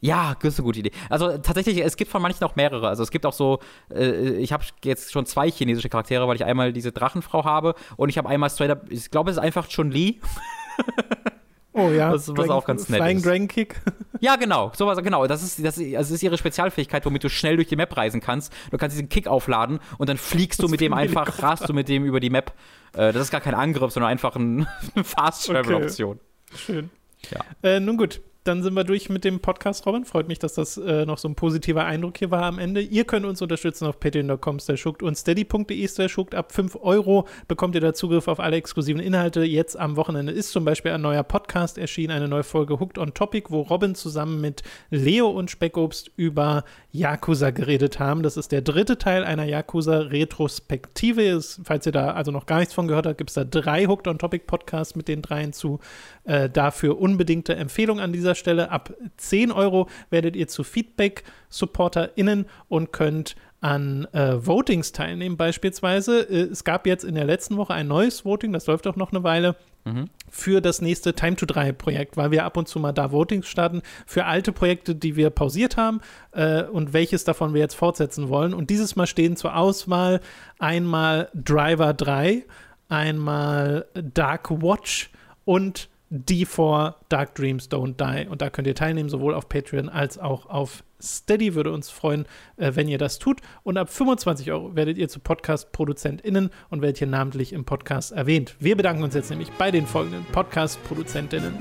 Ja, 0.00 0.36
das 0.40 0.54
ist 0.54 0.60
eine 0.60 0.64
gute 0.66 0.78
Idee. 0.78 0.92
Also 1.10 1.38
tatsächlich, 1.38 1.78
es 1.78 1.96
gibt 1.96 2.10
von 2.10 2.22
manchen 2.22 2.44
auch 2.44 2.54
mehrere. 2.54 2.88
Also 2.88 3.02
es 3.02 3.10
gibt 3.10 3.26
auch 3.26 3.32
so, 3.32 3.58
äh, 3.92 4.36
ich 4.36 4.52
habe 4.52 4.64
jetzt 4.84 5.12
schon 5.12 5.26
zwei 5.26 5.50
chinesische 5.50 5.88
Charaktere, 5.88 6.28
weil 6.28 6.36
ich 6.36 6.44
einmal 6.44 6.72
diese 6.72 6.92
Drachenfrau 6.92 7.44
habe 7.44 7.74
und 7.96 8.08
ich 8.08 8.18
habe 8.18 8.28
einmal 8.28 8.50
straight 8.50 8.70
up, 8.70 8.90
ich 8.90 9.10
glaube, 9.10 9.30
es 9.30 9.36
ist 9.36 9.42
einfach 9.42 9.66
Chun-Li. 9.66 10.20
Oh 11.78 11.90
ja, 11.90 12.12
was, 12.12 12.28
was 12.28 12.34
Dragon, 12.34 12.50
auch 12.50 12.64
ganz 12.64 12.88
nett 12.88 13.00
Flying 13.00 13.16
ist. 13.18 13.26
Dragon 13.26 13.48
Kick. 13.48 13.80
Ja, 14.20 14.34
genau, 14.34 14.72
sowas, 14.74 14.98
genau. 15.00 15.28
Das 15.28 15.44
ist, 15.44 15.64
das, 15.64 15.78
ist, 15.78 15.94
das 15.94 16.10
ist 16.10 16.24
ihre 16.24 16.36
Spezialfähigkeit, 16.36 17.06
womit 17.06 17.22
du 17.22 17.30
schnell 17.30 17.54
durch 17.54 17.68
die 17.68 17.76
Map 17.76 17.96
reisen 17.96 18.20
kannst. 18.20 18.52
Du 18.72 18.76
kannst 18.76 18.96
diesen 18.96 19.08
Kick 19.08 19.28
aufladen 19.28 19.78
und 19.96 20.08
dann 20.08 20.16
fliegst 20.16 20.58
das 20.58 20.66
du 20.66 20.70
mit 20.72 20.80
dem 20.80 20.92
einfach, 20.92 21.40
rast 21.40 21.68
du 21.68 21.72
mit 21.72 21.88
dem 21.88 22.04
über 22.04 22.18
die 22.18 22.28
Map. 22.28 22.52
Äh, 22.94 23.12
das 23.12 23.22
ist 23.22 23.30
gar 23.30 23.40
kein 23.40 23.54
Angriff, 23.54 23.92
sondern 23.92 24.10
einfach 24.10 24.34
ein, 24.34 24.66
eine 24.96 25.04
Fast-Travel-Option. 25.04 26.18
Okay. 26.50 26.58
Schön. 26.58 26.90
Ja. 27.30 27.44
Äh, 27.62 27.78
nun 27.78 27.96
gut, 27.96 28.20
dann 28.44 28.62
sind 28.62 28.74
wir 28.74 28.84
durch 28.84 29.10
mit 29.10 29.24
dem 29.24 29.40
Podcast, 29.40 29.84
Robin. 29.86 30.04
Freut 30.04 30.26
mich, 30.26 30.38
dass 30.38 30.54
das 30.54 30.78
äh, 30.78 31.04
noch 31.04 31.18
so 31.18 31.28
ein 31.28 31.34
positiver 31.34 31.84
Eindruck 31.84 32.18
hier 32.18 32.30
war 32.30 32.44
am 32.44 32.58
Ende. 32.58 32.80
Ihr 32.80 33.04
könnt 33.04 33.26
uns 33.26 33.42
unterstützen 33.42 33.86
auf 33.86 34.00
patreon.com 34.00 34.58
und 35.02 35.16
steady.de 35.16 36.08
schuckt. 36.08 36.34
Ab 36.34 36.52
5 36.52 36.78
Euro 36.80 37.26
bekommt 37.46 37.74
ihr 37.74 37.80
da 37.80 37.92
Zugriff 37.92 38.26
auf 38.28 38.40
alle 38.40 38.56
exklusiven 38.56 39.02
Inhalte. 39.02 39.42
Jetzt 39.42 39.78
am 39.78 39.96
Wochenende 39.96 40.32
ist 40.32 40.50
zum 40.52 40.64
Beispiel 40.64 40.92
ein 40.92 41.02
neuer 41.02 41.24
Podcast 41.24 41.76
erschienen, 41.76 42.12
eine 42.12 42.28
neue 42.28 42.42
Folge 42.42 42.80
Hooked 42.80 42.98
on 42.98 43.12
Topic, 43.12 43.50
wo 43.50 43.62
Robin 43.62 43.94
zusammen 43.94 44.40
mit 44.40 44.62
Leo 44.90 45.28
und 45.28 45.50
Speckobst 45.50 46.10
über 46.16 46.64
Yakuza 46.90 47.50
geredet 47.50 47.98
haben. 47.98 48.22
Das 48.22 48.36
ist 48.36 48.52
der 48.52 48.62
dritte 48.62 48.96
Teil 48.96 49.24
einer 49.24 49.44
Yakuza-Retrospektive. 49.44 51.40
Falls 51.64 51.86
ihr 51.86 51.92
da 51.92 52.12
also 52.12 52.30
noch 52.30 52.46
gar 52.46 52.60
nichts 52.60 52.74
von 52.74 52.88
gehört 52.88 53.06
habt, 53.06 53.18
gibt 53.18 53.30
es 53.30 53.34
da 53.34 53.44
drei 53.44 53.86
Hooked 53.86 54.08
on 54.08 54.18
Topic 54.18 54.44
Podcasts 54.46 54.96
mit 54.96 55.08
den 55.08 55.20
dreien 55.20 55.52
zu. 55.52 55.80
Äh, 56.24 56.48
dafür 56.50 56.98
unbedingte 56.98 57.56
Empfehlung 57.56 58.00
an 58.00 58.12
dieser 58.12 58.27
Stelle. 58.34 58.70
Ab 58.70 58.92
10 59.16 59.52
Euro 59.52 59.88
werdet 60.10 60.36
ihr 60.36 60.48
zu 60.48 60.64
Feedback-SupporterInnen 60.64 62.46
und 62.68 62.92
könnt 62.92 63.36
an 63.60 64.06
äh, 64.12 64.46
Votings 64.46 64.92
teilnehmen, 64.92 65.36
beispielsweise. 65.36 66.20
Äh, 66.22 66.50
es 66.50 66.64
gab 66.64 66.86
jetzt 66.86 67.04
in 67.04 67.14
der 67.14 67.24
letzten 67.24 67.56
Woche 67.56 67.74
ein 67.74 67.88
neues 67.88 68.24
Voting, 68.24 68.52
das 68.52 68.66
läuft 68.66 68.86
auch 68.86 68.96
noch 68.96 69.12
eine 69.12 69.24
Weile, 69.24 69.56
mhm. 69.84 70.04
für 70.28 70.60
das 70.60 70.80
nächste 70.80 71.14
Time 71.14 71.36
to 71.36 71.46
3 71.46 71.72
Projekt, 71.72 72.16
weil 72.16 72.30
wir 72.30 72.44
ab 72.44 72.56
und 72.56 72.68
zu 72.68 72.78
mal 72.78 72.92
da 72.92 73.10
Votings 73.10 73.48
starten 73.48 73.82
für 74.06 74.26
alte 74.26 74.52
Projekte, 74.52 74.94
die 74.94 75.16
wir 75.16 75.30
pausiert 75.30 75.76
haben 75.76 76.00
äh, 76.32 76.62
und 76.64 76.92
welches 76.92 77.24
davon 77.24 77.54
wir 77.54 77.60
jetzt 77.60 77.74
fortsetzen 77.74 78.28
wollen. 78.28 78.54
Und 78.54 78.70
dieses 78.70 78.96
Mal 78.96 79.06
stehen 79.06 79.36
zur 79.36 79.56
Auswahl 79.56 80.20
einmal 80.58 81.28
Driver 81.34 81.94
3, 81.94 82.44
einmal 82.88 83.86
Dark 83.94 84.50
Watch 84.62 85.10
und 85.44 85.88
die 86.10 86.46
vor 86.46 86.96
Dark 87.08 87.34
Dreams 87.34 87.70
Don't 87.70 87.96
Die. 87.96 88.28
Und 88.28 88.40
da 88.40 88.50
könnt 88.50 88.66
ihr 88.66 88.74
teilnehmen, 88.74 89.08
sowohl 89.08 89.34
auf 89.34 89.48
Patreon 89.48 89.88
als 89.88 90.18
auch 90.18 90.46
auf 90.46 90.82
Steady. 91.00 91.54
Würde 91.54 91.72
uns 91.72 91.90
freuen, 91.90 92.26
äh, 92.56 92.72
wenn 92.74 92.88
ihr 92.88 92.98
das 92.98 93.18
tut. 93.18 93.40
Und 93.62 93.76
ab 93.76 93.90
25 93.90 94.50
Euro 94.50 94.74
werdet 94.74 94.96
ihr 94.96 95.08
zu 95.08 95.20
Podcast-ProduzentInnen 95.20 96.50
und 96.70 96.82
werdet 96.82 96.98
hier 96.98 97.06
namentlich 97.06 97.52
im 97.52 97.64
Podcast 97.64 98.12
erwähnt. 98.12 98.56
Wir 98.58 98.76
bedanken 98.76 99.02
uns 99.02 99.14
jetzt 99.14 99.30
nämlich 99.30 99.50
bei 99.52 99.70
den 99.70 99.86
folgenden 99.86 100.24
Podcast-ProduzentInnen. 100.32 101.54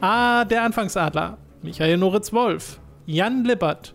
A. 0.00 0.44
Der 0.44 0.62
Anfangsadler, 0.62 1.38
Michael 1.62 1.98
Noritz-Wolf, 1.98 2.80
Jan 3.06 3.44
Lippert, 3.44 3.94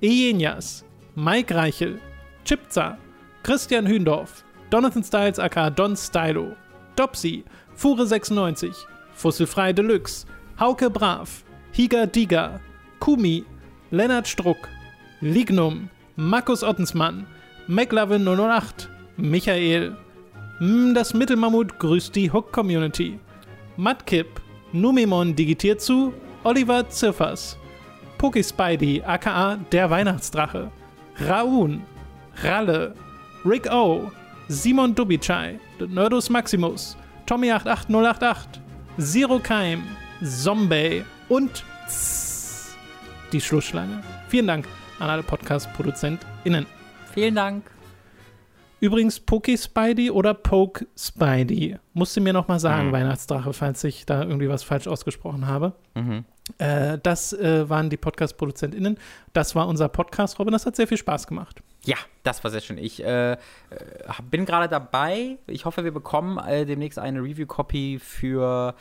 Ejenias, 0.00 0.84
Mike 1.14 1.54
Reichel, 1.54 2.00
Chipza, 2.44 2.98
Christian 3.42 3.86
Hündorf, 3.86 4.44
Donathan 4.70 5.02
Styles 5.02 5.38
aka 5.38 5.70
Don 5.70 5.96
Stylo, 5.96 6.54
Dopsy, 6.96 7.44
Fure96, 7.76 8.74
Fossilfrei 9.18 9.72
Deluxe, 9.72 10.26
Hauke 10.60 10.88
Brav, 10.88 11.42
Higa 11.72 12.06
Diga, 12.06 12.60
Kumi, 13.00 13.44
Lennart 13.90 14.28
Struck, 14.28 14.68
Lignum, 15.20 15.90
Markus 16.14 16.62
Ottensmann, 16.62 17.26
McLovin 17.66 18.24
008, 18.24 18.88
Michael, 19.16 19.96
M 20.60 20.94
das 20.94 21.14
Mittelmammut 21.14 21.80
grüßt 21.80 22.14
die 22.14 22.32
Hook 22.32 22.52
Community, 22.52 23.18
Matkip, 23.76 24.40
Numimon 24.72 25.34
digitiert 25.34 25.80
zu, 25.80 26.14
Oliver 26.44 26.88
Ziffers, 26.88 27.58
Poki 28.18 28.44
Spidey 28.44 29.02
aka 29.04 29.56
der 29.72 29.90
Weihnachtsdrache, 29.90 30.70
Raun, 31.28 31.82
Ralle, 32.44 32.94
Rick 33.44 33.68
O, 33.72 34.12
Simon 34.46 34.94
Dubichai, 34.94 35.58
Nerdus 35.80 36.30
Maximus, 36.30 36.96
Tommy88088, 37.26 38.60
Zero 38.98 39.38
Keim, 39.38 39.84
Zombie 40.24 41.04
und 41.28 41.64
die 43.32 43.40
Schlussschlange. 43.40 44.02
Vielen 44.26 44.48
Dank 44.48 44.66
an 44.98 45.08
alle 45.08 45.22
Podcast-ProduzentInnen. 45.22 46.66
Vielen 47.14 47.36
Dank. 47.36 47.70
Übrigens, 48.80 49.20
Poke 49.20 49.56
Spidey 49.56 50.10
oder 50.10 50.34
Poke 50.34 50.88
Spidey? 50.98 51.76
Musste 51.94 52.20
mir 52.20 52.32
noch 52.32 52.48
mal 52.48 52.58
sagen, 52.58 52.88
mhm. 52.88 52.92
Weihnachtsdrache, 52.92 53.52
falls 53.52 53.84
ich 53.84 54.04
da 54.04 54.24
irgendwie 54.24 54.48
was 54.48 54.64
falsch 54.64 54.88
ausgesprochen 54.88 55.46
habe. 55.46 55.74
Mhm. 55.94 56.24
Äh, 56.58 56.98
das 57.00 57.32
äh, 57.32 57.68
waren 57.68 57.90
die 57.90 57.96
Podcast-ProduzentInnen. 57.96 58.98
Das 59.32 59.54
war 59.54 59.68
unser 59.68 59.88
Podcast, 59.88 60.40
Robin. 60.40 60.52
Das 60.52 60.66
hat 60.66 60.74
sehr 60.74 60.88
viel 60.88 60.98
Spaß 60.98 61.28
gemacht. 61.28 61.62
Ja, 61.84 61.96
das 62.22 62.42
war 62.44 62.50
sehr 62.50 62.60
schön. 62.60 62.78
Ich 62.78 63.02
äh, 63.04 63.32
äh 63.32 63.36
bin 64.30 64.44
gerade 64.44 64.68
dabei. 64.68 65.38
Ich 65.46 65.64
hoffe, 65.64 65.84
wir 65.84 65.92
bekommen 65.92 66.38
äh, 66.38 66.66
demnächst 66.66 66.98
eine 66.98 67.20
Review-Copy 67.20 67.98
für 68.00 68.74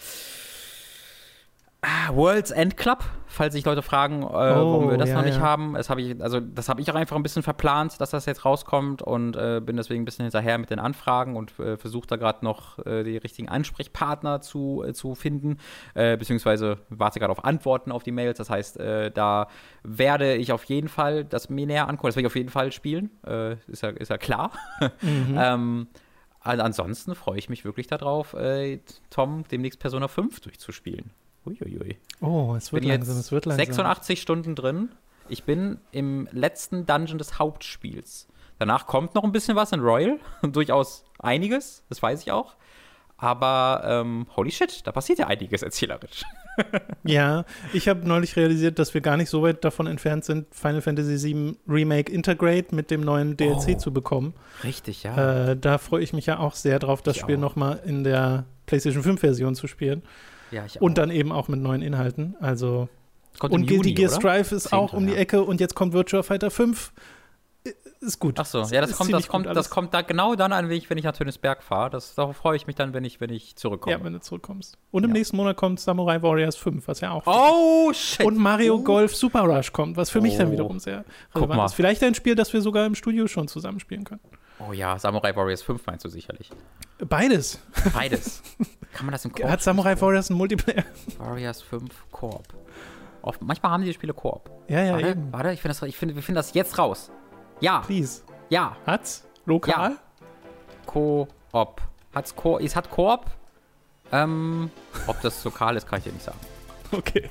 Ah, 1.81 2.15
World's 2.15 2.49
End 2.49 2.75
Club, 2.75 3.03
falls 3.27 3.53
sich 3.53 3.63
Leute 3.63 3.83
fragen, 3.83 4.23
äh, 4.23 4.25
oh, 4.25 4.29
warum 4.29 4.89
wir 4.89 4.97
das 4.97 5.09
ja, 5.09 5.15
noch 5.15 5.23
nicht 5.23 5.37
ja. 5.37 5.43
haben. 5.43 5.75
Das 5.75 5.91
habe 5.91 6.01
ich, 6.01 6.19
also 6.23 6.39
das 6.39 6.69
habe 6.69 6.81
ich 6.81 6.89
auch 6.89 6.95
einfach 6.95 7.15
ein 7.15 7.21
bisschen 7.21 7.43
verplant, 7.43 8.01
dass 8.01 8.09
das 8.09 8.25
jetzt 8.25 8.45
rauskommt 8.45 9.03
und 9.03 9.35
äh, 9.35 9.61
bin 9.63 9.77
deswegen 9.77 10.01
ein 10.01 10.05
bisschen 10.05 10.25
hinterher 10.25 10.57
mit 10.57 10.71
den 10.71 10.79
Anfragen 10.79 11.35
und 11.35 11.57
äh, 11.59 11.77
versuche 11.77 12.07
da 12.07 12.15
gerade 12.15 12.43
noch 12.43 12.83
äh, 12.85 13.03
die 13.03 13.17
richtigen 13.17 13.47
Ansprechpartner 13.47 14.41
zu, 14.41 14.83
äh, 14.87 14.93
zu 14.93 15.13
finden, 15.13 15.59
äh, 15.93 16.17
beziehungsweise 16.17 16.79
warte 16.89 17.19
gerade 17.19 17.31
auf 17.31 17.45
Antworten 17.45 17.91
auf 17.91 18.01
die 18.01 18.11
Mails. 18.11 18.39
Das 18.39 18.49
heißt, 18.49 18.77
da 18.77 19.47
werde 19.83 20.35
ich 20.35 20.51
auf 20.51 20.63
jeden 20.65 20.87
Fall 20.87 21.25
das 21.25 21.49
mir 21.49 21.65
näher 21.65 21.87
angucken. 21.87 22.07
Das 22.07 22.15
werde 22.15 22.27
ich 22.27 22.31
auf 22.31 22.35
jeden 22.35 22.49
Fall 22.49 22.71
spielen. 22.71 23.11
ist, 23.67 23.83
ja, 23.83 23.89
ist 23.89 24.09
ja 24.09 24.17
klar. 24.17 24.51
Mhm. 25.01 25.35
ähm, 25.37 25.87
ansonsten 26.41 27.15
freue 27.15 27.37
ich 27.37 27.49
mich 27.49 27.65
wirklich 27.65 27.87
darauf, 27.87 28.35
Tom 29.09 29.43
demnächst 29.49 29.79
Persona 29.79 30.07
5 30.07 30.39
durchzuspielen. 30.41 31.11
Uiuiui. 31.47 31.97
Oh, 32.21 32.55
es 32.55 32.71
wird 32.71 32.81
bin 32.81 32.91
langsam, 32.91 33.17
es 33.17 33.31
wird 33.31 33.45
langsam. 33.45 33.65
86 33.65 34.21
Stunden 34.21 34.55
drin. 34.55 34.89
Ich 35.29 35.43
bin 35.43 35.79
im 35.91 36.27
letzten 36.31 36.85
Dungeon 36.85 37.17
des 37.17 37.39
Hauptspiels. 37.39 38.27
Danach 38.59 38.87
kommt 38.87 39.15
noch 39.15 39.23
ein 39.23 39.31
bisschen 39.31 39.55
was 39.55 39.71
in 39.71 39.79
Royal. 39.79 40.19
Durchaus 40.41 41.05
einiges, 41.19 41.83
das 41.89 42.01
weiß 42.01 42.21
ich 42.21 42.31
auch. 42.31 42.55
Aber 43.19 43.81
ähm, 43.83 44.27
holy 44.35 44.51
shit, 44.51 44.85
da 44.85 44.91
passiert 44.91 45.17
ja 45.19 45.27
einiges 45.27 45.63
erzählerisch. 45.63 46.23
ja, 47.03 47.45
ich 47.73 47.87
habe 47.87 48.07
neulich 48.07 48.35
realisiert, 48.35 48.77
dass 48.77 48.93
wir 48.93 49.01
gar 49.01 49.17
nicht 49.17 49.29
so 49.29 49.41
weit 49.41 49.63
davon 49.63 49.87
entfernt 49.87 50.23
sind, 50.23 50.53
Final 50.53 50.81
Fantasy 50.81 51.33
VII 51.33 51.57
Remake 51.67 52.11
Integrate 52.11 52.75
mit 52.75 52.91
dem 52.91 53.01
neuen 53.01 53.35
DLC 53.35 53.69
oh, 53.69 53.77
zu 53.77 53.93
bekommen. 53.93 54.33
Richtig, 54.63 55.03
ja. 55.03 55.49
Äh, 55.49 55.57
da 55.57 55.79
freue 55.79 56.03
ich 56.03 56.13
mich 56.13 56.27
ja 56.27 56.37
auch 56.37 56.53
sehr 56.53 56.77
drauf, 56.77 57.01
das 57.01 57.15
ich 57.15 57.21
Spiel 57.21 57.37
nochmal 57.37 57.81
in 57.85 58.03
der 58.03 58.45
PlayStation 58.67 59.01
5 59.01 59.19
Version 59.19 59.55
zu 59.55 59.65
spielen. 59.65 60.03
Ja, 60.51 60.65
ich 60.65 60.77
auch. 60.77 60.81
Und 60.81 60.97
dann 60.97 61.11
eben 61.11 61.31
auch 61.31 61.47
mit 61.47 61.59
neuen 61.59 61.81
Inhalten. 61.81 62.35
Also. 62.39 62.89
Kommt 63.39 63.53
und 63.53 63.67
Guilty 63.67 63.93
Gear 63.93 64.09
Strive 64.09 64.55
ist 64.55 64.73
auch 64.73 64.93
um 64.93 65.05
die 65.05 65.15
Ecke 65.15 65.43
und 65.43 65.59
jetzt 65.59 65.75
kommt 65.75 65.93
Virtua 65.93 66.23
Fighter 66.23 66.49
5. 66.49 66.91
Ist 67.99 68.19
gut. 68.19 68.39
Ach 68.39 68.45
so, 68.45 68.61
ja, 68.63 68.81
das 68.81 68.95
kommt, 68.95 69.11
das 69.11 69.27
kommt, 69.27 69.47
das 69.47 69.69
kommt 69.69 69.93
da 69.93 70.01
genau 70.01 70.35
dann 70.35 70.53
an, 70.53 70.69
wenn 70.69 70.77
ich, 70.77 70.89
wenn 70.89 70.97
ich 70.97 71.03
nach 71.03 71.13
Tönisberg 71.13 71.63
fahre. 71.63 71.99
darauf 72.15 72.37
freue 72.37 72.55
ich 72.55 72.67
mich 72.67 72.75
dann, 72.75 72.93
wenn 72.93 73.03
ich, 73.03 73.19
wenn 73.19 73.31
ich 73.31 73.55
zurückkomme. 73.55 73.97
Ja, 73.97 74.03
wenn 74.03 74.13
du 74.13 74.21
zurückkommst. 74.21 74.77
Und 74.91 75.03
im 75.03 75.09
ja. 75.09 75.15
nächsten 75.15 75.35
Monat 75.35 75.57
kommt 75.57 75.79
Samurai 75.79 76.21
Warriors 76.21 76.55
5, 76.55 76.87
was 76.87 77.01
ja 77.01 77.11
auch. 77.11 77.23
Oh, 77.25 77.91
shit. 77.93 78.25
Und 78.25 78.37
Mario 78.37 78.75
oh. 78.75 78.83
Golf 78.83 79.15
Super 79.15 79.41
Rush 79.41 79.73
kommt, 79.73 79.97
was 79.97 80.09
für 80.09 80.19
oh. 80.19 80.21
mich 80.21 80.37
dann 80.37 80.49
oh. 80.49 80.51
wiederum 80.51 80.79
sehr 80.79 81.05
relevant 81.33 81.65
ist. 81.65 81.73
Vielleicht 81.73 82.03
ein 82.03 82.13
Spiel, 82.13 82.35
das 82.35 82.53
wir 82.53 82.61
sogar 82.61 82.85
im 82.85 82.95
Studio 82.95 83.27
schon 83.27 83.47
zusammenspielen 83.47 84.03
können. 84.03 84.21
Oh 84.59 84.73
ja, 84.73 84.97
Samurai 84.97 85.35
Warriors 85.35 85.61
5 85.61 85.85
meinst 85.85 86.05
du 86.05 86.09
sicherlich. 86.09 86.49
Beides. 86.99 87.59
Beides. 87.93 88.41
Kann 88.93 89.05
man 89.05 89.11
das 89.11 89.23
im 89.25 89.31
Koop 89.31 89.45
Hat 89.49 89.61
Samurai 89.61 89.99
Warriors 89.99 90.29
einen 90.29 90.37
Multiplayer? 90.37 90.83
Warriors 91.19 91.61
5 91.61 92.11
Koop. 92.11 92.43
Oft, 93.21 93.41
manchmal 93.41 93.71
haben 93.71 93.83
die 93.83 93.93
Spiele 93.93 94.13
Koop. 94.13 94.49
Ja, 94.67 94.83
ja, 94.83 94.93
warte, 94.93 95.09
eben. 95.09 95.31
Warte, 95.31 95.51
ich 95.51 95.61
finde 95.61 95.77
das, 95.79 95.95
find, 95.95 96.15
wir 96.15 96.23
finden 96.23 96.37
das 96.37 96.53
jetzt 96.53 96.77
raus. 96.77 97.11
Ja. 97.59 97.79
Please. 97.81 98.21
Ja. 98.49 98.75
Hat's? 98.85 99.27
Lokal? 99.45 99.91
Ja. 99.91 99.97
Koop. 100.85 101.81
Hat's 102.13 102.35
Koop? 102.35 102.61
Es 102.61 102.75
hat 102.75 102.89
Koop. 102.89 103.25
Ähm, 104.11 104.71
ob 105.05 105.21
das 105.21 105.43
lokal 105.43 105.75
ist, 105.75 105.87
kann 105.87 105.99
ich 105.99 106.05
dir 106.05 106.13
nicht 106.13 106.23
sagen. 106.23 106.39
Okay. 106.91 107.29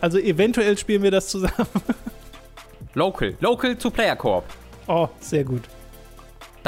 Also 0.00 0.18
eventuell 0.18 0.76
spielen 0.76 1.02
wir 1.02 1.10
das 1.10 1.28
zusammen. 1.28 1.66
Local. 2.94 3.34
Local 3.40 3.78
zu 3.78 3.90
Player 3.90 4.16
Corp. 4.16 4.44
Oh, 4.86 5.08
sehr 5.20 5.44
gut. 5.44 5.62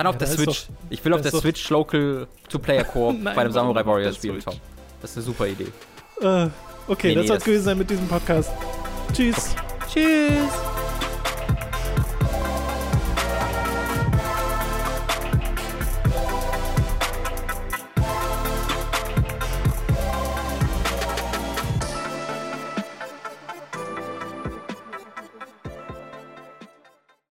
Dann 0.01 0.07
auf 0.07 0.15
Ja, 0.15 0.19
der 0.21 0.29
Switch. 0.29 0.67
doch- 0.67 0.75
ich 0.89 1.05
will 1.05 1.13
auf 1.13 1.21
der 1.21 1.31
Switch 1.31 1.69
Local 1.69 2.27
zu 2.49 2.59
Player 2.59 2.85
Corp 2.85 3.17
Nein, 3.21 3.35
bei 3.37 3.43
dem 3.45 3.53
Samurai 3.53 3.85
Warriors 3.85 4.17
Spiel 4.17 4.33
Switch? 4.33 4.45
schauen. 4.45 4.61
Das 5.03 5.11
ist 5.11 5.17
eine 5.19 5.27
super 5.27 5.47
Idee. 5.47 5.67
Äh, 6.23 6.49
okay, 6.89 7.09
Nee, 7.09 7.15
das 7.17 7.23
nee, 7.23 7.27
soll 7.29 7.39
gewesen 7.39 7.65
sein 7.65 7.77
mit 7.79 7.91
diesem 7.91 8.09
Podcast. 8.09 8.51
Tschüss. 9.13 9.55
Tschüss. 9.93 10.80